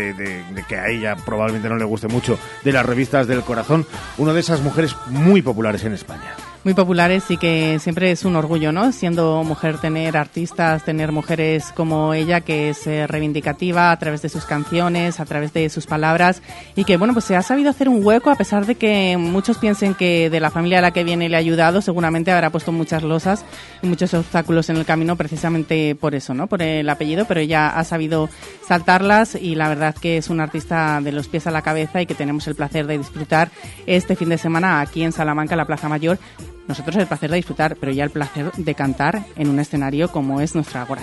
que 0.67 0.77
a 0.77 0.89
ella 0.89 1.15
probablemente 1.15 1.69
no 1.69 1.77
le 1.77 1.85
guste 1.85 2.09
mucho, 2.09 2.39
de 2.65 2.73
las 2.73 2.87
revistas 2.87 3.27
del 3.27 3.43
corazón. 3.43 3.85
Una 4.17 4.33
de 4.33 4.41
esas 4.41 4.63
mujeres 4.63 4.97
muy 5.11 5.43
populares 5.43 5.85
en 5.85 5.93
España. 5.93 6.35
Muy 6.65 6.73
populares 6.73 7.31
y 7.31 7.37
que 7.37 7.79
siempre 7.79 8.11
es 8.11 8.25
un 8.25 8.37
orgullo, 8.37 8.73
¿no? 8.73 8.91
Siendo 8.91 9.45
mujer, 9.45 9.79
tener 9.79 10.17
artistas, 10.17 10.83
tener 10.83 11.13
mujeres 11.13 11.73
como 11.77 12.15
ella, 12.15 12.41
que 12.41 12.71
es 12.71 12.87
eh, 12.87 13.07
reivindicativa 13.07 13.91
a 13.91 13.99
través 13.99 14.23
de 14.23 14.31
sus 14.31 14.47
canciones, 14.47 15.21
a 15.21 15.27
través 15.27 15.53
de 15.53 15.69
sus 15.69 15.87
palabras 15.87 16.41
y 16.75 16.85
que, 16.85 16.97
bueno, 16.97 17.13
pues 17.13 17.27
se 17.27 17.37
ha 17.37 17.43
sabido 17.43 17.69
hacer 17.69 17.89
un 17.91 18.05
hueco 18.05 18.31
a 18.31 18.37
pesar 18.37 18.65
de 18.65 18.77
que 18.77 19.17
muchos 19.19 19.59
piensen 19.59 19.95
que 19.95 20.31
de 20.31 20.41
la 20.41 20.51
familia 20.51 20.79
a 20.79 20.83
la 20.83 20.93
que 20.93 21.05
viene 21.05 21.29
le 21.29 21.37
ha 21.37 21.39
ayudado, 21.39 21.83
seguramente 21.83 22.33
habrá 22.33 22.51
puesto 22.51 22.73
muchas 22.73 23.03
losas 23.03 23.45
y 23.83 23.87
muchos 23.87 24.15
obstáculos 24.15 24.71
en 24.71 24.77
el 24.77 24.87
camino 24.87 25.17
precisamente 25.17 25.95
por 25.95 26.15
eso, 26.15 26.33
¿no? 26.33 26.47
Por 26.47 26.63
el 26.63 26.89
apellido, 26.89 27.27
pero 27.27 27.41
ella 27.41 27.69
ha 27.69 27.85
sabido 27.85 28.31
saltarlas 28.67 29.35
y 29.35 29.55
la 29.55 29.69
verdad 29.69 29.95
que 29.95 30.17
es 30.17 30.31
una 30.31 30.45
artista 30.45 31.01
de 31.03 31.13
los 31.13 31.29
pies 31.29 31.47
a 31.47 31.51
la 31.51 31.61
cabeza 31.61 32.01
y 32.01 32.07
que 32.07 32.15
tenemos 32.15 32.47
el 32.49 32.55
placer 32.55 32.87
de 32.87 32.97
disfrutar 32.97 33.51
este 33.87 34.17
fin 34.17 34.31
de 34.31 34.39
semana 34.39 34.81
aquí 34.81 35.03
en 35.03 35.13
Salamanca, 35.13 35.57
la 35.57 35.67
Plaza 35.67 35.91
Mayor. 35.91 36.19
Nosotros 36.67 36.97
el 36.97 37.07
placer 37.07 37.31
de 37.31 37.37
disfrutar, 37.37 37.77
pero 37.77 37.93
ya 37.93 38.05
el 38.05 38.11
placer 38.11 38.51
de 38.53 38.75
cantar 38.75 39.25
en 39.37 39.49
un 39.49 39.59
escenario 39.59 40.11
como 40.11 40.41
es 40.41 40.55
nuestra 40.55 40.83
en 40.83 40.89
par. 40.89 40.99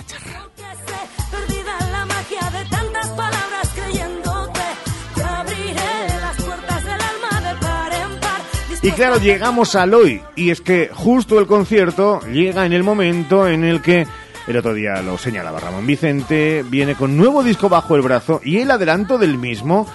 Y 8.84 8.90
claro, 8.90 9.18
llegamos 9.18 9.76
al 9.76 9.94
hoy. 9.94 10.20
Y 10.34 10.50
es 10.50 10.60
que 10.60 10.90
justo 10.92 11.38
el 11.38 11.46
concierto 11.46 12.20
llega 12.22 12.66
en 12.66 12.72
el 12.72 12.82
momento 12.82 13.46
en 13.46 13.62
el 13.62 13.80
que, 13.80 14.08
el 14.48 14.56
otro 14.56 14.74
día 14.74 15.00
lo 15.02 15.16
señalaba 15.18 15.60
Ramón 15.60 15.86
Vicente, 15.86 16.64
viene 16.68 16.96
con 16.96 17.16
nuevo 17.16 17.44
disco 17.44 17.68
bajo 17.68 17.94
el 17.94 18.02
brazo 18.02 18.40
y 18.42 18.58
el 18.58 18.72
adelanto 18.72 19.18
del 19.18 19.38
mismo. 19.38 19.86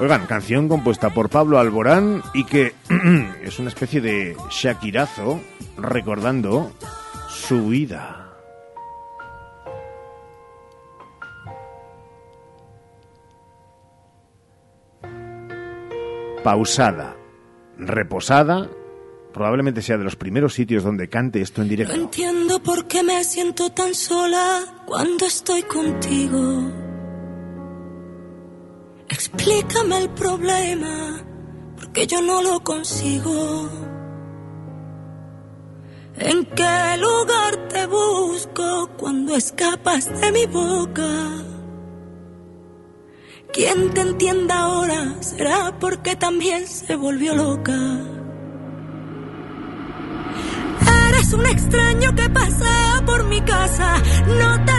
Oigan, 0.00 0.26
canción 0.26 0.68
compuesta 0.68 1.10
por 1.10 1.30
Pablo 1.30 1.58
Alborán 1.58 2.22
y 2.34 2.44
que 2.44 2.74
es 3.42 3.58
una 3.58 3.68
especie 3.68 4.00
de 4.00 4.36
Shakirazo 4.50 5.40
recordando 5.76 6.72
su 7.28 7.68
vida. 7.68 8.20
Pausada, 16.42 17.16
reposada, 17.78 18.68
probablemente 19.32 19.80
sea 19.80 19.96
de 19.96 20.04
los 20.04 20.16
primeros 20.16 20.54
sitios 20.54 20.82
donde 20.82 21.08
cante 21.08 21.40
esto 21.40 21.62
en 21.62 21.68
No 21.68 21.70
directo. 21.70 21.94
entiendo 21.94 22.60
por 22.62 22.86
qué 22.86 23.02
me 23.02 23.24
siento 23.24 23.70
tan 23.70 23.94
sola 23.94 24.60
cuando 24.86 25.24
estoy 25.24 25.62
contigo. 25.62 26.83
Explícame 29.14 29.98
el 29.98 30.10
problema, 30.10 31.22
porque 31.76 32.04
yo 32.04 32.20
no 32.20 32.42
lo 32.42 32.58
consigo. 32.64 33.70
¿En 36.16 36.44
qué 36.46 36.96
lugar 36.98 37.68
te 37.68 37.86
busco 37.86 38.90
cuando 38.96 39.36
escapas 39.36 40.20
de 40.20 40.32
mi 40.32 40.46
boca? 40.46 41.10
Quien 43.52 43.94
te 43.94 44.00
entienda 44.00 44.58
ahora 44.58 45.14
será 45.20 45.78
porque 45.78 46.16
también 46.16 46.66
se 46.66 46.96
volvió 46.96 47.36
loca. 47.36 47.78
Eres 51.08 51.32
un 51.32 51.46
extraño 51.46 52.16
que 52.16 52.28
pasa 52.30 53.00
por 53.06 53.22
mi 53.28 53.40
casa. 53.42 54.02
No 54.26 54.64
te 54.64 54.73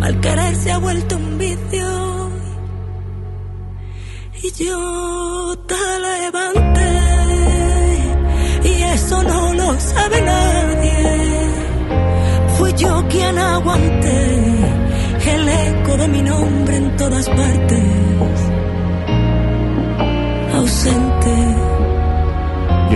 Mal 0.00 0.20
querer 0.20 0.54
se 0.56 0.72
ha 0.72 0.78
vuelto 0.78 1.16
un 1.16 1.38
vicio. 1.38 2.30
Y 4.42 4.64
yo 4.64 5.56
te 5.66 5.84
levanté. 6.08 6.92
Y 8.64 8.82
eso 8.82 9.22
no 9.22 9.54
lo 9.54 9.80
sabe 9.80 10.22
nadie. 10.22 11.50
Fui 12.56 12.72
yo 12.74 13.04
quien 13.08 13.38
aguanté 13.38 14.44
el 15.34 15.48
eco 15.48 15.96
de 15.96 16.08
mi 16.08 16.22
nombre 16.22 16.76
en 16.76 16.96
todas 16.96 17.28
partes 17.28 17.94
ausente. 20.54 21.43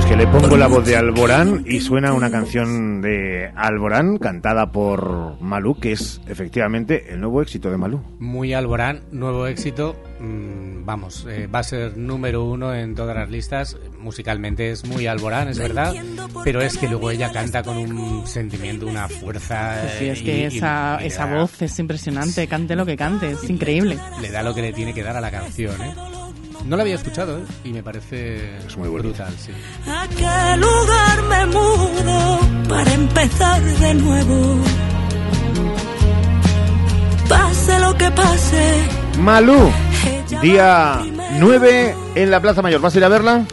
Que 0.09 0.16
le 0.16 0.26
pongo 0.26 0.56
la 0.56 0.66
voz 0.68 0.86
de 0.86 0.97
Alborán 0.97 1.64
y 1.66 1.80
suena 1.80 2.14
una 2.14 2.30
canción 2.30 3.02
de 3.02 3.51
Alborán 3.55 4.16
cantada 4.16 4.72
por 4.72 5.39
Malú, 5.43 5.78
que 5.78 5.93
es 5.93 6.20
efectivamente 6.26 7.12
el 7.12 7.20
nuevo 7.20 7.43
éxito 7.43 7.70
de 7.70 7.76
Malú. 7.76 8.01
Muy 8.18 8.55
Alborán, 8.55 9.02
nuevo 9.12 9.47
éxito. 9.47 9.94
mm, 10.20 10.85
vamos, 10.86 11.26
eh, 11.28 11.47
va 11.47 11.59
a 11.59 11.62
ser 11.62 11.97
número 11.98 12.43
uno 12.44 12.74
en 12.74 12.94
todas 12.94 13.14
las 13.16 13.30
listas. 13.30 13.76
Musicalmente 14.01 14.70
es 14.70 14.85
muy 14.86 15.06
Alborán, 15.06 15.48
es 15.48 15.59
verdad. 15.59 15.93
Pero 16.43 16.62
es 16.62 16.78
que 16.78 16.89
luego 16.89 17.10
ella 17.10 17.30
canta 17.30 17.62
con 17.62 17.76
un 17.76 18.26
sentimiento, 18.26 18.86
una 18.86 19.09
fuerza. 19.09 19.89
Sí, 19.98 20.06
es 20.09 20.20
eh, 20.20 20.24
que 20.24 20.39
y- 20.40 20.44
esa, 20.44 20.98
y 21.02 21.06
esa 21.09 21.26
da- 21.26 21.36
voz 21.36 21.60
es 21.60 21.78
impresionante, 21.78 22.47
cante 22.48 22.74
lo 22.76 22.86
que 22.86 22.97
cante, 22.97 23.32
es 23.32 23.48
increíble. 23.51 23.98
Le 24.22 24.30
da 24.30 24.43
lo 24.43 24.55
que 24.55 24.62
le 24.62 24.72
tiene 24.72 24.94
que 24.94 25.02
dar 25.02 25.16
a 25.18 25.20
la 25.20 25.30
canción, 25.30 25.80
¿eh? 25.82 25.94
No 26.64 26.76
la 26.76 26.82
había 26.82 26.97
escuchado, 26.97 27.39
¿eh? 27.39 27.43
Y 27.64 27.72
me 27.72 27.82
parece 27.82 28.59
es 28.66 28.76
muy 28.76 28.89
brutal, 28.89 29.32
sí. 29.39 29.52
¿A 29.86 30.06
qué 30.09 30.56
lugar 30.59 31.22
me 31.28 31.47
mudo 31.47 32.40
para 32.68 32.93
empezar 32.93 33.62
de 33.62 33.94
nuevo? 33.94 34.56
Pase 37.28 37.78
lo 37.78 37.97
que 37.97 38.10
pase. 38.10 38.74
Malú, 39.20 39.70
día 40.43 41.01
9 41.39 41.94
en 42.14 42.30
la 42.30 42.40
Plaza 42.40 42.62
Mayor. 42.62 42.80
¿Vas 42.80 42.94
a 42.94 42.98
ir 42.98 43.05
a 43.05 43.09
verla? 43.09 43.44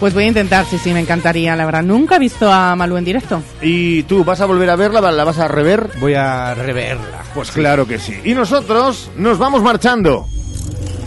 Pues 0.00 0.14
voy 0.14 0.24
a 0.24 0.28
intentar, 0.28 0.66
sí, 0.66 0.78
sí, 0.78 0.92
me 0.92 1.00
encantaría, 1.00 1.54
la 1.54 1.64
verdad. 1.64 1.82
Nunca 1.82 2.16
he 2.16 2.18
visto 2.18 2.52
a 2.52 2.74
Malú 2.74 2.96
en 2.96 3.04
directo. 3.04 3.40
¿Y 3.60 4.02
tú 4.02 4.24
vas 4.24 4.40
a 4.40 4.46
volver 4.46 4.68
a 4.70 4.76
verla? 4.76 5.12
¿La 5.12 5.24
vas 5.24 5.38
a 5.38 5.46
rever? 5.46 5.90
Voy 6.00 6.14
a 6.14 6.54
reverla. 6.54 7.22
Pues 7.34 7.52
claro 7.52 7.86
que 7.86 7.98
sí. 7.98 8.20
Y 8.24 8.34
nosotros 8.34 9.10
nos 9.16 9.38
vamos 9.38 9.62
marchando 9.62 10.26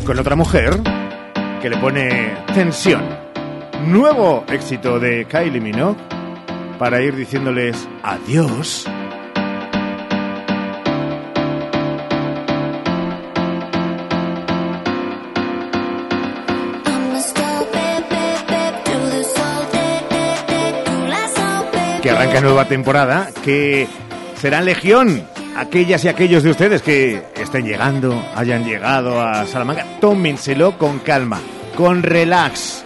con 0.06 0.18
otra 0.18 0.36
mujer 0.36 0.80
que 1.66 1.70
le 1.72 1.78
pone 1.78 2.38
tensión. 2.54 3.02
Nuevo 3.88 4.46
éxito 4.50 5.00
de 5.00 5.26
Kylie 5.26 5.60
Minogue 5.60 5.98
para 6.78 7.02
ir 7.02 7.16
diciéndoles 7.16 7.90
adiós. 8.04 8.86
que 22.04 22.12
arranca 22.12 22.42
nueva 22.42 22.66
temporada, 22.66 23.32
que 23.44 23.88
serán 24.36 24.66
legión 24.66 25.28
aquellas 25.56 26.04
y 26.06 26.10
aquellos 26.10 26.44
de 26.44 26.52
ustedes 26.52 26.84
que 26.84 27.24
estén 27.36 27.66
llegando, 27.66 28.24
hayan 28.36 28.64
llegado 28.64 29.20
a 29.20 29.48
Salamanca, 29.48 29.88
tómenselo 30.00 30.78
con 30.78 31.00
calma, 31.00 31.40
con 31.76 32.04
relax. 32.04 32.84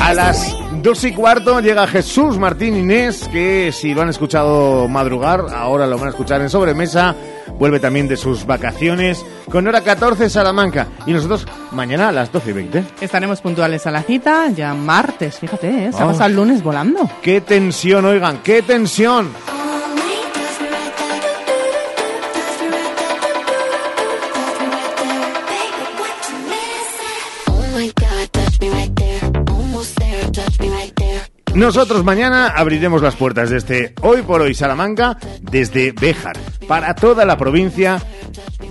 A 0.00 0.14
las 0.14 0.54
dos 0.82 1.04
y 1.04 1.12
cuarto 1.12 1.60
llega 1.60 1.86
Jesús 1.86 2.38
Martín 2.38 2.76
Inés, 2.76 3.28
que 3.32 3.72
si 3.72 3.94
lo 3.94 4.02
han 4.02 4.08
escuchado 4.08 4.86
madrugar, 4.88 5.46
ahora 5.52 5.86
lo 5.86 5.98
van 5.98 6.08
a 6.08 6.10
escuchar 6.10 6.40
en 6.40 6.50
sobremesa 6.50 7.16
vuelve 7.58 7.80
también 7.80 8.08
de 8.08 8.16
sus 8.16 8.46
vacaciones 8.46 9.24
con 9.50 9.66
hora 9.66 9.80
14 9.80 10.28
Salamanca. 10.30 10.86
Y 11.06 11.12
nosotros 11.12 11.46
mañana 11.72 12.08
a 12.08 12.12
las 12.12 12.32
12 12.32 12.50
y 12.50 12.52
20. 12.52 12.84
Estaremos 13.00 13.40
puntuales 13.40 13.86
a 13.86 13.90
la 13.90 14.02
cita, 14.02 14.48
ya 14.50 14.74
martes, 14.74 15.38
fíjate, 15.38 15.68
¿eh? 15.68 15.90
Vamos. 15.92 16.12
pasado 16.12 16.30
el 16.30 16.36
lunes 16.36 16.62
volando. 16.62 17.08
¡Qué 17.22 17.40
tensión, 17.40 18.04
oigan! 18.04 18.38
¡Qué 18.42 18.62
tensión! 18.62 19.30
Nosotros 31.56 32.04
mañana 32.04 32.48
abriremos 32.48 33.00
las 33.00 33.16
puertas 33.16 33.48
de 33.48 33.56
este 33.56 33.94
Hoy 34.02 34.20
por 34.20 34.42
Hoy 34.42 34.54
Salamanca 34.54 35.16
desde 35.40 35.92
Béjar 35.92 36.36
para 36.68 36.94
toda 36.94 37.24
la 37.24 37.38
provincia 37.38 37.98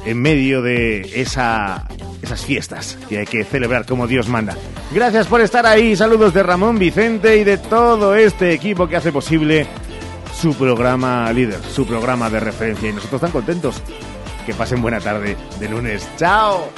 en 0.05 0.21
medio 0.21 0.61
de 0.61 1.01
esa, 1.19 1.87
esas 2.21 2.45
fiestas 2.45 2.99
que 3.09 3.17
hay 3.17 3.25
que 3.25 3.43
celebrar 3.43 3.87
como 3.87 4.05
Dios 4.05 4.27
manda. 4.27 4.55
Gracias 4.91 5.25
por 5.25 5.41
estar 5.41 5.65
ahí. 5.65 5.95
Saludos 5.95 6.35
de 6.35 6.43
Ramón 6.43 6.77
Vicente 6.77 7.37
y 7.37 7.43
de 7.43 7.57
todo 7.57 8.13
este 8.13 8.53
equipo 8.53 8.87
que 8.87 8.97
hace 8.97 9.11
posible 9.11 9.65
su 10.39 10.53
programa 10.53 11.33
líder, 11.33 11.61
su 11.63 11.87
programa 11.87 12.29
de 12.29 12.39
referencia. 12.39 12.87
Y 12.87 12.93
nosotros 12.93 13.19
tan 13.19 13.31
contentos. 13.31 13.81
Que 14.45 14.53
pasen 14.53 14.83
buena 14.83 14.99
tarde 14.99 15.35
de 15.59 15.69
lunes. 15.69 16.07
¡Chao! 16.17 16.69